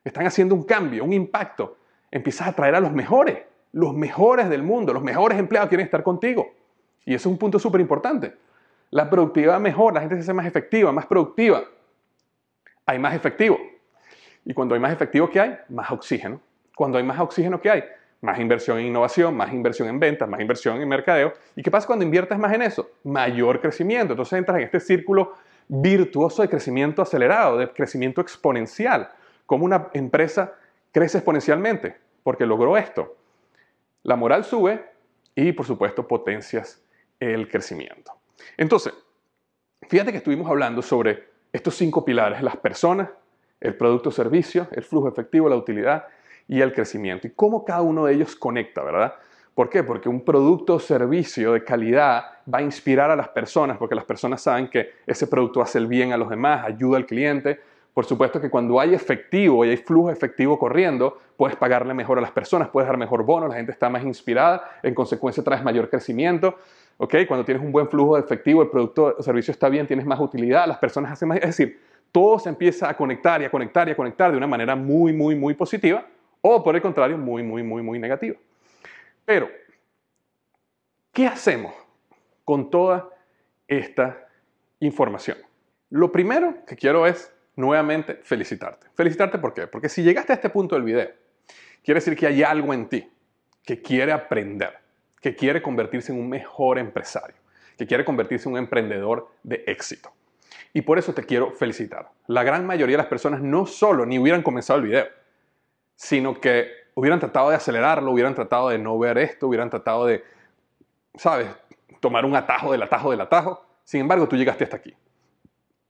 están 0.05 0.27
haciendo 0.27 0.55
un 0.55 0.65
cambio, 0.65 1.05
un 1.05 1.13
impacto. 1.13 1.79
Empiezas 2.11 2.47
a 2.47 2.51
atraer 2.51 2.75
a 2.75 2.81
los 2.81 2.93
mejores, 2.93 3.39
los 3.73 3.95
mejores 3.95 4.49
del 4.49 4.63
mundo, 4.63 4.93
los 4.93 5.03
mejores 5.03 5.39
empleados 5.39 5.69
quieren 5.69 5.87
estar 5.87 6.03
contigo. 6.03 6.53
Y 7.05 7.15
eso 7.15 7.29
es 7.29 7.33
un 7.33 7.39
punto 7.39 7.59
súper 7.59 7.81
importante. 7.81 8.35
La 8.91 9.11
productividad 9.11 9.59
mejora, 9.59 9.95
la 9.95 10.01
gente 10.01 10.17
se 10.17 10.21
hace 10.23 10.33
más 10.33 10.47
efectiva, 10.47 10.93
más 10.93 11.07
productiva. 11.07 11.65
Hay 12.87 12.99
más 12.99 13.15
efectivo. 13.15 13.59
Y 14.45 14.55
cuando 14.55 14.75
hay 14.75 14.81
más 14.81 14.93
efectivo, 14.93 15.29
¿qué 15.29 15.41
hay? 15.41 15.57
Más 15.71 15.91
oxígeno. 15.91 16.41
Cuando 16.77 16.99
hay 16.99 17.05
más 17.05 17.19
oxígeno, 17.19 17.61
¿qué 17.61 17.71
hay? 17.71 17.85
Más 18.21 18.39
inversión 18.39 18.79
en 18.79 18.87
innovación, 18.87 19.37
más 19.37 19.53
inversión 19.53 19.89
en 19.89 19.99
ventas, 19.99 20.29
más 20.29 20.41
inversión 20.41 20.81
en 20.81 20.89
mercadeo. 20.89 21.33
¿Y 21.57 21.63
qué 21.63 21.71
pasa 21.71 21.87
cuando 21.87 22.05
inviertes 22.05 22.39
más 22.39 22.53
en 22.53 22.63
eso? 22.63 22.91
Mayor 23.05 23.61
crecimiento. 23.61 24.13
Entonces 24.13 24.39
entras 24.39 24.59
en 24.59 24.65
este 24.65 24.81
círculo 24.81 25.33
virtuoso 25.67 26.43
de 26.43 26.49
crecimiento 26.49 27.03
acelerado, 27.03 27.59
de 27.59 27.73
crecimiento 27.73 28.21
exponencial. 28.21 29.11
Como 29.47 29.65
una 29.65 29.89
empresa 29.93 30.55
crece 30.93 31.19
exponencialmente 31.19 31.97
porque 32.23 32.47
logró 32.47 32.77
esto. 32.77 33.17
La 34.03 34.17
moral 34.17 34.45
sube 34.45 34.85
y, 35.35 35.53
por 35.53 35.67
supuesto, 35.67 36.07
potencias 36.07 36.83
el 37.21 37.49
crecimiento. 37.49 38.13
Entonces, 38.57 38.93
fíjate 39.89 40.13
que 40.13 40.19
estuvimos 40.19 40.49
hablando 40.49 40.83
sobre 40.83 41.29
estos 41.53 41.77
cinco 41.77 42.05
pilares, 42.05 42.43
las 42.43 42.57
personas, 42.57 43.11
el 43.61 43.77
producto 43.77 44.09
o 44.09 44.13
servicio, 44.13 44.69
el 44.73 44.83
flujo 44.83 45.09
efectivo, 45.09 45.49
la 45.49 45.57
utilidad 45.57 46.07
y 46.49 46.61
el 46.61 46.73
crecimiento. 46.73 47.27
Y 47.27 47.31
cómo 47.31 47.65
cada 47.65 47.83
uno 47.83 48.05
de 48.05 48.15
ellos 48.15 48.37
conecta, 48.37 48.83
¿verdad? 48.83 49.15
¿Por 49.55 49.71
qué? 49.71 49.85
Porque 49.85 50.09
un 50.09 50.25
producto 50.25 50.75
o 50.75 50.81
servicio 50.81 51.53
de 51.53 51.63
calidad 51.63 52.25
va 52.53 52.59
a 52.59 52.63
inspirar 52.63 53.11
a 53.11 53.17
las 53.17 53.29
personas, 53.29 53.79
porque 53.79 53.95
las 53.95 54.05
personas 54.05 54.43
saben 54.43 54.69
que 54.69 54.91
ese 55.07 55.29
producto 55.29 55.63
hace 55.63 55.79
el 55.79 55.87
bien 55.87 56.13
a 56.13 56.17
los 56.17 56.29
demás, 56.29 56.65
ayuda 56.65 56.97
al 56.97 57.07
cliente. 57.07 57.61
Por 57.95 58.05
supuesto 58.05 58.41
que 58.41 58.51
cuando 58.51 58.81
hay 58.81 58.93
efectivo 58.93 59.65
y 59.65 59.71
hay 59.71 59.77
flujo 59.77 60.11
efectivo 60.11 60.59
corriendo, 60.59 61.17
puedes 61.37 61.57
pagarle 61.57 61.95
mejor 61.95 62.19
a 62.19 62.21
las 62.21 62.33
personas, 62.33 62.69
puedes 62.69 62.89
dar 62.89 62.99
mejor 62.99 63.25
bono, 63.25 63.47
la 63.47 63.55
gente 63.55 63.71
está 63.71 63.89
más 63.89 64.03
inspirada, 64.03 64.69
en 64.83 64.95
consecuencia 64.95 65.45
traes 65.45 65.63
mayor 65.63 65.89
crecimiento. 65.89 66.59
¿ok? 66.99 67.15
Cuando 67.29 67.45
tienes 67.45 67.63
un 67.63 67.71
buen 67.71 67.89
flujo 67.89 68.17
de 68.17 68.23
efectivo, 68.23 68.63
el 68.63 68.69
producto 68.69 69.15
o 69.17 69.23
servicio 69.23 69.53
está 69.53 69.69
bien, 69.69 69.87
tienes 69.87 70.07
más 70.07 70.19
utilidad, 70.19 70.67
las 70.67 70.79
personas 70.79 71.13
hacen 71.13 71.29
más. 71.29 71.39
Es 71.39 71.57
decir, 71.57 71.81
todo 72.11 72.39
se 72.39 72.49
empieza 72.49 72.89
a 72.89 72.97
conectar 72.97 73.41
y 73.43 73.45
a 73.45 73.51
conectar 73.51 73.89
y 73.89 73.93
a 73.93 73.97
conectar 73.97 74.31
de 74.31 74.37
una 74.37 74.47
manera 74.47 74.75
muy, 74.77 75.13
muy, 75.13 75.35
muy 75.35 75.55
positiva 75.55 76.05
o 76.41 76.63
por 76.63 76.77
el 76.77 76.83
contrario, 76.83 77.17
muy, 77.17 77.43
muy, 77.43 77.63
muy, 77.63 77.83
muy 77.83 77.99
negativa. 77.99 78.37
Pero, 79.25 79.49
¿qué 81.13 81.27
hacemos 81.27 81.75
con 82.45 82.71
toda 82.71 83.09
esta 83.67 84.29
información? 84.81 85.39
Lo 85.91 86.13
primero 86.13 86.55
que 86.67 86.77
quiero 86.77 87.07
es 87.07 87.34
nuevamente 87.57 88.21
felicitarte. 88.23 88.89
Felicitarte 88.95 89.39
¿por? 89.39 89.69
Porque 89.69 89.89
si 89.89 90.03
llegaste 90.03 90.33
a 90.33 90.37
este 90.37 90.51
punto 90.51 90.75
del 90.75 90.85
video, 90.85 91.11
quiere 91.83 92.01
decir 92.01 92.17
que 92.17 92.27
hay 92.27 92.43
algo 92.43 92.73
en 92.75 92.89
ti 92.89 93.11
que 93.65 93.81
quiere 93.81 94.13
aprender, 94.13 94.75
que 95.21 95.35
quiere 95.35 95.63
convertirse 95.63 96.13
en 96.13 96.19
un 96.19 96.29
mejor 96.29 96.79
empresario, 96.79 97.37
que 97.79 97.87
quiere 97.87 98.05
convertirse 98.05 98.49
en 98.49 98.55
un 98.55 98.59
emprendedor 98.59 99.31
de 99.43 99.65
éxito. 99.67 100.13
Y 100.73 100.83
por 100.83 100.99
eso 100.99 101.15
te 101.15 101.25
quiero 101.25 101.53
felicitar. 101.53 102.11
La 102.27 102.43
gran 102.43 102.67
mayoría 102.67 102.95
de 102.95 103.03
las 103.03 103.07
personas 103.07 103.41
no 103.41 103.67
solo 103.67 104.05
ni 104.05 104.19
hubieran 104.19 104.43
comenzado 104.43 104.81
el 104.81 104.87
video, 104.87 105.07
sino 105.97 106.41
que 106.41 106.69
hubieran 106.95 107.21
tratado 107.21 107.51
de 107.51 107.57
acelerarlo, 107.57 108.11
hubieran 108.11 108.35
tratado 108.35 108.69
de 108.69 108.79
no 108.79 108.99
ver 108.99 109.19
esto, 109.19 109.49
hubieran 109.49 109.71
tratado 109.71 110.07
de, 110.07 110.25
¿sabes?, 111.15 111.49
tomar 112.01 112.25
un 112.25 112.37
atajo 112.37 112.73
del 112.73 112.83
atajo 112.83 113.11
del 113.11 113.21
atajo. 113.21 113.65
Sin 113.85 114.01
embargo, 114.01 114.29
tú 114.29 114.37
llegaste 114.37 114.65
hasta 114.65 114.77
aquí. 114.77 114.95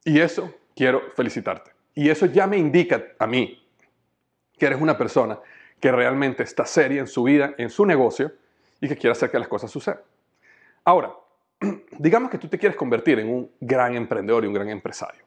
Y 0.05 0.21
eso 0.21 0.55
quiero 0.75 1.03
felicitarte. 1.15 1.73
Y 1.95 2.11
eso 2.11 2.27
ya 2.27 2.47
me 2.47 2.59
indica 2.59 3.03
a 3.19 3.27
mí 3.27 3.63
que 4.59 4.67
eres 4.67 4.81
una 4.81 4.97
persona 4.99 5.39
que 5.81 5.93
realmente 5.93 6.43
está 6.43 6.65
seria 6.67 7.01
en 7.01 7.07
su 7.07 7.25
vida, 7.25 7.55
en 7.59 7.71
su 7.71 7.87
negocio 7.87 8.33
y 8.81 8.89
que 8.89 8.97
quiere 8.97 9.13
hacer 9.13 9.31
que 9.31 9.39
las 9.39 9.49
cosas 9.49 9.71
sucedan. 9.71 10.01
Ahora, 10.85 11.15
digamos 11.99 12.31
que 12.31 12.39
tú 12.39 12.49
te 12.49 12.59
quieres 12.59 12.77
convertir 12.77 13.19
en 13.19 13.29
un 13.29 13.51
gran 13.61 13.95
emprendedor 13.95 14.45
y 14.45 14.47
un 14.47 14.55
gran 14.55 14.69
empresario. 14.69 15.23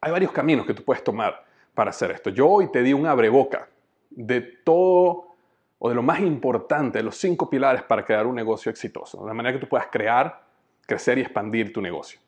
Hay 0.00 0.12
varios 0.12 0.32
caminos 0.32 0.66
que 0.66 0.74
tú 0.74 0.84
puedes 0.84 1.02
tomar 1.02 1.44
para 1.74 1.90
hacer 1.90 2.10
esto. 2.10 2.30
Yo 2.30 2.48
hoy 2.48 2.70
te 2.70 2.82
di 2.82 2.92
un 2.92 3.06
abreboca 3.06 3.68
de 4.10 4.40
todo 4.40 5.34
o 5.78 5.88
de 5.88 5.94
lo 5.94 6.02
más 6.02 6.20
importante, 6.20 6.98
de 6.98 7.04
los 7.04 7.16
cinco 7.16 7.50
pilares 7.50 7.82
para 7.82 8.04
crear 8.04 8.26
un 8.26 8.34
negocio 8.34 8.70
exitoso, 8.70 9.24
de 9.26 9.34
manera 9.34 9.54
que 9.54 9.60
tú 9.60 9.68
puedas 9.68 9.88
crear, 9.88 10.42
crecer 10.86 11.18
y 11.18 11.22
expandir 11.22 11.72
tu 11.72 11.80
negocio. 11.80 12.20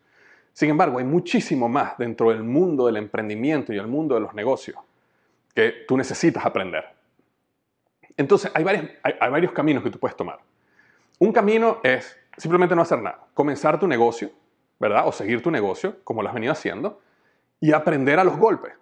Sin 0.56 0.70
embargo, 0.70 0.96
hay 0.98 1.04
muchísimo 1.04 1.68
más 1.68 1.98
dentro 1.98 2.30
del 2.30 2.42
mundo 2.42 2.86
del 2.86 2.96
emprendimiento 2.96 3.74
y 3.74 3.76
el 3.76 3.88
mundo 3.88 4.14
de 4.14 4.22
los 4.22 4.32
negocios 4.32 4.78
que 5.54 5.84
tú 5.86 5.98
necesitas 5.98 6.46
aprender. 6.46 6.82
Entonces, 8.16 8.50
hay 8.54 8.64
varios, 8.64 9.52
caminos 9.52 9.84
que 9.84 9.90
tú 9.90 9.98
puedes 9.98 10.16
tomar. 10.16 10.38
Un 11.18 11.30
camino 11.30 11.80
es 11.82 12.18
simplemente 12.38 12.74
no 12.74 12.80
hacer 12.80 13.02
nada, 13.02 13.26
comenzar 13.34 13.78
tu 13.78 13.86
negocio, 13.86 14.30
¿verdad? 14.80 15.06
O 15.06 15.12
seguir 15.12 15.42
tu 15.42 15.50
negocio, 15.50 16.02
como 16.04 16.22
lo 16.22 16.28
has 16.28 16.34
venido 16.34 16.54
haciendo, 16.54 17.02
y 17.60 17.74
aprender 17.74 18.18
a 18.18 18.24
los 18.24 18.38
golpes. 18.38 18.72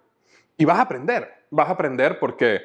Y 0.55 0.63
vas 0.63 0.79
a 0.79 0.83
aprender, 0.83 1.43
vas 1.49 1.67
a 1.67 1.73
aprender 1.73 2.19
porque, 2.19 2.61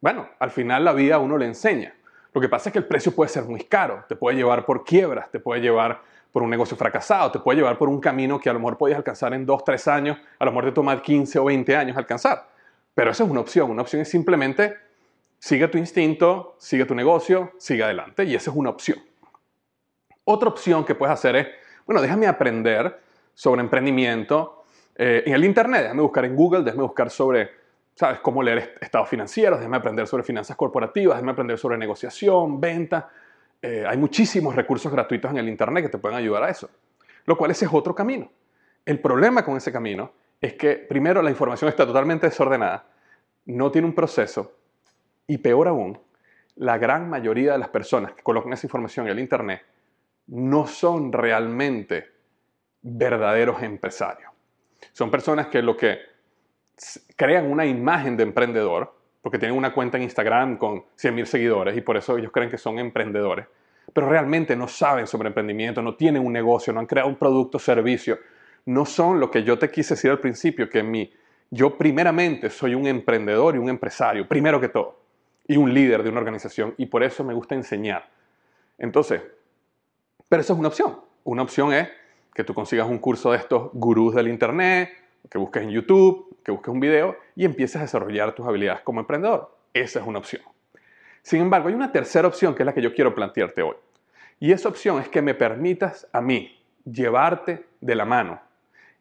bueno, 0.00 0.28
al 0.40 0.50
final 0.50 0.84
la 0.84 0.94
vida 0.94 1.14
a 1.14 1.18
uno 1.20 1.38
le 1.38 1.46
enseña. 1.46 1.94
Lo 2.34 2.40
que 2.40 2.48
pasa 2.48 2.70
es 2.70 2.72
que 2.72 2.80
el 2.80 2.86
precio 2.86 3.14
puede 3.14 3.28
ser 3.28 3.44
muy 3.44 3.62
caro, 3.62 4.04
te 4.08 4.16
puede 4.16 4.36
llevar 4.36 4.66
por 4.66 4.82
quiebras, 4.82 5.30
te 5.30 5.38
puede 5.38 5.60
llevar 5.60 6.02
por 6.38 6.44
un 6.44 6.50
negocio 6.50 6.76
fracasado, 6.76 7.32
te 7.32 7.40
puede 7.40 7.58
llevar 7.58 7.76
por 7.76 7.88
un 7.88 7.98
camino 7.98 8.38
que 8.38 8.48
a 8.48 8.52
lo 8.52 8.60
mejor 8.60 8.78
podías 8.78 8.96
alcanzar 8.96 9.34
en 9.34 9.44
2, 9.44 9.64
3 9.64 9.88
años, 9.88 10.18
a 10.38 10.44
lo 10.44 10.52
mejor 10.52 10.66
te 10.66 10.70
toma 10.70 11.02
15 11.02 11.36
o 11.36 11.46
20 11.46 11.74
años 11.74 11.96
alcanzar. 11.96 12.46
Pero 12.94 13.10
esa 13.10 13.24
es 13.24 13.30
una 13.30 13.40
opción, 13.40 13.68
una 13.72 13.82
opción 13.82 14.02
es 14.02 14.08
simplemente 14.08 14.76
sigue 15.40 15.66
tu 15.66 15.78
instinto, 15.78 16.54
sigue 16.58 16.84
tu 16.84 16.94
negocio, 16.94 17.54
sigue 17.58 17.82
adelante 17.82 18.22
y 18.22 18.36
esa 18.36 18.52
es 18.52 18.56
una 18.56 18.70
opción. 18.70 19.00
Otra 20.22 20.48
opción 20.48 20.84
que 20.84 20.94
puedes 20.94 21.12
hacer 21.12 21.34
es, 21.34 21.48
bueno, 21.84 22.00
déjame 22.00 22.28
aprender 22.28 23.00
sobre 23.34 23.60
emprendimiento 23.60 24.62
eh, 24.94 25.24
en 25.26 25.34
el 25.34 25.44
Internet, 25.44 25.82
déjame 25.82 26.02
buscar 26.02 26.24
en 26.24 26.36
Google, 26.36 26.62
déjame 26.62 26.84
buscar 26.84 27.10
sobre 27.10 27.50
¿sabes? 27.96 28.20
Cómo 28.20 28.44
leer 28.44 28.78
estados 28.80 29.08
financieros, 29.08 29.58
déjame 29.58 29.78
aprender 29.78 30.06
sobre 30.06 30.22
finanzas 30.22 30.56
corporativas, 30.56 31.16
déjame 31.16 31.32
aprender 31.32 31.58
sobre 31.58 31.76
negociación, 31.76 32.60
venta. 32.60 33.10
Eh, 33.60 33.84
hay 33.86 33.96
muchísimos 33.96 34.54
recursos 34.54 34.90
gratuitos 34.90 35.30
en 35.30 35.38
el 35.38 35.48
Internet 35.48 35.84
que 35.84 35.90
te 35.90 35.98
pueden 35.98 36.18
ayudar 36.18 36.44
a 36.44 36.50
eso. 36.50 36.70
Lo 37.24 37.36
cual 37.36 37.50
ese 37.50 37.64
es 37.64 37.72
otro 37.72 37.94
camino. 37.94 38.30
El 38.84 39.00
problema 39.00 39.44
con 39.44 39.56
ese 39.56 39.72
camino 39.72 40.12
es 40.40 40.54
que, 40.54 40.76
primero, 40.76 41.20
la 41.22 41.30
información 41.30 41.68
está 41.68 41.84
totalmente 41.84 42.26
desordenada, 42.26 42.86
no 43.46 43.70
tiene 43.70 43.86
un 43.86 43.94
proceso 43.94 44.54
y, 45.26 45.38
peor 45.38 45.68
aún, 45.68 45.98
la 46.56 46.78
gran 46.78 47.08
mayoría 47.08 47.52
de 47.52 47.58
las 47.58 47.68
personas 47.68 48.12
que 48.12 48.22
colocan 48.22 48.52
esa 48.52 48.66
información 48.66 49.06
en 49.06 49.12
el 49.12 49.18
Internet 49.20 49.62
no 50.28 50.66
son 50.66 51.12
realmente 51.12 52.10
verdaderos 52.82 53.62
empresarios. 53.62 54.30
Son 54.92 55.10
personas 55.10 55.48
que 55.48 55.62
lo 55.62 55.76
que 55.76 55.98
crean 57.16 57.50
una 57.50 57.66
imagen 57.66 58.16
de 58.16 58.22
emprendedor, 58.22 58.97
porque 59.22 59.38
tienen 59.38 59.56
una 59.56 59.72
cuenta 59.72 59.96
en 59.96 60.04
Instagram 60.04 60.56
con 60.56 60.84
100.000 60.96 61.24
seguidores 61.24 61.76
y 61.76 61.80
por 61.80 61.96
eso 61.96 62.16
ellos 62.16 62.32
creen 62.32 62.50
que 62.50 62.58
son 62.58 62.78
emprendedores, 62.78 63.46
pero 63.92 64.08
realmente 64.08 64.54
no 64.56 64.68
saben 64.68 65.06
sobre 65.06 65.28
emprendimiento, 65.28 65.82
no 65.82 65.94
tienen 65.94 66.24
un 66.24 66.32
negocio, 66.32 66.72
no 66.72 66.80
han 66.80 66.86
creado 66.86 67.08
un 67.08 67.16
producto 67.16 67.56
o 67.56 67.60
servicio, 67.60 68.18
no 68.66 68.84
son 68.84 69.18
lo 69.18 69.30
que 69.30 69.42
yo 69.42 69.58
te 69.58 69.70
quise 69.70 69.94
decir 69.94 70.10
al 70.10 70.20
principio, 70.20 70.68
que 70.68 70.82
mi, 70.82 71.12
yo 71.50 71.76
primeramente 71.76 72.50
soy 72.50 72.74
un 72.74 72.86
emprendedor 72.86 73.56
y 73.56 73.58
un 73.58 73.68
empresario, 73.68 74.28
primero 74.28 74.60
que 74.60 74.68
todo, 74.68 75.00
y 75.46 75.56
un 75.56 75.72
líder 75.72 76.02
de 76.02 76.10
una 76.10 76.18
organización, 76.18 76.74
y 76.76 76.86
por 76.86 77.02
eso 77.02 77.24
me 77.24 77.32
gusta 77.32 77.54
enseñar. 77.54 78.08
Entonces, 78.76 79.22
pero 80.28 80.42
eso 80.42 80.52
es 80.52 80.58
una 80.58 80.68
opción. 80.68 81.00
Una 81.24 81.42
opción 81.42 81.72
es 81.72 81.88
que 82.34 82.44
tú 82.44 82.54
consigas 82.54 82.86
un 82.86 82.98
curso 82.98 83.32
de 83.32 83.38
estos 83.38 83.70
gurús 83.72 84.14
del 84.14 84.28
Internet, 84.28 84.90
que 85.30 85.38
busques 85.38 85.62
en 85.62 85.70
YouTube, 85.70 86.38
que 86.44 86.52
busques 86.52 86.68
un 86.68 86.80
video 86.80 87.16
y 87.36 87.44
empieces 87.44 87.76
a 87.76 87.80
desarrollar 87.80 88.34
tus 88.34 88.46
habilidades 88.46 88.82
como 88.82 89.00
emprendedor. 89.00 89.54
Esa 89.72 90.00
es 90.00 90.06
una 90.06 90.18
opción. 90.18 90.42
Sin 91.22 91.42
embargo, 91.42 91.68
hay 91.68 91.74
una 91.74 91.92
tercera 91.92 92.26
opción 92.26 92.54
que 92.54 92.62
es 92.62 92.66
la 92.66 92.72
que 92.72 92.82
yo 92.82 92.94
quiero 92.94 93.14
plantearte 93.14 93.62
hoy. 93.62 93.76
Y 94.40 94.52
esa 94.52 94.68
opción 94.68 95.00
es 95.00 95.08
que 95.08 95.20
me 95.20 95.34
permitas 95.34 96.06
a 96.12 96.20
mí 96.20 96.58
llevarte 96.84 97.66
de 97.80 97.94
la 97.94 98.04
mano 98.04 98.40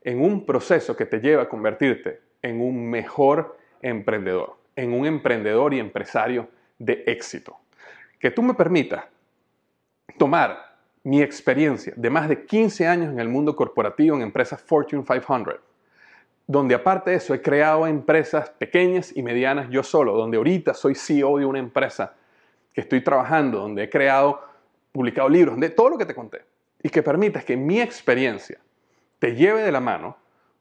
en 0.02 0.22
un 0.22 0.46
proceso 0.46 0.96
que 0.96 1.06
te 1.06 1.20
lleva 1.20 1.44
a 1.44 1.50
convertirte 1.50 2.22
en 2.42 2.62
un 2.62 2.90
mejor 2.90 3.58
emprendedor, 3.82 4.58
en 4.76 4.94
un 4.94 5.06
emprendedor 5.06 5.74
y 5.74 5.80
empresario 5.80 6.50
de 6.80 7.04
éxito. 7.08 7.58
Que 8.20 8.32
tú 8.32 8.42
me 8.42 8.54
permitas 8.54 9.06
tomar 10.18 10.78
mi 11.04 11.22
experiencia 11.22 11.94
de 11.96 12.10
más 12.10 12.28
de 12.28 12.46
15 12.46 12.88
años 12.88 13.14
en 13.14 13.20
el 13.20 13.30
mundo 13.30 13.56
corporativo 13.56 14.16
en 14.16 14.24
empresas 14.24 14.62
Fortune 14.62 15.04
500 15.04 15.60
donde 16.48 16.76
aparte 16.76 17.12
de 17.12 17.18
eso 17.18 17.34
he 17.34 17.42
creado 17.42 17.86
empresas 17.86 18.50
pequeñas 18.52 19.16
y 19.16 19.22
medianas 19.22 19.70
yo 19.70 19.84
solo, 19.84 20.16
donde 20.16 20.38
ahorita 20.38 20.74
soy 20.74 20.96
CEO 20.96 21.38
de 21.38 21.46
una 21.46 21.60
empresa 21.60 22.16
que 22.74 22.82
estoy 22.82 23.02
trabajando, 23.02 23.60
donde 23.60 23.84
he 23.84 23.90
creado, 23.90 24.42
publicado 24.94 25.28
libros, 25.28 25.60
de 25.60 25.70
todo 25.70 25.90
lo 25.90 25.98
que 25.98 26.06
te 26.06 26.16
conté, 26.16 26.46
y 26.82 26.90
que 26.90 27.04
permitas 27.04 27.44
que 27.44 27.58
mi 27.58 27.82
experiencia 27.82 28.60
te 29.20 29.36
lleve 29.36 29.62
de 29.62 29.72
la 29.72 29.82
mano 29.82 30.16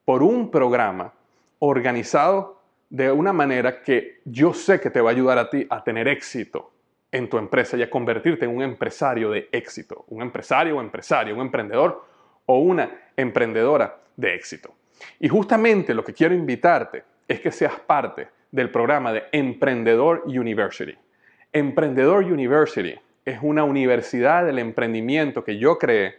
por 0.05 0.23
un 0.23 0.51
programa 0.51 1.13
organizado 1.61 2.61
de 2.91 3.13
una 3.13 3.33
manera 3.33 3.83
que 3.83 4.21
yo 4.25 4.55
sé 4.55 4.81
que 4.81 4.91
te 4.91 5.01
va 5.01 5.11
a 5.11 5.13
ayudar 5.13 5.39
a 5.39 5.51
ti 5.51 5.67
a 5.71 5.85
tener 5.85 6.09
éxito 6.09 6.73
en 7.13 7.29
tu 7.29 7.39
empresa 7.39 7.77
y 7.77 7.83
a 7.83 7.91
convertirte 7.91 8.45
en 8.45 8.57
un 8.57 8.63
empresario 8.63 9.31
de 9.31 9.49
éxito, 9.53 10.05
un 10.09 10.23
empresario 10.23 10.77
o 10.77 10.81
empresario, 10.81 11.35
un 11.35 11.43
emprendedor 11.43 12.05
o 12.47 12.59
una 12.59 12.91
emprendedora 13.17 13.99
de 14.17 14.35
éxito. 14.35 14.73
Y 15.19 15.29
justamente 15.29 15.95
lo 15.95 16.05
que 16.05 16.13
quiero 16.13 16.35
invitarte 16.35 17.05
es 17.29 17.41
que 17.41 17.51
seas 17.51 17.79
parte 17.81 18.29
del 18.51 18.71
programa 18.71 19.13
de 19.13 19.25
Emprendedor 19.33 20.23
University. 20.27 20.97
Emprendedor 21.53 22.25
University 22.25 22.99
es 23.25 23.39
una 23.43 23.65
universidad 23.65 24.45
del 24.45 24.59
emprendimiento 24.59 25.43
que 25.45 25.59
yo 25.59 25.79
creé 25.79 26.15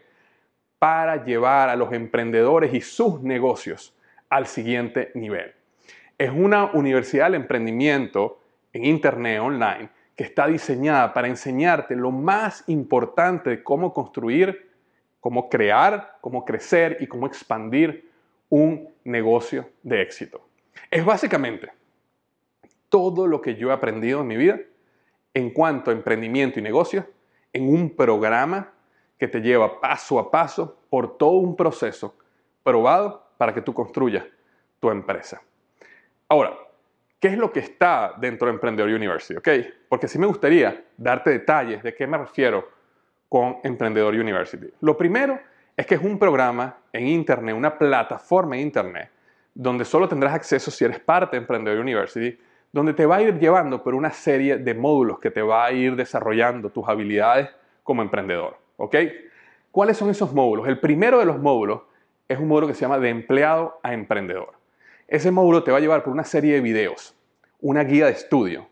para 0.80 1.24
llevar 1.24 1.70
a 1.70 1.76
los 1.76 1.94
emprendedores 1.94 2.74
y 2.74 2.82
sus 2.82 3.22
negocios 3.22 3.96
al 4.30 4.46
siguiente 4.48 5.12
nivel. 5.16 5.54
Es 6.18 6.32
una 6.32 6.66
universidad 6.66 7.26
del 7.26 7.36
emprendimiento 7.36 8.42
en 8.74 8.86
Internet, 8.86 9.40
online, 9.40 9.90
que 10.16 10.24
está 10.24 10.48
diseñada 10.48 11.14
para 11.14 11.28
enseñarte 11.28 11.96
lo 11.96 12.12
más 12.12 12.64
importante 12.68 13.52
de 13.52 13.64
cómo 13.64 13.94
construir, 13.94 14.72
cómo 15.20 15.50
crear, 15.50 16.18
cómo 16.22 16.44
crecer 16.44 16.98
y 17.00 17.08
cómo 17.08 17.28
expandir 17.28 18.10
un 18.50 18.89
negocio 19.04 19.70
de 19.84 20.02
éxito. 20.02 20.48
Es 20.89 21.04
básicamente 21.04 21.72
todo 22.89 23.28
lo 23.28 23.41
que 23.41 23.56
yo 23.56 23.70
he 23.70 23.74
aprendido 23.74 24.22
en 24.22 24.28
mi 24.28 24.38
vida 24.38 24.60
en 25.34 25.52
cuanto 25.52 25.91
a 25.91 25.93
emprendimiento 25.93 26.60
y 26.60 26.64
negocio 26.64 27.08
en 27.54 27.68
un 27.70 27.95
programa 27.95 28.74
que 29.18 29.28
te 29.28 29.41
lleva 29.41 29.82
paso 29.82 30.20
a 30.20 30.32
paso 30.32 30.80
por 30.89 31.18
todo 31.18 31.32
un 31.32 31.56
proceso 31.56 32.16
probado 32.64 33.28
para 33.38 33.54
que 33.54 33.62
tú 33.62 33.74
construyas 33.74 34.26
tu 34.80 34.89
empresa. 34.89 35.41
Ahora, 36.30 36.54
¿qué 37.20 37.30
es 37.30 37.38
lo 37.38 37.52
que 37.52 37.60
está 37.60 38.14
dentro 38.18 38.48
de 38.48 38.54
Emprendedor 38.54 38.89
University? 38.89 39.38
¿Okay? 39.38 39.74
Porque 39.89 40.08
sí 40.08 40.20
me 40.20 40.28
gustaría 40.28 40.86
darte 40.98 41.32
detalles 41.32 41.82
de 41.82 41.95
qué 41.95 42.06
me 42.06 42.18
refiero 42.18 42.70
con 43.30 43.58
Emprendedor 43.64 44.14
University. 44.14 44.68
Lo 44.82 44.98
primero 44.98 45.39
es 45.78 45.86
que 45.86 45.94
es 45.94 46.02
un 46.02 46.18
programa 46.18 46.76
en 46.92 47.08
Internet, 47.08 47.56
una 47.56 47.78
plataforma 47.78 48.56
en 48.56 48.64
Internet, 48.64 49.12
donde 49.54 49.86
solo 49.86 50.10
tendrás 50.10 50.34
acceso 50.34 50.72
si 50.72 50.84
eres 50.84 51.00
parte 51.00 51.36
de 51.36 51.42
Emprendedor 51.42 51.80
University, 51.80 52.38
donde 52.72 52.94
te 52.94 53.06
va 53.06 53.18
a 53.18 53.22
ir 53.22 53.38
llevando 53.40 53.84
por 53.84 53.94
una 53.94 54.12
serie 54.12 54.58
de 54.58 54.74
módulos 54.74 55.20
que 55.20 55.30
te 55.30 55.42
va 55.44 55.66
a 55.66 55.72
ir 55.72 55.96
desarrollando 55.96 56.72
tus 56.72 56.88
habilidades 56.90 57.50
como 57.84 58.02
emprendedor. 58.02 58.58
¿Ok? 58.78 58.96
¿Cuáles 59.72 59.98
son 59.98 60.10
esos 60.10 60.34
módulos? 60.34 60.68
El 60.68 60.80
primero 60.80 61.20
de 61.20 61.26
los 61.26 61.40
módulos 61.40 61.82
es 62.28 62.40
un 62.40 62.48
módulo 62.48 62.68
que 62.68 62.74
se 62.74 62.82
llama 62.82 62.98
de 62.98 63.10
empleado 63.10 63.80
a 63.84 63.94
emprendedor. 63.94 64.54
Ese 65.08 65.30
módulo 65.30 65.64
te 65.64 65.72
va 65.72 65.78
a 65.78 65.82
llevar 65.82 66.04
por 66.04 66.12
una 66.12 66.24
serie 66.24 66.56
de 66.56 66.62
videos, 66.62 67.16
una 67.62 67.84
guía 67.84 68.06
de 68.06 68.12
estudio 68.12 68.68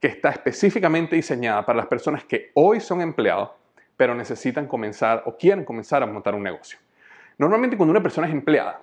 que 0.00 0.08
está 0.08 0.30
específicamente 0.30 1.16
diseñada 1.16 1.64
para 1.64 1.78
las 1.78 1.86
personas 1.86 2.24
que 2.24 2.50
hoy 2.54 2.80
son 2.80 3.00
empleados 3.00 3.50
pero 3.96 4.14
necesitan 4.14 4.66
comenzar 4.66 5.22
o 5.26 5.36
quieren 5.36 5.64
comenzar 5.64 6.02
a 6.02 6.06
montar 6.06 6.34
un 6.34 6.42
negocio. 6.42 6.78
Normalmente 7.38 7.76
cuando 7.76 7.90
una 7.90 8.02
persona 8.02 8.26
es 8.26 8.32
empleada 8.32 8.80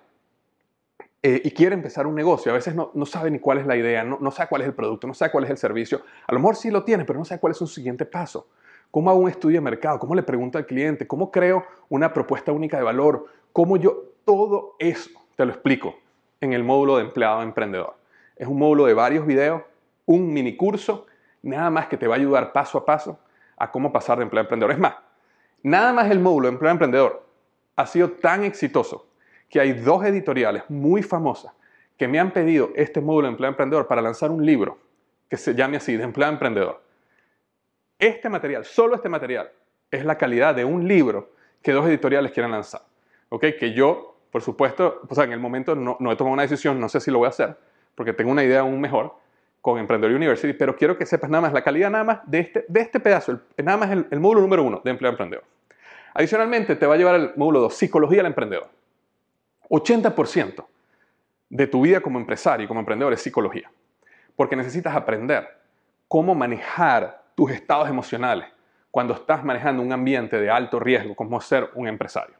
eh, 1.21 1.41
y 1.43 1.51
quiere 1.51 1.75
empezar 1.75 2.07
un 2.07 2.15
negocio, 2.15 2.51
a 2.51 2.55
veces 2.55 2.75
no, 2.75 2.91
sabe 3.05 3.31
ni 3.31 3.39
cuál 3.39 3.59
es 3.59 3.67
la 3.67 3.75
idea, 3.75 4.03
no, 4.03 4.17
no, 4.21 4.31
sabe 4.31 4.49
cuál 4.49 4.61
es 4.61 4.67
el 4.67 4.73
producto, 4.73 5.07
no 5.07 5.13
sabe 5.13 5.31
cuál 5.31 5.43
es 5.45 5.49
el 5.49 5.57
servicio. 5.57 6.01
A 6.27 6.33
lo 6.33 6.39
mejor 6.39 6.55
sí 6.55 6.71
lo 6.71 6.83
tiene, 6.83 7.05
pero 7.05 7.19
no 7.19 7.25
sabe 7.25 7.39
cuál 7.39 7.51
es 7.51 7.57
su 7.57 7.67
siguiente 7.67 8.05
paso. 8.05 8.47
¿Cómo 8.91 9.09
hago 9.09 9.19
un 9.19 9.29
estudio 9.29 9.57
de 9.57 9.61
mercado? 9.61 9.99
¿Cómo 9.99 10.15
le 10.15 10.23
pregunto 10.23 10.57
al 10.57 10.65
cliente? 10.65 11.05
¿Cómo 11.05 11.31
creo 11.31 11.63
una 11.89 12.11
propuesta 12.11 12.51
única 12.51 12.77
de 12.77 12.83
valor? 12.83 13.27
¿Cómo 13.53 13.77
yo? 13.77 14.05
Todo 14.25 14.75
eso 14.79 15.11
te 15.35 15.45
lo 15.45 15.51
explico 15.51 15.95
en 16.41 16.53
el 16.53 16.63
módulo 16.63 16.97
de 16.97 17.03
empleado 17.03 17.41
emprendedor. 17.43 17.95
Es 18.35 18.47
un 18.47 18.57
módulo 18.57 18.85
de 18.85 18.93
varios 18.93 19.27
videos, 19.27 19.61
un 20.05 20.33
mini 20.33 20.55
curso, 20.55 21.05
nada 21.41 21.69
más 21.69 21.87
que 21.87 21.97
te 21.97 22.07
va 22.07 22.15
a 22.15 22.17
ayudar 22.17 22.51
paso 22.51 22.77
a 22.77 22.85
paso 22.85 23.19
a 23.59 23.69
cómo 23.69 23.91
pasar 23.91 24.17
de 24.17 24.23
empleado 24.23 24.43
a 24.43 24.47
emprendedor. 24.47 24.71
Es 24.71 24.79
más, 24.79 24.95
Nada 25.63 25.91
más 25.91 26.09
el 26.09 26.19
módulo 26.19 26.47
de 26.47 26.53
empleo 26.53 26.71
emprendedor 26.71 27.25
ha 27.75 27.85
sido 27.85 28.11
tan 28.11 28.43
exitoso 28.43 29.07
que 29.49 29.59
hay 29.59 29.73
dos 29.73 30.05
editoriales 30.05 30.63
muy 30.69 31.03
famosas 31.03 31.53
que 31.97 32.07
me 32.07 32.19
han 32.19 32.31
pedido 32.31 32.71
este 32.75 33.01
módulo 33.01 33.27
de 33.27 33.31
empleo 33.31 33.49
emprendedor 33.49 33.87
para 33.87 34.01
lanzar 34.01 34.31
un 34.31 34.45
libro 34.45 34.77
que 35.27 35.37
se 35.37 35.53
llame 35.53 35.77
así, 35.77 35.97
de 35.97 36.03
empleo 36.03 36.29
emprendedor. 36.29 36.81
Este 37.97 38.29
material, 38.29 38.63
solo 38.63 38.95
este 38.95 39.09
material, 39.09 39.51
es 39.91 40.05
la 40.05 40.17
calidad 40.17 40.55
de 40.55 40.63
un 40.63 40.87
libro 40.87 41.33
que 41.61 41.73
dos 41.73 41.85
editoriales 41.87 42.31
quieren 42.31 42.51
lanzar. 42.51 42.81
¿Ok? 43.27 43.45
Que 43.59 43.73
yo, 43.73 44.17
por 44.31 44.41
supuesto, 44.41 45.01
o 45.07 45.13
sea, 45.13 45.25
en 45.25 45.33
el 45.33 45.39
momento 45.39 45.75
no 45.75 46.11
he 46.11 46.15
tomado 46.15 46.33
una 46.33 46.43
decisión, 46.43 46.79
no 46.79 46.87
sé 46.87 47.01
si 47.01 47.11
lo 47.11 47.19
voy 47.19 47.25
a 47.25 47.29
hacer, 47.29 47.57
porque 47.95 48.13
tengo 48.13 48.31
una 48.31 48.43
idea 48.43 48.61
aún 48.61 48.79
mejor, 48.79 49.13
con 49.61 49.77
Emprendedor 49.77 50.15
University, 50.15 50.53
pero 50.53 50.75
quiero 50.75 50.97
que 50.97 51.05
sepas 51.05 51.29
nada 51.29 51.41
más 51.41 51.53
la 51.53 51.61
calidad 51.61 51.89
nada 51.89 52.03
más 52.03 52.19
de 52.25 52.39
este, 52.39 52.65
de 52.67 52.79
este 52.81 52.99
pedazo, 52.99 53.39
nada 53.57 53.77
más 53.77 53.91
el, 53.91 54.19
módulo 54.19 54.41
número 54.41 54.63
uno 54.63 54.81
de 54.83 54.91
Empleo 54.91 55.11
Emprendedor. 55.11 55.43
Adicionalmente, 56.13 56.75
te 56.75 56.85
va 56.85 56.95
a 56.95 56.97
llevar 56.97 57.15
el 57.15 57.31
módulo 57.35 57.61
2, 57.61 57.73
Psicología 57.73 58.17
del 58.17 58.27
Emprendedor. 58.27 58.69
80% 59.69 60.65
de 61.49 61.67
tu 61.67 61.81
vida 61.81 62.01
como 62.01 62.19
empresario 62.19 62.65
y 62.65 62.67
como 62.67 62.79
emprendedor 62.79 63.13
es 63.13 63.21
psicología, 63.21 63.71
porque 64.35 64.55
necesitas 64.55 64.95
aprender 64.95 65.47
cómo 66.07 66.33
manejar 66.33 67.23
tus 67.35 67.51
estados 67.51 67.89
emocionales 67.89 68.47
cuando 68.91 69.13
estás 69.13 69.43
manejando 69.43 69.83
un 69.83 69.91
ambiente 69.93 70.39
de 70.39 70.49
alto 70.49 70.79
riesgo 70.79 71.15
como 71.15 71.39
ser 71.41 71.69
un 71.75 71.87
empresario. 71.87 72.35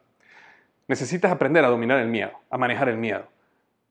Necesitas 0.87 1.31
aprender 1.31 1.63
a 1.63 1.67
dominar 1.67 1.99
el 1.99 2.07
miedo, 2.07 2.31
a 2.49 2.57
manejar 2.57 2.89
el 2.89 2.97
miedo, 2.97 3.27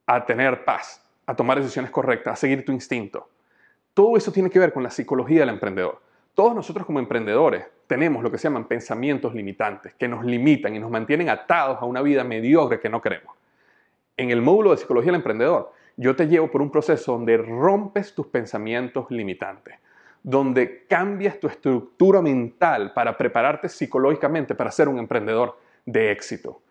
a 0.06 0.24
tener 0.24 0.64
paz, 0.64 1.07
a 1.28 1.36
tomar 1.36 1.58
decisiones 1.58 1.90
correctas, 1.90 2.32
a 2.32 2.36
seguir 2.36 2.64
tu 2.64 2.72
instinto. 2.72 3.28
Todo 3.92 4.16
eso 4.16 4.32
tiene 4.32 4.48
que 4.48 4.58
ver 4.58 4.72
con 4.72 4.82
la 4.82 4.88
psicología 4.88 5.40
del 5.40 5.50
emprendedor. 5.50 6.00
Todos 6.32 6.54
nosotros 6.54 6.86
como 6.86 7.00
emprendedores 7.00 7.66
tenemos 7.86 8.22
lo 8.22 8.30
que 8.30 8.38
se 8.38 8.44
llaman 8.44 8.64
pensamientos 8.64 9.34
limitantes, 9.34 9.92
que 9.92 10.08
nos 10.08 10.24
limitan 10.24 10.74
y 10.74 10.78
nos 10.78 10.90
mantienen 10.90 11.28
atados 11.28 11.82
a 11.82 11.84
una 11.84 12.00
vida 12.00 12.24
mediocre 12.24 12.80
que 12.80 12.88
no 12.88 13.02
queremos. 13.02 13.36
En 14.16 14.30
el 14.30 14.40
módulo 14.40 14.70
de 14.70 14.78
psicología 14.78 15.12
del 15.12 15.16
emprendedor, 15.16 15.74
yo 15.98 16.16
te 16.16 16.28
llevo 16.28 16.50
por 16.50 16.62
un 16.62 16.70
proceso 16.70 17.12
donde 17.12 17.36
rompes 17.36 18.14
tus 18.14 18.28
pensamientos 18.28 19.10
limitantes, 19.10 19.74
donde 20.22 20.86
cambias 20.86 21.38
tu 21.38 21.46
estructura 21.46 22.22
mental 22.22 22.94
para 22.94 23.18
prepararte 23.18 23.68
psicológicamente 23.68 24.54
para 24.54 24.70
ser 24.70 24.88
un 24.88 24.98
emprendedor 24.98 25.58
de 25.84 26.10
éxito. 26.10 26.62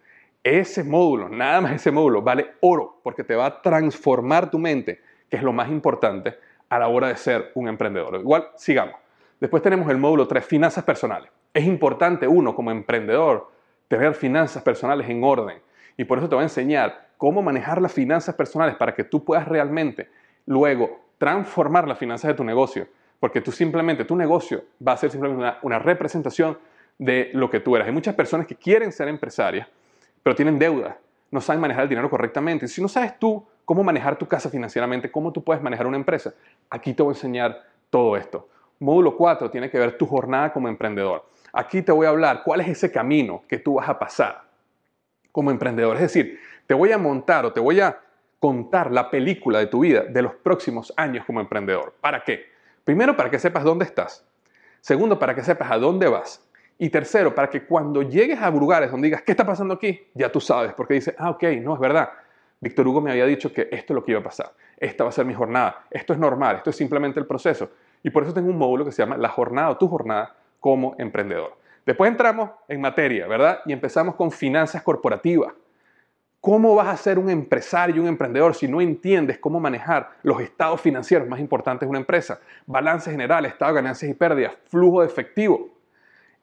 Ese 0.49 0.81
módulo, 0.81 1.27
nada 1.27 1.59
más 1.59 1.73
ese 1.73 1.91
módulo, 1.91 2.21
vale 2.21 2.53
oro 2.61 3.01
porque 3.03 3.25
te 3.25 3.35
va 3.35 3.47
a 3.47 3.61
transformar 3.61 4.49
tu 4.49 4.57
mente, 4.57 5.01
que 5.29 5.35
es 5.35 5.43
lo 5.43 5.51
más 5.51 5.67
importante 5.69 6.35
a 6.69 6.79
la 6.79 6.87
hora 6.87 7.09
de 7.09 7.17
ser 7.17 7.51
un 7.55 7.67
emprendedor. 7.67 8.15
Igual, 8.15 8.47
sigamos. 8.55 8.95
Después 9.41 9.61
tenemos 9.61 9.89
el 9.89 9.97
módulo 9.97 10.25
3, 10.25 10.45
finanzas 10.45 10.85
personales. 10.85 11.29
Es 11.53 11.65
importante 11.65 12.29
uno 12.29 12.55
como 12.55 12.71
emprendedor 12.71 13.51
tener 13.89 14.13
finanzas 14.13 14.63
personales 14.63 15.09
en 15.09 15.21
orden. 15.21 15.57
Y 15.97 16.05
por 16.05 16.17
eso 16.17 16.29
te 16.29 16.35
voy 16.35 16.43
a 16.43 16.45
enseñar 16.45 17.09
cómo 17.17 17.41
manejar 17.41 17.81
las 17.81 17.91
finanzas 17.91 18.33
personales 18.33 18.77
para 18.77 18.95
que 18.95 19.03
tú 19.03 19.25
puedas 19.25 19.49
realmente 19.49 20.07
luego 20.45 21.09
transformar 21.17 21.89
las 21.89 21.97
finanzas 21.97 22.29
de 22.29 22.35
tu 22.35 22.45
negocio. 22.45 22.87
Porque 23.19 23.41
tú 23.41 23.51
simplemente, 23.51 24.05
tu 24.05 24.15
negocio 24.15 24.63
va 24.85 24.93
a 24.93 24.97
ser 24.97 25.11
simplemente 25.11 25.57
una, 25.61 25.79
representación 25.79 26.57
de 26.97 27.31
lo 27.33 27.49
que 27.49 27.59
tú 27.59 27.75
eres. 27.75 27.87
Hay 27.87 27.93
muchas 27.93 28.15
personas 28.15 28.47
que 28.47 28.55
quieren 28.55 28.93
ser 28.93 29.09
empresarias, 29.09 29.67
pero 30.27 30.35
tienen 30.35 30.59
deuda, 30.59 30.97
no 31.31 31.39
saben 31.39 31.61
manejar 31.61 31.83
el 31.83 31.89
dinero 31.89 32.09
correctamente. 32.09 32.67
Si 32.67 32.81
no 32.81 32.89
sabes 32.89 33.17
tú 33.17 33.47
cómo 33.63 33.81
manejar 33.81 34.17
tu 34.17 34.27
casa 34.27 34.49
financieramente, 34.49 35.09
cómo 35.09 35.31
tú 35.31 35.41
puedes 35.41 35.63
manejar 35.63 35.87
una 35.87 35.95
empresa, 35.95 36.33
aquí 36.69 36.93
te 36.93 37.01
voy 37.01 37.13
a 37.13 37.15
enseñar 37.15 37.63
todo 37.89 38.17
esto. 38.17 38.49
Módulo 38.79 39.15
4 39.15 39.49
tiene 39.49 39.69
que 39.69 39.79
ver 39.79 39.97
tu 39.97 40.05
jornada 40.05 40.51
como 40.51 40.67
emprendedor. 40.67 41.23
Aquí 41.53 41.81
te 41.81 41.93
voy 41.93 42.07
a 42.07 42.09
hablar 42.09 42.43
cuál 42.43 42.59
es 42.59 42.67
ese 42.67 42.91
camino 42.91 43.43
que 43.47 43.57
tú 43.57 43.75
vas 43.75 43.87
a 43.87 43.97
pasar 43.97 44.41
como 45.31 45.49
emprendedor. 45.49 45.95
Es 45.95 46.01
decir, 46.01 46.37
te 46.65 46.73
voy 46.73 46.91
a 46.91 46.97
montar 46.97 47.45
o 47.45 47.53
te 47.53 47.61
voy 47.61 47.79
a 47.79 47.97
contar 48.37 48.91
la 48.91 49.09
película 49.09 49.59
de 49.59 49.67
tu 49.67 49.79
vida 49.79 50.01
de 50.01 50.21
los 50.23 50.33
próximos 50.33 50.93
años 50.97 51.23
como 51.25 51.39
emprendedor. 51.39 51.93
¿Para 52.01 52.25
qué? 52.25 52.47
Primero, 52.83 53.15
para 53.15 53.29
que 53.29 53.39
sepas 53.39 53.63
dónde 53.63 53.85
estás. 53.85 54.27
Segundo, 54.81 55.19
para 55.19 55.33
que 55.33 55.41
sepas 55.41 55.71
a 55.71 55.77
dónde 55.77 56.09
vas. 56.09 56.45
Y 56.79 56.89
tercero, 56.89 57.33
para 57.33 57.49
que 57.49 57.65
cuando 57.65 58.03
llegues 58.03 58.39
a 58.39 58.49
lugares 58.51 58.91
donde 58.91 59.07
digas, 59.07 59.23
¿qué 59.23 59.31
está 59.31 59.45
pasando 59.45 59.73
aquí? 59.73 59.99
Ya 60.13 60.31
tú 60.31 60.39
sabes, 60.39 60.73
porque 60.73 60.93
dices, 60.93 61.15
ah, 61.17 61.31
ok, 61.31 61.43
no 61.61 61.73
es 61.73 61.79
verdad. 61.79 62.09
Víctor 62.59 62.87
Hugo 62.87 63.01
me 63.01 63.11
había 63.11 63.25
dicho 63.25 63.51
que 63.51 63.67
esto 63.71 63.93
es 63.93 63.95
lo 63.95 64.03
que 64.03 64.11
iba 64.11 64.19
a 64.19 64.23
pasar. 64.23 64.51
Esta 64.77 65.03
va 65.03 65.09
a 65.09 65.13
ser 65.13 65.25
mi 65.25 65.33
jornada. 65.33 65.85
Esto 65.89 66.13
es 66.13 66.19
normal, 66.19 66.57
esto 66.57 66.69
es 66.69 66.75
simplemente 66.75 67.19
el 67.19 67.25
proceso. 67.25 67.69
Y 68.03 68.09
por 68.09 68.23
eso 68.23 68.33
tengo 68.33 68.49
un 68.49 68.57
módulo 68.57 68.85
que 68.85 68.91
se 68.91 69.01
llama 69.01 69.17
La 69.17 69.29
jornada 69.29 69.69
o 69.69 69.77
tu 69.77 69.87
jornada 69.87 70.35
como 70.59 70.95
emprendedor. 70.97 71.57
Después 71.85 72.11
entramos 72.11 72.51
en 72.67 72.81
materia, 72.81 73.27
¿verdad? 73.27 73.61
Y 73.65 73.73
empezamos 73.73 74.15
con 74.15 74.31
finanzas 74.31 74.83
corporativas. 74.83 75.53
¿Cómo 76.41 76.75
vas 76.75 76.87
a 76.87 76.97
ser 76.97 77.17
un 77.17 77.29
empresario 77.29 77.95
y 77.95 77.99
un 77.99 78.07
emprendedor 78.07 78.53
si 78.55 78.67
no 78.67 78.79
entiendes 78.81 79.39
cómo 79.39 79.59
manejar 79.59 80.11
los 80.21 80.39
estados 80.41 80.79
financieros 80.79 81.27
más 81.27 81.39
importantes 81.39 81.87
de 81.87 81.89
una 81.89 81.99
empresa? 81.99 82.39
Balance 82.65 83.09
general, 83.09 83.45
estado 83.45 83.73
de 83.73 83.81
ganancias 83.81 84.11
y 84.11 84.13
pérdidas, 84.13 84.53
flujo 84.65 85.01
de 85.01 85.07
efectivo. 85.07 85.76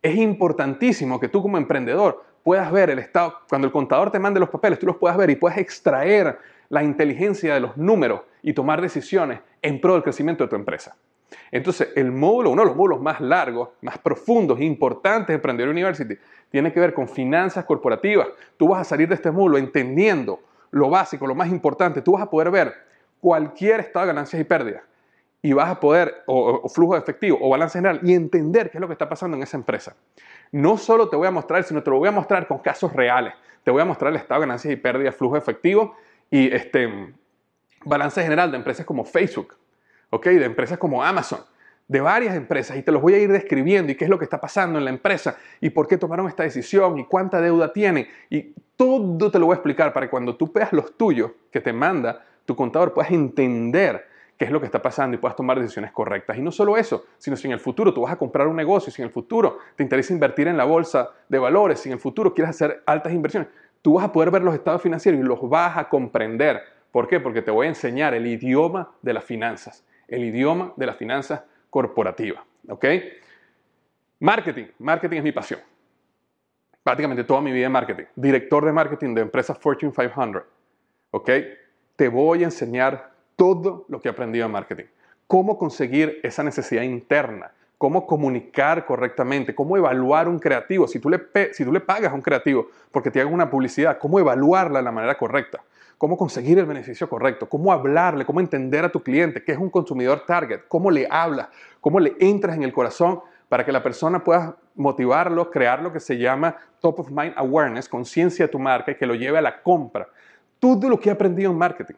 Es 0.04 0.16
importantísimo 0.16 1.18
que 1.18 1.28
tú 1.28 1.40
como 1.40 1.56
emprendedor 1.56 2.22
puedas 2.42 2.70
ver 2.70 2.90
el 2.90 2.98
estado, 2.98 3.38
cuando 3.48 3.66
el 3.66 3.72
contador 3.72 4.10
te 4.10 4.18
mande 4.18 4.38
los 4.38 4.50
papeles, 4.50 4.78
tú 4.78 4.84
los 4.84 4.96
puedas 4.96 5.16
ver 5.16 5.30
y 5.30 5.36
puedas 5.36 5.56
extraer 5.56 6.38
la 6.68 6.82
inteligencia 6.84 7.54
de 7.54 7.60
los 7.60 7.74
números 7.78 8.20
y 8.42 8.52
tomar 8.52 8.82
decisiones 8.82 9.40
en 9.62 9.80
pro 9.80 9.94
del 9.94 10.02
crecimiento 10.02 10.44
de 10.44 10.50
tu 10.50 10.56
empresa. 10.56 10.94
Entonces, 11.50 11.88
el 11.96 12.12
módulo, 12.12 12.50
uno 12.50 12.60
de 12.60 12.68
los 12.68 12.76
módulos 12.76 13.00
más 13.00 13.18
largos, 13.22 13.70
más 13.80 13.96
profundos 13.96 14.60
e 14.60 14.64
importantes 14.64 15.28
de 15.28 15.34
Emprendedor 15.36 15.70
University, 15.70 16.18
tiene 16.50 16.70
que 16.70 16.80
ver 16.80 16.92
con 16.92 17.08
finanzas 17.08 17.64
corporativas. 17.64 18.28
Tú 18.58 18.68
vas 18.68 18.82
a 18.82 18.84
salir 18.84 19.08
de 19.08 19.14
este 19.14 19.30
módulo 19.30 19.56
entendiendo 19.56 20.38
lo 20.70 20.90
básico, 20.90 21.26
lo 21.26 21.34
más 21.34 21.48
importante. 21.48 22.02
Tú 22.02 22.12
vas 22.12 22.24
a 22.24 22.28
poder 22.28 22.50
ver 22.50 22.74
cualquier 23.22 23.80
estado 23.80 24.04
de 24.04 24.12
ganancias 24.12 24.38
y 24.38 24.44
pérdidas 24.44 24.82
y 25.44 25.52
vas 25.52 25.68
a 25.68 25.78
poder, 25.78 26.22
o, 26.24 26.66
flujo 26.70 26.94
de 26.94 27.00
efectivo, 27.00 27.36
o 27.38 27.50
balance 27.50 27.76
general, 27.76 28.00
y 28.02 28.14
entender 28.14 28.70
qué 28.70 28.78
es 28.78 28.80
lo 28.80 28.86
que 28.86 28.94
está 28.94 29.10
pasando 29.10 29.36
en 29.36 29.42
esa 29.42 29.58
empresa. 29.58 29.94
No 30.52 30.78
solo 30.78 31.10
te 31.10 31.16
voy 31.16 31.28
a 31.28 31.30
mostrar, 31.30 31.62
sino 31.64 31.82
te 31.82 31.90
lo 31.90 31.98
voy 31.98 32.08
a 32.08 32.12
mostrar 32.12 32.48
con 32.48 32.60
casos 32.60 32.94
reales. 32.94 33.34
Te 33.62 33.70
voy 33.70 33.82
a 33.82 33.84
mostrar 33.84 34.10
el 34.10 34.16
estado 34.16 34.40
de 34.40 34.46
ganancias 34.46 34.72
y 34.72 34.76
pérdidas, 34.76 35.14
flujo 35.14 35.34
de 35.34 35.40
efectivo 35.40 35.96
y 36.30 36.50
este, 36.50 37.12
balance 37.84 38.22
general 38.22 38.52
de 38.52 38.56
empresas 38.56 38.86
como 38.86 39.04
Facebook, 39.04 39.54
de 40.10 40.44
empresas 40.46 40.78
como 40.78 41.04
Amazon, 41.04 41.40
de 41.88 42.00
varias 42.00 42.34
empresas, 42.36 42.78
y 42.78 42.82
te 42.82 42.90
los 42.90 43.02
voy 43.02 43.12
a 43.12 43.18
ir 43.18 43.30
describiendo 43.30 43.92
y 43.92 43.96
qué 43.96 44.04
es 44.04 44.10
lo 44.10 44.18
que 44.18 44.24
está 44.24 44.40
pasando 44.40 44.78
en 44.78 44.86
la 44.86 44.90
empresa 44.92 45.36
y 45.60 45.68
por 45.68 45.86
qué 45.86 45.98
tomaron 45.98 46.26
esta 46.26 46.44
decisión 46.44 46.98
y 46.98 47.04
cuánta 47.04 47.42
deuda 47.42 47.70
tienen. 47.70 48.08
Y 48.30 48.54
todo 48.76 49.30
te 49.30 49.38
lo 49.38 49.44
voy 49.44 49.52
a 49.52 49.56
explicar 49.56 49.92
para 49.92 50.06
que 50.06 50.10
cuando 50.10 50.36
tú 50.36 50.50
veas 50.50 50.72
los 50.72 50.96
tuyos 50.96 51.32
que 51.50 51.60
te 51.60 51.74
manda 51.74 52.24
tu 52.46 52.56
contador 52.56 52.94
puedas 52.94 53.10
entender 53.10 54.13
qué 54.36 54.46
es 54.46 54.50
lo 54.50 54.60
que 54.60 54.66
está 54.66 54.82
pasando 54.82 55.16
y 55.16 55.20
puedas 55.20 55.36
tomar 55.36 55.60
decisiones 55.60 55.92
correctas. 55.92 56.36
Y 56.36 56.42
no 56.42 56.50
solo 56.50 56.76
eso, 56.76 57.04
sino 57.18 57.36
si 57.36 57.46
en 57.46 57.52
el 57.52 57.60
futuro 57.60 57.94
tú 57.94 58.02
vas 58.02 58.12
a 58.12 58.16
comprar 58.16 58.46
un 58.46 58.56
negocio, 58.56 58.92
si 58.92 59.02
en 59.02 59.06
el 59.06 59.12
futuro 59.12 59.58
te 59.76 59.82
interesa 59.82 60.12
invertir 60.12 60.48
en 60.48 60.56
la 60.56 60.64
bolsa 60.64 61.10
de 61.28 61.38
valores, 61.38 61.80
si 61.80 61.88
en 61.88 61.94
el 61.94 62.00
futuro 62.00 62.34
quieres 62.34 62.50
hacer 62.50 62.82
altas 62.86 63.12
inversiones, 63.12 63.48
tú 63.82 63.94
vas 63.94 64.04
a 64.04 64.12
poder 64.12 64.30
ver 64.30 64.42
los 64.42 64.54
estados 64.54 64.82
financieros 64.82 65.20
y 65.20 65.24
los 65.24 65.48
vas 65.48 65.76
a 65.76 65.88
comprender. 65.88 66.62
¿Por 66.90 67.08
qué? 67.08 67.20
Porque 67.20 67.42
te 67.42 67.50
voy 67.50 67.66
a 67.66 67.68
enseñar 67.70 68.14
el 68.14 68.26
idioma 68.26 68.92
de 69.02 69.12
las 69.12 69.24
finanzas 69.24 69.84
el 70.08 70.24
idioma 70.24 70.72
de 70.76 70.86
las 70.86 70.96
finanzas 70.96 71.42
corporativas. 71.70 72.42
¿Ok? 72.68 72.84
Marketing. 74.20 74.66
Marketing 74.78 75.18
es 75.18 75.24
mi 75.24 75.32
pasión. 75.32 75.60
Prácticamente 76.82 77.24
toda 77.24 77.40
mi 77.40 77.52
vida 77.52 77.66
en 77.66 77.72
marketing. 77.72 78.04
Director 78.14 78.64
de 78.64 78.72
marketing 78.72 79.14
de 79.14 79.22
empresas 79.22 79.58
Fortune 79.58 79.92
500. 79.92 80.42
¿Ok? 81.10 81.30
Te 81.96 82.08
voy 82.08 82.42
a 82.42 82.46
enseñar 82.46 83.13
todo 83.36 83.84
lo 83.88 84.00
que 84.00 84.08
he 84.08 84.10
aprendido 84.10 84.46
en 84.46 84.52
marketing. 84.52 84.84
Cómo 85.26 85.58
conseguir 85.58 86.20
esa 86.22 86.42
necesidad 86.42 86.82
interna. 86.82 87.52
Cómo 87.78 88.06
comunicar 88.06 88.86
correctamente. 88.86 89.54
Cómo 89.54 89.76
evaluar 89.76 90.28
un 90.28 90.38
creativo. 90.38 90.86
Si 90.86 90.98
tú 90.98 91.10
le, 91.10 91.20
si 91.52 91.64
tú 91.64 91.72
le 91.72 91.80
pagas 91.80 92.12
a 92.12 92.14
un 92.14 92.22
creativo 92.22 92.68
porque 92.90 93.10
te 93.10 93.20
haga 93.20 93.30
una 93.30 93.50
publicidad, 93.50 93.98
cómo 93.98 94.18
evaluarla 94.18 94.78
de 94.78 94.84
la 94.84 94.92
manera 94.92 95.16
correcta 95.16 95.60
cómo 95.98 96.16
conseguir 96.16 96.58
el 96.58 96.66
beneficio 96.66 97.08
correcto, 97.08 97.48
cómo 97.48 97.72
hablarle, 97.72 98.24
cómo 98.24 98.40
entender 98.40 98.84
a 98.84 98.90
tu 98.90 99.02
cliente, 99.02 99.42
qué 99.42 99.52
es 99.52 99.58
un 99.58 99.70
consumidor 99.70 100.24
target, 100.26 100.62
cómo 100.68 100.90
le 100.90 101.06
hablas, 101.10 101.48
cómo 101.80 102.00
le 102.00 102.14
entras 102.20 102.56
en 102.56 102.62
el 102.62 102.72
corazón 102.72 103.20
para 103.48 103.64
que 103.64 103.72
la 103.72 103.82
persona 103.82 104.22
pueda 104.24 104.56
motivarlo, 104.74 105.50
crear 105.50 105.82
lo 105.82 105.92
que 105.92 106.00
se 106.00 106.18
llama 106.18 106.56
top 106.80 107.00
of 107.00 107.10
mind 107.10 107.32
awareness, 107.36 107.88
conciencia 107.88 108.46
de 108.46 108.52
tu 108.52 108.58
marca 108.58 108.92
y 108.92 108.96
que 108.96 109.06
lo 109.06 109.14
lleve 109.14 109.38
a 109.38 109.42
la 109.42 109.62
compra. 109.62 110.08
Todo 110.58 110.88
lo 110.88 110.98
que 110.98 111.08
he 111.08 111.12
aprendido 111.12 111.50
en 111.50 111.58
marketing 111.58 111.94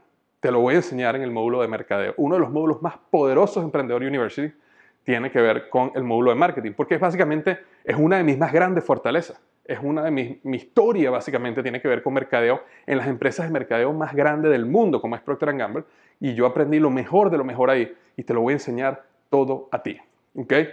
te 0.46 0.52
lo 0.52 0.60
voy 0.60 0.74
a 0.74 0.76
enseñar 0.76 1.16
en 1.16 1.22
el 1.22 1.32
módulo 1.32 1.60
de 1.60 1.66
mercadeo. 1.66 2.14
Uno 2.18 2.36
de 2.36 2.40
los 2.40 2.52
módulos 2.52 2.80
más 2.80 2.94
poderosos 3.10 3.56
de 3.56 3.62
Emprendedor 3.62 4.02
University 4.02 4.54
tiene 5.02 5.28
que 5.28 5.40
ver 5.40 5.68
con 5.68 5.90
el 5.96 6.04
módulo 6.04 6.30
de 6.30 6.36
marketing, 6.36 6.70
porque 6.76 6.98
básicamente 6.98 7.58
es 7.82 7.96
una 7.96 8.18
de 8.18 8.22
mis 8.22 8.38
más 8.38 8.52
grandes 8.52 8.84
fortalezas 8.84 9.42
es 9.64 9.80
una 9.82 10.04
de 10.04 10.12
mis, 10.12 10.44
mi 10.44 10.58
historia 10.58 11.10
básicamente 11.10 11.60
tiene 11.64 11.82
que 11.82 11.88
ver 11.88 12.00
con 12.00 12.14
mercadeo 12.14 12.62
en 12.86 12.98
las 12.98 13.08
empresas 13.08 13.46
de 13.46 13.52
mercadeo 13.52 13.92
más 13.92 14.14
grandes 14.14 14.52
del 14.52 14.66
mundo, 14.66 15.00
como 15.00 15.16
es 15.16 15.22
Procter 15.22 15.52
Gamble, 15.56 15.82
y 16.20 16.34
yo 16.34 16.46
aprendí 16.46 16.78
lo 16.78 16.90
mejor 16.90 17.28
de 17.30 17.38
lo 17.38 17.44
mejor 17.44 17.70
ahí 17.70 17.92
y 18.16 18.22
te 18.22 18.32
lo 18.32 18.42
voy 18.42 18.52
a 18.52 18.56
enseñar 18.58 19.02
todo 19.28 19.68
a 19.72 19.82
ti. 19.82 19.98
¿okay? 20.36 20.68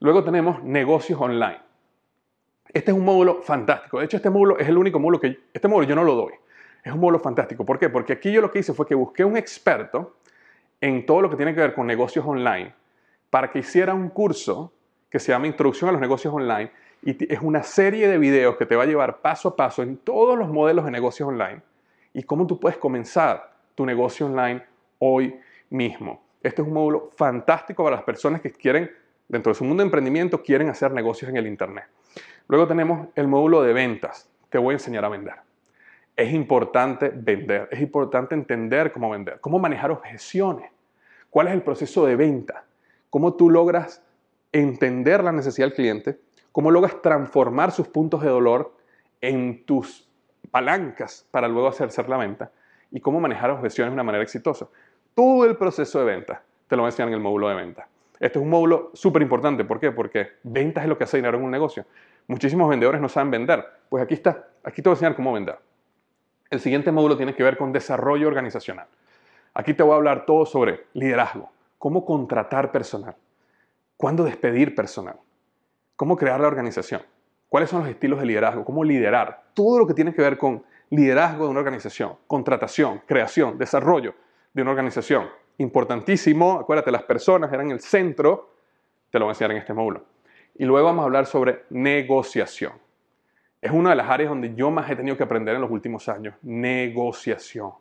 Luego 0.00 0.22
tenemos 0.22 0.62
negocios 0.62 1.18
online. 1.18 1.60
Este 2.70 2.90
es 2.90 2.96
un 2.98 3.06
módulo 3.06 3.40
fantástico. 3.40 4.00
De 4.00 4.04
hecho, 4.04 4.18
este 4.18 4.28
módulo 4.28 4.58
es 4.58 4.68
el 4.68 4.76
único 4.76 4.98
módulo 4.98 5.18
que... 5.18 5.38
Este 5.54 5.66
módulo 5.66 5.88
yo 5.88 5.94
no 5.94 6.04
lo 6.04 6.14
doy. 6.14 6.34
Es 6.84 6.92
un 6.92 7.00
módulo 7.00 7.18
fantástico. 7.18 7.64
¿Por 7.64 7.78
qué? 7.78 7.88
Porque 7.88 8.12
aquí 8.12 8.30
yo 8.30 8.42
lo 8.42 8.50
que 8.50 8.58
hice 8.58 8.74
fue 8.74 8.86
que 8.86 8.94
busqué 8.94 9.24
un 9.24 9.38
experto 9.38 10.18
en 10.82 11.06
todo 11.06 11.22
lo 11.22 11.30
que 11.30 11.36
tiene 11.36 11.54
que 11.54 11.60
ver 11.60 11.74
con 11.74 11.86
negocios 11.86 12.26
online 12.26 12.74
para 13.30 13.50
que 13.50 13.60
hiciera 13.60 13.94
un 13.94 14.10
curso 14.10 14.70
que 15.08 15.18
se 15.18 15.32
llama 15.32 15.46
Introducción 15.46 15.88
a 15.88 15.92
los 15.92 16.00
negocios 16.00 16.34
online 16.34 16.70
y 17.02 17.32
es 17.32 17.40
una 17.40 17.62
serie 17.62 18.06
de 18.06 18.18
videos 18.18 18.56
que 18.56 18.66
te 18.66 18.76
va 18.76 18.82
a 18.82 18.86
llevar 18.86 19.22
paso 19.22 19.48
a 19.48 19.56
paso 19.56 19.82
en 19.82 19.96
todos 19.96 20.38
los 20.38 20.50
modelos 20.50 20.84
de 20.84 20.90
negocios 20.90 21.26
online 21.26 21.62
y 22.12 22.22
cómo 22.22 22.46
tú 22.46 22.60
puedes 22.60 22.76
comenzar 22.76 23.54
tu 23.74 23.86
negocio 23.86 24.26
online 24.26 24.62
hoy 24.98 25.40
mismo. 25.70 26.22
Este 26.42 26.60
es 26.60 26.68
un 26.68 26.74
módulo 26.74 27.10
fantástico 27.16 27.82
para 27.82 27.96
las 27.96 28.04
personas 28.04 28.42
que 28.42 28.52
quieren, 28.52 28.90
dentro 29.26 29.52
de 29.52 29.58
su 29.58 29.64
mundo 29.64 29.82
de 29.82 29.86
emprendimiento, 29.86 30.42
quieren 30.42 30.68
hacer 30.68 30.92
negocios 30.92 31.30
en 31.30 31.38
el 31.38 31.46
Internet. 31.46 31.86
Luego 32.46 32.68
tenemos 32.68 33.08
el 33.14 33.26
módulo 33.26 33.62
de 33.62 33.72
ventas. 33.72 34.28
Te 34.50 34.58
voy 34.58 34.72
a 34.72 34.76
enseñar 34.76 35.04
a 35.06 35.08
vender. 35.08 35.53
Es 36.16 36.32
importante 36.32 37.10
vender, 37.14 37.68
es 37.72 37.80
importante 37.80 38.34
entender 38.34 38.92
cómo 38.92 39.10
vender, 39.10 39.40
cómo 39.40 39.58
manejar 39.58 39.90
objeciones, 39.90 40.70
cuál 41.28 41.48
es 41.48 41.54
el 41.54 41.62
proceso 41.62 42.06
de 42.06 42.14
venta, 42.14 42.64
cómo 43.10 43.34
tú 43.34 43.50
logras 43.50 44.02
entender 44.52 45.24
la 45.24 45.32
necesidad 45.32 45.66
del 45.66 45.74
cliente, 45.74 46.20
cómo 46.52 46.70
logras 46.70 47.02
transformar 47.02 47.72
sus 47.72 47.88
puntos 47.88 48.22
de 48.22 48.28
dolor 48.28 48.76
en 49.20 49.64
tus 49.64 50.08
palancas 50.50 51.26
para 51.32 51.48
luego 51.48 51.66
hacer 51.66 52.08
la 52.08 52.16
venta 52.16 52.52
y 52.92 53.00
cómo 53.00 53.18
manejar 53.18 53.50
objeciones 53.50 53.90
de 53.90 53.94
una 53.94 54.04
manera 54.04 54.22
exitosa. 54.22 54.68
Todo 55.14 55.44
el 55.44 55.56
proceso 55.56 55.98
de 55.98 56.04
venta 56.04 56.42
te 56.68 56.76
lo 56.76 56.82
voy 56.82 56.92
en 56.96 57.08
el 57.12 57.20
módulo 57.20 57.48
de 57.48 57.56
venta. 57.56 57.88
Este 58.20 58.38
es 58.38 58.42
un 58.42 58.50
módulo 58.50 58.90
súper 58.94 59.22
importante. 59.22 59.64
¿Por 59.64 59.80
qué? 59.80 59.90
Porque 59.90 60.28
ventas 60.44 60.84
es 60.84 60.88
lo 60.88 60.96
que 60.96 61.04
hace 61.04 61.16
dinero 61.16 61.36
en 61.38 61.44
un 61.44 61.50
negocio. 61.50 61.84
Muchísimos 62.28 62.68
vendedores 62.68 63.00
no 63.00 63.08
saben 63.08 63.30
vender. 63.30 63.64
Pues 63.88 64.04
aquí 64.04 64.14
está. 64.14 64.48
Aquí 64.62 64.80
te 64.80 64.88
voy 64.88 64.94
a 64.94 64.96
enseñar 64.96 65.16
cómo 65.16 65.32
vender. 65.32 65.58
El 66.54 66.60
siguiente 66.60 66.92
módulo 66.92 67.16
tiene 67.16 67.34
que 67.34 67.42
ver 67.42 67.56
con 67.56 67.72
desarrollo 67.72 68.28
organizacional. 68.28 68.86
Aquí 69.54 69.74
te 69.74 69.82
voy 69.82 69.92
a 69.92 69.96
hablar 69.96 70.24
todo 70.24 70.46
sobre 70.46 70.86
liderazgo, 70.92 71.50
cómo 71.78 72.04
contratar 72.04 72.70
personal, 72.70 73.16
cuándo 73.96 74.22
despedir 74.22 74.72
personal, 74.72 75.16
cómo 75.96 76.16
crear 76.16 76.38
la 76.38 76.46
organización, 76.46 77.02
cuáles 77.48 77.70
son 77.70 77.80
los 77.80 77.88
estilos 77.88 78.20
de 78.20 78.26
liderazgo, 78.26 78.64
cómo 78.64 78.84
liderar, 78.84 79.42
todo 79.52 79.80
lo 79.80 79.86
que 79.88 79.94
tiene 79.94 80.14
que 80.14 80.22
ver 80.22 80.38
con 80.38 80.62
liderazgo 80.90 81.46
de 81.46 81.50
una 81.50 81.58
organización, 81.58 82.18
contratación, 82.28 83.02
creación, 83.04 83.58
desarrollo 83.58 84.14
de 84.52 84.62
una 84.62 84.70
organización. 84.70 85.28
Importantísimo, 85.58 86.60
acuérdate, 86.60 86.92
las 86.92 87.02
personas 87.02 87.52
eran 87.52 87.72
el 87.72 87.80
centro, 87.80 88.54
te 89.10 89.18
lo 89.18 89.24
voy 89.24 89.30
a 89.30 89.32
enseñar 89.32 89.50
en 89.50 89.56
este 89.56 89.74
módulo. 89.74 90.04
Y 90.54 90.64
luego 90.66 90.86
vamos 90.86 91.02
a 91.02 91.06
hablar 91.06 91.26
sobre 91.26 91.64
negociación. 91.70 92.83
Es 93.64 93.72
una 93.72 93.90
de 93.90 93.96
las 93.96 94.10
áreas 94.10 94.28
donde 94.28 94.54
yo 94.54 94.70
más 94.70 94.90
he 94.90 94.94
tenido 94.94 95.16
que 95.16 95.22
aprender 95.22 95.54
en 95.54 95.62
los 95.62 95.70
últimos 95.70 96.06
años. 96.10 96.34
Negociación. 96.42 97.72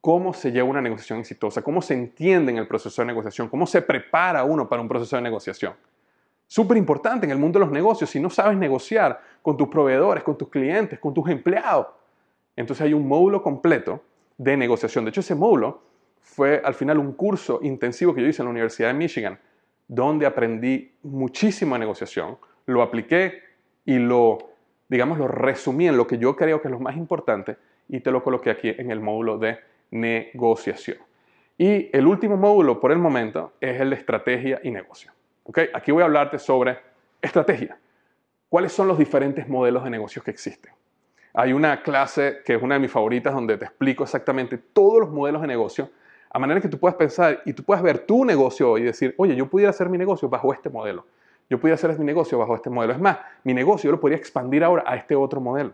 ¿Cómo 0.00 0.34
se 0.34 0.50
lleva 0.50 0.68
una 0.68 0.80
negociación 0.80 1.20
exitosa? 1.20 1.62
¿Cómo 1.62 1.80
se 1.80 1.94
entiende 1.94 2.50
en 2.50 2.58
el 2.58 2.66
proceso 2.66 3.00
de 3.00 3.06
negociación? 3.06 3.48
¿Cómo 3.48 3.68
se 3.68 3.82
prepara 3.82 4.42
uno 4.42 4.68
para 4.68 4.82
un 4.82 4.88
proceso 4.88 5.14
de 5.14 5.22
negociación? 5.22 5.74
Súper 6.48 6.76
importante 6.76 7.24
en 7.24 7.30
el 7.30 7.38
mundo 7.38 7.60
de 7.60 7.66
los 7.66 7.72
negocios. 7.72 8.10
Si 8.10 8.18
no 8.18 8.30
sabes 8.30 8.58
negociar 8.58 9.20
con 9.42 9.56
tus 9.56 9.68
proveedores, 9.68 10.24
con 10.24 10.36
tus 10.36 10.48
clientes, 10.48 10.98
con 10.98 11.14
tus 11.14 11.28
empleados, 11.30 11.86
entonces 12.56 12.84
hay 12.84 12.92
un 12.92 13.06
módulo 13.06 13.44
completo 13.44 14.02
de 14.38 14.56
negociación. 14.56 15.04
De 15.04 15.10
hecho, 15.10 15.20
ese 15.20 15.36
módulo 15.36 15.82
fue 16.20 16.60
al 16.64 16.74
final 16.74 16.98
un 16.98 17.12
curso 17.12 17.60
intensivo 17.62 18.12
que 18.12 18.22
yo 18.22 18.26
hice 18.26 18.42
en 18.42 18.46
la 18.46 18.50
Universidad 18.50 18.88
de 18.88 18.94
Michigan, 18.94 19.38
donde 19.86 20.26
aprendí 20.26 20.96
muchísima 21.04 21.78
negociación, 21.78 22.38
lo 22.66 22.82
apliqué 22.82 23.40
y 23.84 24.00
lo, 24.00 24.50
digamos, 24.90 25.18
lo 25.18 25.28
resumí 25.28 25.88
en 25.88 25.96
lo 25.96 26.06
que 26.06 26.18
yo 26.18 26.36
creo 26.36 26.60
que 26.60 26.68
es 26.68 26.72
lo 26.72 26.80
más 26.80 26.96
importante 26.96 27.56
y 27.88 28.00
te 28.00 28.10
lo 28.10 28.22
coloqué 28.22 28.50
aquí 28.50 28.74
en 28.76 28.90
el 28.90 29.00
módulo 29.00 29.38
de 29.38 29.58
negociación. 29.92 30.98
Y 31.56 31.88
el 31.96 32.06
último 32.06 32.36
módulo 32.36 32.80
por 32.80 32.90
el 32.90 32.98
momento 32.98 33.52
es 33.60 33.80
el 33.80 33.90
de 33.90 33.96
estrategia 33.96 34.60
y 34.64 34.70
negocio. 34.70 35.12
¿Okay? 35.44 35.68
Aquí 35.72 35.92
voy 35.92 36.02
a 36.02 36.06
hablarte 36.06 36.38
sobre 36.38 36.78
estrategia. 37.22 37.78
¿Cuáles 38.48 38.72
son 38.72 38.88
los 38.88 38.98
diferentes 38.98 39.48
modelos 39.48 39.84
de 39.84 39.90
negocios 39.90 40.24
que 40.24 40.32
existen? 40.32 40.72
Hay 41.34 41.52
una 41.52 41.82
clase 41.82 42.38
que 42.44 42.54
es 42.54 42.62
una 42.62 42.74
de 42.74 42.80
mis 42.80 42.90
favoritas 42.90 43.32
donde 43.32 43.56
te 43.56 43.66
explico 43.66 44.02
exactamente 44.02 44.58
todos 44.58 45.00
los 45.00 45.10
modelos 45.10 45.40
de 45.42 45.46
negocio, 45.46 45.90
a 46.30 46.38
manera 46.40 46.60
que 46.60 46.68
tú 46.68 46.78
puedas 46.78 46.96
pensar 46.96 47.42
y 47.44 47.52
tú 47.52 47.62
puedas 47.62 47.82
ver 47.82 48.00
tu 48.00 48.24
negocio 48.24 48.76
y 48.76 48.82
decir, 48.82 49.14
oye, 49.18 49.36
yo 49.36 49.46
pudiera 49.46 49.70
hacer 49.70 49.88
mi 49.88 49.98
negocio 49.98 50.28
bajo 50.28 50.52
este 50.52 50.68
modelo. 50.68 51.06
Yo 51.50 51.58
pudiera 51.58 51.74
hacer 51.74 51.98
mi 51.98 52.04
negocio 52.04 52.38
bajo 52.38 52.54
este 52.54 52.70
modelo. 52.70 52.92
Es 52.92 53.00
más, 53.00 53.18
mi 53.42 53.52
negocio 53.52 53.88
yo 53.88 53.92
lo 53.92 54.00
podría 54.00 54.16
expandir 54.16 54.62
ahora 54.62 54.84
a 54.86 54.94
este 54.94 55.16
otro 55.16 55.40
modelo. 55.40 55.72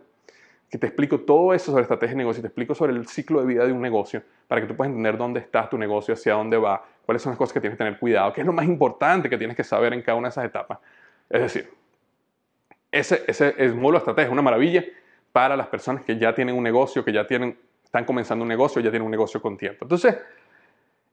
Que 0.69 0.79
te 0.79 0.87
explico 0.87 1.19
todo 1.19 1.53
eso 1.53 1.71
sobre 1.71 1.83
estrategia 1.83 2.13
de 2.13 2.17
negocio, 2.17 2.41
te 2.41 2.47
explico 2.47 2.73
sobre 2.73 2.93
el 2.93 3.07
ciclo 3.07 3.39
de 3.39 3.45
vida 3.45 3.65
de 3.65 3.71
un 3.71 3.81
negocio 3.81 4.23
para 4.47 4.59
que 4.59 4.67
tú 4.67 4.75
puedas 4.75 4.89
entender 4.89 5.17
dónde 5.17 5.39
está 5.39 5.69
tu 5.69 5.77
negocio, 5.77 6.15
hacia 6.15 6.33
dónde 6.33 6.57
va, 6.57 6.83
cuáles 7.05 7.21
son 7.21 7.31
las 7.31 7.37
cosas 7.37 7.53
que 7.53 7.61
tienes 7.61 7.77
que 7.77 7.83
tener 7.83 7.99
cuidado, 7.99 8.33
qué 8.33 8.41
es 8.41 8.47
lo 8.47 8.51
más 8.51 8.65
importante 8.65 9.29
que 9.29 9.37
tienes 9.37 9.55
que 9.55 9.63
saber 9.63 9.93
en 9.93 10.01
cada 10.01 10.17
una 10.17 10.27
de 10.27 10.31
esas 10.31 10.45
etapas. 10.45 10.79
Es 11.29 11.41
decir, 11.41 11.69
ese, 12.91 13.23
ese 13.27 13.53
es 13.57 13.73
módulo 13.73 13.93
de 13.93 13.97
estrategia, 13.99 14.25
es 14.25 14.33
una 14.33 14.41
maravilla 14.41 14.83
para 15.31 15.55
las 15.55 15.67
personas 15.67 16.03
que 16.03 16.17
ya 16.17 16.33
tienen 16.33 16.55
un 16.55 16.63
negocio, 16.63 17.05
que 17.05 17.13
ya 17.13 17.27
tienen, 17.27 17.57
están 17.83 18.03
comenzando 18.03 18.41
un 18.41 18.49
negocio, 18.49 18.81
ya 18.81 18.89
tienen 18.89 19.05
un 19.05 19.11
negocio 19.11 19.39
con 19.41 19.55
tiempo. 19.55 19.85
Entonces, 19.85 20.17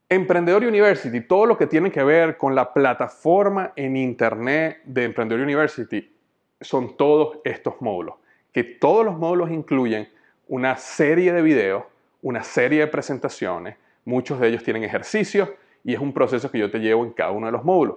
Emprendedor 0.08 0.62
University, 0.64 1.20
todo 1.22 1.46
lo 1.46 1.56
que 1.56 1.66
tiene 1.66 1.90
que 1.90 2.04
ver 2.04 2.36
con 2.36 2.54
la 2.54 2.72
plataforma 2.72 3.72
en 3.74 3.96
Internet 3.96 4.82
de 4.84 5.04
Emprendedor 5.04 5.42
University, 5.42 6.14
son 6.60 6.96
todos 6.96 7.38
estos 7.44 7.80
módulos, 7.80 8.16
que 8.52 8.64
todos 8.64 9.04
los 9.04 9.16
módulos 9.18 9.50
incluyen 9.50 10.08
una 10.48 10.76
serie 10.76 11.32
de 11.32 11.42
videos, 11.42 11.84
una 12.22 12.42
serie 12.42 12.80
de 12.80 12.86
presentaciones, 12.86 13.76
muchos 14.04 14.38
de 14.40 14.48
ellos 14.48 14.62
tienen 14.62 14.84
ejercicios 14.84 15.50
y 15.82 15.94
es 15.94 16.00
un 16.00 16.12
proceso 16.12 16.50
que 16.50 16.58
yo 16.58 16.70
te 16.70 16.78
llevo 16.78 17.04
en 17.04 17.12
cada 17.12 17.30
uno 17.30 17.46
de 17.46 17.52
los 17.52 17.64
módulos. 17.64 17.96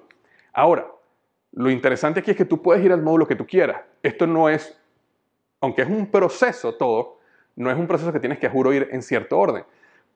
Ahora, 0.53 0.87
lo 1.51 1.69
interesante 1.69 2.19
aquí 2.19 2.31
es 2.31 2.37
que 2.37 2.45
tú 2.45 2.61
puedes 2.61 2.83
ir 2.83 2.91
al 2.91 3.01
módulo 3.01 3.27
que 3.27 3.35
tú 3.35 3.45
quieras. 3.45 3.81
Esto 4.03 4.27
no 4.27 4.49
es, 4.49 4.77
aunque 5.61 5.81
es 5.81 5.89
un 5.89 6.07
proceso 6.07 6.75
todo, 6.75 7.19
no 7.55 7.71
es 7.71 7.77
un 7.77 7.87
proceso 7.87 8.13
que 8.13 8.19
tienes 8.19 8.39
que 8.39 8.49
juro 8.49 8.73
ir 8.73 8.89
en 8.91 9.01
cierto 9.01 9.37
orden. 9.39 9.63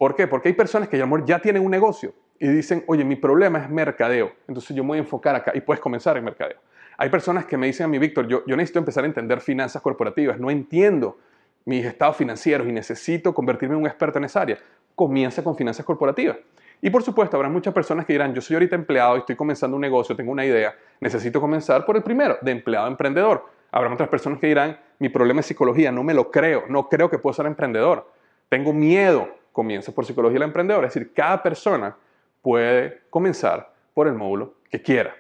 ¿Por 0.02 0.16
qué? 0.16 0.26
Porque 0.26 0.48
hay 0.50 0.56
personas 0.56 0.90
que 0.90 0.98
ya 1.28 1.40
tienen 1.40 1.64
un 1.64 1.70
negocio 1.70 2.12
y 2.40 2.48
dicen, 2.48 2.84
oye, 2.88 3.06
mi 3.06 3.18
problema 3.18 3.60
es 3.60 3.70
mercadeo, 3.70 4.32
entonces 4.48 4.76
yo 4.76 4.84
me 4.84 4.88
voy 4.88 4.98
a 4.98 5.02
enfocar 5.02 5.36
acá 5.36 5.52
y 5.54 5.62
puedes 5.62 5.80
comenzar 5.80 6.18
en 6.18 6.24
mercadeo. 6.24 6.58
Hay 6.98 7.12
personas 7.12 7.46
que 7.46 7.56
me 7.56 7.68
dicen 7.68 7.84
a 7.84 7.88
mí, 7.88 8.00
Víctor, 8.00 8.28
yo, 8.28 8.44
yo 8.48 8.56
necesito 8.56 8.80
empezar 8.80 9.04
a 9.04 9.06
entender 9.06 9.42
finanzas 9.42 9.80
corporativas, 9.80 10.40
no 10.40 10.50
entiendo 10.50 11.20
mis 11.66 11.86
estados 11.86 12.18
financieros 12.18 12.68
y 12.68 12.72
necesito 12.72 13.32
convertirme 13.32 13.76
en 13.76 13.82
un 13.82 13.86
experto 13.86 14.18
en 14.18 14.24
esa 14.24 14.42
área. 14.42 14.58
Comienza 14.96 15.44
con 15.44 15.56
finanzas 15.56 15.86
corporativas. 15.86 16.38
Y 16.82 16.90
por 16.90 17.04
supuesto, 17.04 17.38
habrá 17.38 17.50
muchas 17.50 17.72
personas 17.72 18.04
que 18.08 18.14
dirán, 18.14 18.34
yo 18.34 18.42
soy 18.42 18.56
ahorita 18.56 18.76
empleado 18.76 19.18
y 19.18 19.20
estoy 19.20 19.36
comenzando 19.36 19.76
un 19.76 19.82
negocio, 19.82 20.16
tengo 20.16 20.32
una 20.32 20.44
idea, 20.44 20.74
necesito 21.00 21.40
comenzar 21.40 21.86
por 21.86 21.96
el 21.96 22.02
primero, 22.02 22.40
de 22.42 22.50
empleado 22.50 22.88
a 22.88 22.90
emprendedor. 22.90 23.46
Habrá 23.72 23.94
otras 23.94 24.10
personas 24.10 24.40
que 24.40 24.48
dirán, 24.48 24.80
mi 24.98 25.10
problema 25.10 25.42
es 25.42 25.46
psicología, 25.46 25.92
no 25.92 26.02
me 26.04 26.16
lo 26.16 26.32
creo, 26.32 26.64
no 26.70 26.90
creo 26.90 27.08
que 27.08 27.20
puedo 27.20 27.36
ser 27.36 27.46
emprendedor, 27.46 28.10
tengo 28.50 28.74
miedo, 28.74 29.41
comienza 29.52 29.92
por 29.92 30.06
psicología 30.06 30.36
del 30.36 30.50
emprendedor. 30.50 30.86
Es 30.86 30.94
decir, 30.94 31.14
cada 31.14 31.42
persona 31.42 31.96
puede 32.42 33.02
comenzar 33.10 33.72
por 33.94 34.08
el 34.08 34.14
módulo 34.14 34.56
que 34.70 34.82
quiera 34.82 35.16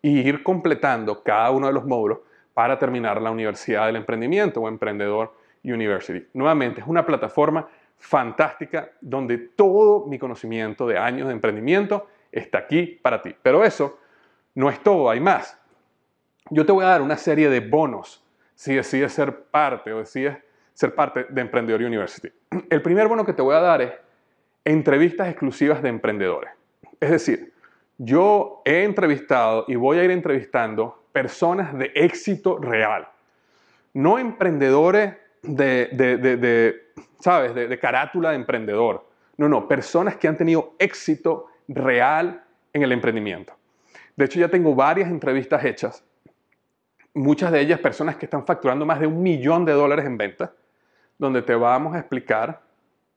y 0.00 0.20
ir 0.20 0.42
completando 0.42 1.22
cada 1.22 1.50
uno 1.50 1.66
de 1.66 1.72
los 1.72 1.84
módulos 1.84 2.18
para 2.54 2.78
terminar 2.78 3.20
la 3.20 3.30
Universidad 3.30 3.86
del 3.86 3.96
Emprendimiento 3.96 4.60
o 4.60 4.68
Emprendedor 4.68 5.34
University. 5.64 6.26
Nuevamente, 6.34 6.80
es 6.80 6.86
una 6.86 7.06
plataforma 7.06 7.68
fantástica 7.98 8.90
donde 9.00 9.38
todo 9.38 10.06
mi 10.06 10.18
conocimiento 10.18 10.86
de 10.86 10.98
años 10.98 11.28
de 11.28 11.34
emprendimiento 11.34 12.08
está 12.32 12.58
aquí 12.58 12.98
para 13.00 13.22
ti. 13.22 13.34
Pero 13.42 13.64
eso 13.64 13.98
no 14.54 14.68
es 14.68 14.80
todo, 14.82 15.08
hay 15.08 15.20
más. 15.20 15.58
Yo 16.50 16.66
te 16.66 16.72
voy 16.72 16.84
a 16.84 16.88
dar 16.88 17.02
una 17.02 17.16
serie 17.16 17.48
de 17.48 17.60
bonos 17.60 18.24
si 18.54 18.74
decides 18.74 19.12
ser 19.12 19.44
parte 19.44 19.92
o 19.92 19.98
decides 19.98 20.36
ser 20.74 20.94
parte 20.94 21.26
de 21.28 21.40
Emprendedor 21.40 21.82
University. 21.82 22.28
El 22.70 22.82
primer 22.82 23.08
bono 23.08 23.24
que 23.24 23.32
te 23.32 23.42
voy 23.42 23.54
a 23.54 23.60
dar 23.60 23.82
es 23.82 23.92
entrevistas 24.64 25.28
exclusivas 25.28 25.82
de 25.82 25.88
emprendedores. 25.88 26.50
Es 27.00 27.10
decir, 27.10 27.52
yo 27.98 28.62
he 28.64 28.84
entrevistado 28.84 29.64
y 29.68 29.74
voy 29.74 29.98
a 29.98 30.04
ir 30.04 30.10
entrevistando 30.10 31.04
personas 31.12 31.76
de 31.76 31.92
éxito 31.94 32.58
real, 32.58 33.08
no 33.94 34.18
emprendedores 34.18 35.14
de, 35.42 35.88
de, 35.92 36.82
¿sabes?, 37.20 37.54
de, 37.54 37.68
de 37.68 37.78
carátula 37.78 38.30
de 38.30 38.36
emprendedor. 38.36 39.06
No, 39.36 39.48
no, 39.48 39.66
personas 39.66 40.16
que 40.16 40.28
han 40.28 40.36
tenido 40.36 40.74
éxito 40.78 41.48
real 41.68 42.44
en 42.72 42.82
el 42.82 42.92
emprendimiento. 42.92 43.54
De 44.16 44.26
hecho, 44.26 44.38
ya 44.38 44.48
tengo 44.48 44.74
varias 44.74 45.10
entrevistas 45.10 45.64
hechas, 45.64 46.04
muchas 47.14 47.50
de 47.50 47.60
ellas 47.60 47.80
personas 47.80 48.16
que 48.16 48.26
están 48.26 48.46
facturando 48.46 48.86
más 48.86 49.00
de 49.00 49.06
un 49.06 49.22
millón 49.22 49.64
de 49.64 49.72
dólares 49.72 50.06
en 50.06 50.16
ventas 50.16 50.50
donde 51.22 51.40
te 51.40 51.54
vamos 51.54 51.94
a 51.94 52.00
explicar, 52.00 52.60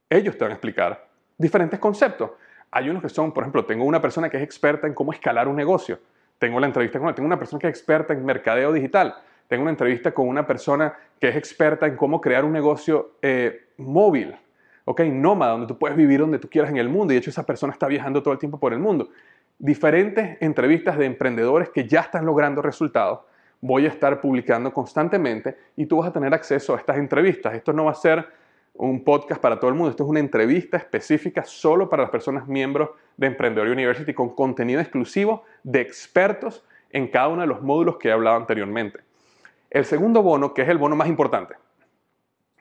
ellos 0.09 0.37
te 0.37 0.43
van 0.43 0.51
a 0.51 0.53
explicar 0.53 1.07
diferentes 1.37 1.79
conceptos. 1.79 2.31
Hay 2.71 2.89
unos 2.89 3.01
que 3.01 3.09
son, 3.09 3.31
por 3.31 3.43
ejemplo, 3.43 3.65
tengo 3.65 3.83
una 3.83 4.01
persona 4.01 4.29
que 4.29 4.37
es 4.37 4.43
experta 4.43 4.87
en 4.87 4.93
cómo 4.93 5.11
escalar 5.11 5.47
un 5.47 5.55
negocio. 5.55 5.99
Tengo 6.37 6.59
la 6.59 6.67
entrevista 6.67 6.99
con. 6.99 7.13
Tengo 7.15 7.27
una 7.27 7.39
persona 7.39 7.59
que 7.59 7.67
es 7.67 7.71
experta 7.71 8.13
en 8.13 8.25
mercadeo 8.25 8.71
digital. 8.71 9.15
Tengo 9.47 9.63
una 9.63 9.71
entrevista 9.71 10.11
con 10.11 10.27
una 10.27 10.45
persona 10.45 10.93
que 11.19 11.29
es 11.29 11.35
experta 11.35 11.87
en 11.87 11.95
cómo 11.95 12.19
crear 12.19 12.43
un 12.45 12.51
negocio 12.51 13.13
eh, 13.21 13.69
móvil, 13.77 14.35
¿ok? 14.85 15.01
Nómada, 15.01 15.53
donde 15.53 15.67
tú 15.67 15.77
puedes 15.77 15.95
vivir 15.95 16.19
donde 16.19 16.39
tú 16.39 16.49
quieras 16.49 16.71
en 16.71 16.77
el 16.77 16.89
mundo. 16.89 17.13
Y 17.13 17.15
de 17.15 17.19
hecho 17.19 17.29
esa 17.29 17.45
persona 17.45 17.73
está 17.73 17.87
viajando 17.87 18.21
todo 18.21 18.33
el 18.33 18.39
tiempo 18.39 18.59
por 18.59 18.73
el 18.73 18.79
mundo. 18.79 19.09
Diferentes 19.57 20.37
entrevistas 20.41 20.97
de 20.97 21.05
emprendedores 21.05 21.69
que 21.69 21.87
ya 21.87 22.01
están 22.01 22.25
logrando 22.25 22.61
resultados 22.61 23.21
voy 23.61 23.85
a 23.85 23.89
estar 23.89 24.21
publicando 24.21 24.71
constantemente 24.73 25.57
y 25.75 25.85
tú 25.85 25.97
vas 25.97 26.09
a 26.09 26.13
tener 26.13 26.33
acceso 26.33 26.73
a 26.73 26.77
estas 26.77 26.97
entrevistas. 26.97 27.53
Esto 27.53 27.73
no 27.73 27.85
va 27.85 27.91
a 27.91 27.95
ser 27.95 28.27
un 28.77 29.03
podcast 29.03 29.41
para 29.41 29.59
todo 29.59 29.69
el 29.69 29.75
mundo, 29.75 29.89
esto 29.89 30.03
es 30.03 30.09
una 30.09 30.19
entrevista 30.19 30.77
específica 30.77 31.43
solo 31.45 31.89
para 31.89 32.03
las 32.03 32.11
personas 32.11 32.47
miembros 32.47 32.89
de 33.15 33.27
Emprendedor 33.27 33.69
University 33.69 34.13
con 34.13 34.35
contenido 34.35 34.81
exclusivo 34.81 35.45
de 35.63 35.79
expertos 35.79 36.63
en 36.91 37.07
cada 37.07 37.29
uno 37.29 37.41
de 37.41 37.47
los 37.47 37.61
módulos 37.61 37.97
que 37.97 38.09
he 38.09 38.11
hablado 38.11 38.35
anteriormente. 38.35 38.99
El 39.69 39.85
segundo 39.85 40.21
bono, 40.21 40.53
que 40.53 40.61
es 40.61 40.69
el 40.69 40.77
bono 40.77 40.95
más 40.95 41.07
importante, 41.07 41.55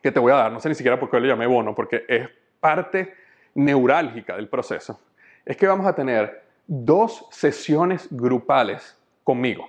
que 0.02 0.12
te 0.12 0.20
voy 0.20 0.32
a 0.32 0.36
dar, 0.36 0.52
no 0.52 0.60
sé 0.60 0.68
ni 0.68 0.74
siquiera 0.74 1.00
por 1.00 1.10
qué 1.10 1.18
le 1.18 1.28
llamé 1.28 1.46
bono, 1.46 1.74
porque 1.74 2.04
es 2.08 2.28
parte 2.60 3.14
neurálgica 3.54 4.36
del 4.36 4.48
proceso, 4.48 5.00
es 5.44 5.56
que 5.56 5.66
vamos 5.66 5.86
a 5.86 5.94
tener 5.94 6.44
dos 6.66 7.26
sesiones 7.30 8.08
grupales 8.10 8.96
conmigo. 9.22 9.68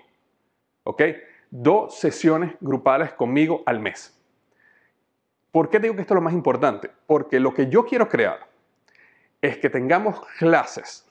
¿Ok? 0.85 1.01
Dos 1.49 1.99
sesiones 1.99 2.55
grupales 2.61 3.13
conmigo 3.13 3.63
al 3.65 3.79
mes. 3.79 4.17
¿Por 5.51 5.69
qué 5.69 5.79
digo 5.79 5.95
que 5.95 6.01
esto 6.01 6.13
es 6.13 6.15
lo 6.15 6.21
más 6.21 6.33
importante? 6.33 6.89
Porque 7.07 7.39
lo 7.39 7.53
que 7.53 7.67
yo 7.67 7.85
quiero 7.85 8.07
crear 8.07 8.47
es 9.41 9.57
que 9.57 9.69
tengamos 9.69 10.19
clases, 10.37 11.07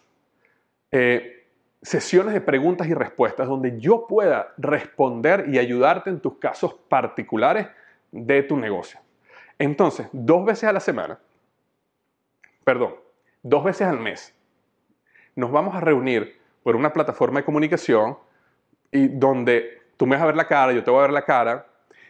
eh, 0.90 1.46
sesiones 1.82 2.34
de 2.34 2.40
preguntas 2.40 2.86
y 2.86 2.94
respuestas 2.94 3.48
donde 3.48 3.78
yo 3.80 4.06
pueda 4.06 4.52
responder 4.56 5.46
y 5.48 5.58
ayudarte 5.58 6.10
en 6.10 6.20
tus 6.20 6.38
casos 6.38 6.74
particulares 6.88 7.68
de 8.10 8.42
tu 8.42 8.56
negocio. 8.56 9.00
Entonces, 9.58 10.08
dos 10.12 10.44
veces 10.44 10.64
a 10.64 10.72
la 10.72 10.80
semana, 10.80 11.18
perdón, 12.64 12.96
dos 13.42 13.64
veces 13.64 13.86
al 13.86 13.98
mes, 13.98 14.34
nos 15.36 15.50
vamos 15.50 15.74
a 15.74 15.80
reunir 15.80 16.40
por 16.62 16.76
una 16.76 16.92
plataforma 16.92 17.40
de 17.40 17.44
comunicación 17.44 18.16
y 18.94 19.08
donde 19.08 19.82
tú 19.96 20.06
me 20.06 20.14
vas 20.16 20.22
a 20.22 20.26
ver 20.26 20.36
la 20.36 20.46
cara, 20.46 20.72
yo 20.72 20.82
te 20.84 20.90
voy 20.90 21.00
a 21.00 21.02
ver 21.02 21.12
la 21.12 21.24
cara, 21.24 21.66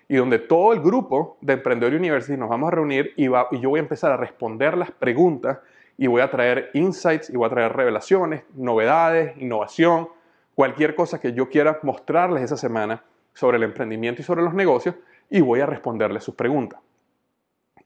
y 0.06 0.16
donde 0.16 0.38
todo 0.38 0.74
el 0.74 0.80
grupo 0.80 1.38
de 1.40 1.54
Emprendedor 1.54 1.94
University 1.94 2.36
nos 2.36 2.50
vamos 2.50 2.68
a 2.68 2.76
reunir 2.76 3.14
y, 3.16 3.24
y 3.24 3.60
yo 3.60 3.70
voy 3.70 3.78
a 3.78 3.82
empezar 3.82 4.12
a 4.12 4.18
responder 4.18 4.76
las 4.76 4.90
preguntas 4.90 5.58
y 5.96 6.06
voy 6.08 6.20
a 6.20 6.30
traer 6.30 6.70
insights 6.74 7.30
y 7.30 7.36
voy 7.36 7.46
a 7.46 7.50
traer 7.50 7.72
revelaciones, 7.72 8.44
novedades, 8.54 9.34
innovación, 9.38 10.10
cualquier 10.54 10.94
cosa 10.94 11.20
que 11.20 11.32
yo 11.32 11.48
quiera 11.48 11.78
mostrarles 11.82 12.42
esa 12.42 12.58
semana 12.58 13.02
sobre 13.32 13.56
el 13.56 13.62
emprendimiento 13.62 14.20
y 14.20 14.24
sobre 14.24 14.42
los 14.42 14.52
negocios 14.52 14.94
y 15.30 15.40
voy 15.40 15.60
a 15.60 15.66
responderles 15.66 16.22
sus 16.22 16.34
preguntas. 16.34 16.80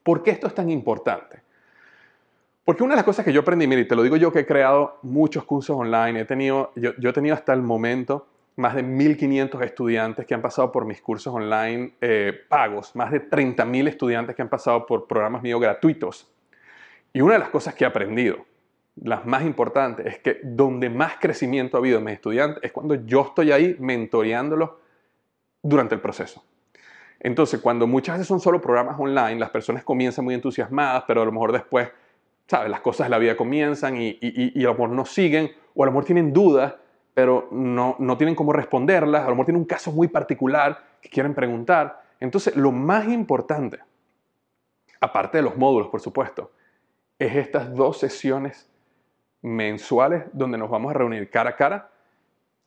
¿Por 0.02 0.24
qué 0.24 0.32
esto 0.32 0.48
es 0.48 0.54
tan 0.54 0.70
importante? 0.70 1.40
Porque 2.64 2.82
una 2.82 2.94
de 2.94 2.96
las 2.96 3.04
cosas 3.04 3.24
que 3.24 3.32
yo 3.32 3.40
aprendí, 3.42 3.66
mire, 3.66 3.84
te 3.84 3.94
lo 3.94 4.02
digo 4.02 4.16
yo 4.16 4.32
que 4.32 4.40
he 4.40 4.46
creado 4.46 4.98
muchos 5.02 5.44
cursos 5.44 5.76
online, 5.76 6.20
he 6.20 6.24
tenido, 6.24 6.72
yo, 6.74 6.92
he 6.98 7.12
tenido 7.12 7.34
hasta 7.34 7.54
el 7.54 7.62
momento 7.62 8.26
más 8.58 8.74
de 8.74 8.84
1.500 8.84 9.62
estudiantes 9.64 10.26
que 10.26 10.34
han 10.34 10.42
pasado 10.42 10.72
por 10.72 10.84
mis 10.84 11.00
cursos 11.00 11.32
online 11.32 11.94
eh, 12.00 12.32
pagos, 12.48 12.94
más 12.96 13.12
de 13.12 13.30
30.000 13.30 13.86
estudiantes 13.86 14.34
que 14.34 14.42
han 14.42 14.48
pasado 14.48 14.84
por 14.84 15.06
programas 15.06 15.42
míos 15.42 15.60
gratuitos. 15.60 16.28
Y 17.12 17.20
una 17.20 17.34
de 17.34 17.38
las 17.38 17.50
cosas 17.50 17.74
que 17.74 17.84
he 17.84 17.86
aprendido, 17.86 18.44
las 18.96 19.24
más 19.24 19.44
importantes, 19.44 20.06
es 20.06 20.18
que 20.18 20.40
donde 20.42 20.90
más 20.90 21.18
crecimiento 21.20 21.76
ha 21.76 21.80
habido 21.80 21.98
en 21.98 22.04
mis 22.04 22.14
estudiantes 22.14 22.58
es 22.64 22.72
cuando 22.72 22.96
yo 22.96 23.20
estoy 23.28 23.52
ahí 23.52 23.76
mentoreándolos 23.78 24.70
durante 25.62 25.94
el 25.94 26.00
proceso. 26.00 26.44
Entonces, 27.20 27.60
cuando 27.60 27.86
muchas 27.86 28.16
veces 28.16 28.26
son 28.26 28.40
solo 28.40 28.60
programas 28.60 28.98
online, 28.98 29.36
las 29.36 29.50
personas 29.50 29.84
comienzan 29.84 30.24
muy 30.24 30.34
entusiasmadas, 30.34 31.04
pero 31.06 31.22
a 31.22 31.24
lo 31.24 31.30
mejor 31.30 31.52
después, 31.52 31.90
¿sabes? 32.48 32.70
Las 32.70 32.80
cosas 32.80 33.06
de 33.06 33.10
la 33.10 33.18
vida 33.18 33.36
comienzan 33.36 33.96
y, 33.96 34.18
y, 34.20 34.64
a 34.64 34.66
lo 34.66 34.72
mejor 34.72 34.90
no 34.90 35.04
siguen, 35.04 35.52
o 35.76 35.84
a 35.84 35.86
lo 35.86 35.92
mejor 35.92 36.06
tienen 36.06 36.32
dudas, 36.32 36.74
pero 37.18 37.48
no, 37.50 37.96
no 37.98 38.16
tienen 38.16 38.36
cómo 38.36 38.52
responderlas, 38.52 39.22
a 39.22 39.24
lo 39.24 39.30
mejor 39.30 39.46
tienen 39.46 39.62
un 39.62 39.66
caso 39.66 39.90
muy 39.90 40.06
particular 40.06 40.78
que 41.02 41.08
quieren 41.08 41.34
preguntar. 41.34 42.00
Entonces, 42.20 42.54
lo 42.54 42.70
más 42.70 43.08
importante, 43.08 43.80
aparte 45.00 45.38
de 45.38 45.42
los 45.42 45.56
módulos, 45.56 45.88
por 45.88 46.00
supuesto, 46.00 46.52
es 47.18 47.34
estas 47.34 47.74
dos 47.74 47.98
sesiones 47.98 48.70
mensuales 49.42 50.26
donde 50.32 50.58
nos 50.58 50.70
vamos 50.70 50.92
a 50.92 50.94
reunir 50.94 51.28
cara 51.28 51.50
a 51.50 51.56
cara. 51.56 51.90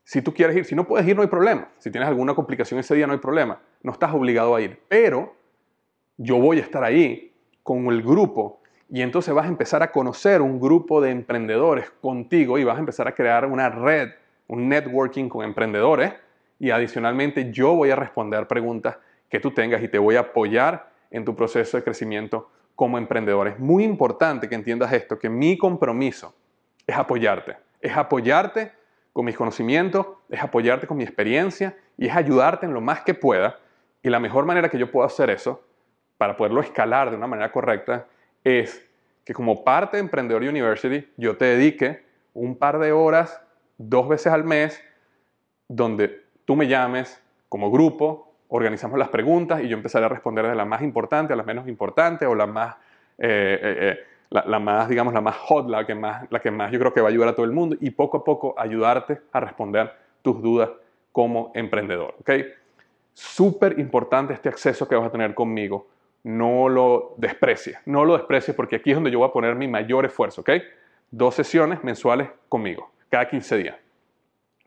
Si 0.04 0.22
tú 0.22 0.34
quieres 0.34 0.58
ir, 0.58 0.66
si 0.66 0.76
no 0.76 0.86
puedes 0.86 1.08
ir, 1.08 1.16
no 1.16 1.22
hay 1.22 1.30
problema. 1.30 1.70
Si 1.78 1.90
tienes 1.90 2.10
alguna 2.10 2.36
complicación 2.36 2.78
ese 2.78 2.94
día, 2.94 3.08
no 3.08 3.14
hay 3.14 3.20
problema. 3.20 3.62
No 3.84 3.94
estás 3.94 4.14
obligado 4.14 4.54
a 4.54 4.60
ir. 4.60 4.82
Pero 4.90 5.34
yo 6.18 6.36
voy 6.40 6.58
a 6.58 6.62
estar 6.64 6.84
ahí 6.84 7.34
con 7.64 7.86
el 7.86 8.02
grupo 8.02 8.60
y 8.90 9.02
entonces 9.02 9.34
vas 9.34 9.46
a 9.46 9.48
empezar 9.48 9.82
a 9.82 9.94
conocer 9.94 10.42
un 10.42 10.60
grupo 10.60 11.00
de 11.00 11.12
emprendedores 11.12 11.90
contigo 12.02 12.58
y 12.58 12.66
vas 12.66 12.76
a 12.76 12.82
empezar 12.82 13.08
a 13.08 13.16
crear 13.16 13.46
una 13.46 13.70
red, 13.70 14.10
un 14.52 14.68
networking 14.68 15.30
con 15.30 15.46
emprendedores 15.46 16.14
y 16.60 16.72
adicionalmente 16.72 17.52
yo 17.52 17.74
voy 17.74 17.90
a 17.90 17.96
responder 17.96 18.48
preguntas 18.48 18.98
que 19.30 19.40
tú 19.40 19.52
tengas 19.52 19.82
y 19.82 19.88
te 19.88 19.98
voy 19.98 20.18
a 20.18 20.20
apoyar 20.20 20.92
en 21.10 21.24
tu 21.24 21.34
proceso 21.38 21.78
de 21.78 21.84
crecimiento 21.84 22.52
como 22.76 22.98
emprendedor. 22.98 23.48
Es 23.48 23.58
muy 23.60 23.86
importante 23.86 24.50
que 24.50 24.56
entiendas 24.56 24.92
esto, 24.92 25.18
que 25.18 25.30
mi 25.30 25.58
compromiso 25.58 26.36
es 26.86 26.98
apoyarte, 26.98 27.56
es 27.80 27.96
apoyarte 27.96 28.74
con 29.14 29.24
mis 29.24 29.38
conocimientos, 29.38 30.06
es 30.28 30.44
apoyarte 30.44 30.86
con 30.86 30.98
mi 30.98 31.04
experiencia 31.06 31.78
y 31.98 32.08
es 32.08 32.16
ayudarte 32.16 32.66
en 32.66 32.74
lo 32.74 32.82
más 32.82 33.02
que 33.02 33.14
pueda. 33.14 33.58
Y 34.04 34.10
la 34.10 34.20
mejor 34.20 34.46
manera 34.46 34.68
que 34.68 34.78
yo 34.78 34.92
puedo 34.92 35.06
hacer 35.06 35.30
eso, 35.30 35.64
para 36.18 36.36
poderlo 36.36 36.60
escalar 36.60 37.10
de 37.10 37.16
una 37.16 37.28
manera 37.28 37.54
correcta, 37.54 38.06
es 38.44 38.86
que 39.24 39.34
como 39.34 39.64
parte 39.64 39.96
de 39.96 40.02
Emprendedor 40.02 40.42
University 40.42 41.10
yo 41.16 41.38
te 41.38 41.46
dedique 41.46 42.04
un 42.34 42.58
par 42.58 42.80
de 42.80 42.92
horas, 42.92 43.42
dos 43.90 44.08
veces 44.08 44.32
al 44.32 44.44
mes, 44.44 44.82
donde 45.68 46.24
tú 46.46 46.56
me 46.56 46.68
llames 46.68 47.22
como 47.50 47.72
grupo 47.72 48.32
organizamos 48.54 49.00
las 49.00 49.10
preguntas 49.10 49.62
y 49.64 49.70
yo 49.70 49.78
empezaré 49.78 50.06
a 50.06 50.10
responder 50.10 50.46
de 50.46 50.56
la 50.56 50.66
más 50.66 50.82
importante 50.82 51.32
a 51.32 51.36
la 51.38 51.44
menos 51.44 51.68
importante 51.68 52.26
o 52.26 52.36
la 52.36 52.48
más, 52.48 52.76
eh, 53.18 53.60
eh, 53.62 53.78
eh, 53.80 54.00
la, 54.30 54.60
más, 54.60 54.90
digamos, 54.90 55.14
la 55.14 55.22
más 55.22 55.38
hot, 55.38 55.70
la 55.70 55.86
que 55.86 55.96
más, 55.96 56.30
la 56.30 56.40
que 56.42 56.52
más 56.52 56.70
yo 56.70 56.78
creo 56.78 56.94
que 56.94 57.00
va 57.00 57.08
a 57.08 57.12
ayudar 57.12 57.30
a 57.30 57.36
todo 57.36 57.46
el 57.46 57.54
mundo 57.54 57.78
y 57.80 57.92
poco 57.92 58.18
a 58.18 58.24
poco 58.26 58.54
ayudarte 58.58 59.22
a 59.32 59.40
responder 59.40 59.94
tus 60.22 60.42
dudas 60.42 60.70
como 61.14 61.52
emprendedor. 61.56 62.16
¿ok? 62.20 62.30
Súper 63.14 63.80
importante 63.80 64.34
este 64.34 64.50
acceso 64.50 64.86
que 64.86 64.96
vas 64.96 65.08
a 65.08 65.12
tener 65.12 65.34
conmigo. 65.34 65.88
No 66.24 66.68
lo 66.68 67.14
desprecies, 67.18 67.78
no 67.86 68.04
lo 68.04 68.18
desprecies 68.18 68.56
porque 68.56 68.76
aquí 68.76 68.92
es 68.92 68.98
donde 68.98 69.12
yo 69.12 69.20
voy 69.20 69.30
a 69.30 69.32
poner 69.32 69.56
mi 69.56 69.70
mayor 69.70 70.06
esfuerzo. 70.06 70.42
¿ok? 70.42 70.50
Dos 71.10 71.36
sesiones 71.36 71.86
mensuales 71.86 72.30
conmigo, 72.50 72.92
cada 73.12 73.28
15 73.28 73.58
días. 73.58 73.76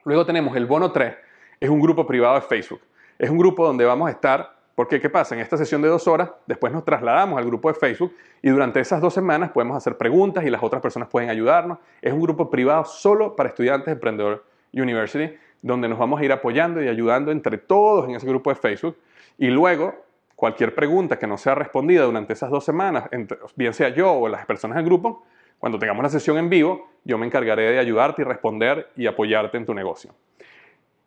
Luego 0.04 0.26
tenemos 0.26 0.54
el 0.54 0.66
bono 0.66 0.92
3, 0.92 1.14
es 1.60 1.70
un 1.70 1.80
grupo 1.80 2.06
privado 2.06 2.34
de 2.34 2.42
Facebook. 2.42 2.82
Es 3.18 3.30
un 3.30 3.38
grupo 3.38 3.66
donde 3.66 3.86
vamos 3.86 4.06
a 4.08 4.10
estar, 4.10 4.54
porque 4.74 5.00
¿qué 5.00 5.08
pasa? 5.08 5.34
En 5.34 5.40
esta 5.40 5.56
sesión 5.56 5.80
de 5.80 5.88
dos 5.88 6.06
horas, 6.06 6.30
después 6.46 6.70
nos 6.70 6.84
trasladamos 6.84 7.38
al 7.38 7.46
grupo 7.46 7.68
de 7.68 7.74
Facebook 7.74 8.14
y 8.42 8.50
durante 8.50 8.80
esas 8.80 9.00
dos 9.00 9.14
semanas 9.14 9.50
podemos 9.50 9.76
hacer 9.76 9.96
preguntas 9.96 10.44
y 10.44 10.50
las 10.50 10.62
otras 10.62 10.82
personas 10.82 11.08
pueden 11.08 11.30
ayudarnos. 11.30 11.78
Es 12.02 12.12
un 12.12 12.20
grupo 12.20 12.50
privado 12.50 12.84
solo 12.84 13.34
para 13.34 13.48
estudiantes 13.48 13.86
de 13.86 13.92
Emprendedor 13.92 14.44
University, 14.74 15.34
donde 15.62 15.88
nos 15.88 15.98
vamos 15.98 16.20
a 16.20 16.24
ir 16.24 16.32
apoyando 16.32 16.82
y 16.82 16.88
ayudando 16.88 17.32
entre 17.32 17.56
todos 17.56 18.06
en 18.06 18.16
ese 18.16 18.26
grupo 18.26 18.50
de 18.50 18.56
Facebook. 18.56 18.98
Y 19.38 19.46
luego, 19.46 19.94
cualquier 20.36 20.74
pregunta 20.74 21.18
que 21.18 21.26
no 21.26 21.38
sea 21.38 21.54
respondida 21.54 22.04
durante 22.04 22.34
esas 22.34 22.50
dos 22.50 22.64
semanas, 22.64 23.08
bien 23.56 23.72
sea 23.72 23.88
yo 23.88 24.12
o 24.12 24.28
las 24.28 24.44
personas 24.44 24.76
del 24.76 24.84
grupo, 24.84 25.24
cuando 25.64 25.78
tengamos 25.78 26.02
la 26.02 26.10
sesión 26.10 26.36
en 26.36 26.50
vivo, 26.50 26.90
yo 27.04 27.16
me 27.16 27.24
encargaré 27.24 27.70
de 27.70 27.78
ayudarte 27.78 28.20
y 28.20 28.26
responder 28.26 28.90
y 28.96 29.06
apoyarte 29.06 29.56
en 29.56 29.64
tu 29.64 29.72
negocio. 29.72 30.14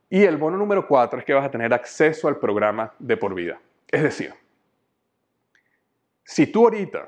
Y 0.10 0.24
el 0.24 0.38
bono 0.38 0.58
número 0.58 0.88
cuatro 0.88 1.20
es 1.20 1.26
que 1.26 1.34
vas 1.36 1.46
a 1.46 1.52
tener 1.52 1.72
acceso 1.76 2.28
al 2.28 2.38
programa 2.38 2.92
de 2.98 3.18
por 3.18 3.36
vida. 3.36 3.60
Es 3.88 4.02
decir, 4.02 4.34
si 6.24 6.48
tú 6.48 6.64
ahorita 6.64 7.08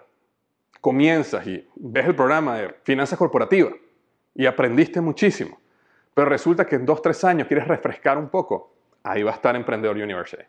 comienzas 0.79 1.47
y 1.47 1.67
ves 1.73 2.05
el 2.05 2.13
programa 2.13 2.55
de 2.55 2.75
finanzas 2.83 3.17
corporativas 3.17 3.73
y 4.35 4.45
aprendiste 4.45 5.01
muchísimo, 5.01 5.59
pero 6.13 6.29
resulta 6.29 6.67
que 6.67 6.75
en 6.75 6.85
dos, 6.85 7.01
tres 7.01 7.23
años 7.23 7.47
quieres 7.47 7.67
refrescar 7.67 8.19
un 8.19 8.29
poco, 8.29 8.75
ahí 9.01 9.23
va 9.23 9.31
a 9.31 9.33
estar 9.33 9.55
Emprendedor 9.55 9.95
University. 9.95 10.43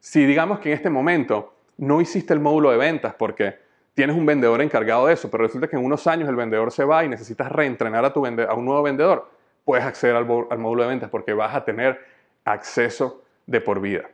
Si 0.00 0.26
digamos 0.26 0.58
que 0.58 0.70
en 0.70 0.74
este 0.74 0.90
momento 0.90 1.54
no 1.76 2.00
hiciste 2.00 2.34
el 2.34 2.40
módulo 2.40 2.72
de 2.72 2.78
ventas 2.78 3.14
porque 3.14 3.61
tienes 3.94 4.16
un 4.16 4.24
vendedor 4.24 4.60
encargado 4.62 5.06
de 5.06 5.14
eso, 5.14 5.30
pero 5.30 5.44
resulta 5.44 5.68
que 5.68 5.76
en 5.76 5.84
unos 5.84 6.06
años 6.06 6.28
el 6.28 6.36
vendedor 6.36 6.72
se 6.72 6.84
va 6.84 7.04
y 7.04 7.08
necesitas 7.08 7.50
reentrenar 7.50 8.04
a, 8.04 8.12
tu 8.12 8.24
a 8.24 8.54
un 8.54 8.64
nuevo 8.64 8.82
vendedor, 8.82 9.28
puedes 9.64 9.84
acceder 9.84 10.16
al, 10.16 10.26
módulo 10.26 10.82
de 10.82 10.88
ventas 10.88 11.10
porque 11.10 11.32
vas 11.32 11.54
a 11.54 11.64
tener 11.64 12.00
acceso 12.44 13.22
de 13.46 13.60
por 13.60 13.80
vida. 13.80 14.10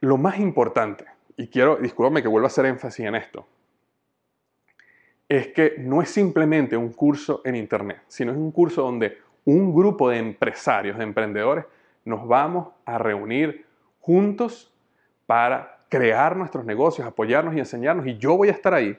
Lo 0.00 0.16
más 0.16 0.38
importante, 0.38 1.06
y 1.36 1.48
quiero, 1.48 1.76
discúlpame 1.76 2.22
que 2.22 2.28
vuelva 2.28 2.46
a 2.46 2.48
hacer 2.48 2.66
énfasis 2.66 3.06
en 3.06 3.14
esto, 3.14 3.46
es 5.28 5.48
que 5.48 5.74
no 5.78 6.00
es 6.00 6.10
simplemente 6.10 6.76
un 6.76 6.92
curso 6.92 7.42
en 7.44 7.54
Internet, 7.54 8.02
sino 8.06 8.32
es 8.32 8.38
un 8.38 8.50
curso 8.50 8.82
donde 8.82 9.18
un 9.44 9.74
grupo 9.74 10.08
de 10.08 10.18
empresarios, 10.18 10.96
de 10.98 11.04
emprendedores, 11.04 11.64
nos 12.04 12.26
vamos 12.26 12.68
a 12.84 12.98
reunir 12.98 13.66
juntos 14.00 14.72
para 15.26 15.77
crear 15.88 16.36
nuestros 16.36 16.64
negocios, 16.64 17.06
apoyarnos 17.06 17.54
y 17.54 17.58
enseñarnos. 17.58 18.06
Y 18.06 18.18
yo 18.18 18.36
voy 18.36 18.48
a 18.48 18.52
estar 18.52 18.74
ahí, 18.74 18.98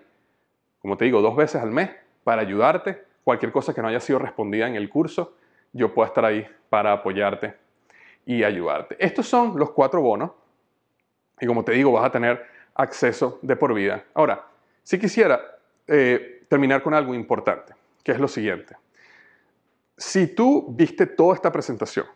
como 0.80 0.98
te 0.98 1.06
digo, 1.06 1.22
dos 1.22 1.36
veces 1.36 1.62
al 1.62 1.72
mes 1.72 1.90
para 2.24 2.42
ayudarte 2.42 3.10
cualquier 3.24 3.52
cosa 3.52 3.74
que 3.74 3.82
no 3.82 3.88
haya 3.88 4.00
sido 4.00 4.20
respondida 4.20 4.68
en 4.68 4.76
el 4.76 4.90
curso, 4.90 5.36
yo 5.72 5.94
puedo 5.94 6.08
estar 6.08 6.26
ahí 6.26 6.48
para 6.70 6.94
apoyarte 6.94 7.56
y 8.26 8.44
ayudarte. 8.44 8.96
Estos 9.00 9.28
son 9.28 9.58
los 9.58 9.72
cuatro 9.72 10.02
bonos 10.02 10.32
y 11.40 11.46
como 11.46 11.64
te 11.64 11.74
digo, 11.74 11.92
vas 11.92 12.06
a 12.06 12.12
tener 12.12 12.44
acceso 12.76 13.40
de 13.42 13.56
por 13.56 13.74
vida. 13.74 14.04
Ahora, 14.14 14.48
si 14.84 15.00
quisiera 15.00 15.40
eh, 15.88 16.46
terminar 16.50 16.82
con 16.82 16.94
algo 16.94 17.14
importante, 17.14 17.74
que 18.04 18.12
es 18.12 18.20
lo 18.20 18.28
siguiente. 18.28 18.76
Si 19.96 20.34
tú 20.34 20.66
viste 20.70 21.06
toda 21.06 21.36
esta 21.36 21.52
presentación, 21.52 22.08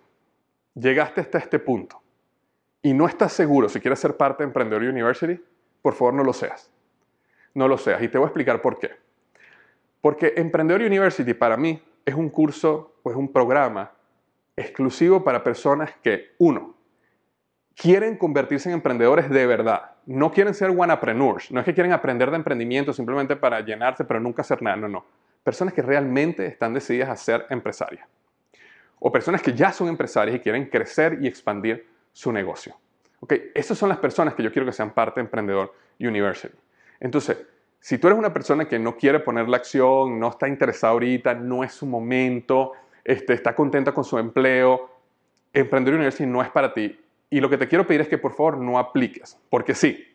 llegaste 0.73 1.21
hasta 1.21 1.37
este 1.37 1.59
punto 1.59 2.02
y 2.83 2.93
no 2.93 3.07
estás 3.07 3.31
seguro 3.33 3.69
si 3.69 3.79
quieres 3.79 3.99
ser 3.99 4.15
parte 4.17 4.43
de 4.43 4.47
Emprendedor 4.47 4.83
University, 4.83 5.41
por 5.81 5.93
favor 5.95 6.13
no 6.13 6.23
lo 6.23 6.33
seas. 6.33 6.69
No 7.55 7.67
lo 7.67 7.77
seas 7.77 8.03
y 8.03 8.09
te 8.09 8.17
voy 8.17 8.25
a 8.25 8.27
explicar 8.27 8.61
por 8.61 8.77
qué. 8.77 8.91
Porque 10.01 10.33
Emprendedor 10.35 10.81
University 10.81 11.33
para 11.33 11.55
mí 11.55 11.81
es 12.05 12.13
un 12.13 12.29
curso 12.29 12.95
o 13.01 13.09
es 13.09 13.15
un 13.15 13.31
programa 13.31 13.91
exclusivo 14.55 15.23
para 15.23 15.43
personas 15.43 15.91
que, 16.03 16.33
uno, 16.39 16.75
quieren 17.73 18.17
convertirse 18.17 18.67
en 18.67 18.75
emprendedores 18.75 19.29
de 19.29 19.47
verdad. 19.47 19.91
No 20.05 20.31
quieren 20.31 20.53
ser 20.53 20.71
wanapreneurs. 20.71 21.51
No 21.51 21.61
es 21.61 21.65
que 21.65 21.73
quieren 21.73 21.93
aprender 21.93 22.29
de 22.31 22.35
emprendimiento 22.35 22.91
simplemente 22.91 23.37
para 23.37 23.61
llenarse, 23.61 24.03
pero 24.03 24.19
nunca 24.19 24.41
hacer 24.41 24.61
nada. 24.61 24.75
No, 24.75 24.89
no. 24.89 25.05
Personas 25.41 25.73
que 25.73 25.81
realmente 25.81 26.45
están 26.45 26.73
decididas 26.73 27.09
a 27.09 27.15
ser 27.15 27.45
empresarias. 27.49 28.05
O 28.99 29.09
personas 29.09 29.41
que 29.41 29.53
ya 29.53 29.71
son 29.71 29.87
empresarias 29.87 30.35
y 30.35 30.39
quieren 30.39 30.65
crecer 30.65 31.19
y 31.21 31.27
expandir 31.27 31.92
su 32.13 32.31
negocio. 32.31 32.75
Ok, 33.19 33.33
esas 33.53 33.77
son 33.77 33.89
las 33.89 33.97
personas 33.97 34.33
que 34.33 34.43
yo 34.43 34.51
quiero 34.51 34.65
que 34.65 34.71
sean 34.71 34.93
parte 34.93 35.19
de 35.19 35.25
Emprendedor 35.25 35.73
University. 35.99 36.55
Entonces, 36.99 37.37
si 37.79 37.97
tú 37.97 38.07
eres 38.07 38.17
una 38.17 38.33
persona 38.33 38.65
que 38.65 38.79
no 38.79 38.95
quiere 38.95 39.19
poner 39.19 39.49
la 39.49 39.57
acción, 39.57 40.19
no 40.19 40.29
está 40.29 40.47
interesada 40.47 40.93
ahorita, 40.93 41.33
no 41.33 41.63
es 41.63 41.73
su 41.73 41.85
momento, 41.85 42.73
este, 43.03 43.33
está 43.33 43.55
contenta 43.55 43.93
con 43.93 44.03
su 44.03 44.17
empleo, 44.17 44.89
Emprendedor 45.51 45.95
University 45.95 46.25
no 46.25 46.41
es 46.41 46.49
para 46.49 46.73
ti. 46.73 46.97
Y 47.29 47.41
lo 47.41 47.49
que 47.49 47.57
te 47.57 47.67
quiero 47.67 47.85
pedir 47.85 48.01
es 48.01 48.07
que 48.07 48.17
por 48.17 48.33
favor 48.33 48.57
no 48.57 48.77
apliques, 48.79 49.37
porque 49.49 49.73
sí, 49.73 50.05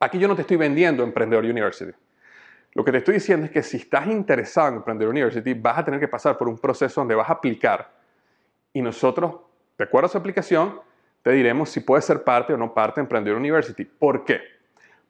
aquí 0.00 0.18
yo 0.18 0.28
no 0.28 0.34
te 0.34 0.42
estoy 0.42 0.56
vendiendo 0.56 1.02
Emprendedor 1.02 1.44
University. 1.44 1.92
Lo 2.74 2.84
que 2.84 2.92
te 2.92 2.98
estoy 2.98 3.14
diciendo 3.14 3.46
es 3.46 3.52
que 3.52 3.62
si 3.62 3.76
estás 3.76 4.06
interesado 4.06 4.68
en 4.68 4.74
Emprendedor 4.76 5.10
University, 5.12 5.52
vas 5.54 5.78
a 5.78 5.84
tener 5.84 6.00
que 6.00 6.08
pasar 6.08 6.38
por 6.38 6.48
un 6.48 6.58
proceso 6.58 7.00
donde 7.00 7.14
vas 7.14 7.28
a 7.28 7.34
aplicar 7.34 7.92
y 8.72 8.80
nosotros, 8.80 9.36
de 9.76 9.84
acuerdo 9.84 10.06
a 10.06 10.08
su 10.10 10.18
aplicación, 10.18 10.80
te 11.22 11.30
diremos 11.30 11.70
si 11.70 11.80
puedes 11.80 12.04
ser 12.04 12.24
parte 12.24 12.52
o 12.52 12.56
no 12.56 12.74
parte 12.74 13.00
de 13.00 13.04
Emprendedor 13.04 13.38
University. 13.38 13.84
¿Por 13.84 14.24
qué? 14.24 14.40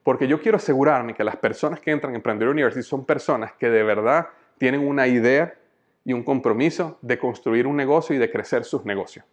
Porque 0.03 0.27
yo 0.27 0.41
quiero 0.41 0.57
asegurarme 0.57 1.15
que 1.15 1.25
las 1.25 1.37
personas 1.37 1.81
que 1.81 1.91
entran 1.91 2.13
en 2.13 2.17
Emprendedor 2.17 2.53
University 2.53 2.83
son 2.83 3.05
personas 3.05 3.53
que 3.53 3.71
de 3.71 3.83
verdad 3.83 4.29
tienen 4.59 4.87
una 4.87 5.07
idea 5.07 5.55
y 6.05 6.13
un 6.13 6.23
compromiso 6.23 6.99
de 7.01 7.19
construir 7.19 7.67
un 7.67 7.77
negocio 7.77 8.15
y 8.15 8.19
de 8.19 8.31
crecer 8.31 8.65
sus 8.65 8.85
negocios. 8.85 9.25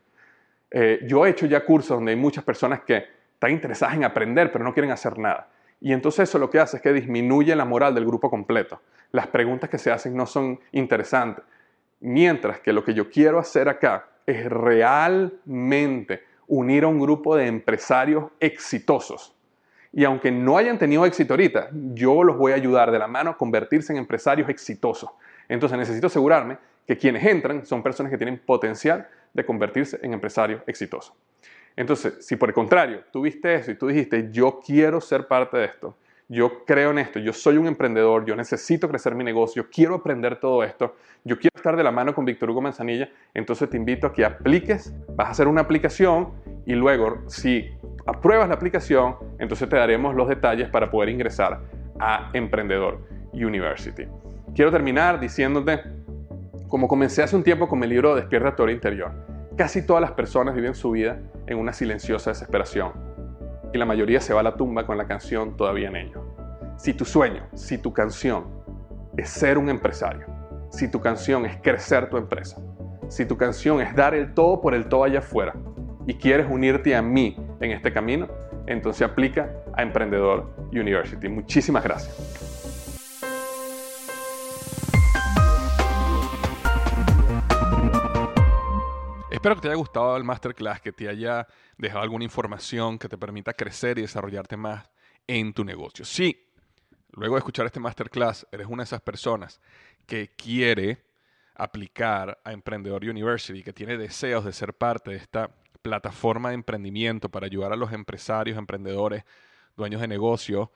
Eh, 0.71 0.99
yo 1.07 1.25
he 1.25 1.29
hecho 1.29 1.47
ya 1.47 1.65
cursos 1.65 1.97
donde 1.97 2.11
hay 2.11 2.17
muchas 2.17 2.43
personas 2.43 2.81
que 2.81 3.03
están 3.33 3.51
interesadas 3.51 3.95
en 3.95 4.03
aprender 4.03 4.51
pero 4.51 4.63
no 4.63 4.73
quieren 4.73 4.91
hacer 4.91 5.17
nada. 5.17 5.49
Y 5.81 5.93
entonces 5.93 6.29
eso 6.29 6.37
lo 6.37 6.49
que 6.49 6.59
hace 6.59 6.77
es 6.77 6.83
que 6.83 6.93
disminuye 6.93 7.55
la 7.55 7.65
moral 7.65 7.95
del 7.95 8.05
grupo 8.05 8.29
completo. 8.29 8.81
Las 9.11 9.27
preguntas 9.27 9.69
que 9.69 9.77
se 9.77 9.91
hacen 9.91 10.15
no 10.15 10.25
son 10.25 10.59
interesantes. 10.71 11.43
Mientras 12.01 12.59
que 12.59 12.73
lo 12.73 12.83
que 12.83 12.93
yo 12.93 13.09
quiero 13.09 13.39
hacer 13.39 13.67
acá 13.69 14.07
es 14.25 14.45
realmente 14.45 16.23
unir 16.49 16.83
a 16.83 16.87
un 16.87 16.99
grupo 16.99 17.35
de 17.35 17.47
empresarios 17.47 18.25
exitosos. 18.39 19.33
Y 19.93 20.03
aunque 20.03 20.31
no 20.31 20.57
hayan 20.57 20.77
tenido 20.77 21.05
éxito 21.05 21.33
ahorita, 21.33 21.69
yo 21.93 22.23
los 22.23 22.37
voy 22.37 22.51
a 22.51 22.55
ayudar 22.55 22.91
de 22.91 22.99
la 22.99 23.07
mano 23.07 23.31
a 23.31 23.37
convertirse 23.37 23.93
en 23.93 23.99
empresarios 23.99 24.49
exitosos. 24.49 25.09
Entonces 25.47 25.77
necesito 25.77 26.07
asegurarme 26.07 26.57
que 26.85 26.97
quienes 26.97 27.25
entran 27.25 27.65
son 27.65 27.81
personas 27.81 28.11
que 28.11 28.17
tienen 28.17 28.39
potencial 28.39 29.07
de 29.33 29.45
convertirse 29.45 29.99
en 30.01 30.13
empresarios 30.13 30.61
exitosos. 30.67 31.13
Entonces, 31.75 32.25
si 32.25 32.35
por 32.35 32.49
el 32.49 32.55
contrario 32.55 33.03
tú 33.11 33.21
viste 33.21 33.55
eso 33.55 33.71
y 33.71 33.75
tú 33.75 33.87
dijiste, 33.87 34.29
yo 34.31 34.59
quiero 34.59 34.99
ser 34.99 35.27
parte 35.27 35.57
de 35.57 35.65
esto, 35.65 35.95
yo 36.31 36.63
creo 36.63 36.91
en 36.91 36.99
esto, 36.99 37.17
yo 37.17 37.33
soy 37.33 37.57
un 37.57 37.65
emprendedor, 37.65 38.23
yo 38.23 38.35
necesito 38.35 38.87
crecer 38.87 39.15
mi 39.15 39.23
negocio, 39.23 39.65
quiero 39.71 39.95
aprender 39.95 40.39
todo 40.39 40.63
esto, 40.63 40.95
yo 41.23 41.39
quiero 41.39 41.55
estar 41.55 41.75
de 41.75 41.83
la 41.83 41.91
mano 41.91 42.13
con 42.13 42.23
Víctor 42.23 42.51
Hugo 42.51 42.61
Manzanilla, 42.61 43.09
entonces 43.33 43.67
te 43.67 43.77
invito 43.77 44.05
a 44.05 44.13
que 44.13 44.23
apliques, 44.23 44.93
vas 45.15 45.27
a 45.27 45.31
hacer 45.31 45.47
una 45.47 45.61
aplicación 45.61 46.29
y 46.67 46.75
luego 46.75 47.23
si 47.25 47.67
apruebas 48.05 48.47
la 48.47 48.53
aplicación, 48.53 49.15
entonces 49.39 49.67
te 49.67 49.75
daremos 49.75 50.13
los 50.15 50.29
detalles 50.29 50.69
para 50.69 50.91
poder 50.91 51.09
ingresar 51.09 51.61
a 51.99 52.29
Emprendedor 52.33 52.99
University. 53.33 54.03
Quiero 54.53 54.71
terminar 54.71 55.19
diciéndote, 55.19 55.81
como 56.67 56.87
comencé 56.87 57.23
hace 57.23 57.35
un 57.35 57.43
tiempo 57.43 57.67
con 57.67 57.79
mi 57.79 57.87
libro 57.87 58.13
Despierta 58.13 58.55
tu 58.55 58.69
interior, 58.69 59.11
casi 59.57 59.83
todas 59.83 60.01
las 60.01 60.11
personas 60.11 60.53
viven 60.53 60.75
su 60.75 60.91
vida 60.91 61.19
en 61.47 61.57
una 61.57 61.73
silenciosa 61.73 62.29
desesperación 62.29 63.08
y 63.73 63.77
la 63.77 63.85
mayoría 63.85 64.21
se 64.21 64.33
va 64.33 64.39
a 64.39 64.43
la 64.43 64.55
tumba 64.55 64.85
con 64.85 64.97
la 64.97 65.05
canción 65.05 65.55
todavía 65.55 65.89
en 65.89 65.95
ello. 65.95 66.23
Si 66.77 66.93
tu 66.93 67.05
sueño, 67.05 67.47
si 67.53 67.77
tu 67.77 67.93
canción 67.93 68.45
es 69.17 69.29
ser 69.29 69.57
un 69.57 69.69
empresario, 69.69 70.25
si 70.69 70.89
tu 70.89 71.01
canción 71.01 71.45
es 71.45 71.57
crecer 71.61 72.09
tu 72.09 72.17
empresa, 72.17 72.61
si 73.09 73.25
tu 73.25 73.37
canción 73.37 73.81
es 73.81 73.95
dar 73.95 74.13
el 74.13 74.33
todo 74.33 74.61
por 74.61 74.73
el 74.73 74.87
todo 74.87 75.03
allá 75.03 75.19
afuera 75.19 75.53
y 76.07 76.13
quieres 76.13 76.47
unirte 76.49 76.95
a 76.95 77.01
mí 77.01 77.37
en 77.59 77.71
este 77.71 77.91
camino, 77.91 78.27
entonces 78.67 79.01
aplica 79.01 79.49
a 79.73 79.81
Emprendedor 79.81 80.53
University. 80.71 81.27
Muchísimas 81.27 81.83
gracias. 81.83 82.48
Espero 89.39 89.55
que 89.55 89.61
te 89.61 89.67
haya 89.69 89.77
gustado 89.77 90.17
el 90.17 90.25
masterclass, 90.25 90.81
que 90.81 90.91
te 90.91 91.07
haya 91.07 91.47
dejado 91.77 92.03
alguna 92.03 92.25
información 92.25 92.99
que 92.99 93.07
te 93.07 93.17
permita 93.17 93.53
crecer 93.53 93.97
y 93.97 94.01
desarrollarte 94.01 94.57
más 94.57 94.91
en 95.27 95.53
tu 95.53 95.63
negocio. 95.63 96.03
Si 96.03 96.45
luego 97.13 97.35
de 97.35 97.39
escuchar 97.39 97.65
este 97.65 97.79
masterclass 97.79 98.45
eres 98.51 98.67
una 98.67 98.83
de 98.83 98.87
esas 98.87 98.99
personas 98.99 99.61
que 100.05 100.35
quiere 100.35 101.05
aplicar 101.55 102.37
a 102.43 102.51
Emprendedor 102.51 103.05
University, 103.05 103.63
que 103.63 103.71
tiene 103.71 103.97
deseos 103.97 104.43
de 104.43 104.51
ser 104.51 104.73
parte 104.73 105.11
de 105.11 105.15
esta 105.15 105.49
plataforma 105.81 106.49
de 106.49 106.55
emprendimiento 106.55 107.29
para 107.29 107.45
ayudar 107.45 107.71
a 107.71 107.77
los 107.77 107.93
empresarios, 107.93 108.57
emprendedores, 108.57 109.23
dueños 109.77 110.01
de 110.01 110.09
negocio 110.09 110.73